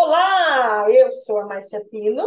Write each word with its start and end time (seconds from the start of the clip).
Olá, 0.00 0.86
eu 0.88 1.10
sou 1.10 1.40
a 1.40 1.44
Márcia 1.44 1.84
Pino, 1.90 2.24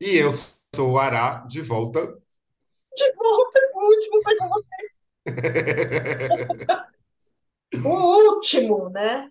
E 0.00 0.16
eu 0.16 0.30
sou 0.74 0.92
o 0.92 0.98
Ará, 0.98 1.44
de 1.46 1.60
volta. 1.60 2.00
de 2.00 3.12
volta, 3.12 3.60
o 3.74 3.88
último 3.90 4.22
foi 4.22 4.36
com 4.38 4.48
você, 4.48 4.90
o 7.84 8.32
último, 8.32 8.88
né? 8.88 9.30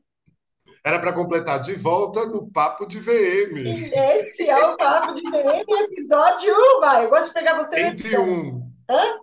Era 0.85 0.99
para 0.99 1.11
completar 1.11 1.59
de 1.59 1.73
volta 1.73 2.27
no 2.27 2.47
Papo 2.51 2.85
de 2.85 2.99
VM. 2.99 3.57
Esse 3.91 4.47
é 4.47 4.63
o 4.63 4.77
Papo 4.77 5.15
de 5.15 5.23
VM, 5.23 5.65
episódio, 5.85 6.53
vai, 6.79 7.05
eu 7.05 7.09
gosto 7.09 7.29
de 7.29 7.33
pegar 7.33 7.57
você 7.57 7.79
no 7.79 7.87
episódio. 7.87 8.23
101. 8.23 8.71
Hã? 8.87 9.19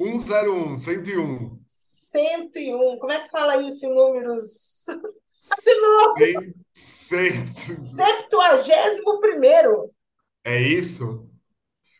101, 0.00 0.76
101. 0.76 1.60
101, 1.66 2.98
como 3.00 3.10
é 3.10 3.24
que 3.24 3.30
fala 3.30 3.56
isso 3.56 3.86
em 3.86 3.92
números? 3.92 4.86
De 5.64 5.80
novo, 5.80 6.14
100, 6.74 7.46
100. 7.52 7.82
septuagésimo 7.82 9.20
primeiro. 9.20 9.90
É 10.44 10.60
isso? 10.60 11.28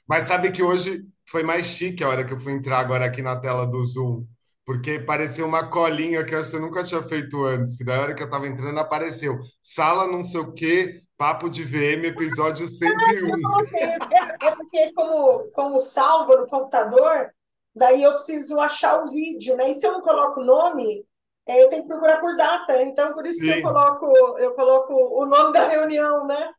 Mas 0.07 0.25
sabe 0.25 0.53
que 0.53 0.62
hoje 0.62 1.05
foi 1.27 1.43
mais 1.43 1.66
chique 1.66 2.05
a 2.05 2.09
hora 2.09 2.25
que 2.25 2.33
eu 2.33 2.39
fui 2.39 2.52
entrar 2.52 2.79
agora 2.79 3.05
aqui 3.07 3.23
na 3.23 3.39
tela 3.41 3.66
do 3.66 3.83
Zoom. 3.85 4.27
Porque 4.65 5.01
pareceu 5.01 5.45
uma 5.47 5.69
colinha 5.69 6.25
que 6.25 6.35
eu 6.35 6.41
acho 6.41 6.51
que 6.51 6.57
eu 6.57 6.61
nunca 6.61 6.85
tinha 6.85 7.02
feito 7.02 7.45
antes. 7.45 7.77
Que 7.77 7.85
da 7.85 8.01
hora 8.01 8.15
que 8.15 8.23
eu 8.23 8.30
tava 8.30 8.47
entrando 8.47 8.79
apareceu 8.79 9.39
sala 9.61 10.07
não 10.07 10.23
sei 10.23 10.41
o 10.41 10.52
quê, 10.52 11.01
Papo 11.16 11.49
de 11.49 11.63
VM, 11.65 12.07
episódio 12.07 12.65
Eu 12.65 12.69
101. 12.69 13.41
coloquei, 13.41 13.80
é, 13.80 13.99
é 14.47 14.51
porque 14.57 14.93
como, 14.93 15.51
como 15.52 15.80
salvo 15.80 16.37
no 16.37 16.47
computador, 16.47 17.30
daí 17.74 18.02
eu 18.02 18.13
preciso 18.15 18.59
achar 18.61 19.02
o 19.02 19.11
vídeo, 19.11 19.57
né? 19.57 19.71
E 19.71 19.74
se 19.74 19.87
eu 19.87 19.93
não 19.93 20.01
coloco 20.01 20.41
o 20.41 20.45
nome, 20.45 21.05
eu 21.46 21.69
tenho 21.69 21.82
que 21.82 21.88
procurar 21.88 22.20
por 22.20 22.37
data. 22.37 22.82
Então, 22.82 23.12
por 23.14 23.27
isso 23.27 23.41
que 23.41 23.51
eu 23.51 23.55
Sim. 23.56 23.62
coloco, 23.62 24.38
eu 24.38 24.55
coloco 24.55 24.95
o 24.95 25.27
nome 25.27 25.52
da 25.52 25.68
reunião, 25.68 26.27
né? 26.27 26.52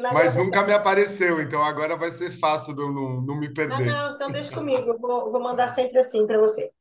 Na 0.00 0.12
Mas 0.12 0.34
nunca 0.34 0.64
me 0.64 0.72
apareceu, 0.72 1.40
então 1.40 1.62
agora 1.62 1.96
vai 1.96 2.10
ser 2.10 2.32
fácil 2.32 2.74
de 2.74 2.82
eu 2.82 2.92
não, 2.92 3.20
não 3.20 3.36
me 3.36 3.46
Ah, 3.46 3.54
perder. 3.54 3.92
não, 3.92 4.14
então 4.16 4.26
deixa 4.32 4.52
comigo, 4.52 4.90
eu 4.90 4.98
vou, 4.98 5.30
vou 5.30 5.40
mandar 5.40 5.68
sempre 5.68 6.00
assim 6.00 6.26
para 6.26 6.38
você. 6.38 6.72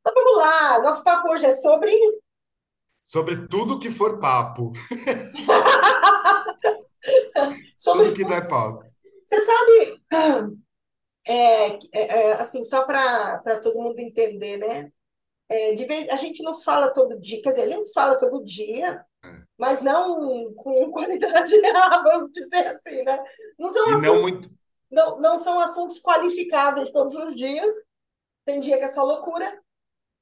Então 0.00 0.14
vamos 0.14 0.38
lá, 0.38 0.78
nosso 0.80 1.04
papo 1.04 1.30
hoje 1.30 1.44
é 1.44 1.52
sobre. 1.52 1.92
Sobre 3.04 3.46
tudo 3.46 3.78
que 3.78 3.90
for 3.90 4.18
papo, 4.18 4.72
tudo 7.34 7.66
Sobre. 7.76 8.12
que 8.12 8.24
der 8.24 8.48
papo. 8.48 8.84
Você 9.26 9.40
sabe, 9.40 10.02
é, 11.26 11.66
é, 11.66 11.78
é, 11.92 12.32
assim, 12.34 12.64
só 12.64 12.84
para 12.84 13.60
todo 13.60 13.78
mundo 13.78 13.98
entender, 13.98 14.56
né? 14.56 14.90
É, 15.48 15.74
de 15.74 15.84
vez, 15.84 16.08
a 16.08 16.16
gente 16.16 16.42
nos 16.42 16.64
fala 16.64 16.92
todo 16.92 17.18
dia, 17.18 17.40
quer 17.42 17.50
dizer, 17.50 17.62
a 17.64 17.76
gente 17.76 17.86
se 17.88 17.94
fala 17.94 18.18
todo 18.18 18.42
dia, 18.42 19.04
mas 19.56 19.80
não 19.80 20.52
com 20.54 20.90
qualidade 20.92 21.54
A, 21.66 22.02
vamos 22.02 22.32
dizer 22.32 22.66
assim, 22.66 23.02
né? 23.04 23.22
Não 23.58 23.70
são 23.70 23.86
E 23.86 23.96
não 24.00 24.16
assuntos, 24.16 24.20
muito. 24.22 24.50
não, 24.90 25.20
não 25.20 25.38
são 25.38 25.60
assuntos 25.60 26.00
qualificáveis 26.00 26.90
todos 26.92 27.14
os 27.14 27.36
dias, 27.36 27.74
tem 28.44 28.60
dia 28.60 28.78
que 28.78 28.84
é 28.84 28.88
só 28.88 29.04
loucura. 29.04 29.60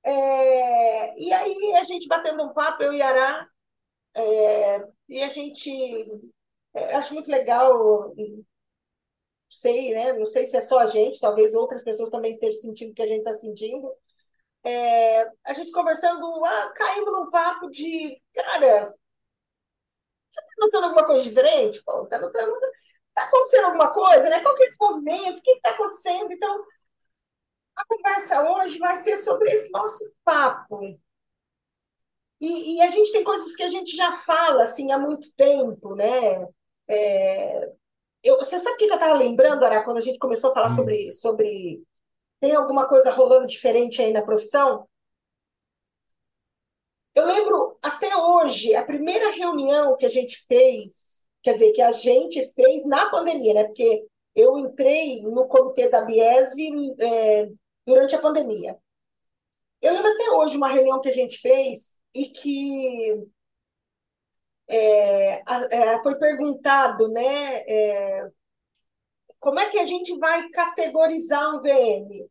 É, 0.02 1.18
e 1.20 1.32
aí 1.32 1.74
a 1.76 1.84
gente 1.84 2.06
batendo 2.08 2.42
um 2.44 2.52
papo, 2.52 2.82
eu 2.82 2.92
e 2.92 3.00
Ará, 3.02 3.48
e 5.08 5.22
a 5.22 5.28
gente 5.28 5.70
é, 6.74 6.94
acho 6.94 7.14
muito 7.14 7.30
legal, 7.30 8.14
sei, 9.50 9.92
né? 9.94 10.12
Não 10.14 10.26
sei 10.26 10.46
se 10.46 10.56
é 10.56 10.60
só 10.60 10.78
a 10.78 10.86
gente, 10.86 11.20
talvez 11.20 11.54
outras 11.54 11.82
pessoas 11.84 12.10
também 12.10 12.32
estejam 12.32 12.60
sentindo 12.60 12.90
o 12.92 12.94
que 12.94 13.02
a 13.02 13.06
gente 13.06 13.18
está 13.20 13.34
sentindo. 13.34 13.90
É, 14.64 15.22
a 15.44 15.52
gente 15.52 15.72
conversando, 15.72 16.44
ah, 16.44 16.72
caímos 16.74 17.12
num 17.12 17.30
papo 17.30 17.70
de, 17.70 18.20
cara, 18.34 18.90
tá 18.92 18.96
notando 20.60 20.86
alguma 20.86 21.06
coisa 21.06 21.22
diferente? 21.22 21.82
Pô, 21.84 22.06
tá 22.06 22.18
notando, 22.18 22.52
tá 23.14 23.24
acontecendo 23.24 23.66
alguma 23.66 23.92
coisa, 23.92 24.28
né? 24.30 24.40
Qual 24.42 24.54
que 24.56 24.64
é 24.64 24.66
esse 24.68 24.76
movimento? 24.80 25.38
O 25.38 25.42
que 25.42 25.50
está 25.52 25.70
acontecendo? 25.70 26.32
Então, 26.32 26.64
a 27.76 27.84
conversa 27.86 28.42
hoje 28.52 28.78
vai 28.78 28.96
ser 28.98 29.16
sobre 29.18 29.48
esse 29.50 29.70
nosso 29.70 30.12
papo. 30.24 30.80
E, 32.40 32.76
e 32.76 32.82
a 32.82 32.88
gente 32.90 33.12
tem 33.12 33.24
coisas 33.24 33.54
que 33.56 33.62
a 33.62 33.68
gente 33.68 33.96
já 33.96 34.16
fala 34.18 34.64
assim 34.64 34.92
há 34.92 34.98
muito 34.98 35.34
tempo, 35.36 35.94
né? 35.94 36.46
É, 36.88 37.72
eu, 38.22 38.38
você 38.38 38.58
sabe 38.58 38.74
o 38.76 38.78
que 38.78 38.84
eu 38.86 38.94
estava 38.94 39.14
lembrando, 39.14 39.64
Ara, 39.64 39.84
quando 39.84 39.98
a 39.98 40.02
gente 40.02 40.18
começou 40.18 40.50
a 40.50 40.54
falar 40.54 40.70
Hum, 40.70 40.76
sobre, 40.76 41.12
sobre 41.12 41.82
tem 42.44 42.54
alguma 42.54 42.86
coisa 42.86 43.10
rolando 43.10 43.46
diferente 43.46 44.02
aí 44.02 44.12
na 44.12 44.20
profissão? 44.20 44.86
Eu 47.14 47.24
lembro 47.24 47.78
até 47.80 48.14
hoje, 48.14 48.74
a 48.74 48.84
primeira 48.84 49.30
reunião 49.30 49.96
que 49.96 50.04
a 50.04 50.10
gente 50.10 50.44
fez, 50.46 51.26
quer 51.42 51.54
dizer, 51.54 51.72
que 51.72 51.80
a 51.80 51.90
gente 51.92 52.46
fez 52.54 52.84
na 52.84 53.08
pandemia, 53.08 53.54
né? 53.54 53.64
Porque 53.64 54.04
eu 54.34 54.58
entrei 54.58 55.22
no 55.22 55.48
comitê 55.48 55.88
da 55.88 56.02
Biesv, 56.02 56.58
é, 57.00 57.48
durante 57.86 58.14
a 58.14 58.20
pandemia. 58.20 58.76
Eu 59.80 59.94
lembro 59.94 60.12
até 60.12 60.30
hoje 60.32 60.56
uma 60.58 60.68
reunião 60.68 61.00
que 61.00 61.08
a 61.08 61.12
gente 61.14 61.38
fez 61.38 61.98
e 62.14 62.26
que 62.26 63.26
é, 64.68 65.42
a- 65.46 65.68
é, 65.70 66.02
foi 66.02 66.18
perguntado, 66.18 67.08
né, 67.08 67.62
é, 67.68 68.28
como 69.38 69.60
é 69.60 69.68
que 69.70 69.78
a 69.78 69.84
gente 69.84 70.16
vai 70.18 70.48
categorizar 70.50 71.54
um 71.54 71.60
VM? 71.62 72.28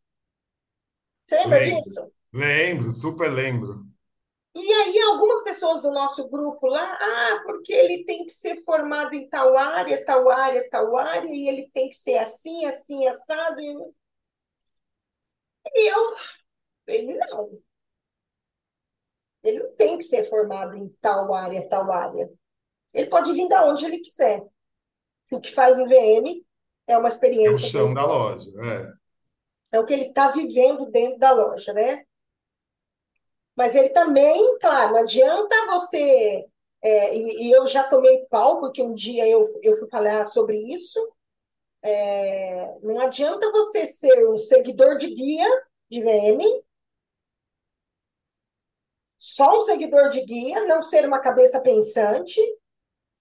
Você 1.25 1.35
lembra 1.37 1.59
lembro. 1.59 1.81
disso? 1.81 2.11
Lembro, 2.33 2.91
super 2.91 3.29
lembro. 3.31 3.85
E 4.55 4.71
aí, 4.73 4.99
algumas 5.01 5.43
pessoas 5.43 5.81
do 5.81 5.91
nosso 5.91 6.27
grupo 6.29 6.67
lá, 6.67 6.97
ah, 7.01 7.43
porque 7.45 7.73
ele 7.73 8.03
tem 8.05 8.25
que 8.25 8.31
ser 8.31 8.63
formado 8.63 9.13
em 9.15 9.27
tal 9.27 9.57
área, 9.57 10.03
tal 10.05 10.29
área, 10.29 10.67
tal 10.69 10.95
área, 10.97 11.27
e 11.29 11.47
ele 11.47 11.69
tem 11.73 11.89
que 11.89 11.95
ser 11.95 12.17
assim, 12.17 12.65
assim, 12.65 13.07
assado. 13.07 13.59
E 13.61 13.75
e 15.73 15.87
eu, 15.91 16.15
ele 16.87 17.13
não, 17.17 17.61
ele 19.43 19.59
não 19.59 19.75
tem 19.75 19.97
que 19.97 20.03
ser 20.03 20.29
formado 20.29 20.75
em 20.75 20.89
tal 21.01 21.33
área, 21.33 21.67
tal 21.67 21.91
área. 21.91 22.29
Ele 22.93 23.07
pode 23.09 23.33
vir 23.33 23.47
da 23.49 23.65
onde 23.65 23.85
ele 23.85 23.99
quiser. 23.99 24.43
O 25.31 25.39
que 25.41 25.53
faz 25.53 25.79
o 25.79 25.87
VM 25.87 26.45
é 26.87 26.97
uma 26.97 27.09
É 27.43 27.49
o 27.49 27.57
experiência 27.57 27.59
chão 27.59 27.93
da 27.93 28.05
loja. 28.05 28.49
É. 28.61 28.93
é 29.73 29.79
o 29.79 29.85
que 29.85 29.91
ele 29.93 30.05
está 30.05 30.29
vivendo 30.31 30.85
dentro 30.89 31.19
da 31.19 31.31
loja, 31.31 31.73
né? 31.73 32.05
Mas 33.55 33.75
ele 33.75 33.89
também, 33.89 34.57
claro, 34.59 34.93
não 34.93 35.01
adianta 35.01 35.55
você. 35.67 36.45
é, 36.81 37.15
e, 37.15 37.47
e 37.47 37.51
eu 37.51 37.67
já 37.67 37.83
tomei 37.83 38.25
pau, 38.29 38.59
porque 38.59 38.81
um 38.81 38.93
dia 38.93 39.27
eu, 39.27 39.47
eu 39.61 39.77
fui 39.77 39.89
falar 39.89 40.25
sobre 40.25 40.57
isso. 40.57 40.99
Não 42.81 42.99
adianta 42.99 43.51
você 43.51 43.87
ser 43.87 44.29
um 44.29 44.37
seguidor 44.37 44.97
de 44.97 45.07
guia 45.13 45.47
de 45.89 46.01
VM, 46.01 46.41
só 49.17 49.57
um 49.57 49.61
seguidor 49.61 50.09
de 50.09 50.23
guia, 50.25 50.65
não 50.65 50.81
ser 50.83 51.05
uma 51.05 51.19
cabeça 51.19 51.61
pensante, 51.61 52.39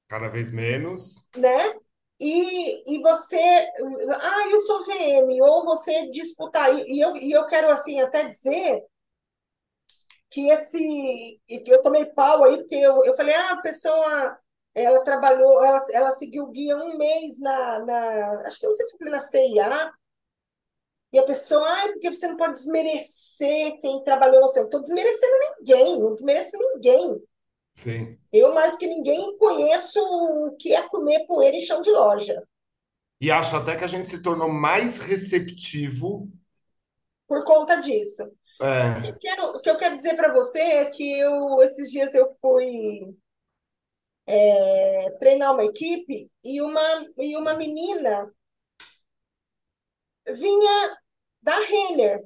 Cada 0.09 0.29
vez 0.29 0.51
menos. 0.51 1.25
né? 1.37 1.75
E, 2.23 2.95
e 2.95 3.03
você, 3.03 3.37
ah, 3.37 4.49
eu 4.51 4.59
sou 4.61 4.85
VM, 4.87 5.41
ou 5.43 5.65
você 5.65 6.09
disputar, 6.11 6.73
e, 6.73 6.95
e 6.95 7.01
eu, 7.01 7.17
e 7.17 7.33
eu 7.33 7.47
quero 7.47 7.71
assim 7.73 8.01
até 8.01 8.29
dizer 8.29 8.85
que 10.31 10.49
esse, 10.49 11.41
eu 11.49 11.83
tomei 11.83 12.07
pau 12.07 12.45
aí, 12.45 12.57
porque 12.59 12.77
eu, 12.77 13.05
eu 13.05 13.15
falei, 13.17 13.35
ah, 13.35 13.53
a 13.53 13.63
pessoa, 13.63 14.39
ela 14.75 15.05
trabalhou, 15.05 15.63
ela, 15.65 15.85
ela 15.93 16.13
seguiu 16.13 16.45
o 16.45 16.51
guia 16.51 16.77
um 16.77 16.97
mês 16.97 17.39
na, 17.41 17.81
na, 17.81 18.43
acho 18.47 18.59
que 18.59 18.67
não 18.67 18.75
sei 18.75 18.87
se 18.87 18.97
foi 18.99 19.11
na 19.11 19.21
CIA, 19.21 19.93
E 21.13 21.19
a 21.19 21.25
pessoa, 21.25 21.63
ai, 21.69 21.93
porque 21.93 22.13
você 22.13 22.27
não 22.27 22.37
pode 22.37 22.55
desmerecer 22.55 23.79
quem 23.81 24.03
trabalhou 24.03 24.41
no 24.41 24.49
seu. 24.49 24.63
Eu 24.63 24.67
estou 24.67 24.81
desmerecendo 24.81 25.33
ninguém, 25.59 26.01
não 26.01 26.15
desmereço 26.15 26.51
ninguém. 26.57 27.23
Sim. 27.75 28.19
Eu, 28.31 28.53
mais 28.55 28.77
que 28.77 28.87
ninguém, 28.87 29.39
conheço 29.39 29.99
o 30.01 30.55
que 30.59 30.75
é 30.75 30.83
comer 30.89 31.27
poeira 31.27 31.57
em 31.57 31.63
chão 31.63 31.81
de 31.81 31.91
loja, 31.91 32.47
E 33.23 33.31
acho 33.31 33.57
até 33.57 33.75
que 33.77 33.85
a 33.85 33.87
gente 33.87 34.07
se 34.09 34.21
tornou 34.21 34.51
mais 34.53 34.99
receptivo. 34.99 36.31
por 37.27 37.45
conta 37.45 37.81
disso. 37.81 38.23
Eu 39.03 39.15
É, 39.15 39.19
quero- 39.19 39.45
o 39.57 39.61
que 39.63 39.71
eu 39.71 39.79
quero 39.79 39.97
dizer 39.97 40.17
para 40.17 40.33
você 40.33 40.59
é 40.61 40.91
que 40.91 41.19
eu, 41.21 41.63
esses 41.63 41.91
dias 41.91 42.15
eu 42.15 42.37
fui 42.41 43.17
é, 44.27 45.11
treinar 45.19 45.53
uma 45.53 45.65
equipe 45.65 46.31
e 46.45 46.61
uma, 46.63 46.81
e 47.19 47.37
uma 47.37 47.55
menina 47.55 48.33
vinha 50.27 50.97
da 51.41 51.59
Renner. 51.61 52.25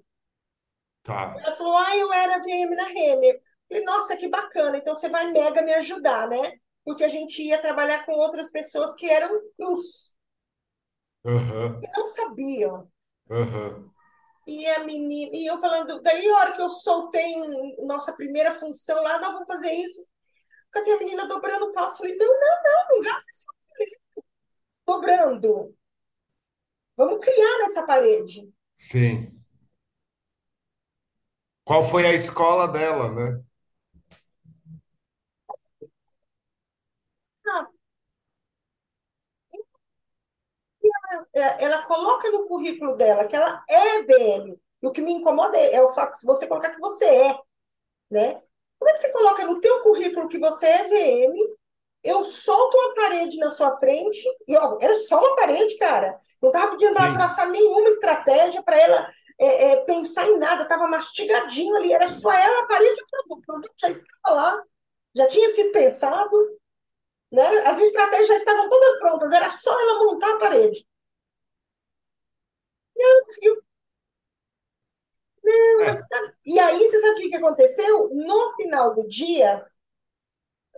tá. 1.02 1.46
Ela 1.46 1.56
falou, 1.56 1.76
ah, 1.76 1.96
eu 1.96 2.12
era 2.12 2.42
VM 2.42 2.74
na 2.76 2.84
Renner. 2.88 3.40
Falei, 3.68 3.84
nossa, 3.84 4.16
que 4.16 4.28
bacana, 4.28 4.78
então 4.78 4.94
você 4.94 5.08
vai 5.08 5.30
mega 5.32 5.62
me 5.62 5.72
ajudar, 5.74 6.28
né? 6.28 6.58
Porque 6.84 7.04
a 7.04 7.08
gente 7.08 7.42
ia 7.42 7.60
trabalhar 7.60 8.04
com 8.06 8.12
outras 8.12 8.50
pessoas 8.50 8.94
que 8.94 9.08
eram 9.10 9.28
cruz, 9.56 10.16
que 11.80 11.88
Aham, 11.88 11.88
não 11.96 12.04
sabiam. 12.06 12.90
aham. 13.30 13.90
E 14.46 14.66
a 14.68 14.84
menina, 14.84 15.36
e 15.36 15.46
eu 15.46 15.58
falando, 15.60 16.00
daí 16.02 16.28
a 16.28 16.36
hora 16.36 16.52
que 16.56 16.62
eu 16.62 16.70
soltei 16.70 17.34
nossa 17.84 18.12
primeira 18.12 18.54
função 18.54 19.02
lá, 19.02 19.18
nós 19.18 19.32
vamos 19.32 19.46
fazer 19.48 19.72
isso. 19.72 20.00
Cadê 20.72 20.92
a 20.92 20.98
menina 20.98 21.26
dobrando 21.28 21.66
o 21.66 21.72
passo? 21.74 21.98
Falei, 21.98 22.16
não, 22.16 22.28
não, 22.28 22.62
não, 22.64 22.96
não 22.96 23.02
gasta 23.02 23.30
esse 23.30 23.46
dobrando. 24.86 25.74
Vamos 26.96 27.20
criar 27.24 27.58
nessa 27.60 27.86
parede. 27.86 28.52
Sim. 28.74 29.42
Qual 31.64 31.82
foi 31.82 32.06
a 32.06 32.14
escola 32.14 32.66
dela, 32.66 33.12
né? 33.12 33.42
Ah, 37.46 37.66
ela, 41.36 41.56
ela 41.60 41.82
coloca 41.82 42.30
no 42.30 42.46
currículo 42.46 42.96
dela 42.96 43.26
que 43.26 43.36
ela 43.36 43.62
é 43.68 44.02
VM. 44.02 44.58
E 44.82 44.86
o 44.86 44.90
que 44.90 45.02
me 45.02 45.12
incomoda 45.12 45.56
é 45.58 45.80
o 45.82 45.92
fato 45.92 46.18
de 46.18 46.26
você 46.26 46.46
colocar 46.46 46.70
que 46.70 46.80
você 46.80 47.04
é, 47.04 47.38
né? 48.10 48.42
Como 48.78 48.90
é 48.90 48.92
que 48.94 49.00
você 49.00 49.12
coloca 49.12 49.44
no 49.44 49.60
teu 49.60 49.82
currículo 49.82 50.28
que 50.28 50.38
você 50.38 50.66
é 50.66 50.88
VM? 50.88 51.34
Eu 52.02 52.24
solto 52.24 52.76
uma 52.76 52.94
parede 52.94 53.36
na 53.38 53.50
sua 53.50 53.76
frente, 53.78 54.22
e 54.46 54.56
ó, 54.56 54.78
era 54.80 54.94
só 54.94 55.18
uma 55.18 55.34
parede, 55.34 55.76
cara. 55.76 56.18
Não 56.40 56.50
estava 56.50 56.70
pedindo 56.70 56.94
para 56.94 57.08
Sim, 57.08 57.14
traçar 57.14 57.50
nenhuma 57.50 57.88
estratégia 57.88 58.62
para 58.62 58.76
ela 58.76 59.10
é, 59.38 59.72
é, 59.72 59.76
pensar 59.78 60.26
em 60.28 60.38
nada, 60.38 60.62
estava 60.62 60.86
mastigadinho 60.86 61.74
ali, 61.76 61.92
era 61.92 62.08
só 62.08 62.30
ela, 62.32 62.62
a 62.62 62.66
parede 62.66 63.02
o 63.02 63.06
produto. 63.08 63.38
O 63.38 63.46
produto 63.46 63.74
já 63.78 63.90
estava 63.90 64.34
lá, 64.34 64.62
já 65.14 65.26
tinha 65.26 65.50
sido 65.50 65.72
pensado, 65.72 66.58
né? 67.32 67.46
As 67.66 67.80
estratégias 67.80 68.28
já 68.28 68.36
estavam 68.36 68.68
todas 68.68 68.98
prontas, 69.00 69.32
era 69.32 69.50
só 69.50 69.78
ela 69.78 70.04
montar 70.04 70.34
a 70.34 70.38
parede. 70.38 70.86
E 72.96 73.02
ela 73.02 73.24
conseguiu. 73.24 73.62
Não, 75.44 75.82
é, 75.84 75.94
E 76.44 76.58
aí, 76.58 76.78
você 76.88 77.00
sabe 77.00 77.26
o 77.26 77.30
que 77.30 77.36
aconteceu? 77.36 78.08
No 78.14 78.54
final 78.56 78.94
do 78.94 79.06
dia, 79.06 79.64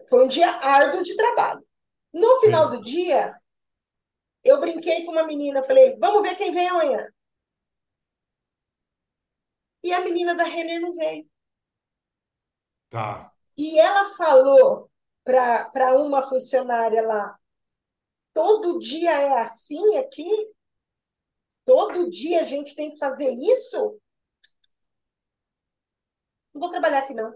foi 0.08 0.24
um 0.24 0.28
dia 0.28 0.48
árduo 0.50 1.02
de 1.02 1.16
trabalho. 1.16 1.64
No 2.12 2.36
final 2.40 2.70
sim, 2.70 2.70
do 2.70 2.80
dia, 2.82 3.34
eu 4.42 4.58
brinquei 4.60 5.04
com 5.04 5.12
uma 5.12 5.22
menina, 5.24 5.62
falei, 5.62 5.96
vamos 5.98 6.22
ver 6.22 6.34
quem 6.36 6.52
vem 6.52 6.68
amanhã. 6.68 7.06
E 9.82 9.92
a 9.92 10.00
menina 10.02 10.34
da 10.36 10.44
Renner 10.44 10.80
não 10.80 10.94
veio. 10.94 11.26
tá. 12.88 13.32
E 13.56 13.78
ela 13.78 14.14
falou 14.16 14.90
para 15.24 15.94
uma 15.98 16.22
funcionária 16.28 17.02
lá, 17.06 17.38
todo 18.34 18.78
dia 18.80 19.12
é 19.12 19.40
assim 19.42 19.96
aqui? 19.98 20.28
Todo 21.68 22.08
dia 22.08 22.40
a 22.40 22.44
gente 22.44 22.74
tem 22.74 22.92
que 22.92 22.96
fazer 22.96 23.28
isso? 23.28 24.00
Não 26.54 26.60
vou 26.62 26.70
trabalhar 26.70 27.00
aqui, 27.00 27.12
não. 27.12 27.34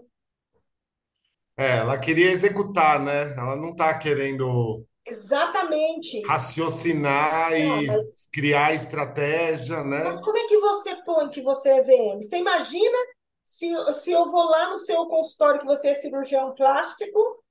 É, 1.55 1.77
ela 1.77 1.99
queria 1.99 2.31
executar, 2.31 2.99
né? 2.99 3.33
Ela 3.37 3.55
não 3.55 3.75
tá 3.75 3.95
querendo 3.97 4.83
Exatamente. 5.05 6.21
raciocinar 6.25 7.51
Não, 7.51 7.83
e 7.83 7.87
mas, 7.87 8.27
criar 8.31 8.73
estratégia, 8.73 9.83
mas 10.01 10.19
né? 10.19 10.21
como 10.21 10.37
é 10.37 10.47
que 10.47 10.57
você 10.59 10.95
põe 11.03 11.29
que 11.29 11.41
você 11.41 11.69
é 11.69 11.83
VM? 11.83 12.23
Você 12.23 12.37
imagina 12.37 12.97
se, 13.43 13.71
se 13.93 14.11
eu 14.11 14.31
vou 14.31 14.43
lá 14.45 14.69
no 14.71 14.77
seu 14.77 15.05
consultório 15.07 15.59
que 15.59 15.65
você 15.65 15.89
é 15.89 15.95
cirurgião 15.95 16.55
plástico, 16.55 17.42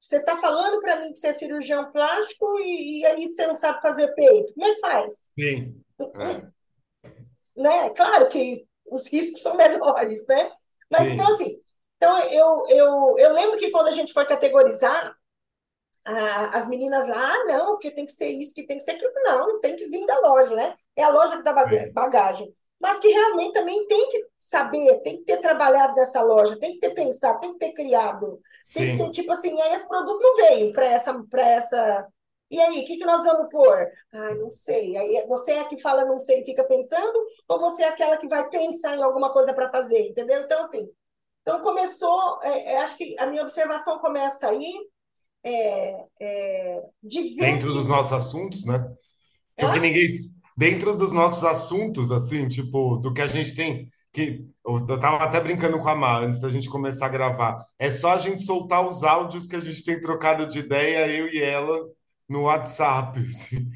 você 0.00 0.16
está 0.16 0.36
falando 0.38 0.80
para 0.80 1.00
mim 1.00 1.12
que 1.12 1.18
você 1.18 1.28
é 1.28 1.32
cirurgião 1.34 1.90
plástico 1.92 2.58
e, 2.60 3.00
e 3.00 3.06
aí 3.06 3.28
você 3.28 3.46
não 3.46 3.54
sabe 3.54 3.80
fazer 3.82 4.08
peito. 4.14 4.54
Como 4.54 4.66
é 4.66 4.74
que 4.74 4.80
faz? 4.80 5.30
Sim, 5.38 5.84
é, 6.14 6.50
né? 7.56 7.90
Claro 7.90 8.28
que 8.28 8.66
os 8.90 9.06
riscos 9.06 9.42
são 9.42 9.56
menores, 9.56 10.26
né? 10.26 10.50
Mas 10.90 11.08
então, 11.08 11.26
sim, 11.28 11.34
assim, 11.34 11.60
então 11.96 12.18
eu, 12.30 12.66
eu, 12.68 13.18
eu 13.18 13.32
lembro 13.32 13.58
que 13.58 13.70
quando 13.70 13.88
a 13.88 13.92
gente 13.92 14.12
foi 14.12 14.24
categorizar, 14.26 15.14
ah, 16.04 16.58
as 16.58 16.68
meninas 16.68 17.08
lá, 17.08 17.34
ah, 17.34 17.44
não, 17.46 17.66
porque 17.72 17.90
tem 17.90 18.06
que 18.06 18.12
ser 18.12 18.28
isso, 18.30 18.54
que 18.54 18.66
tem 18.66 18.78
que 18.78 18.82
ser 18.84 18.92
aquilo. 18.92 19.12
Não, 19.24 19.60
tem 19.60 19.76
que 19.76 19.88
vir 19.88 20.06
da 20.06 20.18
loja, 20.20 20.54
né? 20.54 20.76
É 20.96 21.02
a 21.04 21.10
loja 21.10 21.36
que 21.38 21.42
dá 21.44 21.52
baga- 21.52 21.86
sim, 21.86 21.92
bagagem. 21.92 22.54
Mas 22.80 22.98
que 22.98 23.08
realmente 23.08 23.52
também 23.52 23.86
tem 23.86 24.10
que 24.10 24.26
saber, 24.38 25.00
tem 25.02 25.18
que 25.18 25.24
ter 25.24 25.36
trabalhado 25.36 25.94
nessa 25.94 26.22
loja, 26.22 26.58
tem 26.58 26.72
que 26.72 26.80
ter 26.80 26.94
pensado, 26.94 27.38
tem 27.40 27.52
que 27.52 27.58
ter 27.58 27.72
criado, 27.72 28.40
tem 28.72 28.92
que 28.92 28.96
ter, 28.96 29.04
sim, 29.04 29.10
tipo 29.10 29.32
assim, 29.32 29.60
aí 29.60 29.74
esse 29.74 29.86
produto 29.86 30.20
não 30.22 30.36
veio 30.36 30.72
para 30.72 30.86
essa, 30.86 31.14
essa. 31.34 32.08
E 32.50 32.58
aí, 32.58 32.80
o 32.80 32.86
que, 32.86 32.96
que 32.96 33.04
nós 33.04 33.22
vamos 33.22 33.48
pôr? 33.50 33.86
Ai, 34.12 34.34
não 34.34 34.50
sei. 34.50 34.96
Aí 34.96 35.26
você 35.28 35.52
é 35.52 35.60
a 35.60 35.68
que 35.68 35.78
fala 35.80 36.04
não 36.06 36.18
sei 36.18 36.40
e 36.40 36.44
fica 36.44 36.64
pensando, 36.64 37.22
ou 37.48 37.60
você 37.60 37.82
é 37.82 37.88
aquela 37.88 38.16
que 38.16 38.26
vai 38.26 38.48
pensar 38.48 38.96
em 38.96 39.02
alguma 39.02 39.30
coisa 39.32 39.52
para 39.52 39.70
fazer, 39.70 40.08
entendeu? 40.08 40.40
Então, 40.40 40.62
assim, 40.62 40.90
então 41.42 41.60
começou, 41.62 42.40
é, 42.42 42.72
é, 42.72 42.78
acho 42.78 42.96
que 42.96 43.14
a 43.18 43.26
minha 43.26 43.42
observação 43.42 43.98
começa 43.98 44.48
aí, 44.48 44.72
é, 45.42 46.04
é, 46.20 46.82
de 47.02 47.34
ver 47.34 47.52
dentro 47.52 47.72
dos 47.72 47.86
nossos 47.86 48.12
assuntos, 48.12 48.64
né? 48.64 48.78
Que 49.56 49.64
o 49.64 49.68
Hã? 49.68 49.72
que 49.72 49.80
ninguém. 49.80 50.06
Dentro 50.60 50.94
dos 50.96 51.12
nossos 51.12 51.42
assuntos, 51.44 52.10
assim, 52.10 52.46
tipo, 52.48 52.96
do 52.98 53.12
que 53.12 53.22
a 53.22 53.26
gente 53.26 53.54
tem. 53.54 53.88
Que 54.12 54.44
eu 54.66 54.84
tava 54.98 55.18
até 55.24 55.40
brincando 55.40 55.78
com 55.80 55.88
a 55.88 55.94
Mar 55.94 56.24
antes 56.24 56.40
da 56.40 56.48
gente 56.48 56.68
começar 56.68 57.06
a 57.06 57.08
gravar. 57.08 57.58
É 57.78 57.88
só 57.90 58.12
a 58.14 58.18
gente 58.18 58.40
soltar 58.42 58.86
os 58.86 59.02
áudios 59.04 59.46
que 59.46 59.56
a 59.56 59.60
gente 59.60 59.84
tem 59.84 60.00
trocado 60.00 60.46
de 60.46 60.58
ideia, 60.58 61.06
eu 61.08 61.28
e 61.28 61.40
ela, 61.40 61.74
no 62.28 62.42
WhatsApp, 62.42 63.18
assim. 63.28 63.70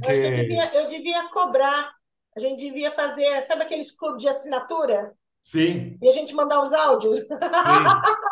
Eu 0.00 0.10
acho 0.10 0.20
que 0.20 0.26
eu 0.26 0.32
Porque, 0.32 0.34
devia, 0.34 0.74
eu 0.74 0.88
devia 0.88 1.28
cobrar. 1.30 1.92
A 2.36 2.40
gente 2.40 2.58
devia 2.60 2.92
fazer, 2.92 3.42
sabe 3.42 3.62
aqueles 3.62 3.90
clubes 3.90 4.22
de 4.22 4.28
assinatura? 4.28 5.12
sim, 5.40 6.02
E 6.02 6.08
a 6.08 6.12
gente 6.12 6.34
mandar 6.34 6.62
os 6.62 6.72
áudios? 6.72 7.18
sim. 7.52 8.02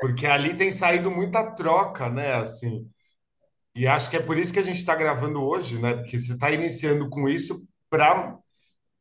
Porque 0.00 0.26
ali 0.26 0.56
tem 0.56 0.70
saído 0.72 1.10
muita 1.10 1.54
troca, 1.54 2.08
né? 2.10 2.34
Assim. 2.34 2.90
E 3.78 3.86
acho 3.86 4.10
que 4.10 4.16
é 4.16 4.22
por 4.22 4.36
isso 4.38 4.52
que 4.52 4.58
a 4.58 4.62
gente 4.62 4.76
está 4.76 4.94
gravando 4.94 5.40
hoje, 5.42 5.78
né? 5.78 5.94
Porque 5.94 6.18
você 6.18 6.32
está 6.34 6.50
iniciando 6.50 7.08
com 7.08 7.28
isso 7.28 7.66
para 7.90 8.38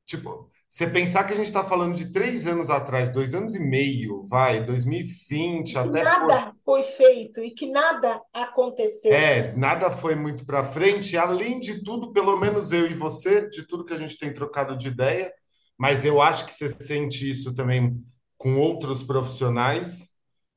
Tipo, 0.08 0.50
você 0.70 0.88
pensar 0.88 1.26
que 1.26 1.34
a 1.34 1.36
gente 1.36 1.48
está 1.48 1.66
falando 1.66 1.94
de 1.94 2.12
três 2.12 2.48
anos 2.48 2.70
atrás, 2.70 3.10
dois 3.10 3.36
anos 3.36 3.54
e 3.56 3.60
meio, 3.60 4.24
vai, 4.24 4.60
E 4.60 4.66
2020, 4.66 5.74
que 5.74 5.78
até 5.78 6.06
foi. 6.06 6.28
nada 6.28 6.56
foi 6.64 6.84
feito 6.86 7.42
e 7.42 7.52
que 7.52 7.70
nada 7.70 8.22
aconteceu. 8.34 9.12
É, 9.12 9.54
nada 9.58 9.92
foi 9.92 10.16
muito 10.16 10.46
para 10.46 10.64
frente. 10.64 11.18
Além 11.18 11.60
de 11.60 11.84
tudo, 11.84 12.14
pelo 12.14 12.38
menos 12.38 12.72
eu 12.72 12.88
e 12.88 12.94
você, 12.94 13.50
de 13.50 13.68
tudo 13.68 13.84
que 13.84 13.94
a 13.94 13.98
gente 13.98 14.18
tem 14.18 14.32
trocado 14.34 14.78
de 14.78 14.88
ideia, 14.88 15.30
mas 15.78 16.06
eu 16.06 16.22
acho 16.22 16.46
que 16.46 16.54
você 16.54 16.70
sente 16.70 17.30
isso 17.30 17.54
também 17.54 18.00
com 18.38 18.58
outros 18.58 19.04
profissionais, 19.04 20.12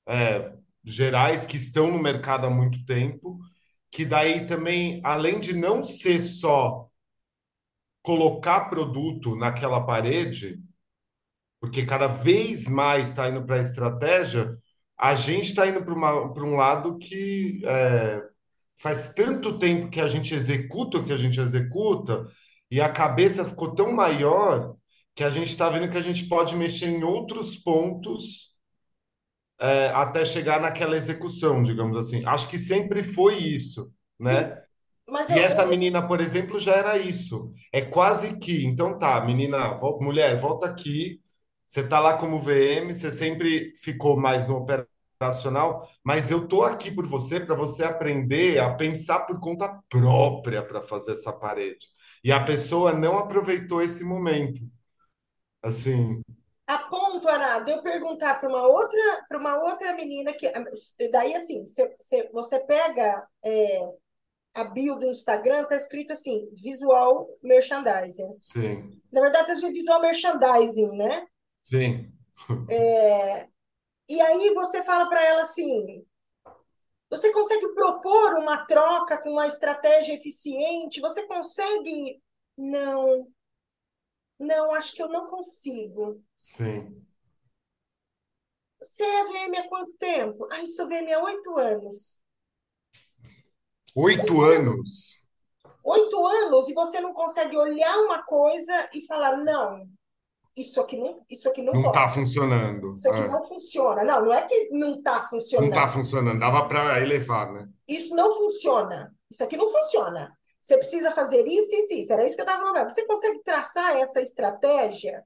é, 0.08 0.52
gerais 0.84 1.44
que 1.44 1.56
estão 1.56 1.91
no 1.91 1.98
mercado 1.98 2.46
há 2.46 2.50
muito 2.50 2.84
tempo, 2.84 3.39
que 3.91 4.05
daí 4.05 4.47
também, 4.47 5.01
além 5.05 5.41
de 5.41 5.53
não 5.53 5.82
ser 5.82 6.20
só 6.20 6.89
colocar 8.03 8.70
produto 8.70 9.37
naquela 9.37 9.85
parede, 9.85 10.61
porque 11.61 11.85
cada 11.85 12.06
vez 12.06 12.69
mais 12.69 13.09
está 13.09 13.29
indo 13.29 13.44
para 13.44 13.56
a 13.56 13.61
estratégia, 13.61 14.56
a 14.97 15.15
gente 15.15 15.47
está 15.47 15.67
indo 15.67 15.82
para 15.85 16.44
um 16.44 16.56
lado 16.56 16.99
que 16.99 17.63
é, 17.65 18.23
faz 18.77 19.13
tanto 19.13 19.59
tempo 19.59 19.91
que 19.91 20.01
a 20.01 20.09
gente 20.09 20.35
executa 20.35 20.99
o 20.99 21.05
que 21.05 21.13
a 21.13 21.17
gente 21.17 21.41
executa, 21.41 22.27
e 22.70 22.81
a 22.81 22.89
cabeça 22.89 23.44
ficou 23.44 23.75
tão 23.75 23.93
maior 23.93 24.77
que 25.15 25.25
a 25.25 25.31
gente 25.31 25.49
está 25.49 25.69
vendo 25.69 25.91
que 25.91 25.99
a 25.99 26.03
gente 26.03 26.27
pode 26.29 26.55
mexer 26.56 26.87
em 26.87 27.03
outros 27.03 27.56
pontos 27.56 28.59
é, 29.60 29.88
até 29.88 30.24
chegar 30.24 30.60
naquela 30.60 30.96
execução, 30.96 31.62
digamos 31.62 31.96
assim. 31.98 32.24
Acho 32.26 32.48
que 32.48 32.58
sempre 32.58 33.02
foi 33.02 33.38
isso, 33.38 33.93
Sim, 34.22 34.44
né? 34.44 34.58
mas 35.08 35.29
E 35.29 35.38
eu, 35.38 35.40
essa 35.40 35.64
menina, 35.67 36.06
por 36.06 36.20
exemplo, 36.20 36.58
já 36.58 36.74
era 36.74 36.98
isso. 36.98 37.52
É 37.72 37.82
quase 37.82 38.38
que, 38.38 38.64
então 38.67 38.98
tá, 38.98 39.20
menina, 39.24 39.74
vol- 39.76 40.00
mulher, 40.02 40.36
volta 40.38 40.67
aqui. 40.67 41.20
Você 41.67 41.86
tá 41.86 42.00
lá 42.00 42.17
como 42.19 42.38
VM, 42.38 42.93
você 42.94 43.12
sempre 43.12 43.72
ficou 43.76 44.17
mais 44.19 44.46
no 44.48 44.56
operacional, 44.56 45.88
mas 46.05 46.31
eu 46.31 46.48
tô 46.48 46.62
aqui 46.64 46.90
por 46.90 47.06
você 47.06 47.38
para 47.40 47.55
você 47.55 47.84
aprender 47.84 48.58
a 48.58 48.74
pensar 48.74 49.20
por 49.20 49.38
conta 49.40 49.81
própria 49.88 50.62
para 50.64 50.82
fazer 50.82 51.12
essa 51.12 51.32
parede. 51.32 51.86
E 52.24 52.32
a 52.32 52.44
pessoa 52.44 52.93
não 52.93 53.19
aproveitou 53.19 53.81
esse 53.82 54.02
momento. 54.05 54.60
Assim, 55.62 56.22
a 56.70 56.79
ponto, 56.89 57.29
Ana, 57.29 57.58
de 57.60 57.72
eu 57.72 57.82
perguntar 57.82 58.39
para 58.39 58.48
uma 58.48 58.65
outra, 58.67 59.27
para 59.29 59.39
uma 59.39 59.56
outra 59.62 59.93
menina 59.94 60.32
que 60.32 60.46
daí 61.10 61.34
assim, 61.34 61.67
você, 61.67 61.96
você, 61.98 62.31
você 62.32 62.60
pega 62.60 63.27
é, 63.44 63.81
a 64.55 64.65
bio 64.65 64.96
do 64.96 65.06
Instagram, 65.06 65.65
tá 65.65 65.74
escrito 65.77 66.12
assim, 66.12 66.48
visual 66.55 67.29
merchandising. 67.43 68.36
sim, 68.39 69.00
Na 69.12 69.20
verdade, 69.20 69.48
tá 69.48 69.55
escrito 69.55 69.74
visual 69.74 70.00
merchandising, 70.00 70.96
né? 70.96 71.27
sim, 71.65 72.12
E 74.08 74.20
aí 74.20 74.55
você 74.55 74.84
fala 74.84 75.08
para 75.08 75.24
ela 75.24 75.43
assim: 75.43 76.05
você 77.10 77.32
consegue 77.32 77.67
propor 77.74 78.34
uma 78.34 78.65
troca 78.67 79.19
com 79.20 79.31
uma 79.31 79.48
estratégia 79.48 80.15
eficiente? 80.15 81.00
Você 81.00 81.27
consegue? 81.27 82.22
Não, 82.56 83.27
não, 84.41 84.73
acho 84.75 84.93
que 84.94 85.03
eu 85.03 85.09
não 85.09 85.29
consigo. 85.29 86.20
sim. 86.37 87.06
Você 88.79 89.03
é 89.03 89.25
VM 89.25 89.56
há 89.59 89.69
quanto 89.69 89.93
tempo? 89.99 90.47
Ah, 90.53 90.67
sou 90.67 90.87
VM 90.89 91.13
há 91.15 91.23
oito 91.23 91.56
anos. 91.59 92.20
Oito 93.94 94.41
anos. 94.43 95.20
Oito 95.85 96.27
anos 96.27 96.69
e 96.69 96.75
você 96.75 97.01
não 97.01 97.13
consegue 97.13 97.56
olhar 97.56 97.97
uma 97.99 98.23
coisa 98.23 98.89
e 98.94 99.05
falar, 99.06 99.37
não, 99.39 99.87
isso 100.56 100.81
aqui 100.81 100.97
não, 100.97 101.25
isso 101.31 101.49
aqui 101.49 101.63
não 101.63 101.73
Não 101.73 101.89
está 101.89 102.09
funcionando. 102.09 102.94
isso 102.94 103.09
aqui 103.09 103.20
É, 103.20 103.29
não 103.29 103.43
funciona. 103.43 104.05
Não, 104.05 104.23
não 104.27 104.32
é 104.32 104.47
que 104.47 104.70
não 104.73 104.97
está 104.97 105.27
não 105.59 105.69
está 105.69 105.89
funcionando. 105.89 105.93
funcionando. 105.93 106.41
Dava 106.41 106.67
para 106.69 107.01
elevar, 107.01 107.53
né? 107.53 107.69
Isso 107.89 108.15
não 108.15 108.32
funciona. 108.32 109.15
Isso 109.31 109.43
aqui 109.44 109.56
não 109.56 109.70
funciona. 109.70 110.37
Você 110.60 110.76
precisa 110.76 111.10
fazer 111.12 111.46
isso, 111.46 111.74
isso, 111.74 111.93
isso. 111.94 112.12
Era 112.12 112.26
isso 112.26 112.36
que 112.36 112.43
eu 112.43 112.46
estava 112.46 112.62
falando. 112.62 112.90
Você 112.90 113.06
consegue 113.06 113.43
traçar 113.43 113.96
essa 113.96 114.20
estratégia? 114.20 115.24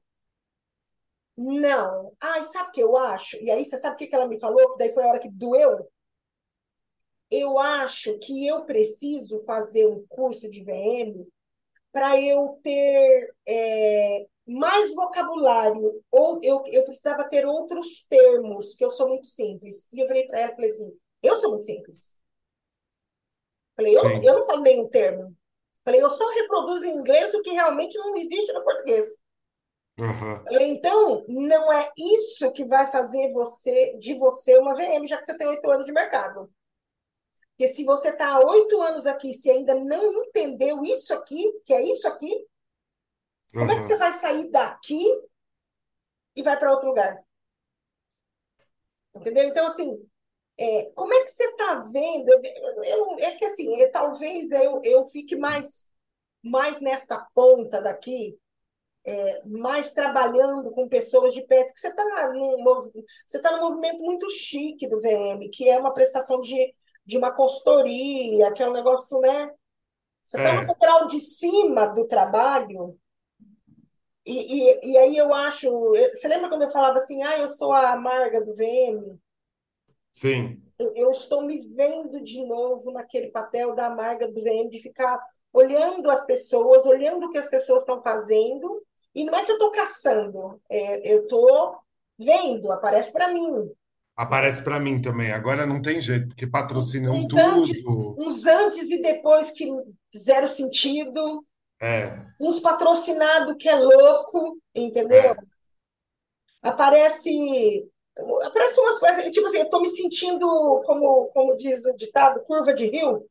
Não. 1.37 2.13
Ai, 2.21 2.43
sabe 2.45 2.69
o 2.69 2.73
que 2.73 2.81
eu 2.81 2.97
acho? 2.97 3.37
E 3.39 3.51
aí, 3.51 3.65
você 3.65 3.77
sabe 3.77 3.97
o 3.97 3.99
que 3.99 4.15
ela 4.15 4.29
me 4.29 4.39
falou? 4.39 4.77
Daí 4.77 4.93
foi 4.95 5.03
a 5.03 5.09
hora 5.09 5.19
que 5.19 5.29
doeu. 5.29 5.89
Eu 7.31 7.59
acho 7.59 8.17
que 8.21 8.47
eu 8.47 8.65
preciso 8.65 9.43
fazer 9.45 9.87
um 9.89 10.07
curso 10.09 10.49
de 10.49 10.63
VM 10.63 11.27
para 11.91 12.21
eu 12.21 12.61
ter 12.63 13.35
é, 13.47 14.27
mais 14.47 14.95
vocabulário, 14.95 16.03
ou 16.11 16.41
eu, 16.43 16.63
eu 16.67 16.85
precisava 16.85 17.29
ter 17.29 17.47
outros 17.47 18.07
termos, 18.09 18.75
que 18.75 18.85
eu 18.85 18.91
sou 18.91 19.09
muito 19.09 19.27
simples. 19.27 19.89
E 19.93 20.01
eu 20.01 20.07
falei 20.07 20.27
para 20.27 20.41
ela, 20.41 20.55
falei 20.55 20.71
assim, 20.71 20.93
eu 21.23 21.37
sou 21.37 21.51
muito 21.51 21.65
simples. 21.65 22.19
Falei, 23.77 23.97
eu, 23.97 24.23
eu 24.23 24.39
não 24.39 24.47
falo 24.47 24.63
nenhum 24.63 24.89
termo. 24.89 25.37
Falei, 25.85 26.03
eu 26.03 26.11
só 26.11 26.27
reproduzo 26.35 26.87
em 26.87 26.97
inglês 26.97 27.35
o 27.35 27.43
que 27.43 27.51
realmente 27.51 27.99
não 27.99 28.17
existe 28.17 28.53
no 28.53 28.65
português. 28.65 29.07
Aham. 29.99 30.43
Falei, 30.45 30.69
então, 30.69 31.25
não 31.29 31.73
é 31.73 31.91
isso 31.97 32.53
que 32.53 32.65
vai 32.65 32.91
fazer 32.91 33.33
você 33.33 33.97
de 33.99 34.15
você 34.15 34.59
uma 34.59 34.75
VM, 34.75 35.07
já 35.07 35.19
que 35.19 35.27
você 35.27 35.37
tem 35.37 35.47
oito 35.47 35.71
anos 35.71 35.85
de 35.85 35.93
mercado. 35.93 36.51
Porque 37.51 37.69
se 37.69 37.85
você 37.85 38.09
está 38.09 38.35
há 38.35 38.41
oito 38.41 38.81
anos 38.81 39.07
aqui, 39.07 39.33
se 39.35 39.49
ainda 39.49 39.75
não 39.75 40.13
entendeu 40.25 40.83
isso 40.83 41.15
aqui, 41.15 41.61
que 41.65 41.73
é 41.73 41.83
isso 41.83 42.09
aqui, 42.09 42.47
como 43.53 43.71
é 43.71 43.77
que 43.77 43.85
você 43.85 43.97
vai 43.97 44.13
sair 44.13 44.51
daqui 44.51 45.07
e 46.35 46.43
vai 46.43 46.59
para 46.59 46.73
outro 46.73 46.89
lugar? 46.89 47.23
Entendeu? 49.15 49.45
Então, 49.45 49.67
assim, 49.67 50.05
é, 50.59 50.85
como 50.95 51.13
é 51.15 51.25
que 51.25 51.31
você 51.31 51.45
está 51.45 51.81
vendo? 51.85 52.29
Eu, 52.31 52.85
eu- 52.85 53.19
é 53.21 53.33
que 53.37 53.45
assim, 53.45 53.81
é, 53.83 53.89
talvez 53.89 54.51
eu, 54.53 54.81
eu 54.85 55.07
fique 55.07 55.37
mais, 55.37 55.85
mais 56.43 56.81
nesta 56.81 57.19
ponta 57.35 57.81
daqui, 57.83 58.39
é, 59.07 59.43
mais 59.47 59.93
trabalhando 59.93 60.71
com 60.73 60.89
pessoas 60.89 61.35
de 61.35 61.43
perto, 61.47 61.75
que 61.75 61.81
você 61.81 61.89
está 61.89 62.33
num, 62.33 62.65
você 63.27 63.41
tá 63.41 63.53
num 63.53 63.69
movimento 63.71 64.03
muito 64.05 64.29
chique 64.31 64.89
do 64.89 65.01
VM, 65.01 65.49
que 65.51 65.69
é 65.69 65.79
uma 65.79 65.93
prestação 65.95 66.41
de, 66.41 66.75
de 67.07 67.19
uma 67.19 67.33
consultoria, 67.33 68.53
que 68.53 68.63
é 68.63 68.69
um 68.69 68.73
negócio, 68.73 69.21
né? 69.21 69.51
Você 70.25 70.39
está 70.39 70.55
no 70.55 70.63
É, 70.63 70.67
degrau 70.67 71.07
de 71.09 71.21
cima 71.21 71.87
do 71.89 72.07
trabalho, 72.07 72.99
e, 74.27 74.81
e, 74.81 74.93
e 74.93 74.99
aí 74.99 75.17
eu 75.17 75.33
acho. 75.35 75.71
Você 76.15 76.29
lembra 76.29 76.49
quando 76.49 76.63
eu 76.63 76.71
falava 76.71 76.99
assim, 76.99 77.23
ah, 77.23 77.39
eu 77.39 77.49
sou 77.49 77.73
a 77.73 77.93
amarga 77.93 78.45
do 78.45 78.55
VM? 78.55 79.19
Sim. 80.15 80.63
Eu, 80.79 80.93
eu 80.97 81.11
estou 81.11 81.43
me 81.43 81.61
vendo 81.75 82.23
de 82.23 82.45
novo 82.45 82.91
naquele 82.93 83.29
papel 83.31 83.75
da 83.75 83.87
amarga 83.87 84.31
do 84.31 84.43
VM, 84.43 84.69
de 84.71 84.81
ficar 84.81 85.21
olhando 85.53 86.11
as 86.11 86.25
pessoas, 86.27 86.85
olhando 86.87 87.27
o 87.27 87.31
que 87.31 87.39
as 87.39 87.49
pessoas 87.49 87.83
estão 87.83 88.03
fazendo, 88.03 88.83
e 89.15 89.25
não 89.25 89.35
é 89.35 89.45
que 89.45 89.53
eu 89.53 89.57
estou 89.57 89.71
caçando, 89.71 90.61
é, 90.69 91.13
eu 91.15 91.23
estou 91.23 91.77
vendo, 92.19 92.73
aparece 92.73 93.13
para 93.13 93.29
mim. 93.29 93.71
Aparece 94.17 94.63
para 94.65 94.81
mim 94.81 95.01
também. 95.01 95.31
Agora 95.33 95.67
não 95.67 95.81
tem 95.83 96.01
jeito, 96.01 96.29
porque 96.29 96.47
patrocinam 96.47 97.15
Uns 97.15 97.33
antes, 97.37 97.85
tudo. 97.85 98.17
uns 98.17 98.47
antes 98.47 98.91
e 98.91 99.01
depois 99.01 99.51
que 99.51 99.69
zero 100.17 100.49
sentido, 100.49 101.45
É, 101.81 102.27
uns 102.41 102.61
patrocinado 102.61 103.57
que 103.57 103.69
é 103.69 103.77
louco, 103.77 104.59
entendeu? 104.75 105.35
é. 105.35 105.55
Aparece, 106.63 107.31
aparece 108.45 108.81
umas 108.81 108.99
coisas, 108.99 109.25
tipo 109.31 109.47
assim, 109.47 109.59
eu 109.59 109.65
estou 109.65 109.81
me 109.81 109.89
sentindo, 109.89 110.47
como, 110.85 111.27
como 111.29 111.57
diz 111.57 111.85
o 111.85 111.95
ditado, 111.95 112.43
curva 112.45 112.73
de 112.73 112.87
rio, 112.87 113.29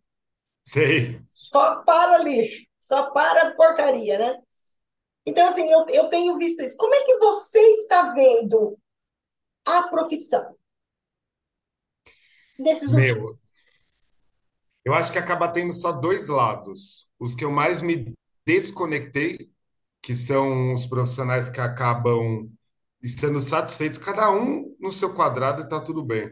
Sei. 0.64 1.22
só 1.26 1.84
para 1.84 2.16
ali, 2.16 2.68
só 2.80 3.12
para 3.12 3.56
porcaria, 3.56 4.18
né? 4.18 4.42
Então, 5.26 5.48
assim, 5.48 5.70
eu, 5.72 5.86
eu 5.88 6.10
tenho 6.10 6.38
visto 6.38 6.62
isso. 6.62 6.76
Como 6.76 6.94
é 6.94 7.04
que 7.04 7.18
você 7.18 7.60
está 7.60 8.14
vendo 8.14 8.78
a 9.66 9.84
profissão 9.84 10.56
nesses 12.60 12.92
últimos? 12.92 13.32
Meu, 13.32 13.40
eu 14.84 14.94
acho 14.94 15.12
que 15.14 15.18
acaba 15.18 15.48
tendo 15.48 15.72
só 15.72 15.94
dois 15.94 16.28
lados. 16.28 17.10
Os 17.18 17.34
que 17.34 17.46
eu 17.46 17.52
mais 17.52 17.82
me 17.82 18.14
desconectei, 18.46 19.50
que 20.02 20.14
são 20.14 20.74
os 20.74 20.86
profissionais 20.86 21.50
que 21.50 21.62
acabam 21.62 22.52
estando 23.04 23.42
satisfeitos, 23.42 23.98
cada 24.00 24.32
um 24.32 24.76
no 24.80 24.90
seu 24.90 25.14
quadrado 25.14 25.62
e 25.62 25.68
tá 25.68 25.80
tudo 25.80 26.04
bem. 26.04 26.32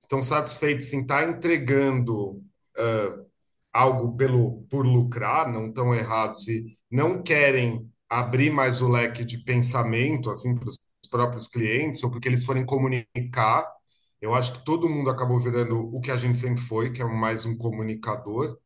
Estão 0.00 0.22
satisfeitos 0.22 0.92
em 0.92 1.00
estar 1.00 1.28
entregando 1.28 2.42
algo 3.72 4.16
pelo, 4.16 4.62
por 4.70 4.86
lucrar, 4.86 5.50
não 5.50 5.66
estão 5.66 5.94
errados 5.94 6.46
e 6.48 6.72
não 6.90 7.22
querem 7.22 7.90
abrir 8.08 8.50
mais 8.50 8.80
o 8.80 8.88
leque 8.88 9.24
de 9.24 9.38
pensamento 9.38 10.30
assim 10.30 10.54
para 10.54 10.68
os 10.68 10.78
próprios 11.10 11.48
clientes 11.48 12.02
ou 12.02 12.10
porque 12.10 12.28
eles 12.28 12.44
forem 12.44 12.64
comunicar. 12.64 13.66
Eu 14.20 14.34
acho 14.34 14.52
que 14.54 14.64
todo 14.64 14.88
mundo 14.88 15.10
acabou 15.10 15.38
virando 15.38 15.78
o 15.94 16.00
que 16.00 16.10
a 16.10 16.16
gente 16.16 16.38
sempre 16.38 16.62
foi, 16.62 16.92
que 16.92 17.02
é 17.02 17.04
mais 17.04 17.44
um 17.46 17.56
comunicador. 17.56 18.58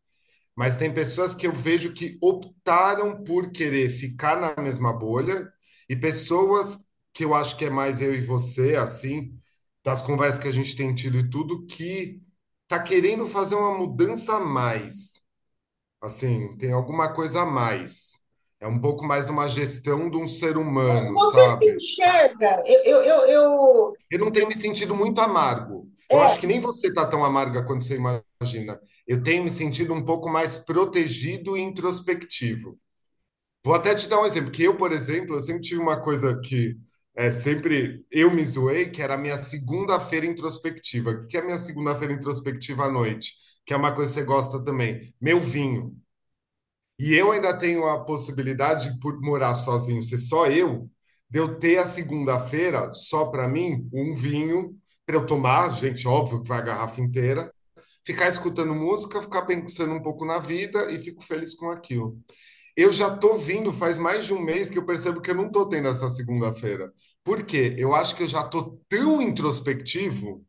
Mas 0.54 0.76
tem 0.76 0.92
pessoas 0.92 1.34
que 1.34 1.46
eu 1.46 1.52
vejo 1.52 1.92
que 1.92 2.18
optaram 2.20 3.22
por 3.24 3.50
querer 3.50 3.88
ficar 3.90 4.40
na 4.40 4.62
mesma 4.62 4.92
bolha 4.92 5.50
e 5.88 5.96
pessoas 5.96 6.78
que 7.12 7.24
eu 7.24 7.34
acho 7.34 7.56
que 7.56 7.64
é 7.66 7.70
mais 7.70 8.00
eu 8.02 8.14
e 8.14 8.20
você, 8.20 8.76
assim, 8.76 9.38
das 9.84 10.02
conversas 10.02 10.40
que 10.42 10.48
a 10.48 10.52
gente 10.52 10.76
tem 10.76 10.94
tido 10.94 11.18
e 11.18 11.30
tudo, 11.30 11.66
que 11.66 12.20
tá 12.68 12.82
querendo 12.82 13.26
fazer 13.26 13.54
uma 13.56 13.76
mudança 13.78 14.36
a 14.36 14.40
mais. 14.40 15.20
Assim, 16.00 16.56
tem 16.58 16.72
alguma 16.72 17.12
coisa 17.14 17.42
a 17.42 17.46
mais. 17.46 18.12
É 18.60 18.66
um 18.68 18.80
pouco 18.80 19.04
mais 19.06 19.30
uma 19.30 19.48
gestão 19.48 20.10
de 20.10 20.16
um 20.18 20.28
ser 20.28 20.56
humano, 20.58 21.18
Você 21.18 21.48
se 21.48 21.56
sabe? 21.58 21.76
enxerga? 21.76 22.62
Eu, 22.66 22.82
eu, 22.84 23.02
eu, 23.04 23.26
eu- 23.26 23.98
Eu 24.10 24.18
não 24.18 24.30
tenho 24.30 24.48
me 24.48 24.54
sentido 24.54 24.94
muito 24.94 25.20
amargo. 25.20 25.88
Eu 26.10 26.20
acho 26.20 26.38
é, 26.38 26.40
que 26.40 26.46
nem 26.46 26.60
você 26.60 26.92
tá 26.92 27.06
tão 27.06 27.24
amarga 27.24 27.64
quanto 27.64 27.84
você 27.84 27.96
imagina. 27.96 28.80
Eu 29.06 29.22
tenho 29.22 29.44
me 29.44 29.50
sentido 29.50 29.94
um 29.94 30.04
pouco 30.04 30.28
mais 30.28 30.58
protegido 30.58 31.56
e 31.56 31.60
introspectivo. 31.60 32.78
Vou 33.64 33.74
até 33.74 33.94
te 33.94 34.08
dar 34.08 34.20
um 34.20 34.26
exemplo, 34.26 34.50
que 34.52 34.62
eu, 34.64 34.76
por 34.76 34.92
exemplo, 34.92 35.36
eu 35.36 35.40
sempre 35.40 35.62
tive 35.62 35.80
uma 35.80 36.00
coisa 36.02 36.38
que 36.40 36.76
é 37.14 37.30
sempre 37.30 38.04
eu 38.10 38.30
me 38.30 38.44
zoei, 38.44 38.90
que 38.90 39.02
era 39.02 39.14
a 39.14 39.18
minha 39.18 39.38
segunda-feira 39.38 40.26
introspectiva. 40.26 41.10
O 41.10 41.26
que 41.26 41.36
é 41.36 41.40
a 41.40 41.44
minha 41.44 41.58
segunda-feira 41.58 42.12
introspectiva 42.14 42.84
à 42.84 42.90
noite? 42.90 43.34
Que 43.64 43.74
é 43.74 43.76
uma 43.76 43.94
coisa 43.94 44.12
que 44.12 44.20
você 44.20 44.24
gosta 44.26 44.64
também. 44.64 45.14
Meu 45.20 45.40
vinho. 45.40 45.96
E 46.98 47.14
eu 47.14 47.32
ainda 47.32 47.56
tenho 47.56 47.86
a 47.86 48.04
possibilidade, 48.04 48.98
por 49.00 49.18
morar 49.20 49.54
sozinho, 49.54 50.02
ser 50.02 50.18
só 50.18 50.46
eu, 50.46 50.90
de 51.28 51.38
eu 51.38 51.58
ter 51.58 51.78
a 51.78 51.86
segunda-feira 51.86 52.92
só 52.92 53.26
para 53.26 53.48
mim, 53.48 53.88
um 53.92 54.14
vinho 54.14 54.76
para 55.06 55.16
eu 55.16 55.26
tomar, 55.26 55.70
gente, 55.72 56.06
óbvio 56.06 56.42
que 56.42 56.48
vai 56.48 56.58
a 56.58 56.62
garrafa 56.62 57.00
inteira, 57.00 57.52
ficar 58.04 58.28
escutando 58.28 58.74
música, 58.74 59.22
ficar 59.22 59.42
pensando 59.46 59.94
um 59.94 60.02
pouco 60.02 60.24
na 60.26 60.38
vida 60.38 60.90
e 60.92 60.98
fico 60.98 61.22
feliz 61.22 61.54
com 61.54 61.70
aquilo. 61.70 62.18
Eu 62.80 62.92
já 62.94 63.14
tô 63.14 63.36
vindo 63.36 63.72
faz 63.74 63.98
mais 63.98 64.24
de 64.26 64.32
um 64.32 64.40
mês 64.40 64.70
que 64.70 64.78
eu 64.78 64.86
percebo 64.86 65.20
que 65.20 65.30
eu 65.30 65.34
não 65.34 65.50
tô 65.50 65.68
tendo 65.68 65.88
essa 65.88 66.08
segunda-feira. 66.08 66.90
Por 67.22 67.44
quê? 67.44 67.74
Eu 67.78 67.94
acho 67.94 68.16
que 68.16 68.22
eu 68.22 68.26
já 68.26 68.42
tô 68.42 68.80
tão 68.88 69.20
introspectivo 69.20 70.42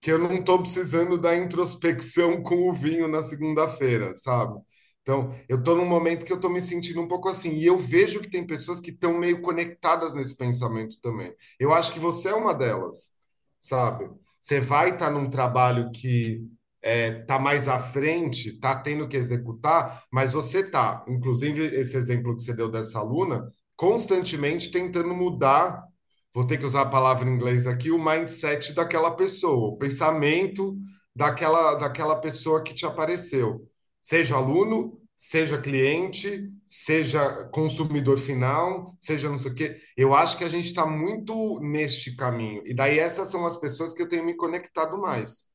que 0.00 0.12
eu 0.12 0.18
não 0.18 0.34
estou 0.36 0.60
precisando 0.60 1.18
da 1.18 1.36
introspecção 1.36 2.42
com 2.42 2.68
o 2.68 2.72
vinho 2.72 3.08
na 3.08 3.22
segunda-feira, 3.22 4.14
sabe? 4.14 4.60
Então, 5.02 5.34
eu 5.48 5.58
estou 5.58 5.74
num 5.76 5.86
momento 5.86 6.24
que 6.24 6.32
eu 6.32 6.36
estou 6.36 6.50
me 6.50 6.60
sentindo 6.62 7.00
um 7.00 7.08
pouco 7.08 7.28
assim, 7.28 7.50
e 7.54 7.64
eu 7.66 7.76
vejo 7.78 8.20
que 8.20 8.30
tem 8.30 8.46
pessoas 8.46 8.80
que 8.80 8.90
estão 8.90 9.18
meio 9.18 9.40
conectadas 9.40 10.14
nesse 10.14 10.36
pensamento 10.36 10.98
também. 11.00 11.34
Eu 11.58 11.72
acho 11.72 11.92
que 11.92 11.98
você 11.98 12.28
é 12.28 12.34
uma 12.34 12.54
delas, 12.54 13.10
sabe? 13.58 14.08
Você 14.40 14.60
vai 14.60 14.90
estar 14.90 15.10
num 15.10 15.28
trabalho 15.30 15.90
que 15.92 16.42
está 16.82 17.38
mais 17.38 17.68
à 17.68 17.78
frente, 17.78 18.50
está 18.50 18.76
tendo 18.76 19.08
que 19.08 19.16
executar, 19.16 20.04
mas 20.12 20.32
você 20.32 20.60
está, 20.60 21.04
inclusive 21.08 21.64
esse 21.64 21.96
exemplo 21.96 22.36
que 22.36 22.42
você 22.42 22.54
deu 22.54 22.70
dessa 22.70 22.98
aluna, 22.98 23.50
constantemente 23.76 24.70
tentando 24.70 25.14
mudar 25.14 25.88
vou 26.32 26.46
ter 26.46 26.58
que 26.58 26.64
usar 26.64 26.82
a 26.82 26.86
palavra 26.86 27.28
em 27.28 27.34
inglês 27.34 27.66
aqui, 27.66 27.90
o 27.90 27.98
mindset 27.98 28.72
daquela 28.72 29.10
pessoa, 29.10 29.70
o 29.70 29.76
pensamento 29.76 30.76
daquela, 31.14 31.74
daquela 31.74 32.16
pessoa 32.16 32.62
que 32.62 32.74
te 32.74 32.86
apareceu. 32.86 33.68
Seja 34.00 34.36
aluno, 34.36 35.00
seja 35.14 35.60
cliente, 35.60 36.48
seja 36.66 37.48
consumidor 37.52 38.18
final, 38.18 38.94
seja 38.98 39.28
não 39.28 39.36
sei 39.36 39.50
o 39.50 39.54
quê. 39.54 39.80
Eu 39.96 40.14
acho 40.14 40.38
que 40.38 40.44
a 40.44 40.48
gente 40.48 40.66
está 40.66 40.86
muito 40.86 41.58
neste 41.60 42.14
caminho. 42.14 42.62
E 42.64 42.72
daí 42.72 42.98
essas 42.98 43.28
são 43.28 43.44
as 43.44 43.56
pessoas 43.56 43.92
que 43.92 44.00
eu 44.02 44.08
tenho 44.08 44.24
me 44.24 44.36
conectado 44.36 44.96
mais, 44.96 45.46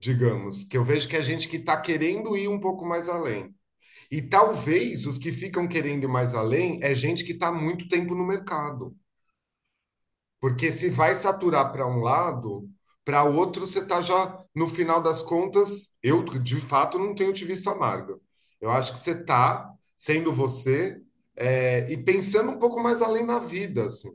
digamos, 0.00 0.64
que 0.64 0.78
eu 0.78 0.84
vejo 0.84 1.08
que 1.08 1.16
é 1.16 1.22
gente 1.22 1.48
que 1.48 1.58
está 1.58 1.80
querendo 1.80 2.36
ir 2.36 2.48
um 2.48 2.58
pouco 2.58 2.84
mais 2.86 3.08
além. 3.08 3.54
E 4.10 4.22
talvez 4.22 5.06
os 5.06 5.18
que 5.18 5.30
ficam 5.30 5.68
querendo 5.68 6.04
ir 6.04 6.08
mais 6.08 6.34
além 6.34 6.80
é 6.82 6.94
gente 6.94 7.24
que 7.24 7.32
está 7.32 7.52
muito 7.52 7.88
tempo 7.88 8.14
no 8.14 8.26
mercado. 8.26 8.96
Porque 10.40 10.72
se 10.72 10.90
vai 10.90 11.14
saturar 11.14 11.70
para 11.70 11.86
um 11.86 11.98
lado, 11.98 12.68
para 13.04 13.24
outro 13.24 13.66
você 13.66 13.80
está 13.80 14.00
já, 14.00 14.38
no 14.54 14.66
final 14.66 15.02
das 15.02 15.22
contas, 15.22 15.90
eu 16.02 16.24
de 16.24 16.60
fato 16.60 16.98
não 16.98 17.14
tenho 17.14 17.32
te 17.32 17.44
visto 17.44 17.68
amarga. 17.68 18.18
Eu 18.60 18.70
acho 18.70 18.92
que 18.92 18.98
você 18.98 19.12
está 19.12 19.70
sendo 19.96 20.32
você 20.32 20.98
é, 21.36 21.90
e 21.92 21.96
pensando 21.98 22.50
um 22.50 22.58
pouco 22.58 22.82
mais 22.82 23.02
além 23.02 23.24
na 23.24 23.38
vida, 23.38 23.86
assim, 23.86 24.10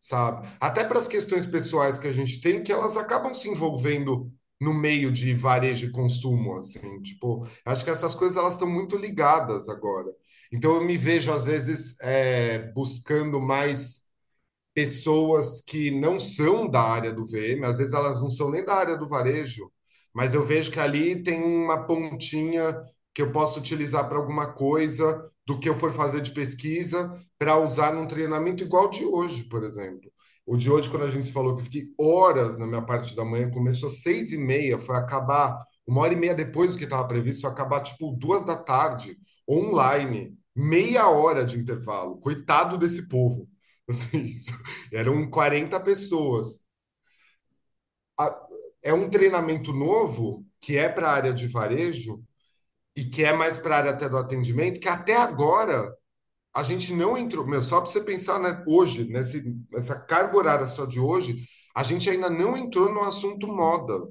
sabe? 0.00 0.48
Até 0.60 0.84
para 0.84 0.98
as 0.98 1.08
questões 1.08 1.46
pessoais 1.46 1.98
que 1.98 2.06
a 2.06 2.12
gente 2.12 2.40
tem, 2.40 2.62
que 2.62 2.72
elas 2.72 2.96
acabam 2.96 3.34
se 3.34 3.48
envolvendo 3.48 4.32
no 4.60 4.72
meio 4.74 5.10
de 5.12 5.34
varejo 5.34 5.86
e 5.86 5.90
consumo, 5.92 6.56
assim, 6.56 7.00
tipo, 7.02 7.46
acho 7.66 7.84
que 7.84 7.90
essas 7.90 8.14
coisas 8.14 8.36
elas 8.36 8.54
estão 8.54 8.68
muito 8.68 8.96
ligadas 8.96 9.68
agora. 9.68 10.08
Então 10.52 10.76
eu 10.76 10.84
me 10.84 10.96
vejo 10.96 11.32
às 11.32 11.44
vezes 11.46 11.94
é, 12.00 12.58
buscando 12.72 13.40
mais 13.40 14.02
pessoas 14.74 15.60
que 15.60 15.90
não 15.90 16.18
são 16.18 16.68
da 16.68 16.80
área 16.82 17.12
do 17.12 17.24
VM, 17.26 17.64
às 17.64 17.78
vezes 17.78 17.94
elas 17.94 18.20
não 18.20 18.30
são 18.30 18.50
nem 18.50 18.64
da 18.64 18.74
área 18.74 18.96
do 18.96 19.08
varejo, 19.08 19.70
mas 20.14 20.34
eu 20.34 20.42
vejo 20.44 20.70
que 20.72 20.80
ali 20.80 21.22
tem 21.22 21.42
uma 21.42 21.86
pontinha 21.86 22.74
que 23.14 23.22
eu 23.22 23.30
posso 23.32 23.60
utilizar 23.60 24.08
para 24.08 24.18
alguma 24.18 24.52
coisa 24.52 25.30
do 25.46 25.58
que 25.60 25.68
eu 25.68 25.74
for 25.74 25.92
fazer 25.92 26.20
de 26.20 26.32
pesquisa 26.32 27.10
para 27.38 27.58
usar 27.58 27.92
num 27.94 28.06
treinamento 28.06 28.64
igual 28.64 28.88
de 28.90 29.04
hoje, 29.04 29.44
por 29.44 29.62
exemplo. 29.62 30.10
O 30.46 30.56
de 30.56 30.70
hoje, 30.70 30.90
quando 30.90 31.04
a 31.04 31.08
gente 31.08 31.32
falou 31.32 31.56
que 31.56 31.62
fiquei 31.64 31.88
horas 31.98 32.58
na 32.58 32.66
minha 32.66 32.82
parte 32.84 33.16
da 33.16 33.24
manhã, 33.24 33.50
começou 33.50 33.90
seis 33.90 34.32
e 34.32 34.38
meia, 34.38 34.78
foi 34.80 34.96
acabar 34.96 35.58
uma 35.86 36.02
hora 36.02 36.12
e 36.12 36.16
meia 36.16 36.34
depois 36.34 36.72
do 36.72 36.78
que 36.78 36.84
estava 36.84 37.06
previsto, 37.06 37.46
acabar 37.46 37.80
tipo 37.80 38.12
duas 38.12 38.44
da 38.44 38.56
tarde, 38.56 39.18
online, 39.48 40.36
meia 40.54 41.08
hora 41.08 41.44
de 41.44 41.58
intervalo. 41.58 42.18
Coitado 42.18 42.76
desse 42.78 43.08
povo. 43.08 43.48
Assim, 43.88 44.36
eram 44.92 45.28
40 45.30 45.78
pessoas. 45.80 46.60
É 48.82 48.92
um 48.92 49.08
treinamento 49.08 49.72
novo 49.72 50.44
que 50.60 50.76
é 50.76 50.88
para 50.88 51.08
a 51.08 51.12
área 51.12 51.32
de 51.32 51.46
varejo 51.48 52.22
e 52.96 53.04
que 53.04 53.24
é 53.24 53.32
mais 53.32 53.58
para 53.58 53.76
a 53.76 53.78
área 53.78 53.92
até 53.92 54.08
do 54.08 54.18
atendimento, 54.18 54.80
que 54.80 54.88
até 54.88 55.16
agora 55.16 55.94
a 56.54 56.62
gente 56.62 56.92
não 56.94 57.16
entrou. 57.16 57.46
Meu, 57.46 57.62
só 57.62 57.80
para 57.80 57.90
você 57.90 58.00
pensar, 58.00 58.38
né, 58.38 58.62
hoje, 58.66 59.08
nesse, 59.08 59.42
nessa 59.70 59.98
carga 59.98 60.36
horária 60.36 60.68
só 60.68 60.86
de 60.86 61.00
hoje, 61.00 61.44
a 61.74 61.82
gente 61.82 62.08
ainda 62.08 62.30
não 62.30 62.56
entrou 62.56 62.92
no 62.92 63.02
assunto 63.02 63.48
moda 63.48 64.08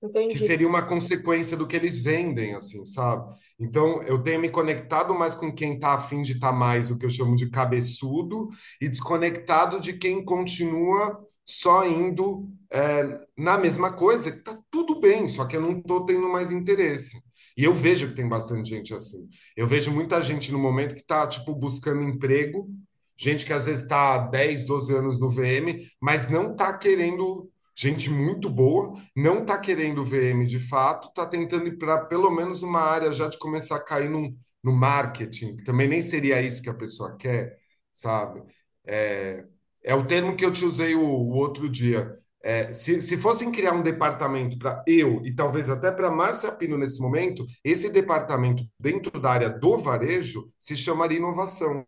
que 0.00 0.06
Entendi. 0.06 0.38
seria 0.38 0.68
uma 0.68 0.82
consequência 0.82 1.56
do 1.56 1.66
que 1.66 1.74
eles 1.74 2.00
vendem, 2.00 2.54
assim, 2.54 2.84
sabe? 2.84 3.34
Então, 3.58 4.02
eu 4.02 4.22
tenho 4.22 4.40
me 4.40 4.50
conectado 4.50 5.14
mais 5.14 5.34
com 5.34 5.52
quem 5.52 5.78
tá 5.78 5.94
afim 5.94 6.22
de 6.22 6.32
estar 6.32 6.48
tá 6.48 6.52
mais, 6.52 6.90
o 6.90 6.98
que 6.98 7.06
eu 7.06 7.10
chamo 7.10 7.34
de 7.34 7.50
cabeçudo, 7.50 8.48
e 8.80 8.88
desconectado 8.88 9.80
de 9.80 9.94
quem 9.94 10.24
continua 10.24 11.18
só 11.44 11.86
indo 11.86 12.48
é, 12.70 13.26
na 13.36 13.56
mesma 13.56 13.92
coisa, 13.92 14.30
que 14.30 14.38
tá 14.38 14.58
tudo 14.70 15.00
bem, 15.00 15.28
só 15.28 15.44
que 15.44 15.56
eu 15.56 15.60
não 15.60 15.80
tô 15.80 16.04
tendo 16.04 16.28
mais 16.28 16.52
interesse. 16.52 17.22
E 17.56 17.64
eu 17.64 17.72
vejo 17.74 18.08
que 18.08 18.14
tem 18.14 18.28
bastante 18.28 18.70
gente 18.70 18.94
assim. 18.94 19.28
Eu 19.56 19.66
vejo 19.66 19.90
muita 19.90 20.20
gente 20.22 20.52
no 20.52 20.58
momento 20.58 20.94
que 20.94 21.04
tá, 21.06 21.26
tipo, 21.26 21.54
buscando 21.54 22.02
emprego, 22.02 22.68
gente 23.16 23.46
que 23.46 23.52
às 23.52 23.66
vezes 23.66 23.82
está 23.82 24.14
há 24.14 24.18
10, 24.18 24.66
12 24.66 24.94
anos 24.94 25.18
no 25.18 25.28
VM, 25.30 25.86
mas 26.00 26.28
não 26.30 26.54
tá 26.54 26.76
querendo 26.76 27.50
gente 27.74 28.10
muito 28.10 28.48
boa, 28.48 28.92
não 29.14 29.40
está 29.40 29.58
querendo 29.58 30.04
VM 30.04 30.46
de 30.46 30.58
fato, 30.58 31.08
está 31.08 31.26
tentando 31.26 31.66
ir 31.68 31.78
para 31.78 32.04
pelo 32.06 32.30
menos 32.30 32.62
uma 32.62 32.80
área 32.80 33.12
já 33.12 33.28
de 33.28 33.38
começar 33.38 33.76
a 33.76 33.84
cair 33.84 34.08
no, 34.08 34.34
no 34.62 34.72
marketing, 34.72 35.56
que 35.56 35.64
também 35.64 35.88
nem 35.88 36.00
seria 36.02 36.40
isso 36.42 36.62
que 36.62 36.70
a 36.70 36.74
pessoa 36.74 37.16
quer, 37.16 37.58
sabe? 37.92 38.42
É, 38.84 39.44
é 39.82 39.94
o 39.94 40.06
termo 40.06 40.36
que 40.36 40.44
eu 40.44 40.52
te 40.52 40.64
usei 40.64 40.94
o, 40.94 41.02
o 41.02 41.34
outro 41.34 41.68
dia. 41.68 42.18
É, 42.46 42.72
se, 42.72 43.00
se 43.02 43.18
fossem 43.18 43.50
criar 43.50 43.72
um 43.72 43.82
departamento 43.82 44.56
para 44.58 44.84
eu 44.86 45.20
e 45.24 45.34
talvez 45.34 45.68
até 45.68 45.90
para 45.90 46.10
Márcia 46.12 46.52
Pino 46.52 46.78
nesse 46.78 47.00
momento, 47.00 47.44
esse 47.64 47.90
departamento 47.90 48.64
dentro 48.78 49.20
da 49.20 49.30
área 49.32 49.50
do 49.50 49.78
varejo 49.78 50.46
se 50.58 50.76
chamaria 50.76 51.18
inovação. 51.18 51.84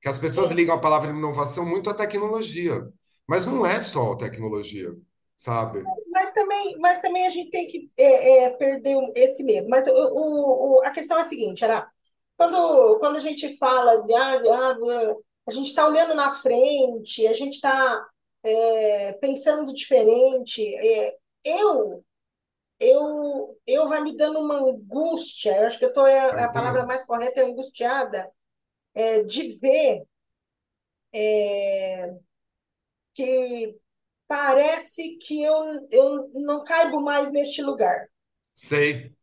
Que 0.00 0.08
as 0.08 0.18
pessoas 0.18 0.50
É, 0.50 0.54
ligam 0.54 0.74
a 0.74 0.80
palavra 0.80 1.10
inovação 1.10 1.64
muito 1.66 1.90
à 1.90 1.94
tecnologia. 1.94 2.82
Mas 3.28 3.46
não 3.46 3.64
é 3.66 3.82
só 3.82 4.14
tecnologia, 4.16 4.94
sabe? 5.36 5.88
Mas 6.10 6.32
também, 6.32 6.76
mas 6.78 7.00
também 7.00 7.26
a 7.26 7.30
gente 7.30 7.50
tem 7.50 7.66
que 7.66 7.90
é, 7.96 8.44
é, 8.44 8.50
perder 8.50 8.96
esse 9.16 9.42
medo. 9.42 9.68
Mas 9.68 9.86
o, 9.86 9.90
o- 9.92 10.78
o- 10.78 10.82
a 10.84 10.90
questão 10.90 11.18
é 11.18 11.22
a 11.22 11.24
seguinte, 11.24 11.64
era 11.64 11.88
quando, 12.36 12.98
quando 12.98 13.16
a 13.16 13.20
gente 13.20 13.56
fala 13.58 14.02
de 14.04 14.14
ah, 14.14 14.40
ah, 14.40 15.14
a 15.48 15.50
gente 15.52 15.68
está 15.68 15.86
olhando 15.86 16.14
na 16.14 16.32
frente, 16.34 17.26
a 17.26 17.32
gente 17.32 17.54
está 17.54 18.06
pensando 19.20 19.72
diferente. 19.74 20.62
é, 20.62 21.16
eu, 21.44 22.04
eu, 22.80 23.60
eu 23.66 23.88
vai 23.88 24.02
me 24.02 24.16
dando 24.16 24.40
uma 24.40 24.56
angústia. 24.56 25.56
Eu 25.56 25.68
acho 25.68 25.78
que 25.78 25.84
eu 25.86 25.92
tô, 25.92 26.06
é, 26.06 26.42
a 26.44 26.48
Eu 26.48 26.52
palavra 26.52 26.86
mais 26.86 27.04
correta 27.04 27.40
é 27.40 27.44
angustiada, 27.44 28.30
é, 28.94 29.22
de 29.24 29.58
ver 29.60 30.04
que 33.14 33.76
parece 34.26 35.16
que 35.18 35.42
eu, 35.42 35.88
eu 35.90 36.30
não 36.34 36.64
caibo 36.64 37.00
mais 37.00 37.30
neste 37.30 37.62
lugar. 37.62 38.08
Sei, 38.54 39.14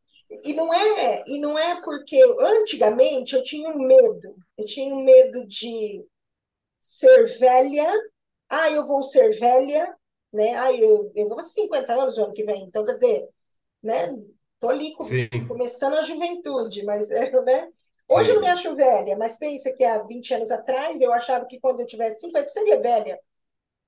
E 0.44 0.54
não 0.54 0.74
é, 0.74 1.24
e 1.28 1.40
não 1.40 1.58
é 1.58 1.82
porque 1.82 2.20
antigamente 2.40 3.36
eu 3.36 3.44
tinha 3.44 3.70
um 3.70 3.80
medo. 3.80 4.36
Eu 4.58 4.66
tinha 4.66 4.94
um 4.94 5.04
medo 5.04 5.46
de 5.46 6.06
ser 6.80 7.40
velha. 7.40 7.92
Ah, 8.50 8.70
eu 8.72 8.86
vou 8.86 9.04
ser 9.04 9.32
velha, 9.40 9.96
né? 10.34 10.56
Ah, 10.56 10.72
eu, 10.74 11.12
eu 11.16 11.28
vou 11.30 11.38
fazer 11.40 11.52
50 11.54 11.94
anos 11.94 12.18
no 12.18 12.26
ano 12.26 12.34
que 12.34 12.44
vem. 12.44 12.64
Então, 12.66 12.86
quer 12.86 12.96
dizer, 12.98 13.30
né? 13.84 14.08
Tô 14.60 14.70
ali 14.70 14.94
com- 14.96 15.18
sim, 15.18 15.30
começando 15.48 15.96
a 15.96 16.02
juventude, 16.04 16.84
mas 16.86 17.10
né? 17.46 17.70
Hoje 18.10 18.32
eu 18.32 18.36
não 18.36 18.42
me 18.44 18.48
sim, 18.48 18.50
acho 18.50 18.76
velha, 18.76 19.18
mas 19.18 19.38
pensa 19.38 19.74
que 19.74 19.84
há 19.86 20.02
20 20.04 20.34
anos 20.34 20.52
atrás 20.52 21.00
eu 21.02 21.14
achava 21.14 21.46
que 21.48 21.60
quando 21.60 21.82
eu 21.82 21.86
tivesse 21.88 22.22
50 22.22 22.48
eu 22.50 22.54
seria 22.54 22.82
velha. 22.82 23.20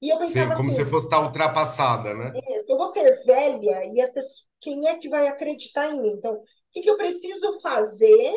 E 0.01 0.09
eu 0.09 0.19
sim, 0.23 0.49
pensava 0.49 0.53
como 0.53 0.71
se 0.71 0.83
assim, 0.83 0.85
fosse 0.85 1.07
estar 1.07 1.19
ultrapassada, 1.21 2.13
né? 2.15 2.41
se 2.63 2.71
eu 2.71 2.77
vou 2.77 2.87
ser 2.87 3.23
velha 3.25 3.83
e 3.91 4.01
as 4.01 4.11
pessoas, 4.13 4.47
quem 4.59 4.87
é 4.87 4.97
que 4.97 5.09
vai 5.09 5.27
acreditar 5.27 5.89
em 5.89 6.01
mim? 6.01 6.13
Então, 6.13 6.33
o 6.35 6.43
que, 6.71 6.81
que 6.81 6.89
eu 6.89 6.97
preciso 6.97 7.59
fazer 7.61 8.33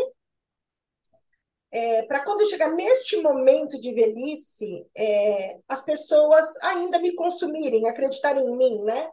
é, 1.75 2.03
para 2.03 2.25
quando 2.25 2.49
chegar 2.49 2.71
neste 2.71 3.21
momento 3.21 3.81
de 3.81 3.93
velhice, 3.93 4.87
é, 4.97 5.59
as 5.69 5.85
pessoas 5.85 6.47
ainda 6.63 7.01
me 7.01 7.13
consumirem, 7.17 7.89
acreditarem 7.89 8.47
em 8.47 8.57
mim, 8.57 8.85
né? 8.85 9.11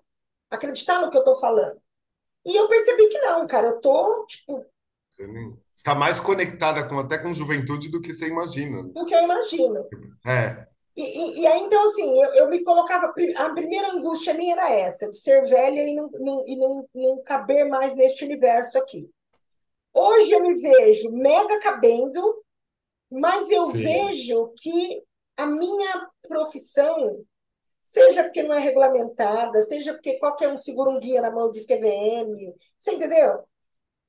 Acreditar 0.48 1.02
no 1.02 1.10
que 1.10 1.18
eu 1.18 1.22
estou 1.22 1.40
falando. 1.40 1.82
E 2.46 2.56
eu 2.56 2.68
percebi 2.68 3.10
que 3.10 3.18
não, 3.18 3.48
cara, 3.48 3.68
eu 3.68 3.82
tô, 3.82 4.26
tipo, 4.28 4.64
Está 5.76 5.96
mais 5.96 6.20
conectada 6.20 6.88
com 6.88 7.00
até 7.00 7.18
com 7.18 7.34
juventude 7.34 7.90
do 7.90 8.00
que 8.00 8.14
você 8.14 8.28
imagina. 8.28 8.84
do 8.84 9.06
que 9.06 9.16
eu 9.16 9.24
imagino. 9.24 9.88
É, 10.24 10.68
E, 10.96 11.02
e, 11.02 11.42
e 11.42 11.48
aí, 11.48 11.62
então, 11.62 11.84
assim, 11.86 12.22
eu, 12.22 12.34
eu 12.36 12.50
me 12.50 12.64
colocava, 12.64 13.08
a 13.08 13.50
primeira 13.50 13.92
angústia 13.92 14.36
minha 14.36 14.54
era 14.54 14.70
essa, 14.70 15.10
de 15.10 15.18
ser 15.18 15.44
velha 15.46 15.82
e 15.82 15.96
não, 15.96 16.10
não, 16.12 16.48
e 16.48 16.56
não, 16.56 16.88
não 16.94 17.24
caber 17.24 17.68
mais 17.68 17.96
neste 17.96 18.24
universo 18.24 18.78
aqui. 18.78 19.10
Hoje 19.94 20.32
eu 20.32 20.42
me 20.42 20.56
vejo 20.56 21.12
mega 21.12 21.60
cabendo, 21.60 22.42
mas 23.12 23.50
eu 23.52 23.72
sim. 23.72 23.84
vejo 23.84 24.54
que 24.62 25.04
a 25.38 25.46
minha 25.48 26.10
profissão, 26.28 27.26
seja 27.82 28.24
porque 28.24 28.44
não 28.44 28.56
é 28.56 28.60
regulamentada, 28.60 29.64
seja 29.64 29.94
porque 29.94 30.20
qualquer 30.20 30.50
um 30.50 30.58
segura 30.58 30.90
um 30.92 31.00
guia 31.00 31.22
na 31.22 31.32
mão 31.32 31.48
e 31.50 31.52
diz 31.52 31.66
que 31.66 31.74
é 31.74 31.80
VM, 31.80 32.56
você 32.80 32.94
entendeu? 32.94 33.44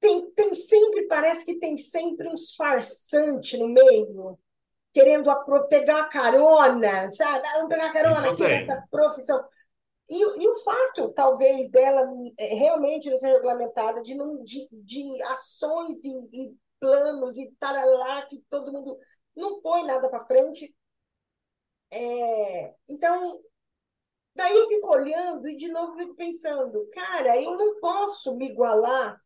Tem, 0.00 0.30
tem 0.32 0.54
sempre, 0.54 1.06
parece 1.06 1.44
que 1.44 1.58
tem 1.60 1.78
sempre 1.78 2.28
uns 2.28 2.54
farsantes 2.54 3.58
no 3.58 3.68
meio, 3.68 4.38
querendo 4.92 5.30
apro- 5.30 5.68
pegar 5.68 5.96
uma 5.96 6.08
carona, 6.08 7.10
sabe? 7.12 7.46
Ah, 7.48 7.54
vamos 7.54 7.68
pegar 7.68 7.84
uma 7.86 7.92
carona 7.92 8.28
aqui 8.28 8.48
nessa 8.48 8.82
profissão. 8.90 9.44
E, 10.10 10.44
e 10.44 10.48
o 10.48 10.58
fato, 10.60 11.12
talvez, 11.14 11.70
dela 11.70 12.06
é, 12.38 12.54
realmente 12.54 13.10
não 13.10 13.18
ser 13.18 13.28
regulamentada, 13.34 14.02
de, 14.02 14.14
não, 14.14 14.42
de, 14.44 14.68
de 14.72 15.22
ações 15.24 16.04
e, 16.04 16.10
e 16.32 16.56
planos 16.82 17.38
e 17.38 17.54
taralá, 17.60 18.26
que 18.26 18.44
todo 18.50 18.72
mundo 18.72 18.98
não 19.36 19.62
põe 19.62 19.84
nada 19.86 20.10
para 20.10 20.26
frente. 20.26 20.74
É, 21.90 22.74
então, 22.88 23.40
daí 24.34 24.56
eu 24.56 24.68
fico 24.68 24.88
olhando 24.90 25.48
e 25.48 25.56
de 25.56 25.68
novo 25.68 25.96
fico 25.98 26.14
pensando, 26.16 26.88
cara, 26.92 27.40
eu 27.40 27.56
não 27.56 27.80
posso 27.80 28.34
me 28.36 28.46
igualar 28.50 29.20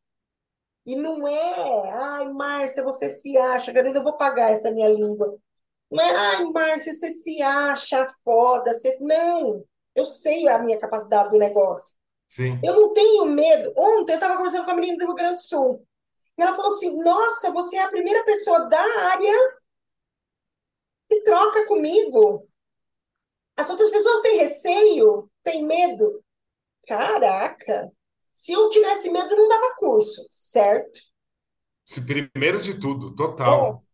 E 0.84 0.96
não 0.96 1.26
é, 1.26 1.90
ai, 1.92 2.28
Márcia, 2.32 2.82
você 2.84 3.10
se 3.10 3.36
acha, 3.36 3.72
Garida, 3.72 3.98
eu 3.98 4.04
vou 4.04 4.16
pagar 4.16 4.52
essa 4.52 4.70
minha 4.70 4.88
língua. 4.88 5.36
Não 5.90 6.02
é, 6.04 6.14
ai, 6.16 6.44
Márcia, 6.46 6.94
você 6.94 7.10
se 7.10 7.42
acha 7.42 8.08
foda, 8.24 8.72
você... 8.74 8.96
não, 9.00 9.64
eu 9.94 10.04
sei 10.06 10.48
a 10.48 10.58
minha 10.60 10.78
capacidade 10.78 11.30
do 11.30 11.38
negócio. 11.38 11.96
Eu 12.62 12.74
sim. 12.74 12.80
não 12.80 12.92
tenho 12.92 13.26
medo. 13.26 13.72
Ontem 13.76 14.12
eu 14.12 14.16
estava 14.16 14.36
conversando 14.36 14.64
com 14.64 14.70
a 14.72 14.74
menina 14.74 14.96
do 14.98 15.06
Rio 15.06 15.14
Grande 15.14 15.34
do 15.34 15.40
Sul. 15.40 15.86
E 16.38 16.42
ela 16.42 16.54
falou 16.56 16.72
assim: 16.72 16.96
Nossa, 17.02 17.50
você 17.52 17.76
é 17.76 17.82
a 17.84 17.88
primeira 17.90 18.24
pessoa 18.24 18.68
da 18.68 18.80
área 18.80 19.56
que 21.08 21.20
troca 21.24 21.66
comigo. 21.66 22.48
As 23.56 23.68
outras 23.70 23.90
pessoas 23.90 24.20
têm 24.22 24.38
receio, 24.38 25.30
têm 25.42 25.64
medo. 25.66 26.22
Caraca, 26.88 27.92
se 28.32 28.52
eu 28.52 28.70
tivesse 28.70 29.10
medo, 29.10 29.34
eu 29.34 29.38
não 29.38 29.48
dava 29.48 29.76
curso, 29.76 30.26
certo? 30.30 31.00
Se 31.84 32.00
primeiro 32.04 32.60
de 32.62 32.74
tudo, 32.78 33.14
É, 33.42 33.70
total. 33.70 33.84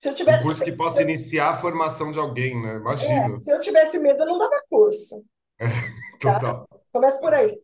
se 0.00 0.08
eu 0.10 0.14
Um 0.26 0.38
tivesse, 0.40 0.40
curso 0.40 0.64
que 0.64 0.72
possa 0.72 1.02
iniciar 1.02 1.50
a 1.50 1.56
formação 1.56 2.12
de 2.12 2.18
alguém, 2.20 2.60
né? 2.62 2.76
é, 2.98 3.30
Imagino. 3.30 3.32
se 3.32 3.50
eu 3.50 3.60
tivesse 3.60 3.98
medo, 3.98 4.22
eu 4.22 4.26
não 4.26 4.38
dava 4.38 4.62
curso, 4.68 5.24
tá? 6.22 6.40
Total. 6.40 6.66
Começa 6.92 7.20
por 7.20 7.34
aí. 7.34 7.62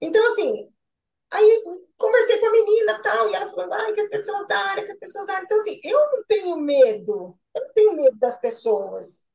Então, 0.00 0.26
assim, 0.32 0.70
aí 1.30 1.62
conversei 1.96 2.38
com 2.38 2.46
a 2.46 2.52
menina 2.52 3.02
tal, 3.02 3.30
e 3.30 3.34
ela 3.34 3.50
falando, 3.50 3.72
ai, 3.72 3.92
que 3.92 4.00
as 4.00 4.08
pessoas 4.08 4.46
da 4.46 4.58
área, 4.58 4.84
que 4.84 4.90
as 4.90 4.98
pessoas 4.98 5.26
da 5.26 5.34
área. 5.34 5.44
Então, 5.44 5.58
assim, 5.58 5.80
eu 5.84 5.98
não 5.98 6.24
tenho 6.26 6.56
medo, 6.56 7.38
eu 7.54 7.62
não 7.66 7.72
tenho 7.72 7.96
medo 7.96 8.18
das 8.18 8.40
pessoas. 8.40 9.26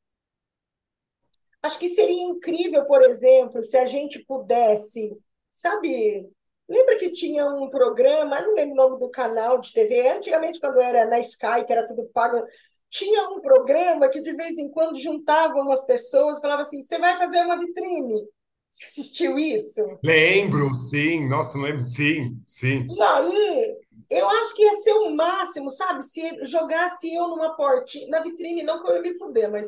Acho 1.62 1.80
que 1.80 1.90
seria 1.90 2.24
incrível, 2.24 2.86
por 2.86 3.02
exemplo, 3.02 3.64
se 3.64 3.78
a 3.78 3.86
gente 3.86 4.20
pudesse, 4.26 5.18
sabe? 5.52 6.30
Lembra 6.68 6.98
que 6.98 7.12
tinha 7.12 7.46
um 7.46 7.70
programa, 7.70 8.42
não 8.42 8.54
lembro 8.54 8.74
o 8.74 8.76
nome 8.76 9.00
do 9.00 9.10
canal 9.10 9.60
de 9.60 9.72
TV, 9.72 10.10
antigamente, 10.10 10.60
quando 10.60 10.82
era 10.82 11.06
na 11.06 11.20
Sky, 11.20 11.66
que 11.66 11.72
era 11.72 11.88
tudo 11.88 12.10
pago, 12.14 12.46
tinha 12.90 13.30
um 13.30 13.42
programa 13.42 14.10
que 14.10 14.22
de 14.22 14.36
vez 14.36 14.58
em 14.58 14.70
quando 14.70 15.00
juntava 15.00 15.56
umas 15.56 15.86
pessoas, 15.86 16.40
falava 16.40 16.62
assim: 16.62 16.84
você 16.84 16.98
vai 17.00 17.18
fazer 17.18 17.40
uma 17.40 17.58
vitrine. 17.58 18.28
Você 18.74 18.86
assistiu 18.86 19.38
isso? 19.38 19.82
Lembro, 20.04 20.74
sim. 20.74 21.28
Nossa, 21.30 21.58
não 21.58 21.66
lembro. 21.66 21.82
Sim, 21.82 22.42
sim, 22.44 22.88
E 22.90 23.02
aí, 23.02 23.78
eu 24.10 24.28
acho 24.28 24.56
que 24.56 24.64
ia 24.64 24.74
ser 24.78 24.94
o 24.94 25.16
máximo, 25.16 25.70
sabe? 25.70 26.04
Se 26.04 26.44
jogasse 26.46 27.14
eu 27.14 27.28
numa 27.28 27.56
portinha, 27.56 28.08
na 28.10 28.22
vitrine, 28.22 28.64
não 28.64 28.82
que 28.82 28.90
eu 28.90 28.96
ia 28.96 29.02
me 29.02 29.18
fuder, 29.18 29.52
mas 29.52 29.68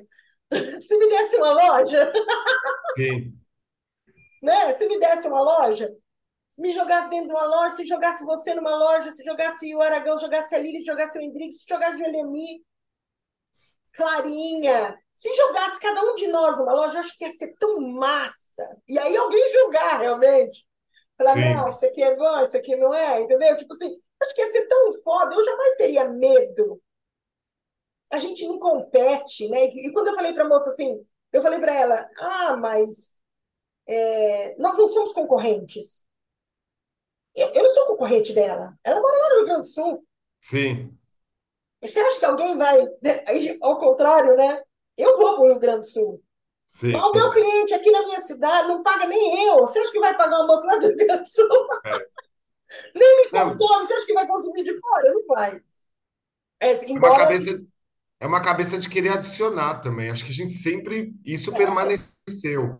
se 0.81 0.97
me 0.97 1.07
desse 1.07 1.37
uma 1.37 1.51
loja, 1.53 2.11
sim, 2.97 3.39
né? 4.41 4.73
Se 4.73 4.87
me 4.87 4.99
desse 4.99 5.27
uma 5.27 5.41
loja, 5.41 5.89
se 6.49 6.61
me 6.61 6.73
jogasse 6.73 7.09
dentro 7.09 7.27
de 7.27 7.33
uma 7.33 7.45
loja, 7.45 7.75
se 7.75 7.85
jogasse 7.85 8.23
você 8.23 8.53
numa 8.53 8.75
loja, 8.75 9.11
se 9.11 9.23
jogasse 9.23 9.75
o 9.75 9.81
Aragão, 9.81 10.17
jogasse 10.17 10.55
a 10.55 10.61
se 10.61 10.81
jogasse 10.83 11.17
o 11.17 11.21
Hendrick, 11.21 11.53
se 11.53 11.65
jogasse 11.67 12.01
o 12.01 12.05
Elemi, 12.05 12.63
Clarinha, 13.95 14.97
se 15.13 15.33
jogasse 15.33 15.79
cada 15.79 16.01
um 16.01 16.15
de 16.15 16.27
nós 16.27 16.57
numa 16.57 16.73
loja, 16.73 16.95
eu 16.95 16.99
acho 16.99 17.17
que 17.17 17.25
ia 17.25 17.31
ser 17.31 17.55
tão 17.57 17.79
massa. 17.79 18.67
E 18.87 18.99
aí 18.99 19.15
alguém 19.15 19.51
julgar 19.53 19.99
realmente. 19.99 20.67
Falar, 21.17 21.35
não, 21.37 21.69
isso 21.69 21.85
aqui 21.85 22.03
é 22.03 22.15
bom, 22.15 22.41
isso 22.41 22.57
aqui 22.57 22.75
não 22.75 22.93
é, 22.93 23.21
entendeu? 23.21 23.55
Tipo 23.55 23.73
assim, 23.73 23.89
acho 24.21 24.35
que 24.35 24.41
ia 24.41 24.51
ser 24.51 24.67
tão 24.67 25.01
foda, 25.01 25.33
eu 25.33 25.43
jamais 25.43 25.75
teria 25.75 26.09
medo. 26.09 26.81
A 28.11 28.19
gente 28.19 28.45
não 28.45 28.59
compete, 28.59 29.47
né? 29.47 29.65
E 29.65 29.91
quando 29.93 30.09
eu 30.09 30.15
falei 30.15 30.33
para 30.33 30.43
a 30.43 30.49
moça 30.49 30.69
assim, 30.69 31.05
eu 31.31 31.41
falei 31.41 31.59
para 31.59 31.73
ela, 31.73 32.09
ah, 32.17 32.57
mas 32.57 33.17
é, 33.87 34.55
nós 34.57 34.77
não 34.77 34.89
somos 34.89 35.13
concorrentes. 35.13 36.03
Eu, 37.33 37.47
eu 37.49 37.65
sou 37.71 37.87
concorrente 37.87 38.33
dela. 38.33 38.73
Ela 38.83 39.01
mora 39.01 39.17
lá 39.17 39.29
no 39.29 39.35
Rio 39.37 39.45
Grande 39.45 39.61
do 39.61 39.67
Sul. 39.67 40.05
sim, 40.39 40.97
você 41.87 41.99
acha 41.99 42.19
que 42.19 42.25
alguém 42.25 42.57
vai. 42.57 42.87
Aí, 43.27 43.57
Ao 43.61 43.77
contrário, 43.77 44.35
né? 44.35 44.61
Eu 44.97 45.17
vou 45.17 45.35
para 45.35 45.43
o 45.43 45.47
Rio 45.47 45.59
Grande 45.59 45.81
do 45.81 45.85
Sul. 45.91 46.21
Sim. 46.67 46.95
o 46.95 47.13
meu 47.13 47.29
cliente 47.29 47.73
aqui 47.75 47.91
na 47.91 48.03
minha 48.03 48.19
cidade 48.21 48.67
não 48.67 48.81
paga 48.81 49.05
nem 49.05 49.45
eu. 49.47 49.59
Você 49.59 49.77
acha 49.79 49.91
que 49.91 49.99
vai 49.99 50.17
pagar 50.17 50.37
uma 50.37 50.47
moça 50.47 50.65
lá 50.65 50.77
do 50.77 50.87
Rio 50.87 50.97
Grande 50.97 51.21
do 51.21 51.27
Sul? 51.27 51.67
É. 51.85 52.05
Nem 52.95 53.17
me 53.17 53.31
Não, 53.31 53.43
consome. 53.43 53.85
Você 53.85 53.93
acha 53.93 54.05
que 54.05 54.13
vai 54.13 54.27
consumir 54.27 54.63
de 54.63 54.79
fora? 54.79 55.13
Não 55.13 55.25
vai. 55.27 55.61
É, 56.59 56.71
é 56.71 56.75
uma 56.77 56.85
embora. 56.91 57.17
cabeça, 57.19 57.63
é 58.19 58.27
uma 58.27 58.41
cabeça 58.41 58.77
de 58.77 58.89
querer 58.89 59.09
adicionar 59.09 59.81
também. 59.81 60.09
Acho 60.09 60.25
que 60.25 60.31
a 60.31 60.33
gente 60.33 60.53
sempre, 60.53 61.13
isso 61.23 61.53
permaneceu. 61.53 62.75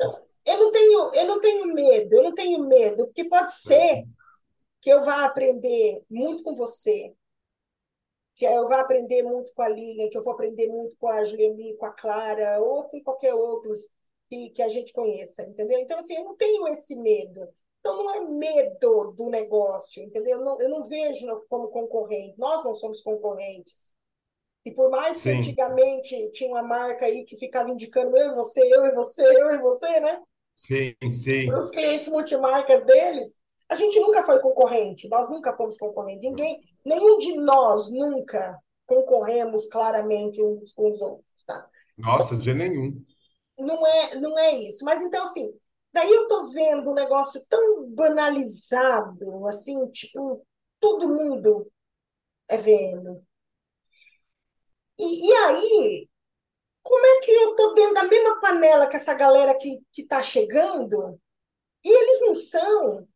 Eu 0.45 0.59
não 0.59 0.71
tenho, 0.71 1.13
eu 1.13 1.27
não 1.27 1.39
tenho 1.39 1.73
medo, 1.73 2.13
eu 2.15 2.23
não 2.23 2.33
tenho 2.33 2.67
medo, 2.67 3.05
porque 3.07 3.25
pode 3.25 3.53
ser 3.53 4.03
que 4.81 4.89
eu 4.89 5.03
vá 5.03 5.25
aprender 5.25 6.01
muito 6.09 6.43
com 6.43 6.55
você, 6.55 7.13
que 8.35 8.45
eu 8.45 8.67
vá 8.67 8.81
aprender 8.81 9.23
muito 9.23 9.53
com 9.53 9.61
a 9.61 9.69
Lilian, 9.69 10.09
que 10.09 10.17
eu 10.17 10.23
vou 10.23 10.33
aprender 10.33 10.67
muito 10.67 10.95
com 10.97 11.07
a 11.07 11.23
Juliane, 11.23 11.77
com 11.77 11.85
a 11.85 11.91
Clara, 11.91 12.59
ou 12.61 12.83
com 12.85 13.01
qualquer 13.03 13.33
outros 13.33 13.87
que, 14.29 14.49
que 14.51 14.61
a 14.61 14.69
gente 14.69 14.91
conheça, 14.93 15.43
entendeu? 15.43 15.79
Então, 15.79 15.97
assim, 15.99 16.15
eu 16.15 16.25
não 16.25 16.35
tenho 16.35 16.67
esse 16.67 16.95
medo. 16.95 17.47
Então, 17.79 17.97
não 17.97 18.11
é 18.15 18.19
medo 18.21 19.11
do 19.11 19.29
negócio, 19.29 20.03
entendeu? 20.03 20.39
Eu 20.39 20.45
não, 20.45 20.59
eu 20.61 20.69
não 20.69 20.87
vejo 20.87 21.25
como 21.49 21.69
concorrente. 21.69 22.37
Nós 22.39 22.63
não 22.63 22.73
somos 22.75 23.01
concorrentes. 23.01 23.93
E 24.65 24.71
por 24.71 24.89
mais 24.89 25.21
que 25.21 25.29
Sim, 25.29 25.31
antigamente 25.31 26.31
tinha 26.31 26.49
uma 26.51 26.63
marca 26.63 27.05
aí 27.05 27.23
que 27.25 27.37
ficava 27.37 27.69
indicando 27.71 28.17
eu 28.17 28.31
e 28.31 28.35
você, 28.35 28.61
eu 28.75 28.85
e 28.85 28.93
você, 28.93 29.23
eu 29.41 29.51
e 29.55 29.59
você, 29.59 29.99
né? 30.01 30.21
sim, 30.55 30.95
Para 31.43 31.59
sim. 31.59 31.59
os 31.59 31.69
clientes 31.69 32.07
multimarcas 32.09 32.83
deles, 32.85 33.35
a 33.69 33.75
gente 33.75 33.99
nunca 33.99 34.23
foi 34.23 34.39
concorrente, 34.39 35.07
nós 35.09 35.29
nunca 35.29 35.55
fomos 35.55 35.77
concorrentes. 35.77 36.27
Ninguém, 36.27 36.61
nenhum 36.85 37.17
de 37.17 37.35
nós 37.37 37.91
nunca 37.91 38.57
concorremos 38.85 39.67
claramente 39.67 40.41
uns 40.41 40.71
com 40.73 40.91
os 40.91 41.01
outros, 41.01 41.43
tá? 41.45 41.67
Nossa, 41.97 42.37
de 42.37 42.53
nenhum. 42.53 43.03
não 43.57 43.85
é, 43.87 44.15
não 44.15 44.37
é 44.37 44.51
isso. 44.51 44.85
Mas 44.85 45.01
então, 45.01 45.23
assim, 45.23 45.51
daí 45.91 46.11
eu 46.11 46.27
tô 46.27 46.47
vendo 46.51 46.89
um 46.91 46.93
negócio 46.93 47.43
tão 47.49 47.89
banalizado, 47.89 49.47
assim, 49.47 49.87
tipo, 49.87 50.45
todo 50.79 51.09
mundo 51.09 51.71
é 52.47 52.57
vendo. 52.57 53.23
E, 54.97 55.27
e 55.29 55.33
aí, 55.33 56.09
como 56.83 57.05
é 57.05 57.19
que 57.21 57.31
eu 57.31 57.55
tô 57.55 57.73
dentro 57.73 57.95
da 57.95 58.03
mesma 58.03 58.39
panela 58.39 58.87
que 58.87 58.95
essa 58.95 59.13
galera 59.13 59.57
que, 59.57 59.79
que 59.91 60.05
tá 60.05 60.21
chegando, 60.21 61.19
e 61.83 61.89
eles 61.89 62.21
não 62.21 62.35
são? 62.35 63.07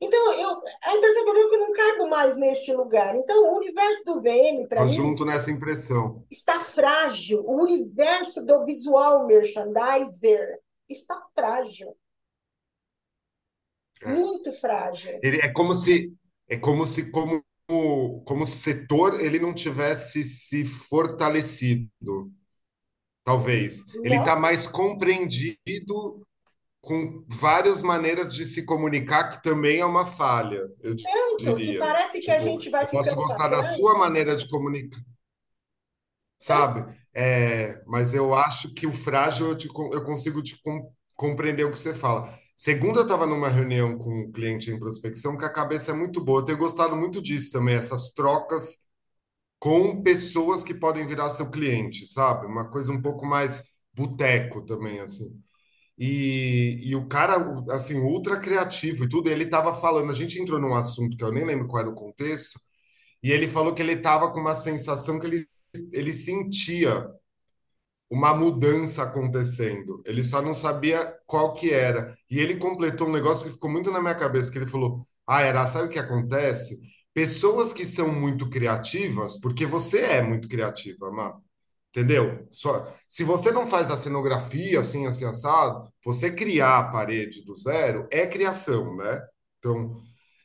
Então, 0.00 0.32
eu, 0.32 0.62
a 0.82 0.96
impressão 0.96 1.24
que 1.24 1.30
eu 1.30 1.34
tenho 1.34 1.46
é 1.46 1.50
que 1.50 1.56
eu 1.56 1.60
não 1.60 1.72
caibo 1.72 2.08
mais 2.08 2.36
neste 2.36 2.72
lugar. 2.72 3.14
Então, 3.14 3.52
o 3.52 3.58
universo 3.58 4.02
do 4.04 4.20
VM, 4.22 4.66
para 4.66 4.84
mim, 4.84 4.92
junto 4.92 5.26
nessa 5.26 5.50
impressão. 5.50 6.24
está 6.30 6.58
frágil. 6.58 7.44
O 7.44 7.62
universo 7.62 8.44
do 8.44 8.64
visual 8.64 9.26
merchandiser 9.26 10.58
está 10.88 11.22
frágil. 11.34 11.94
É. 14.00 14.08
Muito 14.08 14.52
frágil. 14.54 15.20
Ele 15.22 15.36
é 15.42 15.52
como 15.52 15.74
se, 15.74 16.10
é 16.48 16.56
como 16.56 16.86
se, 16.86 17.10
como, 17.10 17.44
como 18.24 18.46
setor, 18.46 19.20
ele 19.20 19.38
não 19.38 19.52
tivesse 19.52 20.24
se 20.24 20.64
fortalecido, 20.64 21.90
talvez. 23.22 23.84
Ele 24.02 24.14
está 24.14 24.30
Nossa, 24.30 24.40
mais 24.40 24.66
compreendido 24.66 26.26
com 26.80 27.24
várias 27.28 27.82
maneiras 27.82 28.34
de 28.34 28.44
se 28.46 28.64
comunicar, 28.64 29.30
que 29.30 29.42
também 29.42 29.80
é 29.80 29.86
uma 29.86 30.06
falha, 30.06 30.62
eu 30.82 30.94
tanto 31.02 31.58
que 31.62 31.72
diria. 31.72 31.78
parece 31.78 32.20
que 32.20 32.30
a 32.30 32.40
Tipo, 32.40 32.40
gente 32.40 32.70
vai 32.70 32.86
eu 32.86 32.90
posso 32.90 33.16
gostar 33.16 33.48
da 33.48 33.62
sua 33.62 33.98
maneira 33.98 34.36
de 34.36 34.48
comunicar, 34.48 35.00
sabe? 36.38 36.94
É, 37.14 37.82
mas 37.86 38.14
eu 38.14 38.34
acho 38.34 38.72
que 38.74 38.86
o 38.86 38.92
frágil 38.92 39.48
eu, 39.48 39.56
te 39.56 39.68
eu 39.68 40.04
consigo 40.04 40.42
te 40.42 40.60
com- 40.62 40.92
compreender 41.16 41.64
o 41.64 41.70
que 41.70 41.78
você 41.78 41.94
fala. 41.94 42.32
Segunda, 42.56 43.00
eu 43.00 43.02
estava 43.04 43.26
numa 43.26 43.48
reunião 43.48 43.96
com 43.98 44.10
um 44.24 44.30
cliente 44.32 44.70
em 44.70 44.78
prospecção 44.78 45.36
que 45.36 45.44
a 45.44 45.52
cabeça 45.52 45.90
é 45.92 45.94
muito 45.94 46.22
boa. 46.22 46.40
Eu 46.40 46.44
tenho 46.44 46.58
gostado 46.58 46.94
muito 46.96 47.22
disso 47.22 47.52
também, 47.52 47.74
essas 47.76 48.12
trocas 48.12 48.80
com 49.58 50.02
pessoas 50.02 50.64
que 50.64 50.74
podem 50.74 51.06
virar 51.06 51.30
seu 51.30 51.50
cliente, 51.50 52.06
sabe? 52.08 52.46
Uma 52.46 52.68
coisa 52.70 52.92
um 52.92 53.02
pouco 53.02 53.26
mais 53.26 53.62
boteco 53.94 54.62
também, 54.64 55.00
assim. 55.00 55.40
E, 56.00 56.80
e 56.82 56.96
o 56.96 57.08
cara, 57.08 57.36
assim, 57.72 57.96
ultra 58.00 58.40
criativo 58.40 59.04
e 59.04 59.10
tudo, 59.10 59.30
ele 59.30 59.44
estava 59.44 59.74
falando, 59.74 60.10
a 60.12 60.16
gente 60.16 60.40
entrou 60.40 60.60
num 60.60 60.74
assunto 60.76 61.16
que 61.16 61.24
eu 61.24 61.32
nem 61.32 61.46
lembro 61.46 61.68
qual 61.68 61.82
era 61.82 61.90
o 61.90 61.94
contexto, 61.96 62.60
e 63.22 63.32
ele 63.32 63.48
falou 63.48 63.74
que 63.74 63.82
ele 63.82 63.94
estava 63.94 64.32
com 64.32 64.40
uma 64.40 64.54
sensação 64.54 65.18
que 65.20 65.26
ele, 65.26 65.44
ele 65.92 66.12
sentia 66.12 67.06
uma 68.10 68.34
mudança 68.34 69.02
acontecendo. 69.04 70.02
Ele 70.04 70.22
só 70.24 70.42
não 70.42 70.52
sabia 70.54 71.16
qual 71.26 71.54
que 71.54 71.70
era. 71.72 72.16
E 72.30 72.38
ele 72.38 72.56
completou 72.56 73.08
um 73.08 73.12
negócio 73.12 73.46
que 73.48 73.54
ficou 73.54 73.70
muito 73.70 73.90
na 73.90 74.00
minha 74.00 74.14
cabeça, 74.14 74.50
que 74.50 74.58
ele 74.58 74.66
falou: 74.66 75.06
"Ah, 75.26 75.42
era, 75.42 75.66
sabe 75.66 75.86
o 75.88 75.90
que 75.90 75.98
acontece? 75.98 76.80
Pessoas 77.14 77.72
que 77.72 77.84
são 77.84 78.12
muito 78.12 78.48
criativas, 78.48 79.38
porque 79.40 79.66
você 79.66 80.00
é 80.00 80.22
muito 80.22 80.48
criativa, 80.48 81.10
mano. 81.10 81.42
Entendeu? 81.90 82.46
Só, 82.50 82.86
se 83.08 83.24
você 83.24 83.50
não 83.50 83.66
faz 83.66 83.90
a 83.90 83.96
cenografia 83.96 84.80
assim, 84.80 85.06
assim, 85.06 85.24
assado, 85.24 85.92
você 86.04 86.30
criar 86.30 86.78
a 86.78 86.90
parede 86.90 87.44
do 87.44 87.56
zero 87.56 88.06
é 88.12 88.26
criação, 88.26 88.96
né? 88.96 89.20
Então, 89.58 89.96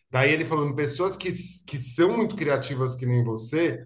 Daí 0.10 0.32
ele 0.32 0.46
falando, 0.46 0.76
pessoas 0.76 1.18
que, 1.18 1.30
que 1.68 1.78
são 1.78 2.16
muito 2.16 2.36
criativas 2.36 2.96
que 2.96 3.06
nem 3.06 3.24
você, 3.24 3.86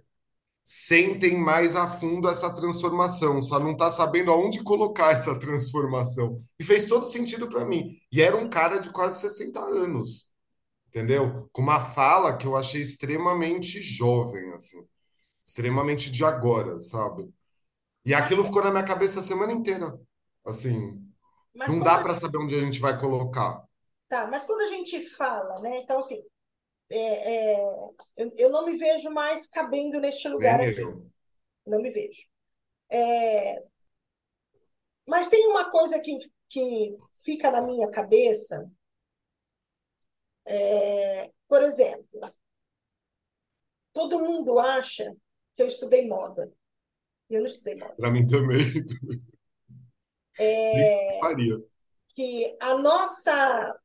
sentem 0.63 1.38
mais 1.38 1.76
a 1.76 1.88
fundo 1.88 2.30
essa 2.30 2.54
transformação, 2.54 3.41
só 3.41 3.60
não 3.60 3.76
tá 3.76 3.89
sabendo 3.89 4.32
aonde 4.32 4.63
colocar 4.63 5.12
essa 5.13 5.38
transformação. 5.39 6.38
E 6.60 6.63
fez 6.63 6.86
todo 6.86 7.06
sentido 7.06 7.50
para 7.50 7.65
mim. 7.65 7.98
E 8.12 8.22
era 8.22 8.38
um 8.38 8.50
cara 8.50 8.78
de 8.80 8.91
quase 8.91 9.22
60 9.22 9.60
anos, 9.60 10.32
entendeu? 10.89 11.50
Com 11.54 11.63
uma 11.63 11.82
fala 11.82 12.38
que 12.38 12.48
eu 12.48 12.58
achei 12.58 12.82
extremamente 12.82 13.82
jovem, 13.82 14.54
assim, 14.54 14.80
extremamente 15.43 16.12
de 16.12 16.24
agora, 16.26 16.80
sabe? 16.82 17.30
E 18.05 18.13
aquilo 18.13 18.43
ficou 18.43 18.63
na 18.63 18.71
minha 18.71 18.85
cabeça 18.85 19.19
a 19.19 19.23
semana 19.23 19.51
inteira. 19.53 19.99
Assim, 20.45 20.99
mas 21.53 21.69
não 21.69 21.81
dá 21.81 21.99
para 21.99 22.15
saber 22.15 22.38
onde 22.39 22.55
a 22.55 22.59
gente 22.59 22.79
vai 22.79 22.97
colocar. 22.99 23.63
tá, 24.07 24.27
mas 24.27 24.45
quando 24.45 24.62
a 24.62 24.67
gente 24.67 25.01
fala, 25.09 25.59
né? 25.62 25.77
Então, 25.79 25.99
assim, 25.99 26.23
é, 26.89 27.55
é, 27.55 27.62
eu, 28.17 28.31
eu 28.38 28.49
não 28.49 28.65
me 28.65 28.77
vejo 28.77 29.09
mais 29.12 29.47
cabendo 29.47 29.99
neste 29.99 30.27
lugar 30.29 30.59
Nem 30.59 30.69
aqui. 30.69 30.81
eu. 30.81 31.09
Não 31.65 31.81
me 31.81 31.91
vejo. 31.91 32.23
É, 32.89 33.63
mas 35.07 35.29
tem 35.29 35.47
uma 35.47 35.69
coisa 35.71 35.99
que, 35.99 36.17
que 36.49 36.97
fica 37.23 37.51
na 37.51 37.62
minha 37.62 37.89
cabeça, 37.89 38.69
é, 40.45 41.31
por 41.47 41.62
exemplo, 41.62 42.19
todo 43.93 44.19
mundo 44.19 44.59
acha 44.59 45.15
que 45.55 45.62
eu 45.63 45.67
estudei 45.67 46.07
moda. 46.07 46.51
Eu 47.30 47.39
não 47.39 47.46
estudei 47.46 47.76
moda. 47.76 47.94
Para 47.96 48.12
mim 48.12 48.26
também. 48.26 48.60
Nem 50.39 51.20
faria. 51.20 51.63
Que 52.15 52.58
a 52.60 52.78
nossa 52.78 53.80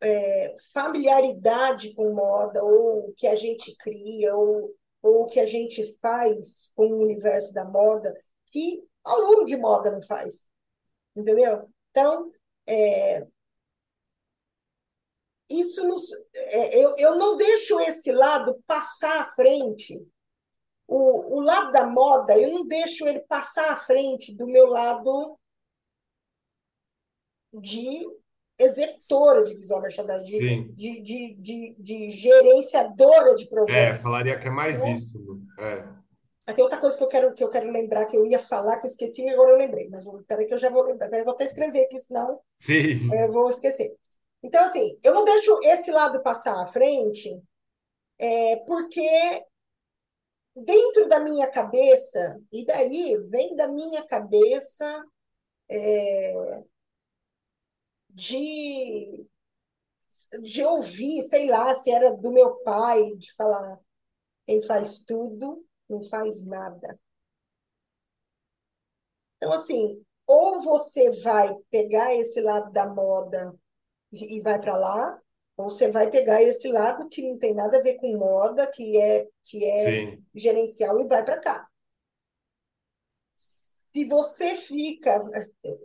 é, 0.00 0.54
familiaridade 0.72 1.94
com 1.94 2.12
moda, 2.12 2.62
ou 2.62 3.08
o 3.08 3.14
que 3.14 3.26
a 3.26 3.34
gente 3.34 3.74
cria, 3.76 4.34
ou, 4.34 4.74
ou 5.02 5.22
o 5.22 5.26
que 5.26 5.40
a 5.40 5.46
gente 5.46 5.96
faz 6.00 6.72
com 6.74 6.86
o 6.86 7.02
universo 7.02 7.52
da 7.54 7.64
moda, 7.64 8.14
que 8.52 8.82
aluno 9.02 9.46
de 9.46 9.56
moda 9.56 9.90
não 9.90 10.02
faz. 10.02 10.46
Entendeu? 11.16 11.68
Então, 11.90 12.32
é, 12.66 13.26
isso 15.48 15.86
nos, 15.86 16.10
é, 16.34 16.78
eu, 16.78 16.96
eu 16.96 17.16
não 17.16 17.36
deixo 17.36 17.78
esse 17.80 18.12
lado 18.12 18.62
passar 18.66 19.22
à 19.22 19.34
frente. 19.34 20.00
O, 20.96 21.38
o 21.38 21.40
lado 21.40 21.72
da 21.72 21.84
moda, 21.88 22.38
eu 22.38 22.52
não 22.52 22.64
deixo 22.68 23.04
ele 23.08 23.18
passar 23.20 23.72
à 23.72 23.76
frente 23.76 24.32
do 24.32 24.46
meu 24.46 24.66
lado 24.66 25.36
de 27.52 28.06
executora 28.56 29.42
de 29.42 29.56
visual 29.56 29.82
merchandising, 29.82 30.72
de, 30.72 31.00
de, 31.00 31.34
de, 31.34 31.76
de, 31.76 32.10
gerenciadora 32.10 33.34
de 33.34 33.42
É, 33.44 33.48
projetos. 33.48 34.02
falaria 34.02 34.38
que 34.38 34.46
é 34.46 34.50
mais 34.50 34.80
né? 34.80 34.92
isso. 34.92 35.18
É. 35.58 36.52
Tem 36.54 36.62
outra 36.62 36.78
coisa 36.78 36.96
que 36.96 37.02
eu 37.02 37.08
quero 37.08 37.34
que 37.34 37.42
eu 37.42 37.48
quero 37.48 37.72
lembrar 37.72 38.06
que 38.06 38.16
eu 38.16 38.24
ia 38.24 38.38
falar 38.38 38.78
que 38.78 38.86
eu 38.86 38.90
esqueci 38.90 39.22
e 39.22 39.30
agora 39.30 39.50
eu 39.50 39.56
lembrei, 39.56 39.88
mas 39.88 40.04
peraí 40.28 40.46
que 40.46 40.54
eu 40.54 40.58
já 40.58 40.70
vou 40.70 40.84
lembrar. 40.84 41.12
Eu 41.12 41.24
vou 41.24 41.34
até 41.34 41.44
escrever 41.44 41.86
aqui, 41.86 41.98
senão 41.98 42.38
Sim, 42.56 43.12
eu 43.12 43.32
vou 43.32 43.50
esquecer. 43.50 43.96
Então, 44.44 44.62
assim, 44.62 44.96
eu 45.02 45.12
não 45.12 45.24
deixo 45.24 45.58
esse 45.64 45.90
lado 45.90 46.22
passar 46.22 46.62
à 46.62 46.66
frente, 46.68 47.36
é, 48.18 48.56
porque 48.66 49.44
dentro 50.54 51.08
da 51.08 51.20
minha 51.20 51.50
cabeça, 51.50 52.40
e 52.52 52.64
daí 52.64 53.16
vem 53.28 53.56
da 53.56 53.66
minha 53.68 54.06
cabeça 54.06 55.04
é, 55.68 56.34
de, 58.10 59.26
de 60.42 60.64
ouvir, 60.64 61.22
sei 61.22 61.48
lá, 61.48 61.74
se 61.74 61.90
era 61.90 62.12
do 62.12 62.30
meu 62.30 62.56
pai, 62.62 63.14
de 63.16 63.32
falar, 63.34 63.78
quem 64.46 64.62
faz 64.62 65.00
tudo 65.04 65.66
não 65.88 66.02
faz 66.04 66.44
nada. 66.44 66.98
Então, 69.36 69.52
assim, 69.52 70.04
ou 70.26 70.62
você 70.62 71.20
vai 71.20 71.54
pegar 71.70 72.14
esse 72.14 72.40
lado 72.40 72.72
da 72.72 72.86
moda 72.86 73.54
e 74.12 74.40
vai 74.40 74.60
para 74.60 74.76
lá, 74.76 75.20
ou 75.56 75.70
você 75.70 75.90
vai 75.90 76.10
pegar 76.10 76.42
esse 76.42 76.68
lado 76.68 77.08
que 77.08 77.22
não 77.22 77.38
tem 77.38 77.54
nada 77.54 77.78
a 77.78 77.82
ver 77.82 77.94
com 77.94 78.16
moda, 78.16 78.66
que 78.66 78.98
é 78.98 79.26
que 79.44 79.64
é 79.64 80.00
sim, 80.00 80.24
gerencial 80.34 81.00
e 81.00 81.06
vai 81.06 81.24
para 81.24 81.40
cá. 81.40 81.68
Se 83.36 84.04
você 84.06 84.56
fica, 84.56 85.22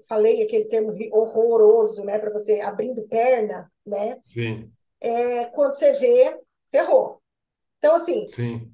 falei 0.07 0.41
aquele 0.43 0.65
termo 0.65 0.91
horroroso, 1.11 2.03
né, 2.03 2.17
para 2.17 2.31
você 2.31 2.59
abrindo 2.59 3.07
perna, 3.07 3.71
né? 3.85 4.19
sim, 4.21 4.71
É, 4.99 5.45
quando 5.45 5.75
você 5.75 5.93
vê, 5.93 6.39
ferrou. 6.71 7.21
Então, 7.79 7.95
assim, 7.95 8.25
sim, 8.25 8.73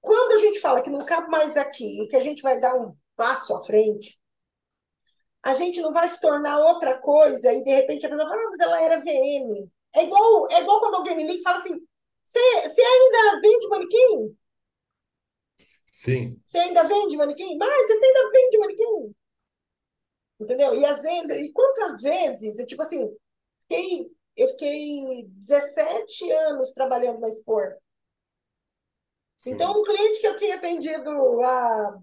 quando 0.00 0.32
a 0.32 0.38
gente 0.38 0.60
fala 0.60 0.82
que 0.82 0.90
não 0.90 1.04
cabe 1.04 1.30
mais 1.30 1.56
aqui 1.56 2.02
e 2.02 2.08
que 2.08 2.16
a 2.16 2.22
gente 2.22 2.42
vai 2.42 2.60
dar 2.60 2.74
um 2.74 2.94
passo 3.16 3.54
à 3.54 3.64
frente, 3.64 4.18
a 5.42 5.54
gente 5.54 5.80
não 5.80 5.92
vai 5.92 6.08
se 6.08 6.20
tornar 6.20 6.58
outra 6.58 6.98
coisa 6.98 7.52
e 7.52 7.64
de 7.64 7.70
repente 7.70 8.06
a 8.06 8.10
pessoa 8.10 8.28
fala, 8.28 8.42
ah, 8.42 8.46
mas 8.50 8.60
ela 8.60 8.82
era 8.82 9.00
VM. 9.00 9.70
É 9.94 10.04
igual, 10.04 10.50
é 10.50 10.60
igual 10.62 10.80
quando 10.80 10.96
alguém 10.96 11.16
me 11.16 11.24
liga 11.24 11.40
e 11.40 11.42
fala 11.42 11.58
assim: 11.58 11.78
você, 12.24 12.38
ainda 12.82 13.40
vende 13.40 13.68
manequim? 13.68 14.36
sim, 15.90 16.42
Você 16.46 16.58
ainda 16.58 16.84
vende 16.84 17.16
manequim? 17.16 17.56
Mas 17.58 17.86
você 17.88 18.04
ainda 18.06 18.30
vende 18.30 18.58
manequim? 18.58 19.14
Entendeu? 20.40 20.74
E 20.74 20.84
às 20.84 21.02
vezes, 21.02 21.30
e 21.30 21.52
quantas 21.52 22.00
vezes, 22.02 22.58
é 22.58 22.66
tipo 22.66 22.82
assim, 22.82 23.08
fiquei, 23.62 24.10
eu 24.36 24.48
fiquei 24.48 25.26
17 25.28 26.30
anos 26.32 26.72
trabalhando 26.72 27.20
na 27.20 27.28
Expor. 27.28 27.76
Então, 29.44 29.72
um 29.80 29.82
cliente 29.82 30.20
que 30.20 30.26
eu 30.26 30.36
tinha 30.36 30.56
atendido 30.56 31.10
há 31.42 31.98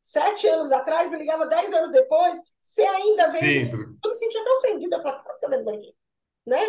sete 0.00 0.46
anos 0.48 0.72
atrás, 0.72 1.10
me 1.10 1.18
ligava 1.18 1.46
dez 1.46 1.72
anos 1.72 1.92
depois, 1.92 2.40
você 2.68 2.82
ainda 2.82 3.34
sim, 3.34 3.70
Eu 4.04 4.10
me 4.10 4.14
sentia 4.14 4.44
tão 4.44 4.58
ofendida. 4.58 4.96
Eu 4.96 5.02
falava, 5.02 5.22
claro 5.22 5.38
que 5.38 5.46
eu 5.46 5.50
vendo 5.50 5.64
manequim, 5.64 5.94
né? 6.46 6.60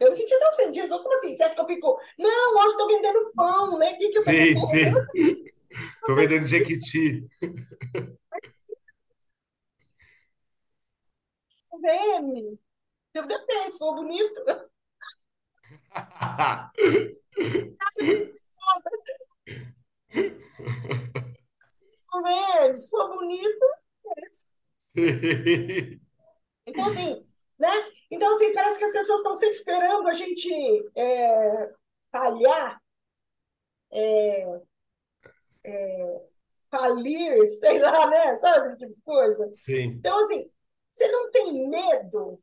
Eu 0.00 0.10
me 0.10 0.16
sentia 0.16 0.38
tão 0.40 0.52
ofendida. 0.54 0.88
Como 0.98 1.14
assim? 1.14 1.36
Você 1.36 1.42
acha 1.44 1.54
que 1.54 1.60
eu 1.60 1.66
fico... 1.66 2.00
Não, 2.18 2.56
hoje 2.56 2.68
estou 2.68 2.88
vendendo 2.88 3.32
pão, 3.34 3.78
né? 3.78 3.92
O 3.92 3.98
que, 3.98 4.08
que 4.10 4.18
eu 4.18 4.24
tô 4.24 4.30
sim, 4.30 4.54
vendendo? 4.54 4.60
sim. 5.12 5.44
Tô 6.04 6.14
vendendo 6.14 6.44
Jequiti. 6.44 7.28
VM. 11.82 12.58
Eu 13.14 13.26
depende, 13.26 13.72
se 13.72 13.78
for 13.78 13.94
bonito. 13.94 14.42
Se 21.94 22.04
for 22.10 22.22
VM, 22.22 22.76
se 22.76 22.90
for 22.90 23.08
bonito. 23.08 23.66
Então, 26.64 26.86
assim, 26.86 27.26
né? 27.58 27.68
Então, 28.10 28.34
assim, 28.34 28.52
parece 28.52 28.78
que 28.78 28.84
as 28.84 28.92
pessoas 28.92 29.18
estão 29.18 29.34
sempre 29.34 29.56
esperando 29.56 30.08
a 30.08 30.14
gente 30.14 30.50
é, 30.94 31.72
falhar, 32.10 32.80
é, 33.90 34.60
é, 35.64 36.22
falir, 36.70 37.50
sei 37.58 37.78
lá, 37.80 38.06
né? 38.06 38.36
Sabe, 38.36 38.68
esse 38.68 38.78
tipo 38.78 38.94
de 38.94 39.02
coisa. 39.02 39.52
Sim. 39.52 39.84
Então, 39.84 40.18
assim, 40.24 40.50
você 40.90 41.08
não 41.08 41.30
tem 41.30 41.68
medo? 41.68 42.40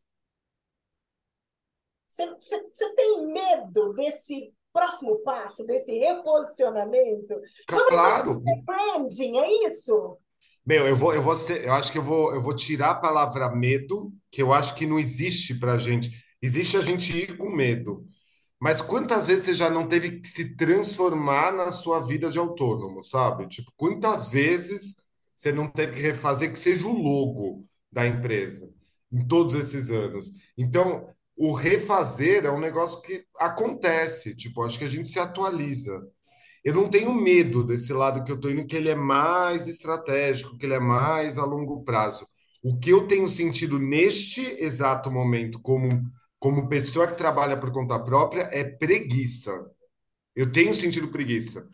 Você, 2.09 2.27
você, 2.35 2.69
você 2.73 2.93
tem 2.95 3.27
medo 3.27 3.93
desse 3.93 4.53
próximo 4.73 5.19
passo, 5.19 5.65
desse 5.65 5.97
reposicionamento? 5.97 7.39
Claro. 7.67 8.41
branding, 8.65 9.37
é 9.37 9.67
isso? 9.67 10.17
Meu, 10.69 10.87
eu 10.87 10.95
vou, 10.95 11.15
eu 11.15 11.21
vou 11.23 11.35
ser, 11.35 11.65
eu 11.65 11.73
acho 11.73 11.91
que 11.91 11.97
eu 11.97 12.03
vou, 12.03 12.31
eu 12.31 12.43
vou 12.43 12.55
tirar 12.55 12.91
a 12.91 12.95
palavra 12.95 13.49
medo, 13.49 14.13
que 14.31 14.39
eu 14.39 14.53
acho 14.53 14.75
que 14.75 14.85
não 14.85 14.99
existe 14.99 15.55
pra 15.55 15.79
gente. 15.79 16.11
Existe 16.39 16.77
a 16.77 16.81
gente 16.81 17.11
ir 17.11 17.37
com 17.37 17.49
medo. 17.49 18.05
Mas 18.59 18.79
quantas 18.81 19.27
vezes 19.27 19.45
você 19.45 19.55
já 19.55 19.67
não 19.69 19.87
teve 19.89 20.19
que 20.19 20.27
se 20.27 20.55
transformar 20.55 21.53
na 21.53 21.71
sua 21.71 22.01
vida 22.01 22.29
de 22.29 22.37
autônomo, 22.37 23.01
sabe? 23.03 23.47
Tipo, 23.47 23.71
quantas 23.75 24.27
vezes 24.29 24.95
você 25.35 25.51
não 25.51 25.67
teve 25.67 25.93
que 25.93 26.01
refazer 26.01 26.51
que 26.51 26.59
seja 26.59 26.87
o 26.87 26.93
logo 26.93 27.65
da 27.91 28.05
empresa 28.07 28.71
em 29.11 29.27
todos 29.27 29.55
esses 29.55 29.89
anos? 29.89 30.31
Então, 30.55 31.09
o 31.35 31.51
refazer 31.51 32.45
é 32.45 32.51
um 32.51 32.59
negócio 32.59 33.01
que 33.01 33.25
acontece, 33.39 34.35
tipo, 34.35 34.61
acho 34.63 34.77
que 34.77 34.85
a 34.85 34.89
gente 34.89 35.07
se 35.07 35.19
atualiza. 35.19 35.99
Eu 36.63 36.73
não 36.73 36.89
tenho 36.89 37.13
medo 37.13 37.63
desse 37.63 37.93
lado 37.93 38.23
que 38.23 38.31
eu 38.31 38.35
estou 38.35 38.51
indo, 38.51 38.65
que 38.65 38.75
ele 38.75 38.89
é 38.89 38.95
mais 38.95 39.67
estratégico, 39.67 40.57
que 40.57 40.65
ele 40.65 40.75
é 40.75 40.79
mais 40.79 41.37
a 41.37 41.45
longo 41.45 41.83
prazo. 41.83 42.27
O 42.61 42.77
que 42.77 42.89
eu 42.91 43.07
tenho 43.07 43.29
sentido 43.29 43.79
neste 43.79 44.41
exato 44.63 45.09
momento, 45.11 45.59
como, 45.61 46.03
como 46.37 46.67
pessoa 46.67 47.07
que 47.07 47.17
trabalha 47.17 47.57
por 47.57 47.71
conta 47.71 47.97
própria, 47.99 48.49
é 48.51 48.63
preguiça. 48.63 49.51
Eu 50.35 50.51
tenho 50.51 50.73
sentido 50.73 51.09
preguiça. 51.09 51.61
O 51.61 51.67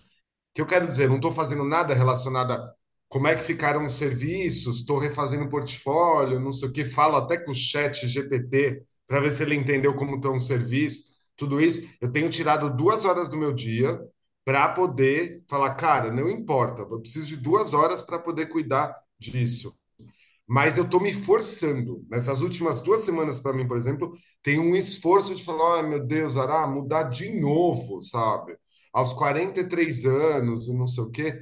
que 0.55 0.61
eu 0.61 0.65
quero 0.67 0.87
dizer, 0.87 1.09
não 1.09 1.17
estou 1.17 1.31
fazendo 1.31 1.63
nada 1.63 1.93
relacionado 1.93 2.51
a 2.53 2.73
como 3.07 3.27
é 3.27 3.35
que 3.35 3.43
ficaram 3.43 3.85
os 3.85 3.93
serviços, 3.93 4.79
estou 4.79 4.97
refazendo 4.97 5.45
o 5.45 5.49
portfólio, 5.49 6.39
não 6.39 6.51
sei 6.51 6.67
o 6.69 6.71
que, 6.71 6.83
falo 6.85 7.15
até 7.15 7.37
com 7.37 7.51
o 7.51 7.55
chat 7.55 8.05
GPT 8.07 8.83
para 9.07 9.19
ver 9.19 9.31
se 9.31 9.43
ele 9.43 9.55
entendeu 9.55 9.95
como 9.95 10.15
estão 10.15 10.35
os 10.35 10.47
serviços. 10.47 11.13
tudo 11.37 11.61
isso, 11.61 11.87
eu 12.01 12.11
tenho 12.11 12.29
tirado 12.29 12.69
duas 12.75 13.05
horas 13.05 13.29
do 13.29 13.37
meu 13.37 13.53
dia 13.53 13.99
para 14.45 14.69
poder 14.69 15.43
falar, 15.49 15.75
cara, 15.75 16.11
não 16.11 16.29
importa, 16.29 16.83
eu 16.83 17.01
preciso 17.01 17.27
de 17.27 17.37
duas 17.37 17.73
horas 17.73 18.01
para 18.03 18.19
poder 18.19 18.47
cuidar 18.47 18.95
disso. 19.19 19.75
Mas 20.47 20.77
eu 20.77 20.85
estou 20.85 21.01
me 21.01 21.13
forçando. 21.13 22.05
Nessas 22.09 22.41
últimas 22.41 22.81
duas 22.81 23.01
semanas, 23.01 23.39
para 23.39 23.53
mim, 23.53 23.67
por 23.67 23.77
exemplo, 23.77 24.13
tem 24.43 24.59
um 24.59 24.75
esforço 24.75 25.33
de 25.35 25.43
falar: 25.43 25.77
ai 25.77 25.89
meu 25.89 26.05
Deus, 26.05 26.37
Ará, 26.37 26.67
mudar 26.67 27.03
de 27.03 27.39
novo, 27.39 28.01
sabe? 28.03 28.55
Aos 28.93 29.13
43 29.13 30.05
anos 30.05 30.67
e 30.67 30.73
não 30.73 30.87
sei 30.87 31.03
o 31.03 31.09
quê. 31.11 31.41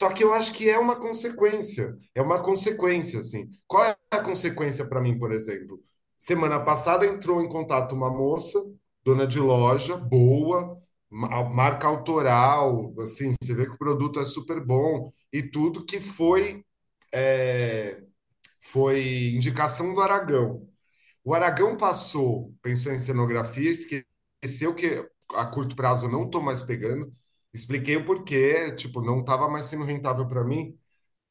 Só 0.00 0.10
que 0.12 0.22
eu 0.24 0.32
acho 0.34 0.52
que 0.52 0.68
é 0.68 0.78
uma 0.78 0.96
consequência. 0.96 1.96
É 2.14 2.20
uma 2.22 2.42
consequência, 2.42 3.20
assim. 3.20 3.48
Qual 3.66 3.82
é 3.84 3.96
a 4.10 4.20
consequência 4.20 4.86
para 4.86 5.00
mim, 5.00 5.18
por 5.18 5.32
exemplo? 5.32 5.80
Semana 6.18 6.60
passada 6.60 7.06
entrou 7.06 7.42
em 7.42 7.48
contato 7.48 7.94
uma 7.94 8.10
moça, 8.10 8.58
dona 9.04 9.26
de 9.26 9.38
loja, 9.38 9.96
boa, 9.96 10.76
marca 11.16 11.88
autoral, 11.88 12.94
assim, 13.00 13.32
você 13.40 13.54
vê 13.54 13.66
que 13.66 13.72
o 13.72 13.78
produto 13.78 14.20
é 14.20 14.24
super 14.24 14.60
bom 14.64 15.10
e 15.32 15.42
tudo 15.42 15.84
que 15.84 16.00
foi 16.00 16.64
é, 17.14 18.02
foi 18.60 19.28
indicação 19.34 19.94
do 19.94 20.00
Aragão. 20.00 20.68
O 21.24 21.34
Aragão 21.34 21.76
passou, 21.76 22.54
pensou 22.62 22.92
em 22.92 22.98
cenografia, 22.98 23.70
esqueceu 23.70 24.74
que 24.74 25.08
a 25.34 25.46
curto 25.46 25.76
prazo 25.76 26.08
não 26.08 26.24
estou 26.24 26.42
mais 26.42 26.62
pegando. 26.62 27.12
Expliquei 27.52 27.96
o 27.96 28.04
porquê, 28.06 28.72
tipo, 28.76 29.00
não 29.02 29.20
estava 29.20 29.48
mais 29.48 29.66
sendo 29.66 29.84
rentável 29.84 30.26
para 30.28 30.44
mim. 30.44 30.78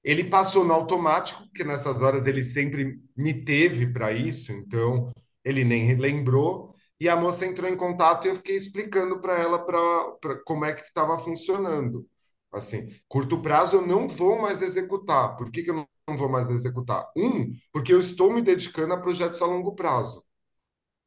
Ele 0.03 0.23
passou 0.25 0.63
no 0.65 0.73
automático, 0.73 1.43
porque 1.47 1.63
nessas 1.63 2.01
horas 2.01 2.27
ele 2.27 2.43
sempre 2.43 2.99
me 3.17 3.33
teve 3.45 3.87
para 3.87 4.11
isso, 4.13 4.51
então 4.51 5.11
ele 5.43 5.63
nem 5.63 5.95
lembrou. 5.95 6.74
E 6.99 7.09
a 7.09 7.15
moça 7.15 7.45
entrou 7.45 7.69
em 7.69 7.75
contato 7.77 8.25
e 8.25 8.29
eu 8.29 8.35
fiquei 8.35 8.55
explicando 8.55 9.19
para 9.19 9.37
ela 9.39 9.59
para 9.65 10.41
como 10.45 10.65
é 10.65 10.73
que 10.73 10.81
estava 10.83 11.17
funcionando. 11.19 12.07
Assim, 12.53 12.89
curto 13.07 13.41
prazo 13.41 13.77
eu 13.77 13.87
não 13.87 14.07
vou 14.07 14.41
mais 14.41 14.61
executar. 14.61 15.35
Por 15.35 15.51
que, 15.51 15.63
que 15.63 15.71
eu 15.71 15.75
não 15.75 15.87
não 16.07 16.15
vou 16.17 16.29
mais 16.29 16.49
executar? 16.51 17.03
Um, 17.17 17.51
porque 17.73 17.91
eu 17.91 17.99
estou 17.99 18.31
me 18.31 18.39
dedicando 18.41 18.93
a 18.93 19.01
projetos 19.01 19.41
a 19.41 19.45
longo 19.47 19.73
prazo. 19.75 20.23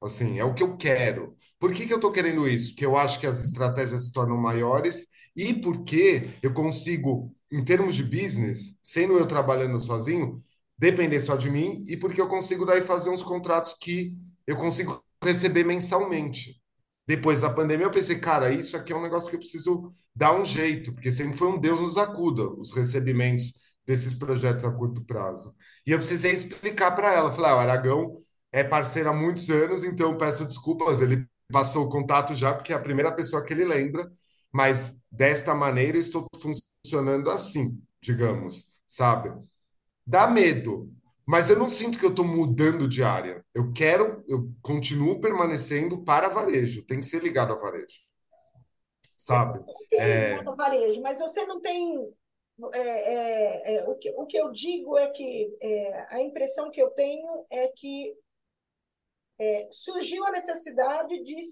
Assim, 0.02 0.38
é 0.38 0.44
o 0.44 0.54
que 0.54 0.62
eu 0.62 0.76
quero. 0.76 1.36
Por 1.58 1.74
que 1.74 1.86
que 1.86 1.92
eu 1.92 1.96
estou 1.98 2.12
querendo 2.12 2.48
isso? 2.48 2.72
Porque 2.72 2.86
eu 2.86 2.96
acho 2.96 3.18
que 3.20 3.26
as 3.26 3.42
estratégias 3.44 4.06
se 4.06 4.12
tornam 4.12 4.36
maiores 4.36 5.08
e 5.36 5.54
porque 5.54 6.28
eu 6.42 6.54
consigo, 6.54 7.34
em 7.50 7.64
termos 7.64 7.94
de 7.96 8.04
business, 8.04 8.78
sendo 8.82 9.14
eu 9.18 9.26
trabalhando 9.26 9.80
sozinho, 9.80 10.38
depender 10.78 11.20
só 11.20 11.36
de 11.36 11.50
mim 11.50 11.84
e 11.88 11.96
porque 11.96 12.20
eu 12.20 12.28
consigo 12.28 12.64
daí 12.64 12.82
fazer 12.82 13.10
uns 13.10 13.22
contratos 13.22 13.74
que 13.80 14.14
eu 14.46 14.56
consigo 14.56 15.02
receber 15.22 15.64
mensalmente. 15.64 16.60
Depois 17.06 17.40
da 17.40 17.50
pandemia, 17.50 17.86
eu 17.86 17.90
pensei, 17.90 18.18
cara, 18.18 18.52
isso 18.52 18.76
aqui 18.76 18.92
é 18.92 18.96
um 18.96 19.02
negócio 19.02 19.30
que 19.30 19.36
eu 19.36 19.40
preciso 19.40 19.94
dar 20.14 20.38
um 20.38 20.44
jeito, 20.44 20.92
porque 20.92 21.10
sempre 21.10 21.36
foi 21.36 21.48
um 21.48 21.58
Deus 21.58 21.80
nos 21.80 21.96
acuda, 21.96 22.48
os 22.50 22.70
recebimentos 22.72 23.54
desses 23.86 24.14
projetos 24.14 24.64
a 24.64 24.70
curto 24.72 25.02
prazo. 25.04 25.54
E 25.86 25.92
eu 25.92 25.98
precisei 25.98 26.32
explicar 26.32 26.90
para 26.92 27.14
ela, 27.14 27.32
falei, 27.32 27.50
ah, 27.50 27.56
o 27.56 27.58
Aragão 27.60 28.22
é 28.52 28.62
parceiro 28.62 29.08
há 29.08 29.12
muitos 29.14 29.48
anos, 29.48 29.82
então 29.84 30.18
peço 30.18 30.44
desculpas, 30.44 31.00
ele 31.00 31.26
passou 31.50 31.86
o 31.86 31.88
contato 31.88 32.34
já, 32.34 32.52
porque 32.52 32.72
é 32.72 32.76
a 32.76 32.80
primeira 32.80 33.10
pessoa 33.14 33.42
que 33.42 33.54
ele 33.54 33.64
lembra, 33.64 34.10
mas 34.52 34.94
desta 35.10 35.54
maneira 35.54 35.96
estou 35.96 36.26
funcionando 36.40 37.30
assim, 37.30 37.80
digamos, 38.02 38.78
sabe? 38.86 39.32
Dá 40.06 40.26
medo, 40.26 40.92
mas 41.28 41.50
eu 41.50 41.58
não 41.58 41.68
sinto 41.68 41.98
que 41.98 42.06
eu 42.06 42.10
estou 42.10 42.24
mudando 42.24 42.88
de 42.88 43.02
área. 43.02 43.44
Eu 43.54 43.70
quero, 43.70 44.24
eu 44.26 44.50
continuo 44.62 45.20
permanecendo 45.20 46.02
para 46.02 46.30
varejo, 46.30 46.86
tem 46.86 47.00
que 47.00 47.04
ser 47.04 47.22
ligado 47.22 47.52
a 47.52 47.56
varejo, 47.56 48.00
sabe? 49.14 49.62
Tem 49.90 50.00
é... 50.00 50.42
varejo, 50.42 51.02
mas 51.02 51.18
você 51.18 51.44
não 51.44 51.60
tem 51.60 52.10
é, 52.72 52.78
é, 52.80 53.76
é, 53.76 53.88
o, 53.90 53.94
que, 53.96 54.10
o 54.16 54.24
que 54.24 54.38
eu 54.38 54.50
digo 54.50 54.96
é 54.96 55.08
que 55.10 55.54
é, 55.60 56.06
a 56.14 56.22
impressão 56.22 56.70
que 56.70 56.80
eu 56.80 56.90
tenho 56.92 57.44
é 57.50 57.68
que 57.76 58.16
é, 59.38 59.68
surgiu 59.70 60.24
a 60.24 60.32
necessidade 60.32 61.22
de, 61.22 61.42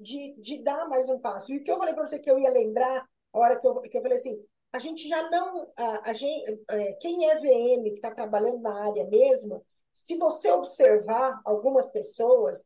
de, 0.00 0.34
de 0.40 0.58
dar 0.60 0.88
mais 0.88 1.08
um 1.08 1.20
passo. 1.20 1.52
E 1.52 1.58
o 1.58 1.62
que 1.62 1.70
eu 1.70 1.78
falei 1.78 1.94
para 1.94 2.04
você 2.04 2.18
que 2.18 2.28
eu 2.28 2.38
ia 2.38 2.50
lembrar, 2.50 3.08
a 3.32 3.38
hora 3.38 3.60
que 3.60 3.66
eu, 3.66 3.80
que 3.82 3.96
eu 3.96 4.02
falei 4.02 4.18
assim, 4.18 4.44
a 4.72 4.78
gente 4.78 5.08
já 5.08 5.28
não. 5.30 5.70
A, 5.76 6.10
a 6.10 6.12
gente, 6.12 6.64
é, 6.70 6.92
quem 6.94 7.28
é 7.28 7.36
VM, 7.36 7.84
que 7.84 7.96
está 7.96 8.10
trabalhando 8.10 8.60
na 8.60 8.88
área 8.88 9.04
mesmo, 9.04 9.64
se 9.92 10.16
você 10.16 10.50
observar 10.50 11.40
algumas 11.44 11.90
pessoas, 11.90 12.64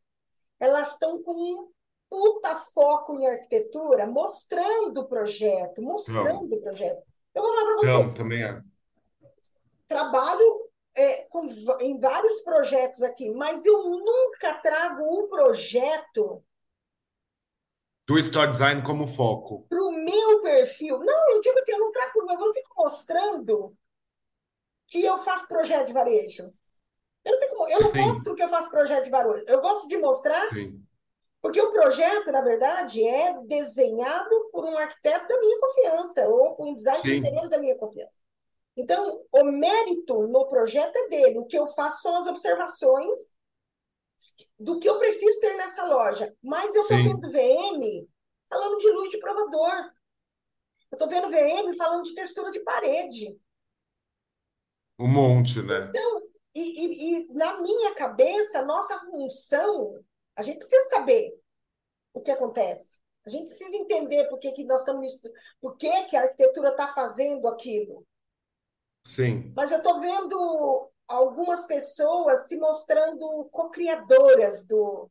elas 0.60 0.92
estão 0.92 1.22
com 1.22 1.32
um 1.32 1.68
puta 2.08 2.56
foco 2.56 3.18
em 3.18 3.26
arquitetura, 3.26 4.06
mostrando 4.06 5.00
o 5.00 5.08
projeto, 5.08 5.82
mostrando 5.82 6.48
não. 6.48 6.58
o 6.58 6.60
projeto. 6.60 7.02
Eu 7.34 7.42
vou 7.42 7.54
falar 7.54 7.66
para 7.66 7.76
você. 7.76 7.86
Não, 7.86 8.14
também 8.14 8.44
é. 8.44 8.62
Trabalho 9.88 10.70
é, 10.94 11.24
com, 11.24 11.48
em 11.80 11.98
vários 11.98 12.40
projetos 12.42 13.02
aqui, 13.02 13.30
mas 13.30 13.64
eu 13.66 13.82
nunca 13.88 14.54
trago 14.54 15.02
um 15.02 15.28
projeto 15.28 16.44
do 18.06 18.18
Store 18.18 18.50
Design 18.50 18.82
como 18.82 19.06
foco. 19.06 19.66
Para 19.68 19.82
o 19.82 19.92
meu 19.92 20.42
perfil. 20.42 20.98
Não, 20.98 21.30
eu 21.30 21.40
digo 21.40 21.58
assim, 21.58 21.72
eu 21.72 21.78
não 21.78 21.92
trago, 21.92 22.12
eu 22.16 22.38
não 22.38 22.52
fico 22.52 22.74
mostrando 22.76 23.76
que 24.86 25.02
eu 25.04 25.18
faço 25.18 25.48
projeto 25.48 25.86
de 25.86 25.92
varejo. 25.92 26.52
Eu 27.24 27.32
não, 27.32 27.40
fico, 27.40 27.68
eu 27.68 27.80
não 27.80 28.06
mostro 28.08 28.34
que 28.34 28.42
eu 28.42 28.50
faço 28.50 28.70
projeto 28.70 29.04
de 29.04 29.10
varejo. 29.10 29.44
Eu 29.46 29.60
gosto 29.60 29.88
de 29.88 29.96
mostrar 29.96 30.48
Sim. 30.50 30.84
Porque 31.44 31.60
o 31.60 31.72
projeto, 31.72 32.32
na 32.32 32.40
verdade, 32.40 33.06
é 33.06 33.38
desenhado 33.42 34.48
por 34.50 34.64
um 34.64 34.78
arquiteto 34.78 35.28
da 35.28 35.38
minha 35.38 35.60
confiança, 35.60 36.26
ou 36.26 36.56
por 36.56 36.66
um 36.66 36.74
design 36.74 37.02
Sim. 37.02 37.08
de 37.08 37.16
interiores 37.16 37.50
da 37.50 37.58
minha 37.58 37.76
confiança. 37.76 38.24
Então, 38.74 39.22
o 39.30 39.44
mérito 39.44 40.26
no 40.26 40.48
projeto 40.48 40.96
é 40.96 41.08
dele. 41.08 41.38
O 41.38 41.44
que 41.44 41.58
eu 41.58 41.66
faço 41.66 42.00
são 42.00 42.16
as 42.16 42.26
observações 42.26 43.34
do 44.59 44.79
que 44.79 44.88
eu 44.88 44.98
preciso 44.98 45.40
ter 45.40 45.57
nessa 45.57 45.85
loja. 45.85 46.35
Mas 46.42 46.74
eu 46.74 46.83
estou 46.83 46.96
vendo 46.96 47.31
VM 47.31 48.09
falando 48.48 48.79
de 48.79 48.90
luz 48.90 49.11
de 49.11 49.18
provador. 49.18 49.92
Eu 50.90 50.96
estou 50.96 51.09
vendo 51.09 51.31
VM 51.31 51.77
falando 51.77 52.05
de 52.05 52.14
textura 52.14 52.50
de 52.50 52.61
parede. 52.61 53.37
Um 54.98 55.09
monte, 55.09 55.61
né? 55.61 55.74
Então, 55.88 56.22
e, 56.55 56.61
e, 56.61 57.14
e 57.22 57.33
na 57.33 57.61
minha 57.61 57.94
cabeça, 57.94 58.64
nossa 58.64 58.98
função 59.00 60.05
a 60.37 60.42
gente 60.42 60.59
precisa 60.59 60.88
saber 60.88 61.33
o 62.12 62.20
que 62.20 62.31
acontece. 62.31 63.00
A 63.27 63.31
gente 63.31 63.48
precisa 63.48 63.77
entender 63.77 64.29
por 64.29 64.38
que, 64.38 64.53
que 64.53 64.64
nós 64.64 64.81
estamos. 64.81 65.18
Por 65.61 65.77
que, 65.77 66.05
que 66.05 66.16
a 66.16 66.22
arquitetura 66.22 66.70
está 66.70 66.92
fazendo 66.92 67.48
aquilo. 67.48 68.07
Sim. 69.05 69.53
Mas 69.57 69.70
eu 69.70 69.79
estou 69.79 70.00
vendo 70.00 70.90
algumas 71.08 71.66
pessoas 71.66 72.48
se 72.48 72.56
mostrando 72.56 73.48
co-criadoras 73.50 74.66
do. 74.66 75.10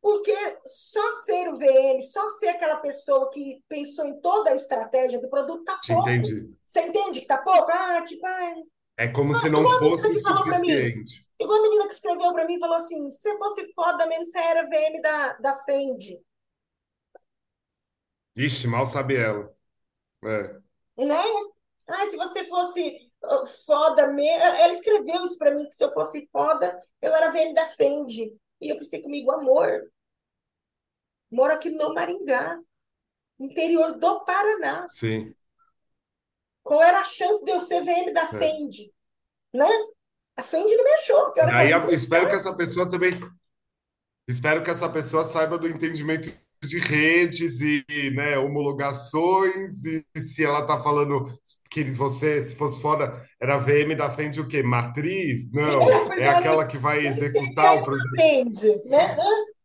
Porque 0.00 0.34
só 0.66 1.12
ser 1.24 1.48
o 1.48 1.58
VM, 1.58 2.02
só 2.02 2.28
ser 2.30 2.48
aquela 2.48 2.76
pessoa 2.76 3.30
que 3.30 3.62
pensou 3.68 4.04
em 4.04 4.20
toda 4.20 4.50
a 4.50 4.54
estratégia 4.54 5.20
do 5.20 5.30
produto, 5.30 5.64
tá 5.64 5.78
pouco. 5.86 6.08
Entendi. 6.08 6.52
Você 6.66 6.80
entende 6.80 7.20
que 7.20 7.26
tá 7.26 7.38
pouco? 7.38 7.70
Ah, 7.70 8.02
tipo, 8.02 8.26
ah, 8.26 8.54
é 8.96 9.08
como 9.08 9.34
se 9.34 9.48
não 9.48 9.62
fosse 9.78 10.10
o 10.10 10.14
suficiente. 10.14 11.26
Igual 11.40 11.58
a 11.58 11.62
menina 11.62 11.88
que 11.88 11.94
escreveu 11.94 12.32
para 12.32 12.46
mim 12.46 12.58
falou 12.58 12.76
assim: 12.76 13.10
se 13.10 13.36
fosse 13.38 13.72
foda 13.74 14.06
mesmo, 14.06 14.24
você 14.24 14.38
era 14.38 14.68
VM 14.68 15.00
da, 15.00 15.32
da 15.34 15.56
Fendi. 15.64 16.20
Ixi, 18.36 18.68
mal 18.68 18.86
sabe 18.86 19.16
ela. 19.16 19.52
É. 20.24 21.04
Né? 21.04 21.22
Ah, 21.86 22.06
se 22.06 22.16
você 22.16 22.44
fosse 22.48 23.11
foda 23.64 24.08
mesmo. 24.08 24.42
Ela 24.42 24.72
escreveu 24.72 25.24
isso 25.24 25.38
para 25.38 25.52
mim: 25.52 25.66
que 25.68 25.74
se 25.74 25.84
eu 25.84 25.92
fosse 25.92 26.28
foda, 26.32 26.80
eu 27.00 27.14
era 27.14 27.30
VM 27.30 27.54
da 27.54 27.66
Fendi. 27.68 28.34
E 28.60 28.68
eu 28.68 28.76
pensei 28.76 29.02
comigo, 29.02 29.30
amor. 29.30 29.90
Moro 31.30 31.52
aqui 31.52 31.70
no 31.70 31.94
Maringá, 31.94 32.58
interior 33.38 33.98
do 33.98 34.24
Paraná. 34.24 34.86
Sim. 34.88 35.34
Qual 36.62 36.82
era 36.82 37.00
a 37.00 37.04
chance 37.04 37.44
de 37.44 37.50
eu 37.50 37.60
ser 37.60 37.82
VM 37.82 38.12
da 38.12 38.22
é. 38.22 38.38
Fendi? 38.38 38.92
Né? 39.52 39.68
A 40.36 40.42
Fendi 40.42 40.76
não 40.76 40.84
me 40.84 40.92
achou. 40.92 41.32
Aí 41.54 41.70
eu 41.70 41.90
espero 41.90 42.28
que 42.28 42.34
essa 42.34 42.54
pessoa 42.54 42.88
também. 42.88 43.20
Espero 44.28 44.62
que 44.62 44.70
essa 44.70 44.88
pessoa 44.88 45.24
saiba 45.24 45.58
do 45.58 45.66
entendimento 45.68 46.32
de 46.62 46.78
redes 46.78 47.60
e 47.60 47.84
né, 48.14 48.38
homologações, 48.38 49.84
e 49.84 50.04
se 50.16 50.44
ela 50.44 50.60
está 50.60 50.78
falando 50.78 51.26
que 51.70 51.84
você, 51.84 52.40
se 52.40 52.54
fosse 52.54 52.80
foda, 52.80 53.20
era 53.40 53.58
VM 53.58 53.96
da 53.96 54.10
Fendi 54.10 54.40
o 54.40 54.46
quê? 54.46 54.62
Matriz? 54.62 55.50
Não, 55.52 56.12
é, 56.12 56.20
é 56.20 56.28
aquela 56.28 56.64
que 56.64 56.76
vai 56.76 57.06
executar 57.06 57.78
o 57.78 57.82
projeto. 57.82 58.14
Fendi, 58.16 58.80
né? 58.90 59.16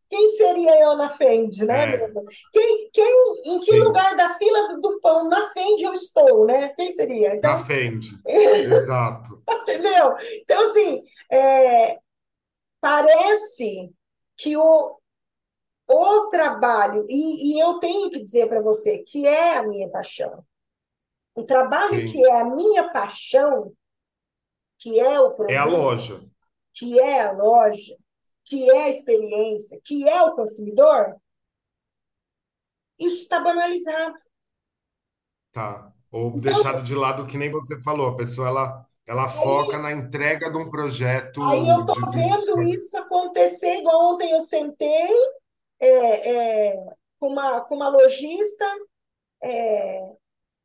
Quem 0.08 0.36
seria 0.36 0.82
eu 0.82 0.96
na 0.96 1.10
Fendi, 1.10 1.66
né? 1.66 1.96
É. 1.96 2.12
Quem, 2.50 2.90
quem, 2.92 3.32
em 3.44 3.60
que 3.60 3.72
Sim. 3.72 3.80
lugar 3.80 4.16
da 4.16 4.38
fila 4.38 4.68
do, 4.68 4.80
do, 4.80 5.00
pão 5.00 5.28
na 5.28 5.50
Fendi 5.50 5.84
eu 5.84 5.92
estou, 5.92 6.46
né? 6.46 6.68
Quem 6.68 6.94
seria? 6.94 7.36
Então... 7.36 7.52
Na 7.52 7.58
Fendi, 7.58 8.18
exato. 8.26 9.42
Entendeu? 9.48 10.16
Então, 10.40 10.70
assim, 10.70 11.04
é... 11.30 11.98
parece 12.80 13.92
que 14.38 14.56
o, 14.56 14.97
o 15.88 16.28
trabalho, 16.30 17.04
e, 17.08 17.56
e 17.56 17.60
eu 17.62 17.78
tenho 17.80 18.10
que 18.10 18.22
dizer 18.22 18.48
para 18.48 18.60
você 18.62 18.98
que 19.00 19.26
é 19.26 19.56
a 19.58 19.62
minha 19.64 19.88
paixão. 19.90 20.44
O 21.34 21.44
trabalho 21.44 22.04
que 22.04 22.18
Sim. 22.18 22.24
é 22.26 22.40
a 22.40 22.44
minha 22.44 22.92
paixão, 22.92 23.72
que 24.78 24.98
é 25.00 25.20
o 25.20 25.34
É 25.48 25.56
a 25.56 25.64
produto, 25.64 25.66
loja. 25.66 26.20
que 26.74 26.98
é 27.00 27.22
a 27.22 27.32
loja, 27.32 27.96
que 28.44 28.70
é 28.70 28.84
a 28.84 28.90
experiência, 28.90 29.80
que 29.84 30.08
é 30.08 30.22
o 30.22 30.34
consumidor, 30.36 31.16
isso 32.98 33.22
está 33.22 33.40
banalizado. 33.40 34.14
Tá. 35.52 35.92
Ou 36.10 36.38
Então, 36.40 36.40
deixado 36.40 36.82
de 36.82 36.94
lado, 36.94 37.26
que 37.26 37.36
nem 37.38 37.50
você 37.50 37.78
falou, 37.82 38.08
a 38.08 38.16
pessoa 38.16 38.48
ela, 38.48 38.86
ela 39.06 39.28
foca 39.28 39.78
aí, 39.78 39.78
na 39.78 39.92
entrega 39.92 40.50
de 40.50 40.56
um 40.56 40.70
aí 41.40 41.68
eu 41.68 41.80
projeto 41.80 41.80
estou 41.80 41.96
de, 41.96 42.04
de- 42.06 42.38
vendo 42.38 42.62
isso 42.62 42.96
acontecer, 42.96 43.78
igual 43.78 44.14
ontem 44.14 44.30
eu 44.32 44.40
sentei 44.40 45.08
é, 45.80 46.68
é, 46.68 46.96
com 47.18 47.28
uma, 47.28 47.60
com 47.62 47.76
uma 47.76 47.88
lojista, 47.88 48.64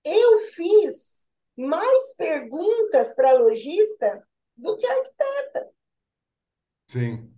eu 0.04 0.40
fiz 0.54 1.26
mais 1.56 2.14
perguntas 2.16 3.14
para 3.14 3.30
a 3.30 3.34
lojista 3.34 4.26
do 4.56 4.78
que 4.78 4.86
a 4.86 4.92
arquiteta, 4.92 5.70
Sim, 6.88 7.32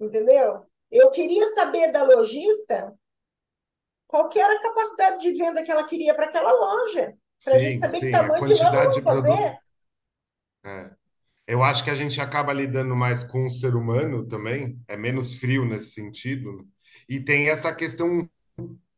entendeu? 0.00 0.66
Eu 0.90 1.10
queria 1.10 1.48
saber 1.50 1.92
da 1.92 2.02
lojista 2.02 2.94
qual 4.06 4.28
que 4.28 4.40
era 4.40 4.54
a 4.54 4.62
capacidade 4.62 5.20
de 5.20 5.36
venda 5.36 5.62
que 5.62 5.70
ela 5.70 5.84
queria 5.84 6.14
para 6.14 6.26
aquela 6.26 6.52
loja, 6.52 7.14
para 7.44 7.56
a 7.56 7.58
gente 7.58 7.78
saber 7.78 8.00
que 8.00 8.06
sim. 8.06 8.14
A 8.14 8.22
tamanho 8.22 8.46
de 8.46 8.62
loja 8.62 8.88
de 8.88 9.02
produto. 9.02 9.26
fazer. 9.26 9.58
é. 10.64 10.98
Eu 11.46 11.62
acho 11.62 11.82
que 11.82 11.90
a 11.90 11.94
gente 11.94 12.20
acaba 12.20 12.52
lidando 12.52 12.94
mais 12.94 13.24
com 13.24 13.46
o 13.46 13.50
ser 13.50 13.74
humano 13.74 14.26
também, 14.28 14.78
é 14.86 14.98
menos 14.98 15.36
frio 15.36 15.64
nesse 15.64 15.92
sentido. 15.92 16.68
E 17.08 17.20
tem 17.20 17.48
essa 17.48 17.74
questão 17.74 18.28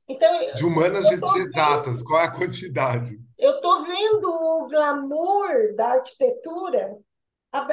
Então, 0.09 0.31
de 0.55 0.65
humanas 0.65 1.09
de, 1.09 1.11
de 1.11 1.15
estou 1.15 1.37
exatas, 1.39 2.03
qual 2.03 2.21
é 2.21 2.25
a 2.25 2.31
quantidade? 2.31 3.19
eu 3.39 3.61
tô 3.61 3.83
vendo 3.85 4.29
o 4.31 4.67
glamour 4.69 5.75
da 5.75 5.93
arquitetura 5.95 6.97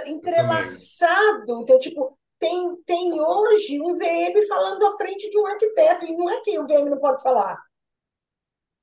entrelaçado. 0.05 1.61
Então, 1.61 1.79
tipo, 1.79 2.17
tem, 2.39 2.75
tem 2.85 3.19
hoje 3.19 3.81
um 3.81 3.95
VM 3.95 4.47
falando 4.47 4.85
à 4.85 4.97
frente 4.97 5.29
de 5.29 5.39
um 5.39 5.45
arquiteto, 5.45 6.05
e 6.05 6.15
não 6.15 6.29
é 6.29 6.41
que 6.41 6.57
o 6.59 6.67
VM 6.67 6.89
não 6.89 6.99
pode 6.99 7.21
falar, 7.21 7.57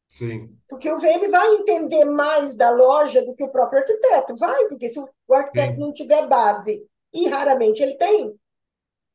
Sim, 0.09 0.59
porque 0.69 0.91
o 0.91 0.99
VM 0.99 1.31
vai 1.31 1.55
entender 1.55 2.05
mais 2.05 2.57
da 2.57 2.71
loja 2.71 3.25
do 3.25 3.35
que 3.35 3.45
o 3.45 3.51
próprio 3.51 3.81
arquiteto. 3.81 4.37
Vai, 4.37 4.67
porque 4.69 4.89
se 4.89 4.99
o 5.01 5.35
arquiteto 5.35 5.75
sim. 5.75 5.81
não 5.81 5.93
tiver 5.93 6.27
base, 6.27 6.87
e 7.13 7.29
raramente 7.29 7.83
ele 7.83 7.97
tem, 7.97 8.35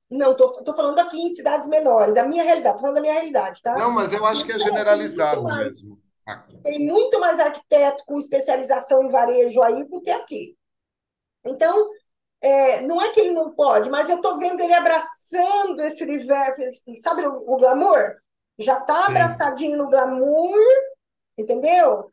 não, 0.09 0.35
tô, 0.35 0.49
tô 0.63 0.73
falando 0.73 0.97
aqui 0.99 1.19
em 1.21 1.29
cidades 1.29 1.69
menores, 1.69 2.15
da 2.15 2.23
minha 2.23 2.43
realidade, 2.43 2.75
tô 2.75 2.81
falando 2.81 2.95
da 2.95 3.01
minha 3.01 3.13
realidade, 3.13 3.61
tá? 3.61 3.77
Não, 3.77 3.91
mas 3.91 4.11
eu 4.11 4.25
acho 4.25 4.43
que 4.43 4.51
é 4.51 4.55
tem 4.55 4.63
generalizado 4.63 5.43
mais, 5.43 5.67
mesmo. 5.67 6.01
Aqui. 6.25 6.57
tem 6.63 6.79
muito 6.79 7.19
mais 7.19 7.39
arquiteto 7.39 8.03
com 8.05 8.19
especialização 8.19 9.03
em 9.03 9.09
varejo 9.09 9.61
aí 9.61 9.83
do 9.83 10.01
que 10.01 10.09
aqui. 10.09 10.57
Então, 11.45 11.89
é, 12.41 12.81
não 12.81 13.01
é 13.01 13.11
que 13.11 13.19
ele 13.19 13.31
não 13.31 13.53
pode, 13.53 13.89
mas 13.89 14.09
eu 14.09 14.15
estou 14.15 14.37
vendo 14.39 14.61
ele 14.61 14.73
abraçando 14.73 15.81
esse 15.81 16.03
universo, 16.03 16.81
sabe 17.01 17.27
o, 17.27 17.53
o 17.53 17.57
glamour? 17.57 18.15
Já 18.57 18.79
está 18.79 19.05
abraçadinho 19.05 19.77
no 19.77 19.89
glamour, 19.89 20.57
entendeu? 21.37 22.11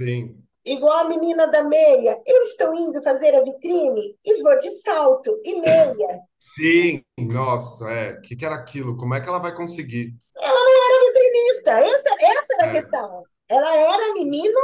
sim. 0.00 0.40
Igual 0.64 1.00
a 1.00 1.04
menina 1.04 1.46
da 1.46 1.62
meia. 1.62 2.22
Eles 2.26 2.52
estão 2.52 2.74
indo 2.74 3.02
fazer 3.02 3.34
a 3.34 3.44
vitrine 3.44 4.16
e 4.24 4.42
vou 4.42 4.56
de 4.56 4.70
salto 4.80 5.38
e 5.44 5.60
meia. 5.60 6.20
Sim, 6.54 7.04
nossa, 7.18 7.88
é. 7.90 8.12
O 8.14 8.20
que 8.22 8.36
que 8.36 8.44
era 8.46 8.54
aquilo? 8.54 8.96
Como 8.96 9.14
é 9.14 9.20
que 9.20 9.28
ela 9.28 9.38
vai 9.40 9.54
conseguir? 9.54 10.14
Ela 10.36 10.54
não 10.54 10.96
era 10.96 11.06
vitrinista, 11.12 11.70
essa, 11.80 12.08
essa 12.20 12.54
era 12.54 12.66
a 12.66 12.70
É, 12.70 12.70
questão. 12.70 13.24
Ela 13.48 13.76
era 13.76 14.10
a 14.10 14.14
menina 14.14 14.60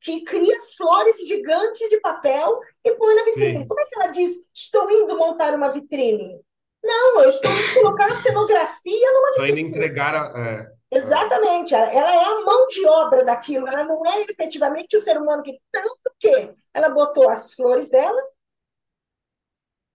que 0.00 0.24
cria 0.24 0.56
as 0.56 0.74
flores 0.74 1.16
gigantes 1.28 1.88
de 1.90 2.00
papel 2.00 2.60
e 2.84 2.92
põe 2.92 3.14
na 3.14 3.24
vitrine. 3.24 3.58
sim. 3.58 3.68
Como 3.68 3.80
é 3.80 3.84
que 3.86 4.00
ela 4.00 4.08
diz, 4.12 4.32
estou 4.54 4.90
indo 4.90 5.16
montar 5.18 5.54
uma 5.54 5.72
vitrine? 5.72 6.40
Não, 6.82 7.22
eu 7.22 7.28
estou 7.28 7.54
indo 7.54 7.70
colocar 7.70 8.10
a 8.12 8.16
cenografia 8.16 9.12
numa 9.12 9.32
Tô 9.34 9.44
indo 9.44 9.58
vitrine. 9.58 9.60
entregar 9.60 10.14
a, 10.14 10.38
é, 10.38 10.72
é, 10.98 11.30
Exatamente, 11.32 11.72
ela 11.74 11.86
ela 11.92 12.12
é 12.14 12.24
a 12.24 12.44
mão 12.44 12.66
de 12.68 12.84
obra 12.86 13.24
daquilo, 13.24 13.68
ela 13.68 13.84
não 13.84 14.04
é 14.06 14.22
efetivamente 14.22 14.96
o 14.96 15.00
ser 15.00 15.18
humano 15.18 15.42
que 15.42 15.60
tanto 15.70 16.00
que 16.18 16.52
ela 16.74 16.88
botou 16.88 17.28
as 17.28 17.54
flores 17.54 17.88
dela 17.90 18.20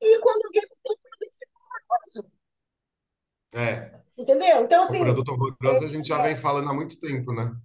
e 0.02 0.20
quando 0.20 0.46
alguém 0.46 0.62
botou, 0.84 0.98
é. 3.54 4.02
entendeu? 4.18 4.64
Então, 4.64 4.84
O 4.88 4.98
assim, 4.98 4.98
produto 4.98 5.30
horroroso 5.32 5.86
a 5.86 5.90
gente 5.90 6.08
já 6.08 6.20
vem 6.20 6.36
falando 6.36 6.70
há 6.70 6.74
muito 6.74 7.00
tempo, 7.00 7.34
né? 7.34 7.56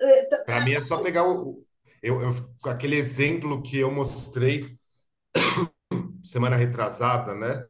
é, 0.00 0.28
Para 0.44 0.60
mim 0.60 0.72
é 0.72 0.80
só 0.80 0.98
pegar 1.02 1.24
o, 1.28 1.64
eu, 2.02 2.20
eu- 2.22 2.70
aquele 2.70 2.96
exemplo 2.96 3.62
que 3.62 3.78
eu 3.78 3.90
mostrei 3.90 4.64
semana 6.22 6.56
retrasada, 6.56 7.34
né? 7.34 7.64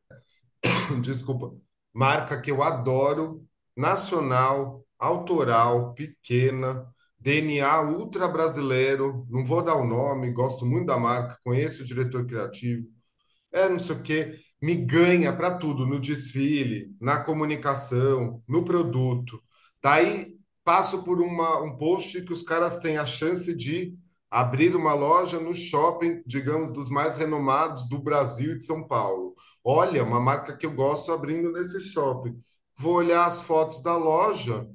Desculpa. 1.03 1.55
Marca 1.95 2.41
que 2.41 2.51
eu 2.51 2.63
adoro, 2.63 3.47
nacional, 3.77 4.85
autoral, 4.99 5.95
pequena, 5.95 6.87
DNA 7.19 7.83
ultra 7.83 8.29
brasileiro. 8.29 9.27
Não 9.31 9.45
vou 9.45 9.63
dar 9.63 9.77
o 9.77 9.87
nome, 9.87 10.33
gosto 10.33 10.67
muito 10.67 10.87
da 10.87 10.99
marca, 10.99 11.39
conheço 11.45 11.83
o 11.83 11.87
diretor 11.87 12.27
criativo. 12.27 12.87
é 13.53 13.69
não 13.69 13.79
sei 13.79 13.97
o 13.97 14.03
quê, 14.03 14.41
me 14.61 14.75
ganha 14.75 15.35
para 15.37 15.59
tudo, 15.59 15.87
no 15.87 16.01
desfile, 16.01 16.95
na 17.01 17.21
comunicação, 17.23 18.43
no 18.49 18.65
produto. 18.65 19.43
Daí 19.83 20.37
passo 20.65 21.05
por 21.05 21.21
uma, 21.21 21.63
um 21.63 21.77
post 21.77 22.23
que 22.23 22.33
os 22.33 22.43
caras 22.43 22.81
têm 22.81 22.99
a 22.99 23.07
chance 23.07 23.55
de 23.55 23.97
abrir 24.31 24.75
uma 24.75 24.93
loja 24.95 25.39
no 25.39 25.55
shopping, 25.55 26.23
digamos, 26.27 26.73
dos 26.73 26.91
mais 26.91 27.17
renomados 27.17 27.89
do 27.89 27.99
Brasil 27.99 28.53
e 28.53 28.57
de 28.57 28.65
São 28.65 28.87
Paulo. 28.87 29.35
Olha, 29.63 30.03
uma 30.03 30.21
marca 30.21 30.57
que 30.57 30.67
eu 30.67 30.73
gosto 30.73 31.13
abrindo 31.13 31.53
nesse 31.53 31.81
shopping. 31.85 32.41
Vou 32.77 32.95
olhar 32.95 33.25
as 33.25 33.43
fotos 33.43 33.83
da 33.83 33.97
loja, 33.97 34.69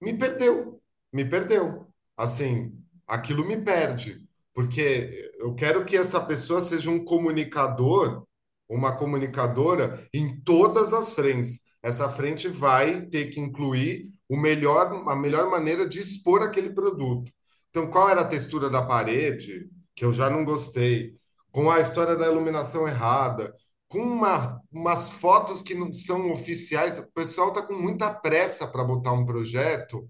me 0.00 0.16
perdeu, 0.16 0.80
me 1.12 1.24
perdeu. 1.24 1.86
Assim, 2.16 2.72
aquilo 3.06 3.44
me 3.46 3.56
perde, 3.56 4.28
porque 4.54 5.30
eu 5.38 5.54
quero 5.54 5.84
que 5.84 5.96
essa 5.96 6.20
pessoa 6.20 6.60
seja 6.60 6.90
um 6.90 7.04
comunicador, 7.04 8.26
uma 8.70 8.96
comunicadora 8.96 10.06
em 10.14 10.40
todas 10.42 10.92
as 10.92 11.12
frentes. 11.12 11.60
Essa 11.82 12.08
frente 12.08 12.48
vai 12.48 13.02
ter 13.06 13.26
que 13.26 13.40
incluir 13.40 14.04
o 14.28 14.36
melhor, 14.36 15.08
a 15.08 15.16
melhor 15.16 15.50
maneira 15.50 15.88
de 15.88 15.98
expor 15.98 16.42
aquele 16.42 16.70
produto. 16.70 17.32
Então, 17.70 17.90
qual 17.90 18.08
era 18.08 18.20
a 18.20 18.28
textura 18.28 18.70
da 18.70 18.82
parede, 18.82 19.68
que 19.94 20.04
eu 20.04 20.12
já 20.12 20.30
não 20.30 20.44
gostei, 20.44 21.14
com 21.50 21.70
a 21.70 21.80
história 21.80 22.16
da 22.16 22.26
iluminação 22.26 22.86
errada, 22.86 23.52
com 23.88 23.98
uma, 23.98 24.60
umas 24.70 25.10
fotos 25.10 25.62
que 25.62 25.74
não 25.74 25.92
são 25.92 26.32
oficiais, 26.32 26.98
o 27.00 27.12
pessoal 27.12 27.48
está 27.48 27.62
com 27.62 27.74
muita 27.74 28.08
pressa 28.12 28.66
para 28.68 28.84
botar 28.84 29.12
um 29.12 29.26
projeto, 29.26 30.08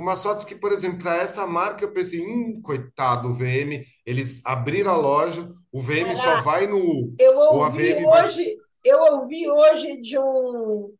com 0.00 0.04
umas 0.04 0.22
fotos 0.22 0.46
que, 0.46 0.54
por 0.54 0.72
exemplo, 0.72 1.00
para 1.00 1.18
essa 1.18 1.46
marca 1.46 1.84
eu 1.84 1.92
pensei, 1.92 2.22
hum, 2.22 2.62
coitado, 2.62 3.28
o 3.28 3.34
VM, 3.34 3.84
eles 4.06 4.40
abriram 4.46 4.92
a 4.92 4.96
loja, 4.96 5.46
o 5.70 5.78
VM 5.78 6.16
só 6.16 6.24
Caraca, 6.24 6.42
vai 6.42 6.66
no. 6.66 7.14
eu 7.18 7.36
ouvi 7.36 7.92
VM 7.92 8.06
vai. 8.06 8.24
hoje, 8.24 8.56
eu 8.82 8.98
ouvi 8.98 9.50
hoje 9.50 10.00
de 10.00 10.18
um 10.18 10.94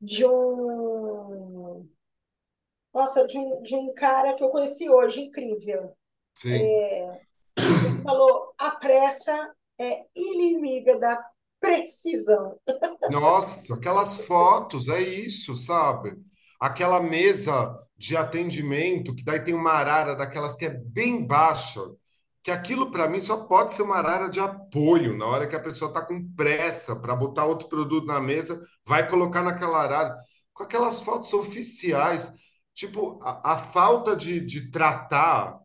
de 0.00 0.24
um 0.24 1.86
nossa, 2.94 3.26
de 3.26 3.36
um, 3.36 3.60
de 3.60 3.76
um 3.76 3.92
cara 3.92 4.32
que 4.32 4.42
eu 4.42 4.48
conheci 4.48 4.88
hoje, 4.88 5.20
incrível. 5.20 5.92
Sim. 6.34 6.54
Ele 6.54 8.02
falou: 8.02 8.54
a 8.56 8.70
pressa 8.70 9.54
é 9.78 10.00
inimiga 10.16 10.98
da 10.98 11.22
precisão. 11.60 12.58
Nossa, 13.10 13.74
aquelas 13.74 14.20
fotos, 14.20 14.88
é 14.88 15.00
isso, 15.00 15.54
sabe? 15.54 16.16
Aquela 16.58 17.00
mesa 17.00 17.78
de 17.96 18.16
atendimento, 18.16 19.14
que 19.14 19.24
daí 19.24 19.40
tem 19.40 19.54
uma 19.54 19.72
arara 19.72 20.14
daquelas 20.14 20.56
que 20.56 20.66
é 20.66 20.70
bem 20.70 21.26
baixa, 21.26 21.80
que 22.42 22.50
aquilo 22.50 22.90
para 22.92 23.08
mim 23.08 23.20
só 23.20 23.44
pode 23.46 23.72
ser 23.72 23.82
uma 23.82 23.96
arara 23.96 24.28
de 24.28 24.38
apoio, 24.38 25.16
na 25.16 25.26
hora 25.26 25.46
que 25.46 25.56
a 25.56 25.60
pessoa 25.60 25.88
está 25.88 26.00
com 26.02 26.28
pressa 26.34 26.94
para 26.94 27.16
botar 27.16 27.44
outro 27.44 27.68
produto 27.68 28.06
na 28.06 28.20
mesa, 28.20 28.60
vai 28.86 29.08
colocar 29.08 29.42
naquela 29.42 29.82
arara. 29.82 30.16
Com 30.52 30.62
aquelas 30.62 31.00
fotos 31.02 31.32
oficiais, 31.32 32.32
tipo, 32.74 33.18
a, 33.22 33.54
a 33.54 33.58
falta 33.58 34.14
de, 34.14 34.40
de 34.40 34.70
tratar 34.70 35.58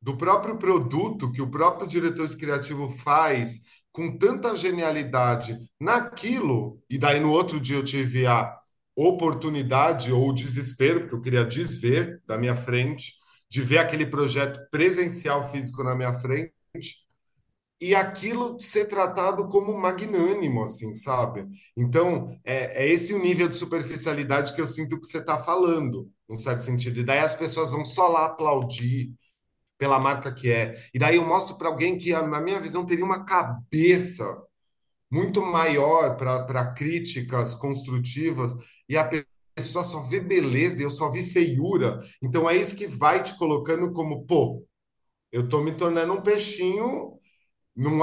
do 0.00 0.16
próprio 0.16 0.58
produto 0.58 1.30
que 1.32 1.42
o 1.42 1.50
próprio 1.50 1.86
diretor 1.86 2.26
de 2.26 2.36
criativo 2.36 2.88
faz 2.88 3.60
com 3.92 4.18
tanta 4.18 4.54
genialidade 4.54 5.58
naquilo, 5.80 6.82
e 6.90 6.98
daí 6.98 7.18
no 7.18 7.30
outro 7.30 7.58
dia 7.58 7.76
eu 7.76 7.84
tive 7.84 8.26
a 8.26 8.54
oportunidade 8.96 10.10
ou 10.10 10.32
desespero, 10.32 11.00
porque 11.00 11.14
eu 11.14 11.20
queria 11.20 11.44
desver 11.44 12.22
da 12.26 12.38
minha 12.38 12.56
frente, 12.56 13.12
de 13.48 13.60
ver 13.60 13.78
aquele 13.78 14.06
projeto 14.06 14.60
presencial 14.70 15.50
físico 15.50 15.84
na 15.84 15.94
minha 15.94 16.12
frente, 16.14 16.52
e 17.80 17.94
aquilo 17.94 18.58
ser 18.58 18.86
tratado 18.86 19.46
como 19.48 19.78
magnânimo, 19.78 20.64
assim, 20.64 20.94
sabe? 20.94 21.46
Então, 21.76 22.26
é, 22.42 22.84
é 22.84 22.90
esse 22.90 23.12
o 23.12 23.18
nível 23.18 23.48
de 23.48 23.56
superficialidade 23.56 24.54
que 24.54 24.60
eu 24.60 24.66
sinto 24.66 24.98
que 24.98 25.06
você 25.06 25.18
está 25.18 25.38
falando, 25.38 26.10
num 26.28 26.38
certo 26.38 26.60
sentido. 26.62 27.00
E 27.00 27.04
daí 27.04 27.18
as 27.18 27.34
pessoas 27.34 27.70
vão 27.70 27.84
só 27.84 28.08
lá 28.08 28.26
aplaudir 28.26 29.12
pela 29.78 29.98
marca 29.98 30.32
que 30.32 30.50
é. 30.50 30.74
E 30.94 30.98
daí 30.98 31.16
eu 31.16 31.26
mostro 31.26 31.56
para 31.58 31.68
alguém 31.68 31.98
que, 31.98 32.12
na 32.12 32.40
minha 32.40 32.60
visão, 32.60 32.86
teria 32.86 33.04
uma 33.04 33.26
cabeça 33.26 34.24
muito 35.10 35.42
maior 35.42 36.16
para 36.16 36.72
críticas 36.74 37.54
construtivas 37.54 38.56
e 38.88 38.96
a 38.96 39.08
pessoa 39.54 39.84
só 39.84 40.00
vê 40.02 40.20
beleza 40.20 40.82
eu 40.82 40.90
só 40.90 41.10
vi 41.10 41.22
feiura. 41.24 42.00
Então 42.22 42.48
é 42.48 42.56
isso 42.56 42.76
que 42.76 42.86
vai 42.86 43.22
te 43.22 43.36
colocando 43.38 43.90
como, 43.92 44.26
pô, 44.26 44.64
eu 45.32 45.48
tô 45.48 45.62
me 45.62 45.76
tornando 45.76 46.12
um 46.14 46.22
peixinho 46.22 47.18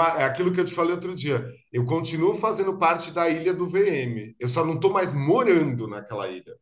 há- 0.02 0.22
é 0.22 0.26
aquilo 0.26 0.52
que 0.54 0.60
eu 0.60 0.66
te 0.66 0.74
falei 0.74 0.94
outro 0.94 1.16
dia. 1.16 1.46
Eu 1.72 1.86
continuo 1.86 2.36
fazendo 2.36 2.78
parte 2.78 3.12
da 3.12 3.30
ilha 3.30 3.54
do 3.54 3.68
VM. 3.68 4.36
Eu 4.40 4.50
só 4.50 4.66
não 4.66 4.76
estou 4.76 4.92
mais 4.92 5.14
morando 5.14 5.88
naquela 5.88 6.28
ilha. 6.30 6.56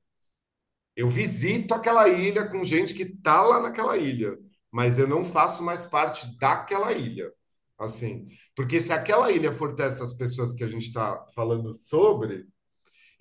Eu 0.96 1.08
visito 1.08 1.74
aquela 1.74 2.08
ilha 2.10 2.48
com 2.48 2.64
gente 2.64 2.94
que 2.94 3.06
tá 3.06 3.42
lá 3.42 3.62
naquela 3.62 3.98
ilha, 3.98 4.38
mas 4.72 5.00
eu 5.00 5.08
não 5.08 5.24
faço 5.24 5.64
mais 5.64 5.86
parte 5.86 6.28
daquela 6.40 6.92
ilha. 6.94 7.32
Assim, 7.80 8.28
porque 8.56 8.80
se 8.80 8.94
aquela 8.94 9.32
ilha 9.32 9.52
for 9.52 9.74
dessas 9.76 10.14
pessoas 10.14 10.54
que 10.54 10.64
a 10.64 10.68
gente 10.68 10.84
está 10.88 11.26
falando 11.34 11.74
sobre, 11.74 12.46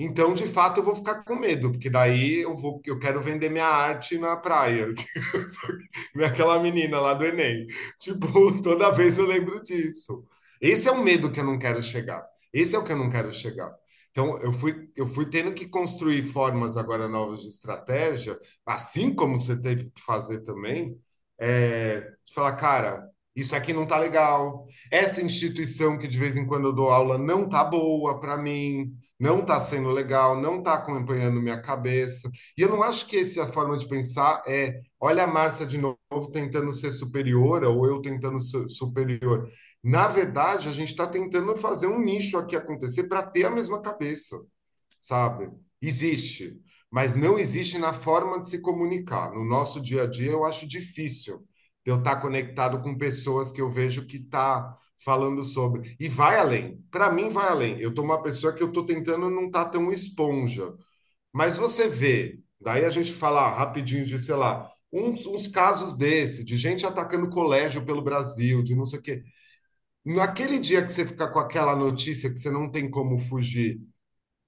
então, 0.02 0.32
de 0.32 0.46
fato, 0.48 0.80
eu 0.80 0.84
vou 0.84 0.96
ficar 0.96 1.22
com 1.24 1.36
medo, 1.36 1.70
porque 1.70 1.90
daí 1.90 2.40
eu 2.40 2.56
vou, 2.56 2.80
eu 2.86 2.98
quero 2.98 3.20
vender 3.20 3.50
minha 3.50 3.66
arte 3.66 4.16
na 4.16 4.34
praia. 4.34 4.88
Aquela 6.26 6.58
menina 6.58 6.98
lá 6.98 7.12
do 7.12 7.22
Enem. 7.26 7.66
Tipo, 7.98 8.62
toda 8.62 8.90
vez 8.92 9.18
eu 9.18 9.26
lembro 9.26 9.62
disso. 9.62 10.24
Esse 10.58 10.88
é 10.88 10.92
o 10.92 11.02
medo 11.02 11.30
que 11.30 11.38
eu 11.40 11.44
não 11.44 11.58
quero 11.58 11.82
chegar. 11.82 12.26
Esse 12.50 12.74
é 12.74 12.78
o 12.78 12.84
que 12.84 12.92
eu 12.92 12.96
não 12.96 13.10
quero 13.10 13.30
chegar. 13.30 13.70
Então, 14.10 14.38
eu 14.38 14.50
fui, 14.54 14.90
eu 14.96 15.06
fui 15.06 15.26
tendo 15.28 15.52
que 15.52 15.68
construir 15.68 16.22
formas 16.22 16.78
agora 16.78 17.06
novas 17.06 17.42
de 17.42 17.48
estratégia, 17.48 18.38
assim 18.64 19.14
como 19.14 19.38
você 19.38 19.60
teve 19.60 19.90
que 19.90 20.00
fazer 20.02 20.40
também, 20.40 20.98
é, 21.38 22.00
de 22.24 22.32
falar, 22.34 22.56
cara, 22.56 23.06
isso 23.36 23.54
aqui 23.54 23.72
não 23.74 23.86
tá 23.86 23.98
legal. 23.98 24.66
Essa 24.90 25.22
instituição 25.22 25.98
que 25.98 26.08
de 26.08 26.18
vez 26.18 26.36
em 26.38 26.46
quando 26.46 26.68
eu 26.68 26.72
dou 26.72 26.88
aula 26.88 27.18
não 27.18 27.46
tá 27.48 27.62
boa 27.64 28.18
para 28.18 28.36
mim 28.38 28.96
não 29.20 29.40
está 29.40 29.60
sendo 29.60 29.90
legal, 29.90 30.40
não 30.40 30.58
está 30.58 30.74
acompanhando 30.74 31.40
minha 31.40 31.60
cabeça. 31.60 32.30
E 32.56 32.62
eu 32.62 32.68
não 32.70 32.82
acho 32.82 33.06
que 33.06 33.18
essa 33.18 33.46
forma 33.46 33.76
de 33.76 33.86
pensar 33.86 34.42
é, 34.46 34.80
olha 34.98 35.24
a 35.24 35.26
Márcia 35.26 35.66
de 35.66 35.76
novo 35.76 35.98
tentando 36.32 36.72
ser 36.72 36.90
superior, 36.90 37.62
ou 37.64 37.86
eu 37.86 38.00
tentando 38.00 38.40
ser 38.40 38.66
superior. 38.68 39.48
Na 39.84 40.08
verdade, 40.08 40.68
a 40.68 40.72
gente 40.72 40.88
está 40.90 41.06
tentando 41.06 41.56
fazer 41.56 41.86
um 41.86 42.00
nicho 42.00 42.38
aqui 42.38 42.56
acontecer 42.56 43.04
para 43.04 43.22
ter 43.22 43.44
a 43.44 43.50
mesma 43.50 43.80
cabeça, 43.82 44.40
sabe? 44.98 45.50
Existe, 45.82 46.58
mas 46.90 47.14
não 47.14 47.38
existe 47.38 47.78
na 47.78 47.92
forma 47.92 48.40
de 48.40 48.48
se 48.48 48.60
comunicar. 48.60 49.30
No 49.32 49.44
nosso 49.44 49.80
dia 49.80 50.04
a 50.04 50.06
dia, 50.06 50.30
eu 50.30 50.44
acho 50.44 50.66
difícil 50.66 51.46
eu 51.84 51.96
estar 51.98 52.16
conectado 52.16 52.80
com 52.82 52.96
pessoas 52.96 53.52
que 53.52 53.60
eu 53.60 53.70
vejo 53.70 54.06
que 54.06 54.18
tá 54.18 54.76
falando 55.04 55.42
sobre. 55.44 55.96
E 55.98 56.08
vai 56.08 56.38
além. 56.38 56.84
Para 56.90 57.10
mim, 57.12 57.28
vai 57.28 57.48
além. 57.48 57.78
Eu 57.80 57.92
tô 57.94 58.02
uma 58.02 58.22
pessoa 58.22 58.52
que 58.52 58.62
eu 58.62 58.72
tô 58.72 58.84
tentando 58.84 59.30
não 59.30 59.46
estar 59.46 59.66
tá 59.66 59.70
tão 59.70 59.92
esponja. 59.92 60.72
Mas 61.32 61.58
você 61.58 61.88
vê, 61.88 62.40
daí 62.60 62.84
a 62.84 62.90
gente 62.90 63.12
fala 63.12 63.50
rapidinho 63.54 64.04
de, 64.04 64.20
sei 64.20 64.34
lá, 64.36 64.70
uns, 64.92 65.26
uns 65.26 65.48
casos 65.48 65.96
desse, 65.96 66.44
de 66.44 66.56
gente 66.56 66.86
atacando 66.86 67.30
colégio 67.30 67.84
pelo 67.84 68.02
Brasil, 68.02 68.62
de 68.62 68.74
não 68.76 68.86
sei 68.86 68.98
o 68.98 69.02
quê. 69.02 69.24
Naquele 70.04 70.58
dia 70.58 70.82
que 70.84 70.90
você 70.92 71.06
fica 71.06 71.28
com 71.30 71.38
aquela 71.38 71.76
notícia 71.76 72.30
que 72.30 72.36
você 72.36 72.50
não 72.50 72.70
tem 72.70 72.90
como 72.90 73.18
fugir, 73.18 73.80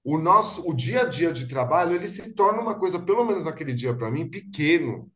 o 0.03 0.17
nosso, 0.17 0.67
o 0.69 0.73
dia 0.73 1.01
a 1.03 1.05
dia 1.09 1.31
de 1.31 1.47
trabalho, 1.47 1.93
ele 1.95 2.07
se 2.07 2.33
torna 2.33 2.61
uma 2.61 2.75
coisa, 2.77 2.99
pelo 2.99 3.25
menos 3.25 3.45
naquele 3.45 3.73
dia 3.73 3.95
para 3.95 4.11
mim, 4.11 4.29
pequeno. 4.29 5.11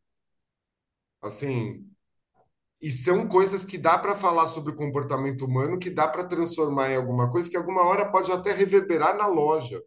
Assim, 1.22 1.86
e 2.82 2.92
são 2.92 3.28
coisas 3.28 3.66
que 3.66 3.78
dá 3.78 3.98
para 3.98 4.16
falar 4.16 4.48
sobre 4.48 4.72
o 4.72 4.76
comportamento 4.76 5.46
humano, 5.46 5.80
que 5.80 5.90
dá 5.90 6.08
para 6.08 6.24
transformar 6.24 6.92
em 6.92 6.96
alguma 6.96 7.30
coisa 7.30 7.50
que 7.50 7.58
alguma 7.58 7.84
hora 7.84 8.10
pode 8.12 8.32
até 8.32 8.54
reverberar 8.54 9.18
na 9.18 9.28
loja 9.28 9.82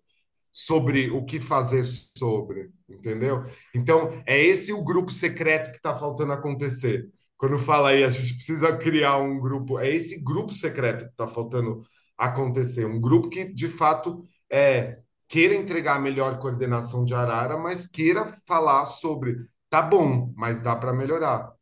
sobre 0.53 1.11
o 1.11 1.24
que 1.24 1.38
fazer 1.38 1.84
sobre, 1.84 2.70
entendeu? 2.88 3.45
Então, 3.74 4.11
é 4.26 4.38
esse 4.43 4.72
o 4.72 4.82
grupo 4.82 5.12
secreto 5.12 5.70
que 5.70 5.76
está 5.76 5.95
faltando 5.95 6.32
acontecer. 6.32 7.09
Quando 7.36 7.59
fala 7.59 7.91
aí, 7.91 8.05
a 8.05 8.11
gente 8.11 8.34
precisa 8.34 8.76
criar 8.76 9.16
um 9.18 9.38
grupo, 9.41 9.78
é 9.78 9.88
esse 9.88 10.18
grupo 10.20 10.53
secreto 10.53 11.05
que 11.05 11.11
está 11.11 11.28
faltando 11.28 11.82
acontecer. 12.18 12.84
Um 12.84 13.01
grupo 13.01 13.28
que, 13.30 13.45
de 13.45 13.68
fato, 13.68 14.24
é, 14.51 14.99
queira 15.28 15.55
entregar 15.55 15.97
a 15.97 16.01
melhor 16.01 16.38
coordenação 16.38 17.05
de 17.05 17.14
Arara, 17.14 17.57
mas 17.57 17.86
queira 17.86 18.26
falar 18.26 18.84
sobre, 18.84 19.36
tá 19.70 19.80
bom, 19.80 20.32
mas 20.36 20.61
dá 20.61 20.74
para 20.76 20.93
melhorar, 20.93 21.53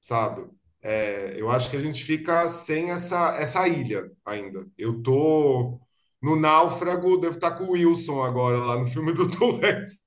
sabe? 0.00 0.46
É, 0.82 1.40
eu 1.40 1.50
acho 1.50 1.70
que 1.70 1.76
a 1.76 1.80
gente 1.80 2.02
fica 2.04 2.48
sem 2.48 2.90
essa, 2.90 3.34
essa 3.38 3.68
ilha 3.68 4.10
ainda. 4.24 4.66
Eu 4.78 5.02
tô 5.02 5.80
no 6.22 6.36
Náufrago, 6.36 7.18
devo 7.18 7.34
estar 7.36 7.52
com 7.52 7.64
o 7.64 7.72
Wilson 7.72 8.22
agora, 8.22 8.58
lá 8.58 8.76
no 8.78 8.86
filme 8.86 9.12
do 9.12 9.24
Hanks. 9.24 10.00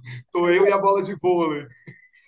Tô 0.32 0.48
eu 0.48 0.66
e 0.66 0.72
a 0.72 0.78
bola 0.78 1.02
de 1.02 1.14
vôlei. 1.16 1.66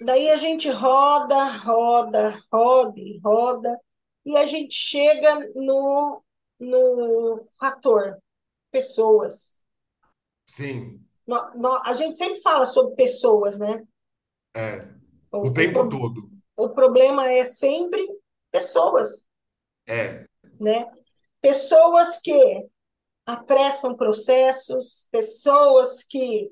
Daí 0.01 0.31
a 0.31 0.37
gente 0.37 0.69
roda, 0.71 1.57
roda, 1.59 2.39
roda 2.53 2.95
e 3.01 3.19
roda, 3.25 3.81
e 4.25 4.37
a 4.37 4.45
gente 4.47 4.75
chega 4.75 5.35
no, 5.55 6.23
no 6.61 7.49
fator 7.59 8.19
pessoas. 8.73 9.63
Sim, 10.47 11.07
No, 11.27 11.51
no- 11.55 11.83
a 11.85 11.93
gente 11.95 12.17
sempre 12.17 12.41
fala 12.41 12.65
sobre 12.67 12.95
pessoas, 12.97 13.59
né? 13.59 13.87
é. 14.57 14.89
O 15.41 15.49
O, 15.49 15.53
tempo 15.53 15.89
pro- 15.89 15.89
todo. 15.89 16.31
O 16.57 16.69
problema 16.71 17.31
é 17.31 17.45
sempre 17.45 18.07
pessoas, 18.51 19.27
É, 19.87 20.27
né? 20.61 20.91
Pessoas 21.41 22.19
que 22.19 22.67
apressam 23.27 23.97
processos, 23.97 25.09
pessoas 25.11 26.03
que 26.05 26.51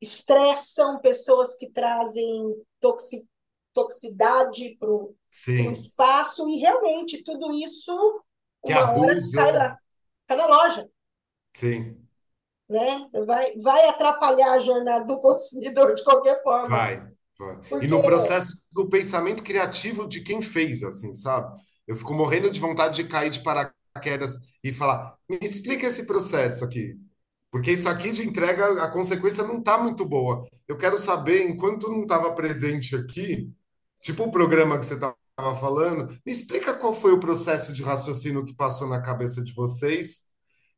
estressam, 0.00 1.00
pessoas 1.00 1.56
que 1.56 1.70
trazem 1.70 2.54
toxi, 2.80 3.26
toxicidade 3.72 4.76
para 4.78 4.90
o 4.90 5.14
espaço, 5.72 6.48
e 6.48 6.58
realmente 6.58 7.22
tudo 7.22 7.52
isso, 7.52 8.22
Que 8.64 8.72
uma 8.72 8.90
hora 8.98 9.20
cai, 9.34 9.52
lá, 9.52 9.78
cai 10.26 10.36
na 10.36 10.46
loja, 10.46 10.90
Sim, 11.52 12.01
né? 12.72 13.06
Vai, 13.26 13.52
vai 13.58 13.88
atrapalhar 13.88 14.52
a 14.52 14.58
jornada 14.58 15.04
do 15.04 15.20
consumidor 15.20 15.94
de 15.94 16.02
qualquer 16.02 16.42
forma, 16.42 16.68
vai, 16.68 16.96
vai. 17.38 17.54
E 17.54 17.68
porque 17.68 17.86
no 17.86 18.02
processo 18.02 18.56
do 18.72 18.88
pensamento 18.88 19.42
criativo 19.42 20.08
de 20.08 20.22
quem 20.22 20.40
fez, 20.40 20.82
assim, 20.82 21.12
sabe? 21.12 21.60
Eu 21.86 21.94
fico 21.94 22.14
morrendo 22.14 22.50
de 22.50 22.60
vontade 22.60 22.96
de 22.96 23.08
cair 23.08 23.30
de 23.30 23.40
paraquedas 23.40 24.38
e 24.64 24.72
falar: 24.72 25.16
me 25.28 25.38
explica 25.42 25.86
esse 25.86 26.06
processo 26.06 26.64
aqui. 26.64 26.96
Porque 27.50 27.70
isso 27.70 27.88
aqui 27.88 28.10
de 28.10 28.26
entrega, 28.26 28.82
a 28.82 28.90
consequência 28.90 29.44
não 29.44 29.58
está 29.58 29.76
muito 29.76 30.06
boa. 30.06 30.48
Eu 30.66 30.76
quero 30.78 30.96
saber, 30.96 31.42
enquanto 31.46 31.90
não 31.90 32.02
estava 32.02 32.32
presente 32.32 32.96
aqui, 32.96 33.52
tipo 34.00 34.24
o 34.24 34.32
programa 34.32 34.78
que 34.78 34.86
você 34.86 34.94
estava 34.94 35.14
falando, 35.60 36.06
me 36.24 36.32
explica 36.32 36.72
qual 36.72 36.94
foi 36.94 37.12
o 37.12 37.20
processo 37.20 37.72
de 37.72 37.82
raciocínio 37.82 38.44
que 38.46 38.54
passou 38.54 38.88
na 38.88 39.02
cabeça 39.02 39.44
de 39.44 39.52
vocês 39.52 40.31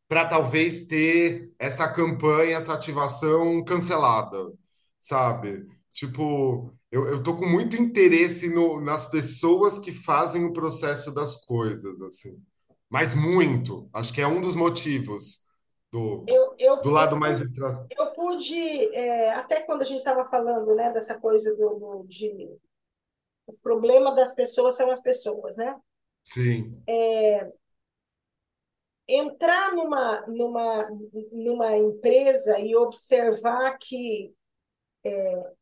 para 0.09 0.27
talvez 0.27 0.87
ter 0.87 1.55
essa 1.59 1.89
campanha, 1.93 2.57
essa 2.57 2.75
ativação 2.75 3.65
cancelada, 3.65 4.53
sabe? 5.01 5.67
Tipo, 5.93 6.73
eu, 6.91 7.07
eu 7.07 7.23
tô 7.23 7.37
com 7.37 7.47
muito 7.47 7.77
interesse 7.77 8.49
no, 8.49 8.81
nas 8.81 9.07
pessoas 9.07 9.79
que 9.79 9.93
fazem 9.93 10.45
o 10.45 10.53
processo 10.53 11.13
das 11.13 11.37
coisas, 11.45 12.01
assim. 12.03 12.41
Mas 12.91 13.15
muito. 13.15 13.89
Acho 13.93 14.13
que 14.13 14.21
é 14.21 14.27
um 14.27 14.41
dos 14.41 14.55
motivos 14.57 15.41
do, 15.93 16.27
eu, 16.27 16.55
eu, 16.59 16.77
do 16.81 16.91
lado 16.91 17.17
eu, 17.17 17.19
mais 17.19 17.41
extra. 17.41 17.89
eu 17.99 18.13
pude, 18.15 18.95
é, 18.95 19.33
até 19.35 19.63
quando 19.63 19.83
a 19.83 19.85
gente 19.85 19.99
estava 19.99 20.29
falando, 20.29 20.75
né, 20.75 20.93
dessa 20.93 21.19
coisa 21.21 21.55
do, 21.57 21.75
do- 21.79 22.05
de 22.09 22.59
o 23.47 23.55
problema 23.55 24.15
das 24.15 24.35
pessoas 24.35 24.77
são 24.77 24.91
as 24.91 25.03
pessoas, 25.03 25.57
né? 25.57 25.77
Sim, 26.23 26.87
Entrar 29.07 29.75
numa, 29.75 30.23
numa, 30.23 30.89
numa 31.31 31.77
empresa 31.77 32.59
e 32.59 32.75
observar 32.75 33.77
que 33.79 34.35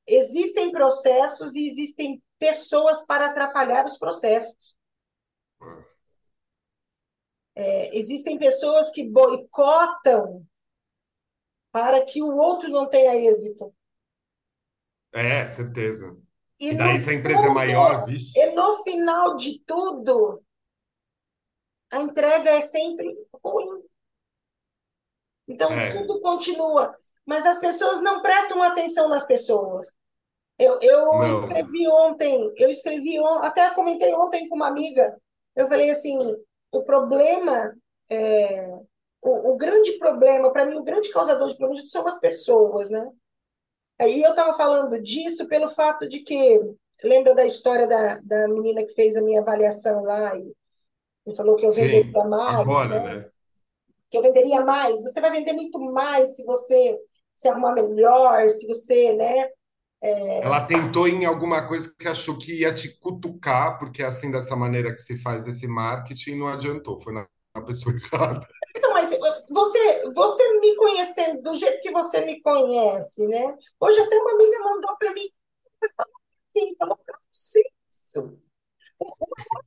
existem 0.06 0.70
processos 0.70 1.54
e 1.54 1.68
existem 1.68 2.22
pessoas 2.38 3.04
para 3.04 3.26
atrapalhar 3.26 3.84
os 3.84 3.98
processos. 3.98 4.76
É, 7.54 7.96
existem 7.96 8.38
pessoas 8.38 8.90
que 8.90 9.04
boicotam 9.04 10.46
para 11.70 12.04
que 12.04 12.22
o 12.22 12.36
outro 12.36 12.68
não 12.68 12.88
tenha 12.88 13.16
êxito. 13.16 13.74
é, 15.12 15.44
certeza. 15.46 16.16
E 16.58 16.68
E 16.68 16.74
daí, 16.74 17.00
se 17.00 17.10
a 17.10 17.14
empresa 17.14 17.46
é 17.46 17.50
maior, 17.50 18.00
fundo, 18.00 18.10
e 18.10 18.14
vixe, 18.14 18.38
no 18.54 18.82
final 18.84 19.36
de 19.36 19.60
tudo, 19.64 20.42
a 21.90 22.00
entrega 22.00 22.50
é 22.50 22.62
sempre 22.62 23.06
ruim. 23.44 23.82
Então, 25.48 25.84
é, 25.84 25.88
tudo 25.88 26.20
continua. 26.20 26.96
Mas 27.26 27.46
as 27.46 27.58
pessoas 27.58 28.00
não 28.00 28.20
prestam 28.22 28.62
atenção 28.62 29.08
nas 29.08 29.26
pessoas. 29.26 29.88
Eu, 30.58 30.78
eu 30.82 31.26
escrevi 31.26 31.88
ontem, 31.88 32.52
eu 32.56 32.70
escrevi, 32.70 33.20
on- 33.20 33.42
até 33.42 33.70
comentei 33.74 34.14
ontem 34.14 34.48
com 34.48 34.56
uma 34.56 34.68
amiga, 34.68 35.16
eu 35.56 35.68
falei 35.68 35.90
assim, 35.90 36.18
o 36.72 36.82
problema, 36.84 37.74
é, 38.10 38.66
o, 39.22 39.52
o 39.52 39.56
grande 39.56 39.92
problema, 39.98 40.52
para 40.52 40.66
mim, 40.66 40.76
o 40.76 40.84
grande 40.84 41.10
causador 41.10 41.48
de 41.48 41.56
problemas 41.58 41.90
são 41.90 42.06
as 42.08 42.20
pessoas, 42.20 42.90
né? 42.90 43.08
Aí 43.98 44.22
eu 44.22 44.30
estava 44.30 44.56
falando 44.56 45.00
disso 45.00 45.46
pelo 45.48 45.70
fato 45.70 46.08
de 46.08 46.20
que, 46.20 46.60
lembra 47.04 47.34
da 47.34 47.46
história 47.46 47.86
da, 47.86 48.20
da 48.22 48.48
menina 48.48 48.84
que 48.86 48.94
fez 48.94 49.16
a 49.16 49.22
minha 49.22 49.40
avaliação 49.40 50.02
lá 50.04 50.36
e, 50.36 50.52
e 51.28 51.36
falou 51.36 51.56
que 51.56 51.66
eu 51.66 51.72
Sim, 51.72 51.74
venderia 51.74 52.24
mais, 52.26 52.66
agora, 52.66 53.00
né? 53.02 53.02
né? 53.02 53.31
Que 54.12 54.18
eu 54.18 54.22
venderia 54.22 54.62
mais. 54.64 55.02
Você 55.02 55.20
vai 55.20 55.32
vender 55.32 55.54
muito 55.54 55.80
mais 55.80 56.36
se 56.36 56.44
você 56.44 56.96
se 57.34 57.48
arrumar 57.48 57.72
melhor, 57.72 58.48
se 58.50 58.66
você, 58.68 59.14
né? 59.14 59.48
Ela 60.02 60.60
tentou 60.66 61.08
em 61.08 61.24
alguma 61.24 61.66
coisa 61.66 61.92
que 61.96 62.08
achou 62.08 62.36
que 62.36 62.60
ia 62.60 62.74
te 62.74 62.98
cutucar, 62.98 63.78
porque 63.78 64.02
é 64.02 64.06
assim 64.06 64.30
dessa 64.30 64.54
maneira 64.56 64.92
que 64.92 65.00
se 65.00 65.16
faz 65.22 65.46
esse 65.46 65.66
marketing, 65.66 66.36
não 66.36 66.48
adiantou, 66.48 66.98
foi 66.98 67.14
na, 67.14 67.26
na 67.54 67.62
pessoa 67.62 67.94
errada. 68.12 68.46
Então, 68.76 68.92
mas 68.92 69.10
você, 69.48 70.12
você 70.12 70.58
me 70.58 70.74
conhecendo 70.76 71.42
do 71.42 71.54
jeito 71.54 71.80
que 71.80 71.92
você 71.92 72.24
me 72.24 72.40
conhece, 72.42 73.28
né? 73.28 73.56
Hoje 73.80 74.00
até 74.00 74.18
uma 74.18 74.32
amiga 74.32 74.58
mandou 74.58 74.96
para 74.98 75.14
mim, 75.14 75.30
falou 75.96 76.12
assim, 76.54 76.76
falou 76.76 76.98
para 77.06 77.18
você 77.30 77.62
isso. 77.90 78.38
Uma 79.00 79.62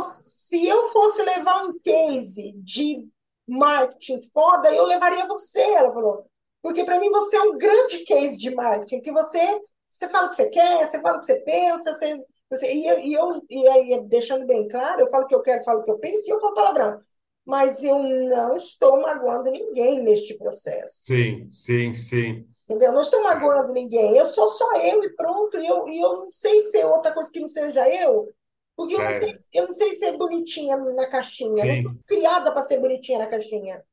Se 0.00 0.66
eu 0.66 0.90
fosse 0.90 1.22
levar 1.22 1.64
um 1.64 1.78
case 1.78 2.52
de 2.56 3.08
marketing 3.46 4.20
foda, 4.32 4.72
eu 4.72 4.84
levaria 4.84 5.26
você, 5.26 5.60
ela 5.60 5.92
falou. 5.92 6.26
Porque 6.62 6.84
para 6.84 6.98
mim 7.00 7.10
você 7.10 7.36
é 7.36 7.42
um 7.42 7.58
grande 7.58 7.98
case 8.04 8.38
de 8.38 8.54
marketing, 8.54 9.00
que 9.00 9.12
você, 9.12 9.60
você 9.88 10.08
fala 10.08 10.26
o 10.26 10.30
que 10.30 10.36
você 10.36 10.48
quer, 10.48 10.86
você 10.86 11.00
fala 11.00 11.16
o 11.16 11.18
que 11.20 11.26
você 11.26 11.40
pensa, 11.40 11.92
você, 11.92 12.24
você, 12.48 12.72
e, 12.72 12.86
eu, 12.86 12.98
e, 13.00 13.12
eu, 13.12 13.42
e 13.50 13.68
aí, 13.68 14.00
deixando 14.06 14.46
bem 14.46 14.68
claro, 14.68 15.00
eu 15.00 15.10
falo 15.10 15.24
o 15.24 15.26
que 15.26 15.34
eu 15.34 15.42
quero, 15.42 15.64
falo 15.64 15.80
o 15.80 15.84
que 15.84 15.90
eu 15.90 15.98
penso, 15.98 16.28
e 16.28 16.30
eu 16.30 16.40
falo 16.40 16.54
palavrão. 16.54 17.00
Mas 17.44 17.82
eu 17.82 17.98
não 18.00 18.54
estou 18.54 19.00
magoando 19.00 19.50
ninguém 19.50 20.00
neste 20.00 20.38
processo. 20.38 21.06
Sim, 21.06 21.48
sim, 21.50 21.92
sim. 21.92 22.46
Entendeu? 22.64 22.90
Eu 22.90 22.94
não 22.94 23.02
estou 23.02 23.22
magoando 23.22 23.72
ninguém. 23.72 24.16
Eu 24.16 24.26
sou 24.26 24.48
só 24.48 24.76
eu 24.76 25.02
e 25.02 25.10
pronto. 25.16 25.58
E 25.58 25.66
eu, 25.66 25.88
e 25.88 26.00
eu 26.00 26.12
não 26.20 26.30
sei 26.30 26.60
ser 26.62 26.86
outra 26.86 27.12
coisa 27.12 27.30
que 27.32 27.40
não 27.40 27.48
seja 27.48 27.88
eu, 27.88 28.28
porque 28.76 28.94
eu 28.94 29.02
não 29.02 29.10
sei, 29.10 29.32
É, 29.32 29.42
eu 29.54 29.64
não 29.66 29.72
sei 29.72 29.94
ser 29.96 30.16
bonitinha 30.18 30.76
na 30.76 31.08
caixinha. 31.10 31.64
Eu 31.64 31.68
não 31.68 31.76
fui 31.82 31.90
sim. 31.90 32.02
criada 32.06 32.52
para 32.52 32.62
ser 32.62 32.80
bonitinha 32.80 33.18
na 33.20 33.28
caixinha. 33.30 33.84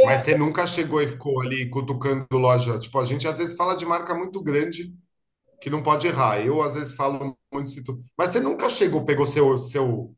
Mas 0.00 0.22
É, 0.22 0.22
você 0.22 0.34
nunca 0.36 0.66
chegou 0.66 1.00
e 1.00 1.08
ficou 1.08 1.40
ali 1.40 1.68
cutucando 1.70 2.26
loja. 2.32 2.78
Tipo, 2.78 2.98
a 2.98 3.04
gente 3.04 3.26
às 3.28 3.38
vezes 3.38 3.56
fala 3.56 3.76
de 3.76 3.86
marca 3.86 4.14
muito 4.14 4.42
grande 4.42 4.92
que 5.60 5.70
não 5.70 5.82
pode 5.82 6.06
errar. 6.08 6.40
Eu 6.44 6.62
às 6.62 6.74
vezes 6.74 6.94
falo 6.94 7.36
muito. 7.52 8.04
Mas 8.18 8.30
você 8.30 8.40
nunca 8.40 8.68
chegou, 8.70 9.04
pegou 9.04 9.26
seu, 9.26 9.58
seu, 9.58 10.14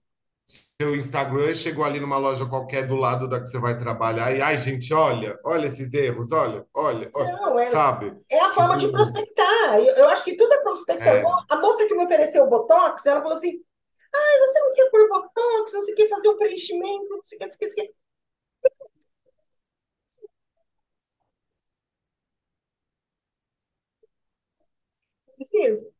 seu 0.46 0.94
Instagram 0.96 1.54
chegou 1.54 1.84
ali 1.84 1.98
numa 2.00 2.18
loja 2.18 2.46
qualquer 2.46 2.86
do 2.86 2.96
lado 2.96 3.28
da 3.28 3.40
que 3.40 3.46
você 3.48 3.58
vai 3.58 3.78
trabalhar 3.78 4.34
e, 4.36 4.42
ai, 4.42 4.56
gente, 4.58 4.92
olha, 4.92 5.38
olha 5.44 5.66
esses 5.66 5.92
erros, 5.94 6.32
olha, 6.32 6.66
olha, 6.74 7.10
olha, 7.14 7.32
não, 7.32 7.58
é, 7.58 7.66
sabe? 7.66 8.16
é 8.30 8.40
a 8.40 8.52
forma 8.52 8.76
de 8.76 8.86
Tipo, 8.86 8.92
prospectar. 8.92 9.78
Eu, 9.78 9.94
eu 9.96 10.08
acho 10.08 10.24
que 10.24 10.36
tudo 10.36 10.52
é 10.52 10.58
prospecção. 10.62 11.12
é, 11.12 11.24
A 11.48 11.56
moça 11.56 11.86
que 11.86 11.94
me 11.94 12.04
ofereceu 12.04 12.48
Botox, 12.48 13.04
ela 13.06 13.22
falou 13.22 13.36
assim: 13.36 13.62
ai, 14.14 14.38
você 14.40 14.60
não 14.60 14.72
quer 14.74 14.90
pôr 14.90 15.08
Botox, 15.08 15.72
não 15.72 15.82
sei 15.82 15.94
o 15.94 15.96
que, 15.96 16.08
fazer 16.08 16.28
um 16.28 16.38
preenchimento, 16.38 17.08
não 17.10 17.22
sei 17.22 17.36
o 17.36 17.40
que, 17.40 17.46
não 17.46 17.50
sei 17.52 17.56
o 17.56 17.58
que, 17.58 17.66
não 17.66 17.70
sei 17.70 17.84
o 17.84 17.88
que. 17.88 17.94
Preciso. 25.36 25.93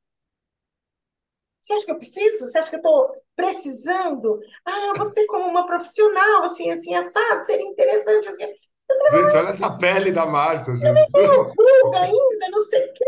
Você 1.65 1.73
acha 1.73 1.87
que 1.87 1.93
eu 1.93 1.99
preciso? 1.99 2.47
Você 2.47 2.59
acha 2.59 2.69
que 2.69 2.77
eu 2.77 2.81
estou 2.81 3.17
precisando? 3.35 4.39
Ah, 4.67 4.93
você 4.99 5.27
como 5.27 5.47
uma 5.47 5.67
profissional, 5.67 6.43
assim, 6.43 6.71
assim, 6.71 6.95
assado, 6.95 7.43
seria 7.47 7.67
interessante. 7.67 8.29
Assim. 8.29 8.45
gente, 8.45 9.35
olha 9.35 9.49
essa 9.49 9.75
pele 9.79 10.13
da 10.13 10.27
Márcia, 10.27 10.77
gente. 10.77 11.11
Tem 11.11 11.27
ruga 11.27 12.01
ainda, 12.01 12.51
não 12.51 12.61
sei 12.67 12.85
o 12.85 12.93
que, 12.93 13.05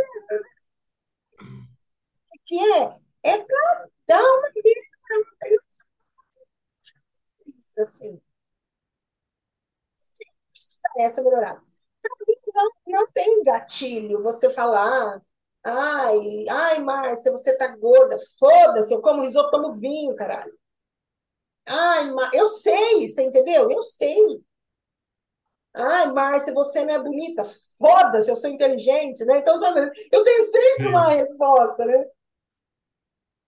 que 2.46 2.59
é. 2.72 2.96
É 3.24 3.38
para 3.38 3.88
dar 4.07 4.22
uma 4.22 4.48
assim. 7.78 8.18
Essa 10.96 11.22
melhorada. 11.22 11.61
Mim, 12.26 12.34
Não, 12.54 12.70
não 12.86 13.07
tem 13.12 13.44
gatilho 13.44 14.22
você 14.22 14.48
falar, 14.50 15.20
ai, 15.67 16.47
ai, 16.49 16.81
Márcia, 16.81 17.31
você 17.33 17.57
tá 17.57 17.69
gorda, 17.77 18.17
foda-se, 18.39 18.93
eu 18.95 19.03
como 19.03 19.23
risoto, 19.23 19.51
tomo 19.51 19.75
vinho, 19.75 20.14
caralho. 20.17 20.53
Ai, 21.67 22.11
Má- 22.11 22.31
eu 22.35 22.47
sei, 22.47 23.09
você 23.09 23.23
entendeu? 23.23 23.71
Eu 23.71 23.83
sei. 23.83 24.43
Ai, 25.75 26.12
Márcia, 26.12 26.53
você 26.55 26.85
não 26.85 26.95
é 26.95 26.99
bonita. 27.03 27.45
Foda-se, 27.79 28.31
eu 28.31 28.37
sou 28.37 28.51
inteligente, 28.51 29.25
né? 29.25 29.39
Então, 29.39 29.57
sabe, 29.59 29.91
eu 30.12 30.23
tenho 30.25 30.43
sempre 30.45 30.89
uma 30.89 31.09
resposta, 31.11 31.85
né? 31.85 32.05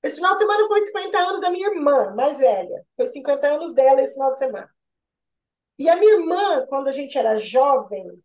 Esse 0.02 0.16
final 0.16 0.32
de 0.32 0.38
semana 0.38 0.66
foi 0.66 0.80
50 0.80 1.18
anos 1.18 1.40
da 1.40 1.50
minha 1.50 1.68
irmã, 1.68 2.12
mais 2.14 2.38
velha. 2.40 2.84
Foi 2.96 3.06
50 3.06 3.46
anos 3.48 3.72
dela 3.74 4.00
esse 4.02 4.14
final 4.14 4.32
de 4.32 4.38
semana. 4.40 4.68
E 5.78 5.88
a 5.88 5.96
minha 5.96 6.12
irmã, 6.14 6.66
quando 6.66 6.88
a 6.88 6.92
gente 6.92 7.16
era 7.16 7.38
jovem, 7.38 8.22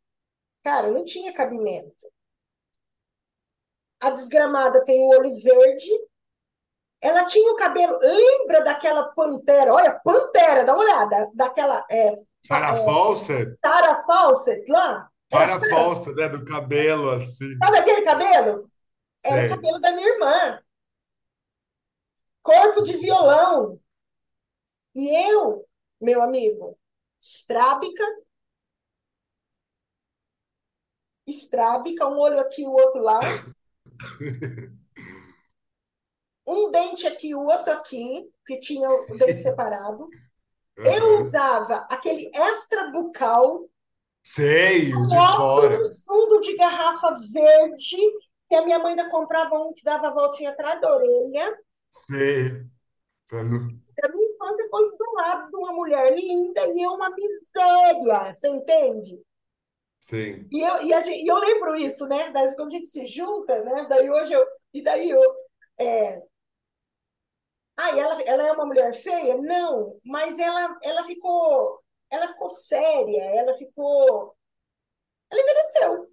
cara, 0.64 0.92
não 0.92 1.06
tinha 1.06 1.34
cabimento. 1.34 2.06
A 4.04 4.10
desgramada 4.10 4.84
tem 4.84 5.00
o 5.00 5.08
olho 5.08 5.34
verde. 5.42 5.90
Ela 7.00 7.26
tinha 7.26 7.54
o 7.54 7.56
cabelo. 7.56 7.98
Lembra 8.00 8.62
daquela 8.62 9.04
pantera? 9.14 9.74
Olha, 9.74 9.98
pantera, 10.04 10.66
dá 10.66 10.74
uma 10.74 10.84
olhada. 10.84 11.32
Daquela 11.34 11.86
é, 11.90 12.20
Farrah 12.46 12.78
é, 12.78 12.86
Fawcett, 12.86 13.58
Sarah 13.66 14.04
Fawcett 14.04 14.70
lá. 14.70 15.10
Sarah. 15.32 15.60
Fawcett, 15.70 16.16
né, 16.16 16.28
do 16.28 16.44
cabelo 16.44 17.12
assim. 17.12 17.58
Sabe 17.64 17.78
aquele 17.78 18.02
cabelo? 18.02 18.70
Era 19.24 19.48
o 19.48 19.50
cabelo 19.56 19.80
da 19.80 19.94
minha 19.94 20.10
irmã. 20.10 20.62
Corpo 22.42 22.82
de 22.82 22.98
violão. 22.98 23.80
E 24.94 25.32
eu, 25.32 25.66
meu 26.00 26.22
amigo, 26.22 26.78
estrábica, 27.22 28.04
estrábica, 31.26 32.06
um 32.06 32.20
olho 32.20 32.40
aqui, 32.42 32.66
o 32.66 32.74
outro 32.74 33.02
lá, 33.02 33.22
um 36.46 36.72
dente 36.72 37.08
aqui, 37.08 37.34
o 37.36 37.42
outro 37.46 37.72
aqui, 37.74 38.32
que 38.46 38.60
tinha 38.60 38.90
o 38.90 39.18
dente 39.18 39.40
separado. 39.42 40.08
Eu 40.84 41.16
Aham. 41.16 41.18
usava 41.18 41.88
aquele 41.90 42.30
extra 42.34 42.92
bucal, 42.92 43.70
Sei, 44.24 44.94
o 44.94 45.00
um 45.00 45.08
de 45.08 45.16
fora. 45.36 45.82
fundo 46.06 46.40
de 46.42 46.56
garrafa 46.56 47.16
verde, 47.32 47.98
que 48.50 48.56
a 48.56 48.64
minha 48.66 48.80
mãe 48.80 48.92
ainda 48.92 49.10
comprava 49.10 49.56
um 49.56 49.74
que 49.74 49.84
dava 49.84 50.08
a 50.10 50.14
voltinha 50.14 50.52
atrás 50.52 50.80
da 50.82 50.94
orelha. 50.94 51.58
Sei. 51.90 52.66
Pra 53.28 53.44
não- 53.44 53.70
A 54.04 54.08
minha 54.10 54.30
infância 54.36 54.68
foi 54.70 54.90
do 54.98 55.14
lado 55.16 55.50
de 55.50 55.56
uma 55.58 55.74
mulher 55.74 56.16
linda 56.16 56.62
e 56.68 56.82
eu 56.84 56.92
uma 56.92 57.10
miséria, 57.10 58.36
você 58.36 58.50
entende? 58.50 59.20
Sim, 60.10 60.52
E 60.52 60.62
eu, 60.62 60.84
e 60.84 60.94
a 60.94 61.02
gente, 61.02 61.24
e 61.24 61.28
eu 61.28 61.38
lembro 61.38 61.76
isso, 61.76 62.08
né? 62.08 62.32
Daí, 62.32 62.56
quando 62.56 62.68
a 62.70 62.72
gente 62.72 62.88
se 62.88 63.06
junta, 63.06 63.64
né? 63.64 63.86
Daí 63.90 64.10
hoje 64.10 64.34
eu. 64.34 64.46
E 64.74 64.82
daí 64.84 65.10
eu. 65.10 65.22
É, 65.80 66.22
ah, 67.78 67.92
e 67.92 68.00
ela, 68.00 68.22
ela 68.24 68.48
é 68.48 68.52
uma 68.52 68.66
mulher 68.66 68.94
feia? 68.96 69.38
Não, 69.38 70.00
mas 70.06 70.38
ela, 70.40 70.78
ela 70.84 71.04
ficou. 71.06 71.82
Ela 72.10 72.28
ficou 72.28 72.50
séria, 72.50 73.24
ela 73.36 73.56
ficou. 73.58 74.36
Ela 75.32 75.42
envelheceu. 75.42 76.08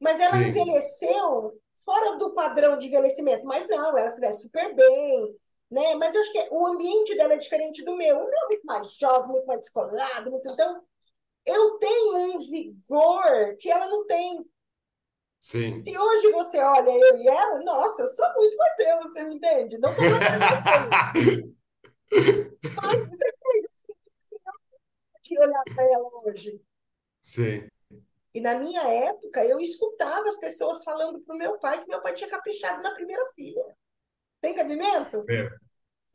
Mas 0.00 0.20
ela 0.20 0.38
sim, 0.38 0.44
envelheceu 0.48 1.60
fora 1.84 2.16
do 2.16 2.34
padrão 2.34 2.76
de 2.78 2.86
envelhecimento. 2.86 3.44
Mas 3.44 3.68
não, 3.68 3.96
ela 3.96 4.10
se 4.10 4.20
veste 4.20 4.42
super 4.42 4.74
bem, 4.74 5.36
né? 5.70 5.94
Mas 5.96 6.14
eu 6.14 6.20
acho 6.20 6.32
que 6.32 6.48
o 6.50 6.66
ambiente 6.66 7.14
dela 7.16 7.34
é 7.34 7.38
diferente 7.38 7.84
do 7.84 7.96
meu. 7.96 8.16
O 8.18 8.28
meu 8.28 8.38
é 8.38 8.46
muito 8.48 8.66
mais 8.66 8.92
jovem, 8.96 9.30
muito 9.32 9.46
mais 9.46 9.60
descolado, 9.60 10.30
muito... 10.30 10.48
então 10.48 10.82
eu 11.44 11.78
tenho 11.78 12.16
um 12.16 12.38
vigor 12.38 13.56
que 13.58 13.70
ela 13.70 13.86
não 13.88 14.06
tem. 14.06 14.44
sim. 15.40 15.80
Se 15.80 15.96
hoje 15.96 16.30
você 16.32 16.58
olha 16.60 16.90
eu 16.90 17.18
e 17.18 17.28
ela, 17.28 17.58
nossa, 17.62 18.02
eu 18.02 18.08
sou 18.08 18.32
muito 18.34 18.56
mais 18.56 18.78
eu, 18.78 19.02
você 19.02 19.24
me 19.24 19.36
entende? 19.36 19.78
Não 19.78 19.90
tô 19.94 20.00
mas 22.76 23.08
você 23.08 23.24
entende 23.28 23.68
assim, 23.70 23.92
assim, 24.22 24.36
eu 24.36 24.52
de 25.22 25.38
olhar 25.38 25.62
para 25.74 25.84
ela 25.84 26.08
hoje. 26.24 26.60
Sim. 27.20 27.68
E 28.34 28.40
na 28.40 28.54
minha 28.54 28.82
época, 28.82 29.44
eu 29.44 29.60
escutava 29.60 30.28
as 30.28 30.38
pessoas 30.38 30.82
falando 30.82 31.20
para 31.20 31.34
o 31.34 31.38
meu 31.38 31.58
pai 31.58 31.82
que 31.82 31.88
meu 31.88 32.00
pai 32.00 32.14
tinha 32.14 32.30
caprichado 32.30 32.82
na 32.82 32.94
primeira 32.94 33.24
filha. 33.34 33.62
Tem 34.40 34.54
cabimento? 34.54 35.24
É. 35.28 35.48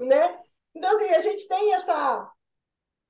Né? 0.04 0.40
Então, 0.74 0.96
assim, 0.96 1.10
a 1.10 1.22
gente 1.22 1.48
tem 1.48 1.74
essa, 1.74 2.32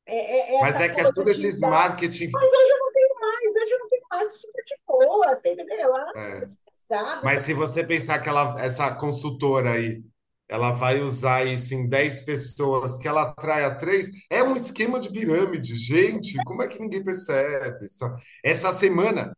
é, 0.08 0.56
é, 0.56 0.62
Mas 0.62 0.76
essa 0.76 0.86
é 0.86 0.90
que 0.90 1.02
é 1.02 1.12
tudo 1.12 1.30
esses 1.30 1.60
dar. 1.60 1.70
marketing. 1.70 2.30
Mas 2.32 2.44
hoje 2.44 2.72
eu 2.72 2.80
não 2.80 2.94
tenho 2.94 3.20
mais, 3.20 3.56
hoje 3.56 3.72
eu 3.74 3.80
não 3.80 3.90
tenho 3.90 4.04
mais, 4.10 4.42
super 4.42 4.64
de 4.64 4.76
boa, 4.88 5.36
você 5.36 5.54
entendeu? 5.54 5.96
Ah, 5.96 6.12
é. 6.16 6.40
pesado, 6.42 7.22
Mas 7.24 7.36
essa 7.38 7.46
se 7.46 7.54
você 7.54 7.84
pensar 7.84 8.20
que 8.20 8.30
ela, 8.30 8.56
essa 8.62 8.96
consultora 8.96 9.72
aí, 9.72 10.02
ela 10.50 10.72
vai 10.72 11.02
usar 11.02 11.46
isso 11.46 11.74
em 11.74 11.90
10 11.90 12.22
pessoas, 12.22 12.96
que 12.96 13.08
ela 13.08 13.24
atrai 13.24 13.66
a 13.66 13.76
três, 13.76 14.08
é 14.30 14.42
um 14.42 14.56
esquema 14.56 14.98
de 14.98 15.12
pirâmide. 15.12 15.76
Gente, 15.76 16.38
como 16.46 16.64
é 16.64 16.68
que 16.68 16.80
ninguém 16.80 17.04
percebe? 17.04 17.86
Essa, 17.86 18.16
essa 18.44 18.72
semana, 18.72 19.34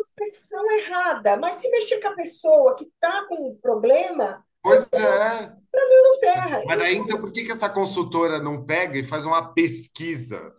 perspecção 0.00 0.70
errada. 0.72 1.36
Mas 1.36 1.52
se 1.54 1.70
mexer 1.70 2.00
com 2.00 2.08
a 2.08 2.14
pessoa 2.14 2.74
que 2.74 2.84
está 2.84 3.26
com 3.26 3.50
um 3.50 3.56
problema, 3.56 4.44
pois 4.62 4.84
é. 4.92 5.56
para 5.70 5.88
mim 5.88 5.96
não 6.02 6.20
ferra. 6.20 6.64
Mas 6.66 6.78
Eu 6.78 6.84
aí, 6.84 6.96
então, 6.96 7.20
por 7.20 7.32
que 7.32 7.44
que 7.44 7.52
essa 7.52 7.68
consultora 7.70 8.38
não 8.42 8.64
pega 8.64 8.98
e 8.98 9.04
faz 9.04 9.24
uma 9.26 9.52
pesquisa? 9.52 10.54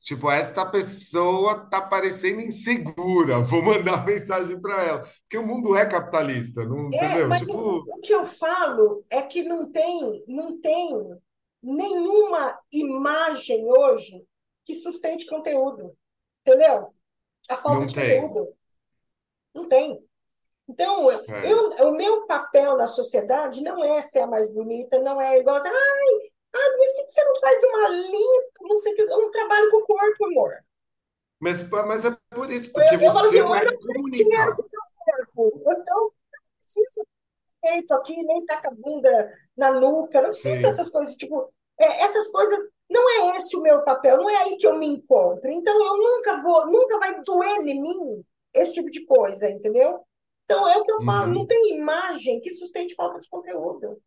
Tipo, 0.00 0.30
esta 0.30 0.66
pessoa 0.66 1.68
tá 1.70 1.80
parecendo 1.82 2.40
insegura, 2.40 3.40
vou 3.40 3.62
mandar 3.62 4.04
mensagem 4.06 4.60
para 4.60 4.82
ela. 4.84 5.00
Porque 5.22 5.38
o 5.38 5.46
mundo 5.46 5.76
é 5.76 5.86
capitalista, 5.86 6.64
não, 6.64 6.88
É, 6.92 6.96
entendeu? 6.96 7.28
mas 7.28 7.42
o, 7.42 7.46
Tipo, 7.46 7.84
o 7.86 8.00
que 8.00 8.12
eu 8.14 8.24
falo 8.24 9.04
é 9.10 9.22
que 9.22 9.42
não 9.42 9.70
tem, 9.70 10.24
não 10.26 10.60
tem 10.60 10.94
nenhuma 11.62 12.58
imagem 12.72 13.64
hoje 13.66 14.24
que 14.64 14.74
sustente 14.74 15.26
conteúdo, 15.26 15.96
entendeu? 16.46 16.94
A 17.48 17.56
falta 17.56 17.80
não 17.80 17.86
de 17.86 17.94
tem. 17.94 18.20
conteúdo. 18.20 18.54
Não 19.54 19.68
tem. 19.68 20.07
Então, 20.68 21.10
É. 21.10 21.50
eu, 21.50 21.88
o 21.88 21.92
meu 21.92 22.26
papel 22.26 22.76
na 22.76 22.86
sociedade 22.86 23.62
não 23.62 23.82
é 23.82 24.02
ser 24.02 24.20
a 24.20 24.26
mais 24.26 24.52
bonita, 24.52 24.98
não 24.98 25.20
é 25.20 25.38
igual 25.38 25.56
assim, 25.56 25.68
ai, 25.68 26.30
ah, 26.54 26.76
mas 26.78 26.92
por 26.92 27.06
que 27.06 27.12
você 27.12 27.24
não 27.24 27.36
faz 27.36 27.64
uma 27.64 27.88
limpa, 27.88 28.60
não 28.62 28.76
sei 28.76 28.94
que, 28.94 29.02
eu 29.02 29.08
não 29.08 29.30
trabalho 29.30 29.70
com 29.70 29.76
o 29.78 29.86
corpo, 29.86 30.26
amor. 30.26 30.52
Mas, 31.40 31.68
mas 31.68 32.04
é 32.04 32.16
por 32.30 32.50
isso, 32.50 32.68
Eu, 32.68 32.72
porque 32.72 32.94
eu 32.96 33.10
assim, 33.10 33.20
você 33.20 33.40
eu 33.40 33.44
não 33.44 33.54
é 33.54 33.64
com 33.64 33.76
corpo, 35.34 35.72
então 35.72 36.00
não 36.00 36.10
preciso 36.58 37.06
peito 37.62 37.94
aqui, 37.94 38.22
nem 38.22 38.44
taca 38.44 38.68
a 38.68 38.74
bunda 38.74 39.32
na 39.56 39.72
nuca, 39.72 40.20
não 40.20 40.30
precisa 40.30 40.56
Sim. 40.56 40.62
dessas 40.62 40.90
coisas, 40.90 41.16
tipo, 41.16 41.52
é, 41.78 42.02
essas 42.02 42.28
coisas, 42.28 42.68
não 42.90 43.08
é 43.08 43.36
esse 43.36 43.56
o 43.56 43.62
meu 43.62 43.82
papel, 43.84 44.16
não 44.16 44.28
é 44.28 44.36
aí 44.36 44.56
que 44.56 44.66
eu 44.66 44.76
me 44.76 44.86
encontro. 44.86 45.48
Então 45.50 45.74
eu 45.74 45.96
nunca 45.96 46.42
vou, 46.42 46.66
nunca 46.66 46.98
vai 46.98 47.22
doer 47.22 47.56
em 47.66 47.80
mim 47.80 48.24
esse 48.54 48.74
tipo 48.74 48.90
de 48.90 49.04
coisa, 49.04 49.48
entendeu? 49.48 50.04
Então 50.48 50.66
é 50.66 50.78
o 50.78 50.84
que 50.84 50.92
eu 50.92 51.02
falo, 51.02 51.32
não 51.34 51.42
Uhum. 51.42 51.46
tem 51.46 51.76
imagem 51.76 52.40
que 52.40 52.54
sustente 52.54 52.94
falta 52.94 53.18
de 53.18 53.28
conteúdo. 53.28 54.02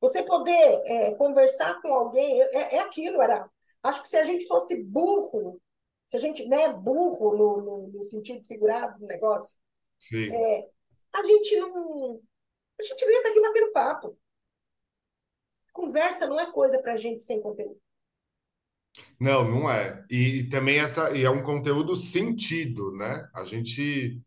Você 0.00 0.22
poder 0.22 0.82
é, 0.86 1.14
conversar 1.14 1.80
com 1.82 1.92
alguém, 1.94 2.42
é, 2.42 2.76
é 2.76 2.80
aquilo, 2.80 3.22
era. 3.22 3.50
Acho 3.82 4.02
que 4.02 4.08
se 4.08 4.16
a 4.16 4.24
gente 4.24 4.46
fosse 4.46 4.76
burro, 4.82 5.60
se 6.06 6.16
a 6.16 6.20
gente, 6.20 6.46
né, 6.48 6.72
burro 6.74 7.36
no, 7.36 7.62
no, 7.62 7.88
no 7.88 8.02
sentido 8.04 8.44
figurado 8.46 8.98
do 8.98 9.06
negócio, 9.06 9.56
Sim. 9.98 10.38
a 11.12 11.22
gente 11.22 11.56
não, 11.58 12.20
a 12.78 12.82
gente 12.82 13.04
não 13.04 13.12
ia 13.12 13.18
estar 13.18 13.30
aqui 13.30 13.40
batendo 13.40 13.72
papo. 13.72 14.18
Conversa 15.72 16.26
não 16.26 16.38
é 16.38 16.52
coisa 16.52 16.78
para 16.82 16.98
gente 16.98 17.22
sem 17.22 17.40
conteúdo. 17.40 17.80
Não, 19.20 19.48
não 19.48 19.70
é. 19.70 20.04
E, 20.10 20.40
e 20.40 20.48
também 20.48 20.78
essa, 20.78 21.16
e 21.16 21.24
é 21.24 21.30
um 21.30 21.42
conteúdo 21.42 21.96
sentido, 21.96 22.92
né? 22.96 23.28
A 23.34 23.44
gente, 23.44 24.20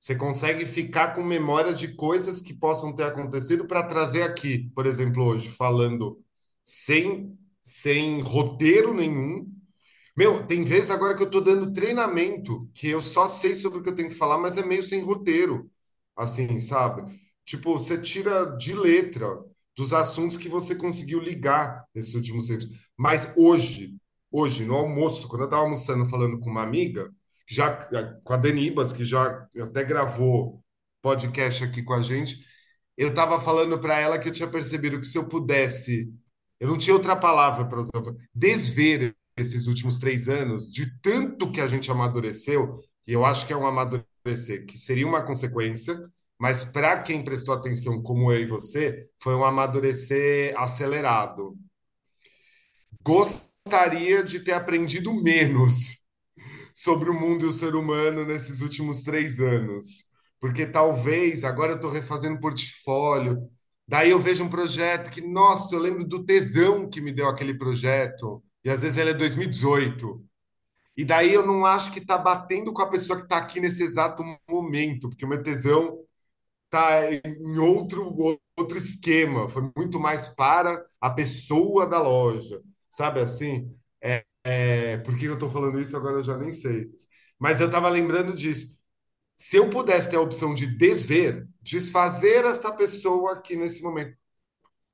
você 0.00 0.16
consegue 0.16 0.66
ficar 0.66 1.14
com 1.14 1.22
memória 1.22 1.74
de 1.74 1.94
coisas 1.94 2.42
que 2.42 2.54
possam 2.54 2.94
ter 2.94 3.04
acontecido 3.04 3.66
para 3.66 3.84
trazer 3.86 4.22
aqui, 4.22 4.70
por 4.74 4.86
exemplo, 4.86 5.24
hoje, 5.24 5.50
falando 5.50 6.24
sem, 6.64 7.38
sem 7.62 8.22
roteiro 8.22 8.94
nenhum. 8.94 9.46
Meu, 10.16 10.46
tem 10.46 10.64
vezes 10.64 10.90
agora 10.90 11.16
que 11.16 11.22
eu 11.22 11.30
tô 11.30 11.40
dando 11.40 11.72
treinamento, 11.72 12.68
que 12.74 12.88
eu 12.88 13.00
só 13.02 13.26
sei 13.26 13.54
sobre 13.54 13.80
o 13.80 13.82
que 13.82 13.88
eu 13.90 13.94
tenho 13.94 14.08
que 14.08 14.14
falar, 14.14 14.38
mas 14.38 14.58
é 14.58 14.64
meio 14.64 14.82
sem 14.82 15.02
roteiro, 15.02 15.70
assim, 16.16 16.58
sabe? 16.60 17.02
Tipo, 17.44 17.72
você 17.74 17.98
tira 18.00 18.44
de 18.56 18.72
letra 18.74 19.26
dos 19.76 19.92
assuntos 19.92 20.36
que 20.36 20.48
você 20.48 20.74
conseguiu 20.74 21.20
ligar 21.20 21.84
nesses 21.94 22.14
últimos 22.14 22.48
tempos. 22.48 22.68
Mas 22.96 23.32
hoje, 23.36 23.96
hoje, 24.30 24.64
no 24.64 24.74
almoço, 24.76 25.28
quando 25.28 25.42
eu 25.42 25.46
estava 25.46 25.62
almoçando 25.62 26.04
falando 26.06 26.38
com 26.40 26.50
uma 26.50 26.62
amiga, 26.62 27.10
já 27.50 27.68
com 28.22 28.32
a 28.32 28.36
Denibas, 28.36 28.92
que 28.92 29.04
já 29.04 29.46
até 29.60 29.82
gravou 29.82 30.62
podcast 31.02 31.64
aqui 31.64 31.82
com 31.82 31.94
a 31.94 32.02
gente, 32.02 32.46
eu 32.96 33.08
estava 33.08 33.40
falando 33.40 33.78
para 33.80 33.98
ela 33.98 34.18
que 34.18 34.28
eu 34.28 34.32
tinha 34.32 34.48
percebido 34.48 35.00
que 35.00 35.06
se 35.06 35.18
eu 35.18 35.26
pudesse, 35.28 36.12
eu 36.60 36.68
não 36.68 36.78
tinha 36.78 36.94
outra 36.94 37.16
palavra 37.16 37.66
para 37.66 37.80
usar, 37.80 37.90
desver 38.32 39.16
esses 39.36 39.66
últimos 39.66 39.98
três 39.98 40.28
anos, 40.28 40.70
de 40.70 40.86
tanto 41.00 41.50
que 41.50 41.60
a 41.60 41.66
gente 41.66 41.90
amadureceu, 41.90 42.76
e 43.06 43.12
eu 43.12 43.24
acho 43.24 43.46
que 43.46 43.52
é 43.52 43.56
um 43.56 43.66
amadurecer, 43.66 44.66
que 44.66 44.78
seria 44.78 45.06
uma 45.06 45.22
consequência, 45.24 45.98
mas 46.38 46.64
para 46.64 47.02
quem 47.02 47.24
prestou 47.24 47.54
atenção, 47.54 48.02
como 48.02 48.30
eu 48.30 48.40
e 48.40 48.46
você, 48.46 49.08
foi 49.20 49.34
um 49.34 49.44
amadurecer 49.44 50.54
acelerado. 50.58 51.56
Gostaria 53.02 54.22
de 54.22 54.40
ter 54.40 54.52
aprendido 54.52 55.12
menos 55.14 55.99
sobre 56.80 57.10
o 57.10 57.14
mundo 57.14 57.44
e 57.44 57.48
o 57.48 57.52
ser 57.52 57.74
humano 57.76 58.24
nesses 58.24 58.62
últimos 58.62 59.02
três 59.02 59.38
anos. 59.38 60.06
Porque 60.40 60.64
talvez, 60.64 61.44
agora 61.44 61.72
eu 61.72 61.76
estou 61.76 61.90
refazendo 61.90 62.40
portfólio, 62.40 63.50
daí 63.86 64.10
eu 64.10 64.18
vejo 64.18 64.44
um 64.44 64.48
projeto 64.48 65.10
que, 65.10 65.20
nossa, 65.20 65.74
eu 65.74 65.78
lembro 65.78 66.06
do 66.06 66.24
tesão 66.24 66.88
que 66.88 67.02
me 67.02 67.12
deu 67.12 67.28
aquele 67.28 67.52
projeto, 67.52 68.42
e 68.64 68.70
às 68.70 68.80
vezes 68.80 68.96
ele 68.96 69.10
é 69.10 69.14
2018. 69.14 70.24
E 70.96 71.04
daí 71.04 71.34
eu 71.34 71.46
não 71.46 71.66
acho 71.66 71.92
que 71.92 71.98
está 71.98 72.16
batendo 72.16 72.72
com 72.72 72.80
a 72.82 72.88
pessoa 72.90 73.18
que 73.18 73.24
está 73.26 73.36
aqui 73.36 73.60
nesse 73.60 73.82
exato 73.82 74.22
momento, 74.48 75.10
porque 75.10 75.26
o 75.26 75.28
meu 75.28 75.42
tesão 75.42 75.98
está 76.66 77.12
em 77.12 77.58
outro, 77.58 78.40
outro 78.56 78.78
esquema, 78.78 79.48
foi 79.50 79.70
muito 79.76 80.00
mais 80.00 80.28
para 80.30 80.86
a 81.00 81.10
pessoa 81.10 81.86
da 81.86 82.02
loja, 82.02 82.62
sabe 82.88 83.20
assim? 83.20 83.74
É, 84.02 84.24
é, 84.44 84.98
por 84.98 85.16
que 85.18 85.26
eu 85.26 85.34
estou 85.34 85.50
falando 85.50 85.80
isso 85.80 85.96
agora 85.96 86.18
eu 86.18 86.22
já 86.22 86.36
nem 86.36 86.52
sei. 86.52 86.90
Mas 87.38 87.60
eu 87.60 87.66
estava 87.68 87.88
lembrando 87.88 88.34
disso. 88.34 88.78
Se 89.36 89.56
eu 89.56 89.70
pudesse 89.70 90.10
ter 90.10 90.16
a 90.16 90.20
opção 90.20 90.54
de 90.54 90.66
desver, 90.66 91.48
desfazer 91.62 92.44
esta 92.44 92.72
pessoa 92.72 93.32
aqui 93.34 93.56
nesse 93.56 93.82
momento, 93.82 94.16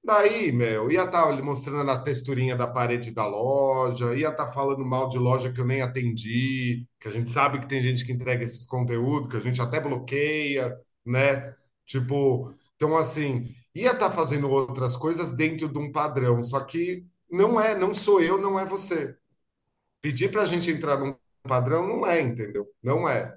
daí, 0.05 0.53
meu, 0.53 0.91
ia 0.91 1.05
estar 1.05 1.43
mostrando 1.43 1.91
a 1.91 2.01
texturinha 2.03 2.57
da 2.57 2.67
parede 2.67 3.11
da 3.13 3.27
loja, 3.27 4.15
ia 4.17 4.29
estar 4.29 4.47
falando 4.49 4.85
mal 4.85 5.09
de 5.09 5.19
loja 5.19 5.53
que 5.53 5.61
eu 5.61 5.67
nem 5.67 5.83
atendi, 5.83 6.87
que 7.01 7.09
a 7.09 7.11
gente 7.11 7.31
sabe 7.31 7.61
que 7.61 7.69
tem 7.69 7.83
gente 7.83 8.05
que 8.07 8.13
entrega 8.13 8.45
esses 8.45 8.67
conteúdos, 8.67 9.29
que 9.31 9.37
a 9.37 9.41
gente 9.41 9.61
até 9.61 9.81
bloqueia, 9.81 10.77
né? 11.05 11.55
Tipo, 11.87 12.53
então 12.77 12.97
assim, 12.97 13.45
ia 13.75 13.93
estar 13.93 14.11
fazendo 14.11 14.51
outras 14.51 14.97
coisas 14.97 15.33
dentro 15.35 15.69
de 15.69 15.79
um 15.79 15.91
padrão, 15.93 16.43
só 16.43 16.61
que 16.61 17.07
não 17.31 17.61
é, 17.61 17.75
não 17.77 17.93
sou 17.95 18.21
eu, 18.23 18.39
não 18.41 18.59
é 18.59 18.65
você. 18.65 19.17
Pedir 20.01 20.31
para 20.31 20.43
a 20.43 20.47
gente 20.47 20.71
entrar 20.71 20.99
num 20.99 21.15
padrão 21.43 21.87
não 21.87 22.07
é, 22.07 22.21
entendeu? 22.21 22.67
Não 22.83 23.09
é. 23.09 23.37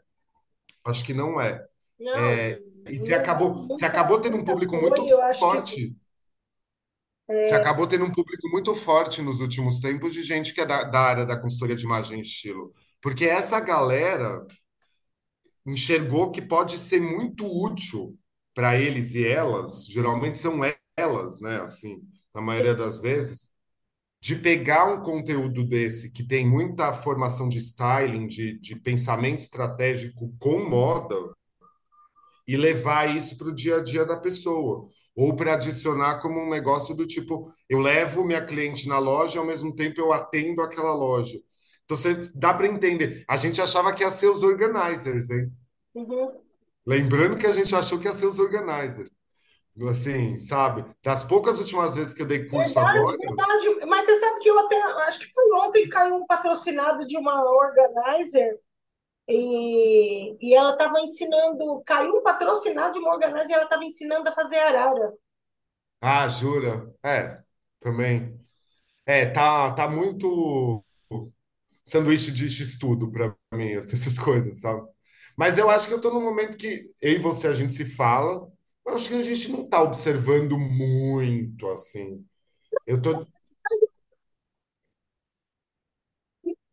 Acho 0.86 1.04
que 1.04 1.14
não 1.14 1.40
é. 1.40 1.66
Não, 2.00 2.16
É, 2.16 2.60
e 2.88 2.98
você 2.98 3.14
acabou, 3.14 3.68
você 3.68 3.86
acabou 3.86 4.20
tendo 4.20 4.38
um 4.38 4.44
público 4.44 4.76
muito 4.76 5.02
acho 5.02 5.32
que 5.34 5.40
forte. 5.40 5.96
Você 7.28 7.54
acabou 7.54 7.88
tendo 7.88 8.06
um 8.06 8.12
público 8.12 8.50
muito 8.50 8.74
forte 8.74 9.22
nos 9.22 9.40
últimos 9.40 9.80
tempos 9.80 10.14
de 10.14 10.24
gente 10.24 10.54
que 10.54 10.62
é 10.62 10.66
da, 10.66 10.84
da 10.84 11.00
área 11.00 11.26
da 11.26 11.40
consultoria 11.40 11.76
de 11.76 11.84
imagem 11.86 12.18
e 12.20 12.22
estilo. 12.22 12.74
Porque 13.02 13.26
essa 13.26 13.60
galera 13.60 14.46
enxergou 15.66 16.32
que 16.32 16.42
pode 16.42 16.78
ser 16.78 17.00
muito 17.00 17.46
útil 17.46 18.18
para 18.54 18.76
eles 18.78 19.14
e 19.16 19.26
elas, 19.26 19.86
geralmente 19.86 20.38
são 20.38 20.60
elas, 20.98 21.40
né? 21.40 21.62
Assim, 21.62 22.02
na 22.34 22.42
maioria 22.42 22.74
das 22.76 23.00
vezes, 23.00 23.49
de 24.22 24.36
pegar 24.36 24.86
um 24.86 25.02
conteúdo 25.02 25.66
desse 25.66 26.12
que 26.12 26.24
tem 26.24 26.46
muita 26.48 26.92
formação 26.94 27.48
de 27.48 27.58
styling, 27.58 28.28
de, 28.28 28.60
de 28.60 28.76
pensamento 28.76 29.40
estratégico 29.40 30.34
com 30.38 30.68
moda 30.70 31.16
e 32.48 32.58
levar 32.58 33.16
isso 33.16 33.38
para 33.38 33.48
o 33.48 33.56
dia 33.56 33.78
a 33.78 33.84
dia 33.84 34.04
da 34.04 34.18
pessoa. 34.18 34.90
Ou 35.16 35.36
para 35.36 35.54
adicionar 35.54 36.20
como 36.20 36.40
um 36.40 36.50
negócio 36.50 36.96
do 36.96 37.06
tipo, 37.06 37.54
eu 37.70 37.80
levo 37.80 38.26
minha 38.26 38.44
cliente 38.44 38.88
na 38.88 39.00
loja 39.00 39.40
ao 39.40 39.46
mesmo 39.46 39.76
tempo 39.76 40.00
eu 40.00 40.12
atendo 40.12 40.62
aquela 40.62 40.94
loja. 40.94 41.38
Então 41.86 41.96
você 41.98 42.16
dá 42.36 42.54
para 42.54 42.68
entender. 42.68 43.24
A 43.28 43.38
gente 43.38 43.62
achava 43.62 43.94
que 43.94 44.04
ia 44.04 44.12
ser 44.12 44.28
os 44.28 44.44
organizers, 44.44 45.30
hein? 45.30 45.52
Uhum. 45.94 46.32
Lembrando 46.86 47.38
que 47.38 47.48
a 47.48 47.54
gente 47.54 47.76
achou 47.76 48.00
que 48.00 48.06
ia 48.06 48.14
ser 48.14 48.28
os 48.28 48.40
organizers. 48.40 49.10
Assim, 49.88 50.40
sabe? 50.40 50.84
Das 51.04 51.24
poucas 51.24 51.60
últimas 51.60 51.96
vezes 51.96 52.14
que 52.14 52.22
eu 52.22 52.28
dei 52.28 52.46
curso 52.48 52.80
Verdade, 52.80 52.80
agora, 52.80 53.18
verdade. 53.18 53.86
Mas 53.88 54.06
você 54.06 54.20
sabe 54.20 54.40
que 54.40 54.50
eu 54.50 54.60
até 54.60 54.82
acho 55.08 55.20
que 55.20 55.32
foi 55.34 55.52
ontem 55.62 55.84
que 55.84 55.90
caiu 55.90 56.16
um 56.16 56.26
patrocinado 56.26 57.06
de 57.08 57.18
uma 57.18 57.44
organizer 57.44 58.60
E, 59.28 60.38
e 60.42 60.56
ela 60.56 60.74
estava 60.74 61.00
ensinando, 61.02 61.84
caiu 61.86 62.18
um 62.18 62.24
patrocinado 62.24 62.94
de 62.96 63.02
Morganás 63.02 63.50
e 63.50 63.54
ela 63.54 63.66
estava 63.66 63.86
ensinando 63.86 64.30
a 64.30 64.34
fazer 64.34 64.58
arara. 64.60 65.14
Ah, 66.02 66.28
jura? 66.28 66.94
É, 67.04 67.44
também. 67.80 68.40
É, 69.06 69.26
tá, 69.28 69.74
tá 69.74 69.90
muito 69.90 70.84
sanduíche 71.84 72.32
de 72.32 72.46
estudo 72.48 73.12
para 73.12 73.36
mim, 73.54 73.72
essas 73.74 74.18
coisas, 74.20 74.60
sabe? 74.62 74.88
Mas 75.38 75.58
eu 75.58 75.70
acho 75.70 75.88
que 75.88 75.94
eu 75.94 76.02
tô 76.02 76.12
num 76.14 76.22
momento 76.24 76.58
que 76.58 76.82
eu 77.02 77.14
e 77.14 77.18
você 77.20 77.48
a 77.48 77.54
gente 77.54 77.74
se 77.74 77.86
fala, 77.86 78.48
mas 78.86 78.96
acho 78.96 79.10
que 79.10 79.16
a 79.16 79.24
gente 79.24 79.52
não 79.52 79.68
tá 79.68 79.82
observando 79.82 80.58
muito 80.58 81.68
assim. 81.68 82.26
Eu 82.86 83.02
tô. 83.02 83.26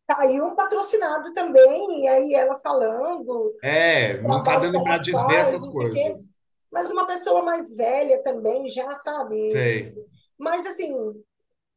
Caiu 0.09 0.47
um 0.47 0.55
patrocinado 0.55 1.35
também, 1.35 2.03
e 2.03 2.09
aí 2.09 2.35
ela 2.35 2.59
falando, 2.61 3.57
É, 3.63 4.21
não 4.23 4.41
tá 4.43 4.55
que 4.55 4.67
dando 4.67 4.85
para 4.85 4.99
desver 4.99 5.35
essas 5.35 5.67
coisas. 5.67 6.33
Mas 6.71 6.91
uma 6.91 7.07
pessoa 7.07 7.43
mais 7.43 7.75
velha 7.75 8.23
também, 8.23 8.69
já 8.69 8.91
sabe. 8.93 9.51
Sei. 9.51 9.95
Mas, 10.39 10.67
assim, 10.67 10.95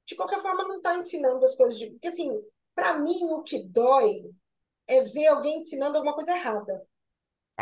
de 0.06 0.16
qualquer 0.16 0.42
forma, 0.42 0.68
não 0.68 0.78
está 0.78 0.98
ensinando 0.98 1.44
as 1.46 1.56
coisas. 1.56 1.80
De... 1.80 1.90
Porque, 1.92 2.10
assim, 2.10 2.40
para 2.76 3.00
mim, 3.00 3.18
o 3.32 3.42
que 3.42 3.64
dói 3.64 4.30
é 4.88 5.02
ver 5.02 5.28
alguém 5.28 5.58
ensinando 5.58 5.98
alguma 5.98 6.14
coisa 6.14 6.36
errada. 6.36 6.86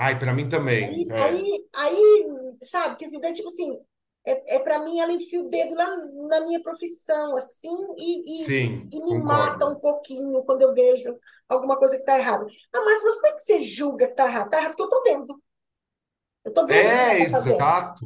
Ai, 0.04 0.18
para 0.20 0.34
mim 0.34 0.48
também. 0.50 0.84
Aí, 0.84 1.06
É. 1.10 1.26
aí, 1.26 1.68
aí 1.76 2.26
sabe, 2.62 2.98
que 2.98 3.06
assim, 3.06 3.20
daí, 3.20 3.34
tipo 3.34 3.48
assim, 3.50 3.80
é, 4.26 4.56
é 4.58 4.60
para 4.60 4.80
mim 4.80 5.00
ela 5.00 5.12
enfia 5.12 5.42
o 5.42 5.50
dedo 5.50 5.76
na, 5.76 5.88
na 6.30 6.42
minha 6.42 6.62
profissão, 6.62 7.36
assim, 7.38 7.70
e, 7.98 8.48
e, 8.48 8.52
Sim, 8.52 8.94
e 8.94 9.06
me 9.06 9.16
mata 9.24 9.66
um 9.68 9.76
concordo. 9.76 9.80
pouquinho 9.80 10.44
quando 10.44 10.62
eu 10.62 10.74
vejo 10.74 11.18
alguma 11.50 11.78
coisa 11.78 11.96
que 11.96 12.02
está 12.02 12.18
errada. 12.20 12.46
Ah, 12.74 12.82
mas, 12.86 13.04
mas 13.04 13.16
como 13.16 13.28
é 13.28 13.32
que 13.34 13.42
você 13.42 13.64
julga 13.64 14.06
que 14.08 14.14
está 14.14 14.26
errado? 14.28 14.46
Está 14.46 14.58
errado 14.60 14.72
porque 14.78 14.84
eu 14.84 14.86
estou 15.00 15.04
vendo. 15.04 15.42
Eu 16.44 16.50
estou 16.50 16.66
vendo 16.68 16.96
o 16.96 17.00
que 17.00 17.10
ela 17.10 17.16
É, 17.16 17.24
fazendo. 17.30 17.72
exato. 17.76 18.06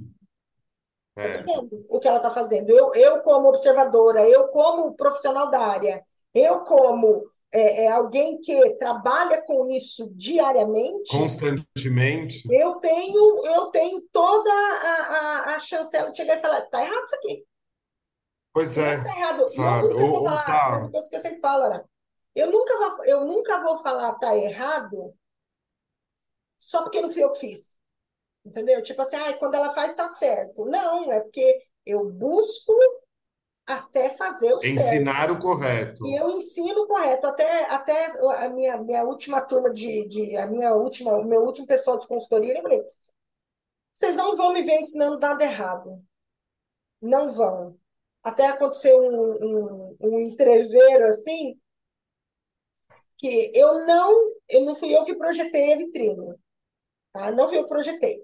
Eu 1.22 1.30
estou 1.30 1.44
É, 1.44 1.46
vendo 1.46 1.86
o 1.90 2.00
que 2.00 2.08
ela 2.08 2.18
está 2.18 2.32
fazendo. 2.32 2.70
Eu, 2.72 2.94
eu, 2.96 3.22
como 3.22 3.48
observadora, 3.50 4.28
eu, 4.28 4.48
como 4.50 4.96
profissional 4.96 5.50
da 5.52 5.60
área, 5.60 6.04
eu, 6.34 6.64
como 6.64 7.24
é, 7.52 7.86
é, 7.86 7.92
alguém 7.92 8.40
que 8.40 8.76
trabalha 8.76 9.42
com 9.44 9.68
isso 9.68 10.10
diariamente, 10.16 11.12
constantemente. 11.12 12.44
eu 12.50 12.76
tenho, 12.76 13.46
eu 13.46 13.66
tenho 13.68 14.02
toda 14.12 14.50
a, 14.50 15.52
a, 15.52 15.56
a 15.56 15.60
chancela 15.60 16.12
de 16.12 16.18
chegar 16.18 16.38
e 16.38 16.42
falar: 16.42 16.60
está 16.60 16.82
errado 16.82 17.04
isso 17.04 17.16
aqui. 17.16 17.46
Pois 18.54 18.78
Não 18.78 18.84
é, 18.84 18.96
está 18.96 19.18
errado. 19.18 19.40
E 19.40 19.42
eu 19.42 19.50
sabe? 19.50 19.88
nunca 19.88 20.04
Ou, 20.04 20.12
vou 20.12 20.20
ou 20.22 20.26
falar, 20.26 20.50
é 20.50 20.78
uma 20.78 20.86
tá 20.86 20.92
coisa 20.92 21.10
que 21.10 21.16
eu 21.16 21.20
sempre 21.20 21.40
falo, 21.42 21.64
Ana, 21.66 21.90
eu 22.36 22.52
nunca 22.52 22.78
vou, 22.78 23.06
eu 23.06 23.26
nunca 23.26 23.62
vou 23.62 23.84
falar 23.84 24.14
está 24.14 24.38
errado 24.38 25.14
só 26.58 26.84
porque 26.84 27.02
não 27.02 27.10
fui 27.10 27.24
eu 27.24 27.32
que 27.32 27.40
fiz. 27.40 27.78
Entendeu? 28.46 28.82
Tipo 28.82 29.02
assim, 29.02 29.16
ah, 29.18 29.34
quando 29.34 29.56
ela 29.56 29.72
faz, 29.72 29.92
está 29.92 30.08
certo. 30.08 30.66
Não, 30.66 31.12
é 31.12 31.20
porque 31.20 31.64
eu 31.86 32.10
busco 32.10 32.74
até 33.76 34.12
fazer 34.12 34.54
o 34.54 34.62
certo. 34.62 34.66
ensinar 34.66 35.32
o 35.32 35.40
E 35.40 35.40
correto. 35.40 36.06
eu 36.10 36.30
ensino 36.32 36.88
correto. 36.88 37.28
Até, 37.28 37.66
até 37.66 38.06
a 38.46 38.50
minha, 38.50 38.78
minha 38.78 39.04
última 39.04 39.42
turma 39.42 39.72
de, 39.72 40.08
de 40.08 40.38
a 40.38 40.48
minha 40.48 40.74
última, 40.76 41.18
o 41.18 41.26
meu 41.26 41.42
último 41.44 41.68
pessoal 41.68 41.98
de 42.00 42.08
consultoria, 42.08 42.58
eu 42.58 42.62
falei, 42.62 42.84
vocês 43.94 44.16
não 44.16 44.36
vão 44.36 44.54
me 44.54 44.64
ver 44.64 44.80
ensinando 44.80 45.20
nada 45.20 45.44
errado. 45.44 46.04
Não 47.02 47.34
vão. 47.34 47.78
Até 48.24 48.48
aconteceu 48.48 49.00
um, 49.02 49.46
um, 49.46 49.98
um 50.00 50.20
entreveiro 50.20 51.08
assim, 51.08 51.60
que 53.18 53.52
eu 53.56 53.86
não, 53.86 54.34
eu 54.50 54.66
não 54.66 54.76
fui 54.76 54.96
eu 54.96 55.04
que 55.06 55.16
projetei 55.16 55.74
a 55.74 55.78
vitrine, 55.78 56.36
tá? 57.14 57.32
Não 57.32 57.48
fui 57.48 57.58
eu 57.58 57.64
que 57.64 57.70
projetei. 57.70 58.24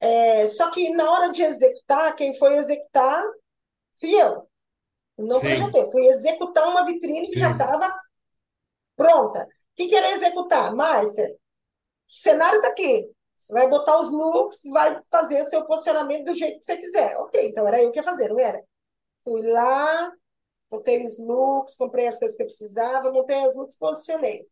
É, 0.00 0.46
só 0.48 0.70
que 0.70 0.90
na 0.90 1.10
hora 1.10 1.30
de 1.30 1.42
executar, 1.42 2.14
quem 2.14 2.34
foi 2.34 2.56
executar 2.56 3.24
fui 3.98 4.14
eu. 4.14 4.48
Não 5.18 5.40
Sim, 5.40 5.46
projetei, 5.46 5.90
fui 5.90 6.06
executar 6.08 6.68
uma 6.68 6.84
vitrine 6.84 7.26
que 7.26 7.38
já 7.38 7.48
sim. 7.48 7.52
estava 7.52 8.00
pronta. 8.94 9.44
O 9.44 9.48
que 9.76 9.88
que 9.88 9.96
era 9.96 10.10
executar? 10.10 10.74
Márcia, 10.74 11.28
o 11.28 11.36
cenário 12.06 12.56
está 12.58 12.68
aqui. 12.68 13.10
Você 13.34 13.52
vai 13.52 13.68
botar 13.68 13.98
os 14.00 14.10
looks, 14.10 14.60
vai 14.70 15.00
fazer 15.10 15.40
o 15.42 15.44
seu 15.44 15.66
posicionamento 15.66 16.26
do 16.26 16.34
jeito 16.34 16.58
que 16.58 16.64
você 16.64 16.76
quiser. 16.76 17.16
Ok, 17.18 17.48
então 17.48 17.66
era 17.68 17.82
eu 17.82 17.92
que 17.92 17.98
ia 17.98 18.04
fazer, 18.04 18.28
não 18.28 18.40
era? 18.40 18.62
Fui 19.24 19.42
lá, 19.42 20.12
botei 20.70 21.06
os 21.06 21.18
looks, 21.18 21.76
comprei 21.76 22.06
as 22.06 22.18
coisas 22.18 22.36
que 22.36 22.42
eu 22.42 22.46
precisava, 22.46 23.12
montei 23.12 23.44
os 23.46 23.54
looks, 23.54 23.76
posicionei. 23.76 24.46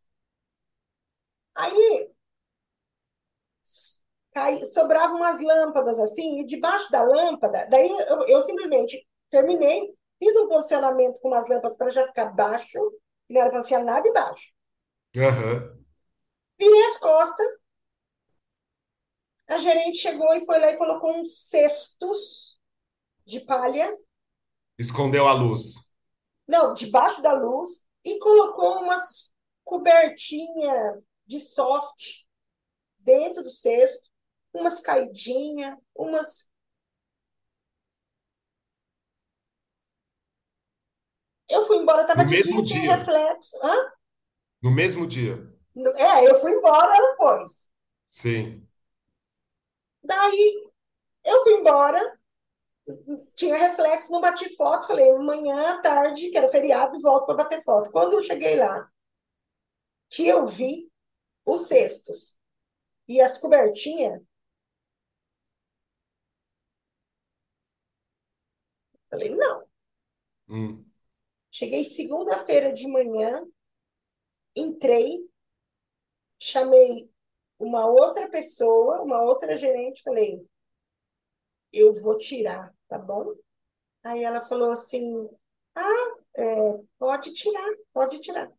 Aí 1.55 2.11
sobravam 4.67 5.17
umas 5.17 5.41
lâmpadas 5.41 5.99
assim, 5.99 6.41
e 6.41 6.45
debaixo 6.47 6.91
da 6.91 7.03
lâmpada, 7.03 7.67
daí 7.71 7.89
eu, 7.89 8.27
eu 8.27 8.43
simplesmente 8.43 9.07
terminei, 9.35 9.93
fiz 10.19 10.37
um 10.37 10.49
posicionamento 10.49 11.21
com 11.21 11.29
umas 11.29 11.49
lâmpadas 11.49 11.77
para 11.77 11.91
já 11.91 12.07
ficar 12.07 12.27
baixo, 12.27 12.79
não 13.29 13.41
era 13.41 13.51
para 13.51 13.61
enfiar 13.61 13.83
nada 13.83 14.09
embaixo. 14.09 14.53
Aham. 15.17 15.85
Virei 16.59 16.85
as 16.87 16.99
costas, 16.99 17.47
a 19.49 19.59
gerente 19.59 19.99
chegou 19.99 20.33
e 20.35 20.45
foi 20.45 20.59
lá 20.59 20.71
e 20.71 20.77
colocou 20.79 21.17
uns 21.17 21.37
cestos 21.49 22.59
de 23.27 23.41
palha, 23.41 23.97
Escondeu 24.79 25.27
a 25.27 25.33
luz. 25.33 25.75
não, 26.47 26.75
debaixo 26.75 27.23
da 27.23 27.33
luz, 27.33 27.87
e 28.05 28.19
colocou 28.19 28.83
umas 28.83 29.33
cobertinhas 29.65 31.03
de 31.27 31.41
soft 31.41 32.25
dentro 32.99 33.43
do 33.43 33.51
cesto, 33.51 34.11
umas 34.53 34.81
caidinhas, 34.81 35.77
umas. 35.95 36.49
Eu 41.49 41.67
fui 41.67 41.79
embora, 41.79 42.03
estava 42.03 42.23
No 42.23 42.25
de 42.25 42.37
mesmo 42.37 42.63
dia, 42.63 42.63
tinha 42.63 42.83
dia. 42.83 42.97
reflexo. 42.97 43.57
Hã? 43.63 43.93
No 44.61 44.71
mesmo 44.73 45.07
dia. 45.07 45.49
É, 45.97 46.29
eu 46.29 46.41
fui 46.41 46.53
embora, 46.53 47.17
pôs. 47.17 47.69
Sim. 48.11 48.69
Daí 50.05 50.71
eu 51.25 51.43
fui 51.45 51.55
embora, 51.55 52.01
tinha 53.37 53.57
reflexo, 53.57 54.11
não 54.13 54.21
bati 54.21 54.55
foto. 54.57 54.87
Falei, 54.87 55.11
amanhã 55.11 55.71
à 55.73 55.81
tarde, 55.81 56.31
que 56.31 56.37
era 56.39 56.51
feriado, 56.51 57.01
volto 57.01 57.27
para 57.27 57.37
bater 57.37 57.63
foto. 57.65 57.91
Quando 57.91 58.15
eu 58.15 58.23
cheguei 58.23 58.57
lá, 58.57 58.89
que 60.11 60.27
eu 60.27 60.47
vi 60.49 60.91
os 61.47 61.69
cestos 61.69 62.37
e 63.09 63.21
as 63.21 63.39
cobertinhas, 63.39 64.23
falei, 69.11 69.31
não. 69.35 69.65
Hum. 70.49 70.87
Cheguei 71.55 71.85
segunda-feira 71.85 72.73
de 72.73 72.85
manhã, 72.89 73.47
entrei, 74.57 75.21
chamei 76.37 77.09
uma 77.61 77.87
outra 77.87 78.29
pessoa, 78.29 79.01
uma 79.01 79.23
outra 79.23 79.57
gerente, 79.57 80.03
falei, 80.03 80.45
eu 81.73 81.95
vou 82.03 82.19
tirar, 82.19 82.75
tá 82.89 82.99
bom? 82.99 83.37
Aí 84.03 84.25
ela 84.25 84.43
falou 84.43 84.73
assim, 84.73 85.31
ah, 85.77 86.17
é, 86.35 86.81
pode 86.99 87.33
tirar, 87.33 87.73
pode 87.93 88.19
tirar. 88.19 88.53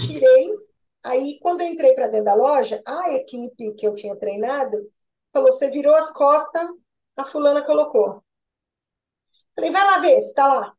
Tirei. 0.00 0.56
Aí, 1.02 1.38
quando 1.42 1.60
eu 1.60 1.66
entrei 1.66 1.94
para 1.94 2.08
dentro 2.08 2.24
da 2.24 2.34
loja, 2.34 2.82
a 2.86 3.12
equipe 3.12 3.74
que 3.74 3.86
eu 3.86 3.94
tinha 3.94 4.16
treinado 4.16 4.90
falou: 5.30 5.52
você 5.52 5.68
virou 5.68 5.94
as 5.96 6.10
costas, 6.12 6.66
a 7.14 7.26
fulana 7.26 7.60
colocou. 7.60 8.24
Falei, 9.54 9.70
vai 9.70 9.84
lá 9.84 9.98
ver 9.98 10.18
se 10.22 10.28
está 10.28 10.46
lá. 10.46 10.76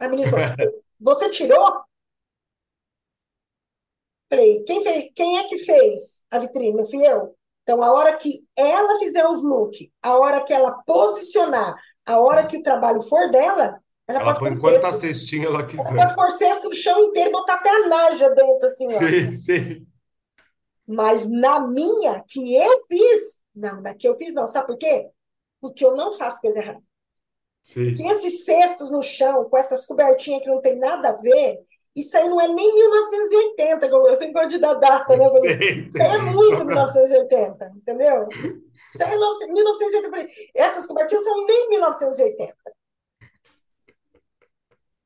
A 0.00 0.08
menina 0.08 0.28
falou: 0.30 0.46
você 1.00 1.30
tirou? 1.30 1.84
Falei, 4.28 4.62
quem, 4.64 4.82
fez, 4.82 5.10
quem 5.14 5.38
é 5.38 5.48
que 5.48 5.58
fez 5.58 6.22
a 6.30 6.38
vitrine? 6.38 6.72
Não 6.76 6.86
fui 6.86 7.04
eu? 7.06 7.36
Então, 7.62 7.82
a 7.82 7.92
hora 7.92 8.16
que 8.16 8.46
ela 8.56 8.98
fizer 8.98 9.26
os 9.26 9.42
looks, 9.42 9.88
a 10.02 10.16
hora 10.18 10.44
que 10.44 10.52
ela 10.52 10.72
posicionar, 10.86 11.74
a 12.06 12.18
hora 12.18 12.46
que 12.46 12.56
o 12.56 12.62
trabalho 12.62 13.02
for 13.02 13.30
dela, 13.30 13.80
ela 14.06 14.20
Ela 14.20 14.34
pode 14.34 14.38
põe 14.38 14.52
pôr 14.60 14.60
quanta 14.60 14.92
cesto. 14.92 15.00
cestinha 15.00 15.46
ela 15.46 15.64
Ela 15.78 15.94
pode 15.94 16.14
quiser. 16.14 16.14
pôr 16.14 16.30
cesto 16.32 16.68
no 16.68 16.74
chão 16.74 16.98
inteiro 17.00 17.30
e 17.30 17.32
botar 17.32 17.54
até 17.56 17.70
a 17.70 17.88
naja 17.88 18.30
dentro, 18.30 18.66
assim, 18.66 18.94
ó. 18.94 18.98
Sim, 18.98 19.36
sim, 19.38 19.86
Mas 20.86 21.28
na 21.28 21.60
minha, 21.68 22.22
que 22.28 22.54
eu 22.54 22.84
fiz, 22.88 23.44
não, 23.54 23.80
na 23.80 23.94
que 23.94 24.06
eu 24.08 24.16
fiz, 24.16 24.34
não. 24.34 24.46
Sabe 24.46 24.66
por 24.68 24.78
quê? 24.78 25.08
Porque 25.60 25.84
eu 25.84 25.94
não 25.96 26.16
faço 26.16 26.40
coisa 26.40 26.58
errada. 26.60 26.82
Sim. 27.62 27.96
esses 28.08 28.44
cestos 28.44 28.90
no 28.90 29.02
chão, 29.02 29.44
com 29.44 29.56
essas 29.56 29.84
cobertinhas 29.84 30.42
que 30.42 30.48
não 30.48 30.60
tem 30.60 30.76
nada 30.76 31.10
a 31.10 31.16
ver, 31.16 31.60
isso 31.94 32.16
aí 32.16 32.28
não 32.28 32.40
é 32.40 32.48
nem 32.48 32.74
1980, 32.74 33.90
como 33.90 34.08
eu 34.08 34.16
sempre 34.16 34.32
gosto 34.32 34.48
de 34.48 34.58
dar 34.58 34.74
data, 34.74 35.16
né? 35.16 35.26
Isso 35.26 35.40
Sim, 35.40 36.02
aí 36.02 36.16
é 36.16 36.18
sim. 36.18 36.34
Muito 36.34 36.56
pra... 36.56 36.86
1980, 36.86 37.72
entendeu? 37.76 38.28
Isso 38.92 39.02
aí 39.04 39.12
é 39.12 39.52
1980. 39.52 40.28
Essas 40.54 40.86
cobertinhas 40.86 41.24
são 41.24 41.46
nem 41.46 41.68
1980. 41.70 42.54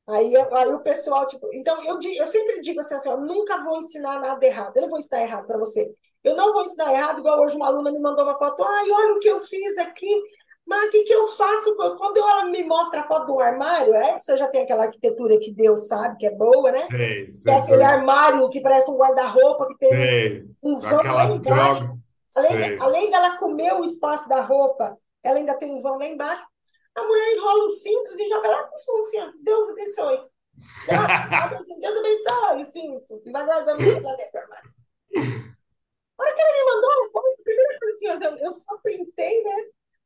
Aí, 0.07 0.37
aí 0.37 0.69
o 0.69 0.81
pessoal, 0.81 1.27
tipo, 1.27 1.49
então 1.55 1.83
eu, 1.83 1.99
eu 1.99 2.27
sempre 2.27 2.61
digo 2.61 2.81
assim, 2.81 2.95
assim, 2.95 3.09
ó, 3.09 3.17
nunca 3.17 3.65
vou 3.65 3.79
ensinar 3.79 4.21
nada 4.21 4.45
errado. 4.45 4.77
Eu 4.77 4.83
não 4.83 4.91
vou 4.91 4.99
ensinar 4.99 5.23
errado 5.23 5.47
para 5.47 5.59
você. 5.59 5.91
Eu 6.23 6.37
não 6.37 6.53
vou 6.53 6.65
ensinar 6.65 6.93
errado, 6.93 7.21
igual 7.21 7.41
hoje 7.43 7.57
uma 7.57 7.67
aluna 7.67 7.91
me 7.91 8.01
mandou 8.01 8.25
uma 8.25 8.39
foto. 8.39 8.63
Ai, 8.63 8.91
olha 8.91 9.15
o 9.15 9.19
que 9.19 9.29
eu 9.29 9.43
fiz 9.43 9.79
aqui. 9.79 10.23
Mas 10.67 10.89
o 10.89 10.91
que, 10.91 11.05
que 11.05 11.13
eu 11.13 11.29
faço? 11.29 11.77
Quando 11.77 12.17
ela 12.19 12.47
me 12.47 12.65
mostra 12.65 13.01
a 13.01 13.07
foto 13.07 13.27
do 13.27 13.39
armário, 13.41 13.93
é, 13.95 14.19
você 14.21 14.37
já 14.39 14.49
tem 14.49 14.63
aquela 14.63 14.85
arquitetura 14.85 15.39
que 15.39 15.53
Deus 15.53 15.87
sabe 15.87 16.17
que 16.17 16.27
é 16.27 16.31
boa, 16.35 16.73
né? 16.73 16.81
Sei, 16.87 17.25
Que 17.27 17.29
é 17.29 17.33
sei, 17.33 17.53
aquele 17.55 17.77
sei. 17.79 17.85
armário 17.85 18.49
que 18.49 18.61
parece 18.61 18.91
um 18.91 18.97
guarda-roupa, 18.97 19.67
que 19.69 19.75
tem 19.77 19.89
um, 19.93 19.97
Sei. 19.97 20.49
um 20.63 20.79
vão 20.79 20.91
lá 20.93 20.99
Aquela 21.01 21.25
embaixo. 21.27 21.41
droga. 21.81 21.99
Além, 22.37 22.53
Sei. 22.63 22.79
além 22.81 23.11
dela 23.11 23.37
comer 23.37 23.75
o 23.75 23.85
espaço 23.85 24.29
da 24.29 24.41
roupa, 24.41 24.97
ela 25.23 25.39
ainda 25.39 25.55
tem 25.55 25.75
um 25.75 25.83
vão 25.83 25.99
lá 25.99 26.07
embaixo. 26.07 26.43
A 26.97 27.03
mulher 27.03 27.37
enrola 27.37 27.65
os 27.67 27.83
cintos 27.83 28.19
e 28.19 28.29
joga 28.29 28.49
lá 28.49 28.63
no 28.63 28.79
fundo, 28.85 29.01
assim, 29.01 29.19
ó, 29.21 29.33
Deus 29.43 29.71
abençoe. 29.71 30.21
Ela 30.89 31.57
assim, 31.57 31.79
Deus 31.79 31.97
abençoe 31.99 32.63
o 32.63 32.65
cinto. 32.65 33.23
E 33.27 33.31
vai 33.31 33.45
guardando 33.45 33.79
tudo 33.79 34.03
lá 34.03 34.15
dentro 34.15 34.33
do 34.33 34.39
armário. 34.39 34.71
A 36.17 36.23
hora 36.23 36.33
que 36.35 36.41
ela 36.41 36.53
me 36.53 36.65
mandou 36.75 36.91
a 36.91 37.11
foto, 37.11 37.41
a 37.41 37.45
primeira 37.45 37.79
coisa 37.79 37.95
assim, 37.97 38.07
eu, 38.07 38.37
eu 38.47 38.53
só 38.53 38.77
printei, 38.83 39.43
né? 39.43 39.57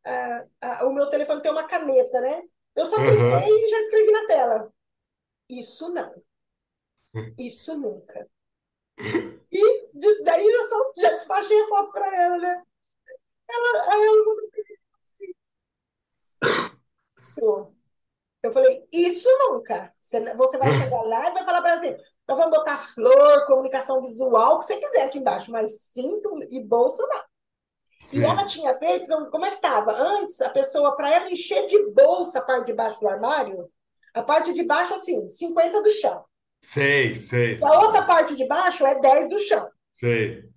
Ah, 0.05 0.45
ah, 0.61 0.87
o 0.87 0.93
meu 0.93 1.11
telefone 1.11 1.43
tem 1.43 1.51
uma 1.51 1.67
caneta, 1.67 2.21
né? 2.21 2.43
Eu 2.75 2.87
só 2.87 2.97
printei 2.97 3.19
Aham. 3.19 3.47
e 3.47 3.69
já 3.69 3.81
escrevi 3.81 4.13
na 4.13 4.27
tela. 4.27 4.73
Isso 5.49 5.89
não. 5.91 6.15
Isso 7.39 7.77
nunca. 7.77 8.29
E 9.51 10.23
daí 10.25 10.47
eu 10.47 10.69
só 10.69 10.93
já 10.97 11.11
despachei 11.11 11.61
a 11.61 11.69
foto 11.69 11.93
para 11.93 12.23
ela, 12.23 12.39
né? 12.39 12.63
Ela, 13.51 13.95
aí 13.95 14.07
ela 14.07 14.25
mandou 14.25 14.51
isso. 17.19 17.73
Eu 18.43 18.53
falei, 18.53 18.87
isso 18.93 19.29
nunca. 19.41 19.93
Você, 20.01 20.21
vai 20.59 20.73
chegar 20.73 21.03
lá 21.03 21.29
e 21.29 21.35
vai 21.35 21.45
falar 21.45 21.61
para 21.61 21.71
ela 21.71 21.81
assim, 21.81 21.97
nós 22.27 22.39
vamos 22.39 22.57
botar 22.57 22.79
flor, 22.95 23.47
comunicação 23.47 24.01
visual, 24.01 24.57
o 24.57 24.59
que 24.61 24.67
você 24.67 24.79
quiser 24.79 25.07
aqui 25.07 25.19
embaixo, 25.19 25.51
mas 25.51 25.81
cinto 25.81 26.39
e 26.51 26.61
bolsa 26.61 27.05
não. 27.07 27.23
E 28.13 28.25
ela 28.25 28.45
Sim. 28.45 28.47
tinha 28.47 28.77
feito, 28.79 29.05
então, 29.05 29.31
como 29.31 29.45
é 29.47 29.51
que 29.51 29.57
estava? 29.57 29.93
Antes, 29.93 30.41
a 30.41 30.51
pessoa, 30.51 30.97
para 30.97 31.11
ela 31.15 31.31
encher 31.31 31.67
de 31.67 31.91
bolsa 31.93 32.39
a 32.39 32.43
parte 32.43 32.67
de 32.69 32.73
baixo 32.75 33.01
do 33.01 33.09
armário, 33.09 33.71
a 34.15 34.23
parte 34.23 34.53
de 34.53 34.63
baixo, 34.65 34.95
assim, 34.95 35.29
50 35.29 35.83
do 35.83 35.91
chão. 35.93 36.25
Sei, 36.61 37.15
sei, 37.17 37.61
E 37.61 37.65
a 37.65 37.71
outra 37.83 38.05
parte 38.05 38.35
de 38.35 38.45
baixo 38.49 38.85
é 38.85 38.99
10 39.01 39.29
do 39.29 39.39
chão. 39.39 39.71
sei. 39.93 40.51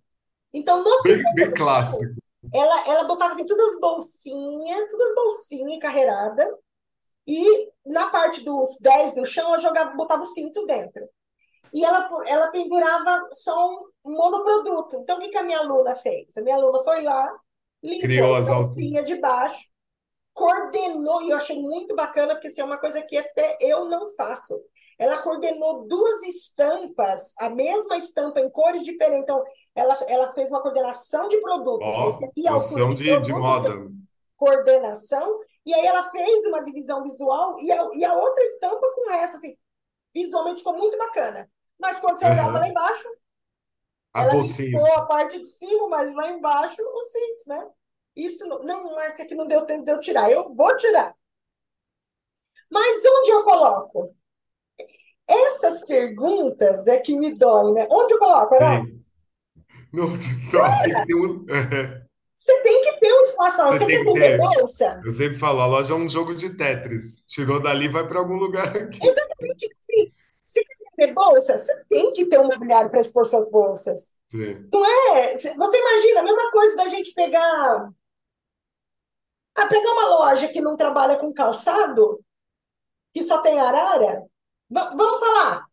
Então, 0.54 0.84
no 0.84 1.00
Bem, 1.04 1.16
50 1.16 1.34
bem 1.34 1.52
do 1.52 1.58
chão, 1.58 1.66
clássico. 1.66 2.16
ela, 2.54 2.88
ela 2.88 3.04
botava 3.06 3.34
assim, 3.34 3.46
todas 3.46 3.74
as 3.76 3.80
bolsinhas, 3.80 4.92
todas 4.92 5.10
as 5.10 5.16
bolsinhas 5.16 5.76
encarreiradas, 5.78 6.48
e 7.28 7.72
na 7.86 8.10
parte 8.12 8.44
dos 8.44 8.78
10 8.82 9.16
do 9.16 9.26
chão, 9.26 9.48
ela 9.50 9.60
jogava, 9.60 9.96
botava 9.96 10.24
os 10.24 10.34
cintos 10.34 10.66
dentro. 10.68 11.08
E 11.74 11.86
ela, 11.86 12.10
ela 12.28 12.50
pendurava 12.52 13.30
só 13.34 13.70
um 13.72 13.91
monoproduto. 14.06 14.98
Então, 14.98 15.18
o 15.18 15.22
que, 15.22 15.30
que 15.30 15.38
a 15.38 15.44
minha 15.44 15.60
aluna 15.60 15.96
fez? 15.96 16.36
A 16.38 16.42
minha 16.42 16.56
aluna 16.56 16.84
foi 16.84 17.02
lá, 17.04 17.32
limpou 17.84 18.02
Criou 18.02 18.36
a 18.36 18.42
bolsinha 18.42 19.04
de 19.04 19.16
baixo, 19.16 19.60
coordenou, 20.34 21.22
e 21.24 21.30
eu 21.32 21.38
achei 21.38 21.62
muito 21.62 21.96
bacana, 21.96 22.34
porque 22.36 22.48
isso 22.48 22.62
é 22.62 22.64
uma 22.64 22.78
coisa 22.78 23.02
que 23.02 23.18
até 23.18 23.58
eu 23.62 23.86
não 23.86 24.14
faço. 24.16 24.62
Ela 24.98 25.22
coordenou 25.24 25.88
duas 25.88 26.22
estampas, 26.24 27.34
a 27.40 27.50
mesma 27.50 27.98
estampa 27.98 28.40
em 28.40 28.50
cores 28.50 28.84
diferentes. 28.84 29.24
Então, 29.24 29.44
ela, 29.76 29.96
ela 30.08 30.34
fez 30.34 30.50
uma 30.50 30.62
coordenação 30.62 31.28
de 31.28 31.40
produto. 31.42 31.92
Esse 31.98 32.24
Ó, 32.24 32.26
aqui 32.26 32.48
é 32.48 32.50
a 32.50 32.54
altura 32.54 32.86
noção 32.86 33.22
de 33.22 33.22
de, 33.22 33.34
moda. 33.34 33.70
coordenação, 34.38 35.40
e 35.66 35.74
aí 35.74 35.86
ela 35.86 36.10
fez 36.12 36.46
uma 36.46 36.64
divisão 36.64 37.04
visual 37.04 37.58
e 37.60 37.72
a, 37.72 37.90
e 37.94 38.06
a 38.06 38.14
outra 38.14 38.44
estampa 38.46 38.88
com 38.96 39.08
o 39.08 39.12
resto, 39.12 39.38
assim, 39.38 39.56
visualmente 40.14 40.60
ficou 40.60 40.78
muito 40.78 40.98
bacana. 40.98 41.50
Mas 41.80 42.00
quando 42.00 42.18
você 42.18 42.26
olhava 42.26 42.60
lá 42.60 42.68
embaixo, 42.68 43.08
As 44.14 44.28
ela 44.28 44.38
bolsinhas. 44.38 44.90
a 44.92 45.02
parte 45.06 45.40
de 45.40 45.46
cima, 45.46 45.88
mas 45.88 46.14
lá 46.14 46.30
embaixo 46.30 46.82
os 46.82 47.12
cintos, 47.12 47.46
né? 47.48 47.68
Isso 48.16 48.46
não, 48.46 48.60
não, 48.64 48.96
Márcia, 48.96 49.26
que 49.26 49.36
não 49.36 49.48
deu 49.48 49.66
tempo 49.66 49.86
de 49.86 49.92
eu 49.92 50.00
tirar. 50.00 50.30
Eu 50.30 50.54
vou 50.54 50.76
tirar. 50.76 51.16
Mas 52.70 53.04
onde 53.06 53.32
eu 53.32 53.44
coloco? 53.44 54.16
Essas 55.28 55.82
perguntas 55.86 56.88
é 56.88 57.00
que 57.00 57.18
me 57.18 57.34
doem, 57.34 57.74
né? 57.74 57.88
Onde 57.90 58.14
eu 58.14 58.20
coloco? 58.20 58.56
Sim. 58.58 59.02
Não, 59.94 60.06
então, 60.14 60.62
tem 60.84 60.94
que 60.94 61.06
ter 61.06 61.16
um. 61.16 61.46
Você 62.38 62.60
tem 62.64 62.82
que 62.82 63.00
ter 63.00 63.14
um 63.14 63.20
espaço. 63.20 63.58
Você 63.68 63.78
Você 63.80 63.86
tem 63.86 64.04
que 64.04 64.14
ter. 64.14 64.38
bolsa? 64.38 65.00
Eu 65.06 65.12
sempre 65.12 65.38
falo, 65.38 65.62
a 65.62 65.68
loja 65.68 65.94
é 65.94 65.98
um 65.98 66.10
jogo 66.10 66.34
de 66.34 66.50
Tetris. 66.50 67.24
Tirou 67.28 67.62
dali, 67.62 67.88
vai 67.88 68.08
para 68.08 68.18
algum 68.18 68.36
lugar 68.36 68.66
aqui. 68.66 69.00
Exatamente 69.08 69.70
assim. 69.80 70.12
Você 70.42 70.64
vender 71.02 71.14
bolsa? 71.14 71.58
Você 71.58 71.84
tem 71.90 72.14
que 72.14 72.26
ter 72.28 72.40
um 72.40 72.44
mobiliário 72.48 72.90
para 72.90 73.02
expor 73.02 73.26
suas 73.26 73.50
bolsas. 73.50 74.16
Sim, 74.28 74.70
É, 75.14 75.36
você 75.38 75.50
imagina 75.78 76.20
a 76.22 76.24
mesma 76.24 76.52
coisa 76.52 76.76
da 76.76 76.88
gente 76.90 77.14
pegar, 77.14 77.90
ah, 79.56 79.68
pegar 79.68 79.92
uma 79.92 80.08
loja 80.18 80.48
que 80.48 80.62
não 80.62 80.76
trabalha 80.78 81.18
com 81.18 81.34
calçado, 81.34 82.20
que 83.14 83.24
só 83.24 83.40
tem 83.42 83.60
arara. 83.60 84.22
Va- 84.70 84.94
vamos 84.96 85.20
falar, 85.20 85.66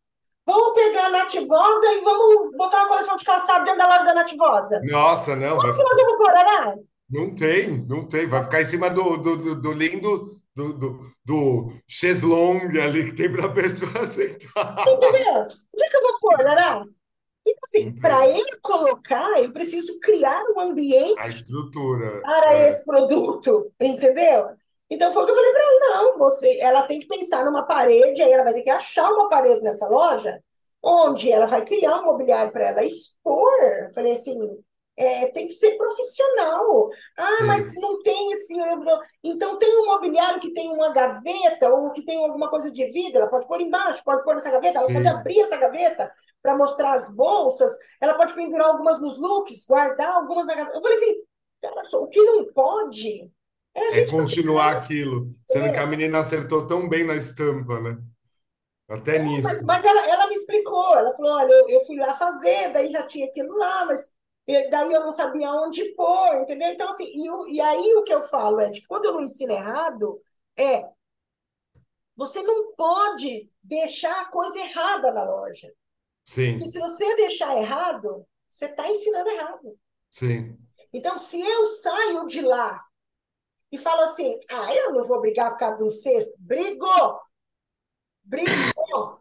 vamos 0.45 0.74
pegar 0.74 1.07
a 1.07 1.11
Nativosa 1.11 1.87
e 1.93 2.01
vamos 2.01 2.57
botar 2.57 2.79
uma 2.79 2.89
coleção 2.89 3.16
de 3.16 3.24
calçado 3.24 3.64
dentro 3.64 3.79
da 3.79 3.87
loja 3.87 4.05
da 4.05 4.14
Nativosa. 4.14 4.81
Nossa, 4.85 5.37
não, 5.37 5.57
vai, 5.57 5.68
nós 5.68 5.76
vamos 5.76 6.16
pôr 6.16 6.31
arara? 6.31 6.79
não 7.11 7.35
tem, 7.35 7.79
não 7.87 8.07
tem. 8.07 8.26
Vai 8.26 8.43
ficar 8.43 8.61
em 8.61 8.64
cima 8.64 8.91
do, 8.91 9.16
do, 9.16 9.37
do, 9.37 9.61
do 9.62 9.72
lindo 9.72 10.37
do, 10.59 10.73
do, 10.73 11.13
do 11.25 11.73
chaiselong 11.87 12.79
ali 12.81 13.07
que 13.07 13.15
tem 13.15 13.31
para 13.33 13.47
a 13.47 13.53
pessoa 13.53 14.05
sentar. 14.07 14.85
Entendeu? 14.87 15.35
Onde 15.75 15.85
é 15.85 15.89
que 15.91 15.97
eu 15.97 16.03
vou 16.03 16.19
pôr 16.21 16.47
arara? 16.47 16.85
Então, 17.47 17.61
assim, 17.67 17.95
para 18.01 18.29
ele 18.29 18.59
colocar, 18.63 19.43
eu 19.43 19.53
preciso 19.53 19.99
criar 20.01 20.43
um 20.57 20.61
ambiente 20.61 21.19
A 21.21 21.27
estrutura. 21.29 22.23
para 22.23 22.55
É, 22.55 22.69
esse 22.71 22.85
produto, 22.85 23.73
entendeu? 23.81 24.51
Então 24.91 25.13
foi 25.13 25.23
o 25.23 25.27
que 25.27 25.33
eu 25.33 25.37
falei 25.37 25.53
para 25.53 25.63
ela, 25.63 26.03
não, 26.05 26.19
você, 26.19 26.59
ela 26.61 26.83
tem 26.87 27.01
que 27.01 27.07
pensar 27.09 27.45
numa 27.45 27.65
parede, 27.67 28.23
aí 28.23 28.33
ela 28.33 28.45
vai 28.45 28.55
ter 28.55 28.63
que 28.63 28.71
achar 28.71 29.11
uma 29.13 29.29
parede 29.29 29.63
nessa 29.63 29.87
loja, 29.89 30.43
onde 30.83 31.31
ela 31.31 31.47
vai 31.47 31.65
criar 31.65 31.97
um 32.01 32.05
mobiliário 32.07 32.53
para 32.53 32.65
ela 32.69 32.85
expor. 32.85 33.53
Eu 33.89 33.93
Falei 33.95 34.13
assim, 34.15 34.39
é, 34.99 35.28
tem 35.28 35.46
que 35.46 35.55
ser 35.55 35.76
profissional. 35.76 36.88
Ah, 37.16 37.44
mas 37.46 37.64
sim, 37.64 37.80
não 37.80 38.03
tem 38.03 38.32
assim, 38.34 38.61
eu- 38.61 39.01
então 39.24 39.59
tem 39.59 39.78
um 39.80 39.86
mobiliário 39.86 40.40
que 40.40 40.53
tem 40.53 40.70
uma 40.70 40.92
gaveta 40.92 41.70
ou 41.72 41.92
que 41.92 42.03
tem 42.05 42.16
alguma 42.18 42.51
coisa 42.51 42.70
de 42.70 42.84
vidro, 42.86 43.18
ela 43.20 43.28
pode 43.30 43.46
pôr 43.49 43.61
embaixo, 43.61 44.03
pode 44.05 44.24
pôr 44.24 44.34
nessa 44.34 44.51
gaveta, 44.51 44.78
ela 44.80 44.90
pode 44.92 45.07
sim, 45.07 45.09
abrir 45.09 45.40
essa 45.40 45.57
gaveta 45.57 46.12
para 46.42 46.57
mostrar 46.57 46.92
as 46.94 47.09
bolsas, 47.14 47.72
ela 48.01 48.14
pode 48.14 48.34
pendurar 48.34 48.68
algumas 48.68 49.01
nos 49.01 49.18
looks, 49.18 49.64
guardar 49.66 50.11
algumas 50.12 50.46
na 50.46 50.55
gaveta. 50.55 50.76
Eu 50.76 50.82
falei 50.82 50.96
assim, 50.99 51.22
cara, 51.62 51.84
só, 51.84 52.03
o 52.03 52.09
que 52.09 52.22
não 52.22 52.53
pode 52.53 53.30
é 53.90 54.03
é 54.03 54.05
continuar 54.07 54.70
aquilo. 54.76 55.34
Sendo 55.46 55.72
que 55.72 55.78
a 55.78 55.86
menina 55.86 56.18
acertou 56.18 56.66
tão 56.66 56.88
bem 56.88 57.05
na 57.07 57.14
estampa, 57.14 57.80
né? 57.80 57.99
Até 58.88 59.18
Mas, 59.42 59.62
nisso. 59.62 59.64
mas 59.64 59.84
ela, 59.84 60.07
ela 60.09 60.26
me 60.28 60.34
explicou, 60.34 60.96
ela 60.96 61.14
falou, 61.16 61.32
olha, 61.32 61.53
eu, 61.53 61.68
eu 61.68 61.84
fui 61.86 61.96
lá 61.96 62.16
fazer, 62.18 62.72
daí 62.72 62.90
já 62.90 63.07
tinha 63.07 63.26
aquilo 63.26 63.57
lá, 63.57 63.84
mas 63.86 64.09
daí 64.70 64.92
eu 64.92 65.03
não 65.03 65.12
sabia 65.12 65.53
onde 65.53 65.84
pôr, 65.94 66.38
entendeu? 66.42 66.70
Então, 66.70 66.88
assim, 66.90 67.05
e, 67.05 67.55
e 67.57 67.61
aí 67.61 67.94
o 67.96 68.05
que 68.05 68.12
eu 68.12 68.22
falo 68.28 68.61
é 68.61 68.70
de 68.70 68.86
quando 68.86 69.07
eu 69.07 69.12
não 69.14 69.22
ensino 69.22 69.53
errado, 69.53 70.22
é, 70.57 70.88
você 72.16 72.42
não 72.42 72.74
pode 72.74 73.51
deixar 73.62 74.22
a 74.22 74.30
coisa 74.30 74.59
errada 74.59 75.12
na 75.12 75.24
loja. 75.24 75.72
Porque 76.53 76.68
Sim, 76.68 76.68
se 76.68 76.80
você 76.80 77.16
deixar 77.16 77.57
errado, 77.59 78.26
você 78.49 78.66
está 78.66 78.88
ensinando 78.90 79.30
errado. 79.30 79.78
sim, 80.11 80.59
Então, 80.92 81.18
se 81.18 81.40
eu 81.40 81.64
saio 81.66 82.26
de 82.26 82.40
lá 82.40 82.82
e 83.72 83.78
falo 83.78 84.03
assim, 84.03 84.38
ah, 84.51 84.74
eu 84.74 84.92
não 84.94 85.07
vou 85.07 85.20
brigar 85.20 85.53
por 85.53 85.59
causa 85.59 85.76
de 85.78 85.84
um 85.84 85.90
cesto, 85.90 86.34
brigou, 86.38 87.20
brigou, 88.24 89.20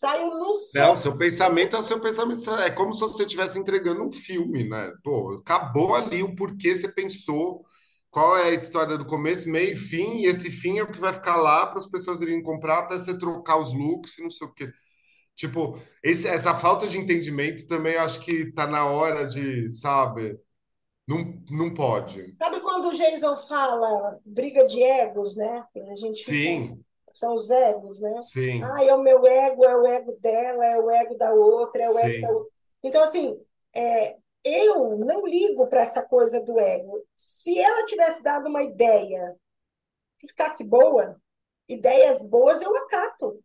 saiu 0.00 0.30
no 0.38 0.52
Não, 0.72 0.94
soco. 0.94 0.94
seu 0.94 1.16
pensamento 1.16 1.74
é 1.76 1.78
o 1.78 1.82
seu 1.82 2.00
pensamento. 2.00 2.50
É 2.56 2.70
como 2.70 2.92
se 2.94 3.00
você 3.00 3.22
estivesse 3.24 3.58
entregando 3.58 4.02
um 4.02 4.12
filme, 4.12 4.68
né? 4.68 4.92
Pô, 5.02 5.32
acabou 5.40 5.94
ali 5.94 6.22
o 6.22 6.34
porquê 6.36 6.74
você 6.74 6.88
pensou, 6.88 7.64
qual 8.10 8.36
é 8.36 8.50
a 8.50 8.54
história 8.54 8.98
do 8.98 9.06
começo, 9.06 9.48
meio 9.48 9.72
e 9.72 9.76
fim, 9.76 10.18
e 10.22 10.26
esse 10.26 10.50
fim 10.50 10.78
é 10.78 10.82
o 10.82 10.90
que 10.90 10.98
vai 10.98 11.12
ficar 11.14 11.36
lá 11.36 11.66
para 11.66 11.78
as 11.78 11.86
pessoas 11.86 12.20
irem 12.20 12.42
comprar 12.42 12.80
até 12.80 12.98
você 12.98 13.16
trocar 13.18 13.56
os 13.58 13.72
looks 13.74 14.18
e 14.18 14.22
não 14.22 14.30
sei 14.30 14.46
o 14.46 14.52
quê. 14.52 14.70
Tipo, 15.36 15.78
esse- 16.02 16.28
essa 16.28 16.54
falta 16.54 16.86
de 16.88 16.98
entendimento 16.98 17.66
também 17.68 17.96
acho 17.96 18.20
que 18.24 18.52
tá 18.52 18.66
na 18.66 18.86
hora 18.86 19.26
de, 19.26 19.70
sabe? 19.72 20.38
Não, 21.08 21.42
não 21.50 21.74
pode. 21.74 22.36
Sabe 22.38 22.60
quando 22.60 22.88
o 22.88 22.94
Jason 22.96 23.36
fala 23.48 24.18
briga 24.24 24.66
de 24.66 24.82
egos, 24.82 25.36
né? 25.36 25.66
A 25.90 25.94
gente 25.96 26.24
fica, 26.26 26.50
Sim, 26.50 26.84
são 27.18 27.34
os 27.34 27.50
egos, 27.50 28.00
né? 28.00 28.12
sim, 28.20 28.74
Ah, 28.74 28.84
é 28.84 28.94
o 28.94 29.02
meu 29.02 29.26
ego, 29.26 29.64
é 29.64 29.76
o 29.76 29.86
ego 29.86 30.12
dela, 30.20 30.64
é 30.66 30.78
o 30.78 30.90
ego 30.90 31.16
da 31.16 31.32
outra, 31.32 31.82
é 31.84 31.90
o 31.90 31.98
ego 31.98 32.18
da 32.20 32.28
sim, 32.28 32.32
outra. 32.32 32.52
Então, 32.82 33.04
assim, 33.04 33.40
é, 33.74 34.16
eu 34.44 34.98
não 34.98 35.26
ligo 35.26 35.66
para 35.68 35.82
essa 35.82 36.02
coisa 36.02 36.40
do 36.42 36.58
ego. 36.58 37.04
Se 37.16 37.58
ela 37.58 37.84
tivesse 37.86 38.22
dado 38.22 38.48
uma 38.48 38.62
ideia 38.62 39.36
que 40.18 40.28
ficasse 40.28 40.64
boa, 40.64 41.20
Ideias 41.68 42.22
boas 42.22 42.62
eu 42.62 42.76
acato. 42.76 43.42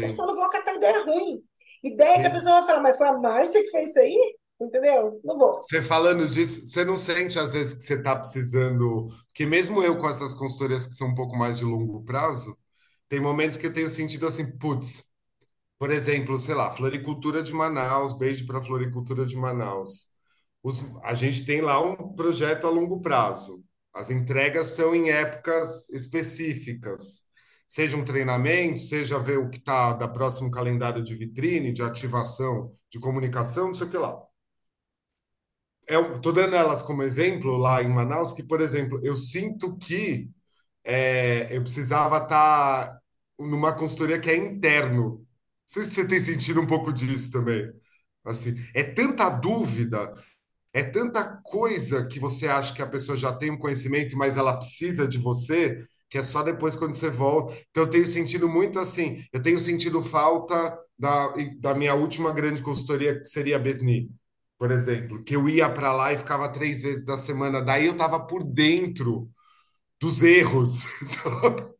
Eu 0.00 0.08
só 0.08 0.26
Sim, 0.26 0.28
não 0.28 0.34
vou 0.36 0.44
acatar 0.44 0.74
ideia 0.76 1.04
ruim. 1.04 1.44
Ideia 1.82 2.20
que 2.20 2.26
a 2.28 2.30
sim. 2.30 2.32
pessoa 2.32 2.60
vai 2.60 2.66
falar, 2.68 2.82
mas 2.82 2.96
foi 2.98 3.08
a 3.08 3.14
Márcia 3.18 3.62
que 3.62 3.70
fez 3.70 3.90
isso 3.90 4.00
aí? 4.00 4.38
Entendeu? 4.60 5.20
Não 5.24 5.38
vou. 5.38 5.68
Você 5.68 5.80
falando 5.82 6.26
disso, 6.28 6.66
você 6.66 6.84
não 6.84 6.96
sente 6.96 7.38
às 7.38 7.52
vezes 7.52 7.74
que 7.74 7.82
você 7.82 7.94
está 7.94 8.14
precisando, 8.16 9.06
que 9.32 9.46
mesmo 9.46 9.82
eu 9.82 9.98
com 9.98 10.08
essas 10.08 10.34
consultorias 10.34 10.86
que 10.86 10.94
são 10.94 11.08
um 11.08 11.14
pouco 11.14 11.36
mais 11.36 11.58
de 11.58 11.64
longo 11.64 12.04
prazo, 12.04 12.56
tem 13.12 13.20
momentos 13.20 13.56
que 13.58 13.66
eu 13.66 13.72
tenho 13.72 13.88
sentido 13.90 14.26
assim, 14.26 14.50
putz, 14.58 15.04
por 15.78 15.90
exemplo, 15.90 16.38
sei 16.38 16.54
lá, 16.54 16.72
Floricultura 16.72 17.42
de 17.42 17.52
Manaus, 17.54 18.12
beijo 18.18 18.46
para 18.46 18.62
Floricultura 18.62 19.26
de 19.26 19.36
Manaus. 19.36 20.08
Os- 20.62 20.82
a 21.04 21.14
gente 21.14 21.44
tem 21.46 21.60
lá 21.62 21.80
um 21.82 22.14
projeto 22.14 22.66
a 22.66 22.70
longo 22.70 23.02
prazo. 23.02 23.64
As 23.94 24.10
entregas 24.10 24.68
são 24.68 24.94
em 24.94 25.10
épocas 25.10 25.88
específicas. 25.90 27.22
Seja 27.66 27.96
um 27.96 28.04
treinamento, 28.04 28.80
seja 28.80 29.18
ver 29.20 29.38
o 29.38 29.50
que 29.50 29.58
está 29.58 29.92
da 29.94 30.08
próximo 30.08 30.50
calendário 30.50 31.02
de 31.04 31.14
vitrine, 31.16 31.72
de 31.72 31.82
ativação, 31.82 32.74
de 32.90 33.00
comunicação, 33.00 33.68
não 33.68 33.74
sei 33.74 33.86
o 33.88 33.90
que 33.90 33.98
lá. 33.98 34.20
Eu 35.86 36.20
tô 36.20 36.32
dando 36.32 36.54
elas 36.54 36.82
como 36.82 37.02
exemplo 37.02 37.56
lá 37.56 37.82
em 37.82 37.88
Manaus, 37.88 38.32
que, 38.32 38.42
por 38.42 38.60
exemplo, 38.60 39.00
eu 39.04 39.16
sinto 39.16 39.76
que 39.76 40.30
é, 40.84 41.56
eu 41.56 41.62
precisava 41.62 42.18
estar 42.18 43.01
numa 43.38 43.72
consultoria 43.74 44.20
que 44.20 44.30
é 44.30 44.36
interno. 44.36 45.18
Não 45.20 45.26
sei 45.66 45.84
se 45.84 45.92
você 45.94 46.06
tem 46.06 46.20
sentido 46.20 46.60
um 46.60 46.66
pouco 46.66 46.92
disso 46.92 47.30
também. 47.30 47.70
Assim, 48.24 48.54
é 48.74 48.82
tanta 48.84 49.28
dúvida, 49.30 50.14
é 50.72 50.82
tanta 50.82 51.24
coisa 51.44 52.06
que 52.06 52.18
você 52.20 52.48
acha 52.48 52.74
que 52.74 52.82
a 52.82 52.86
pessoa 52.86 53.16
já 53.16 53.32
tem 53.32 53.50
um 53.50 53.58
conhecimento, 53.58 54.16
mas 54.16 54.36
ela 54.36 54.56
precisa 54.56 55.06
de 55.06 55.18
você, 55.18 55.84
que 56.08 56.18
é 56.18 56.22
só 56.22 56.42
depois 56.42 56.76
quando 56.76 56.94
você 56.94 57.10
volta. 57.10 57.54
Então, 57.70 57.84
eu 57.84 57.90
tenho 57.90 58.06
sentido 58.06 58.48
muito 58.48 58.78
assim, 58.78 59.24
eu 59.32 59.42
tenho 59.42 59.58
sentido 59.58 60.02
falta 60.02 60.78
da, 60.98 61.32
da 61.60 61.74
minha 61.74 61.94
última 61.94 62.32
grande 62.32 62.62
consultoria, 62.62 63.18
que 63.18 63.24
seria 63.26 63.56
a 63.56 63.58
Besni, 63.58 64.10
por 64.58 64.70
exemplo, 64.70 65.22
que 65.24 65.36
eu 65.36 65.48
ia 65.48 65.68
para 65.68 65.92
lá 65.92 66.12
e 66.12 66.18
ficava 66.18 66.48
três 66.48 66.82
vezes 66.82 67.04
da 67.04 67.18
semana. 67.18 67.60
Daí 67.62 67.86
eu 67.86 67.92
estava 67.92 68.20
por 68.20 68.44
dentro 68.44 69.30
dos 70.00 70.22
erros, 70.22 70.84
sabe? 71.06 71.72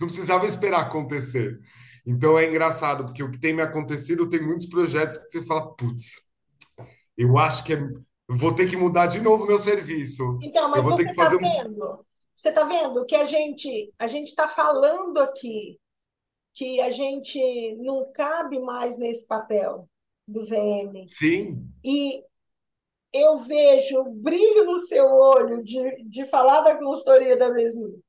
Não 0.00 0.06
precisava 0.06 0.46
esperar 0.46 0.80
acontecer. 0.82 1.58
Então 2.06 2.38
é 2.38 2.46
engraçado, 2.46 3.04
porque 3.04 3.22
o 3.22 3.30
que 3.30 3.38
tem 3.40 3.52
me 3.54 3.62
acontecido, 3.62 4.28
tem 4.28 4.40
muitos 4.42 4.66
projetos 4.66 5.18
que 5.18 5.24
você 5.26 5.44
fala, 5.44 5.74
putz, 5.76 6.20
eu 7.16 7.36
acho 7.38 7.64
que 7.64 7.74
é- 7.74 7.88
vou 8.28 8.54
ter 8.54 8.68
que 8.68 8.76
mudar 8.76 9.06
de 9.06 9.20
novo 9.20 9.46
meu 9.46 9.58
serviço. 9.58 10.38
Então, 10.42 10.64
Eu 10.64 10.70
mas 10.70 10.84
você 10.84 11.04
que 11.04 11.10
está 11.10 11.28
vendo? 11.28 12.06
Você 12.34 12.48
está 12.48 12.64
vendo 12.64 13.04
que 13.04 13.14
a 13.14 13.24
gente 13.24 13.92
a 13.98 14.06
gente 14.06 14.28
está 14.28 14.48
falando 14.48 15.18
aqui 15.18 15.78
que 16.54 16.80
a 16.80 16.90
gente 16.90 17.76
não 17.76 18.10
cabe 18.12 18.58
mais 18.58 18.98
nesse 18.98 19.26
papel 19.26 19.88
do 20.26 20.46
VM. 20.46 21.06
Sim, 21.08 21.68
E 21.84 22.22
eu 23.12 23.38
vejo 23.38 24.00
o 24.00 24.10
brilho 24.10 24.64
no 24.64 24.78
seu 24.78 25.06
olho 25.06 25.62
de, 25.62 26.04
de 26.04 26.26
falar 26.26 26.60
da 26.62 26.76
consultoria 26.76 27.36
da 27.36 27.50
Mesni, 27.50 28.00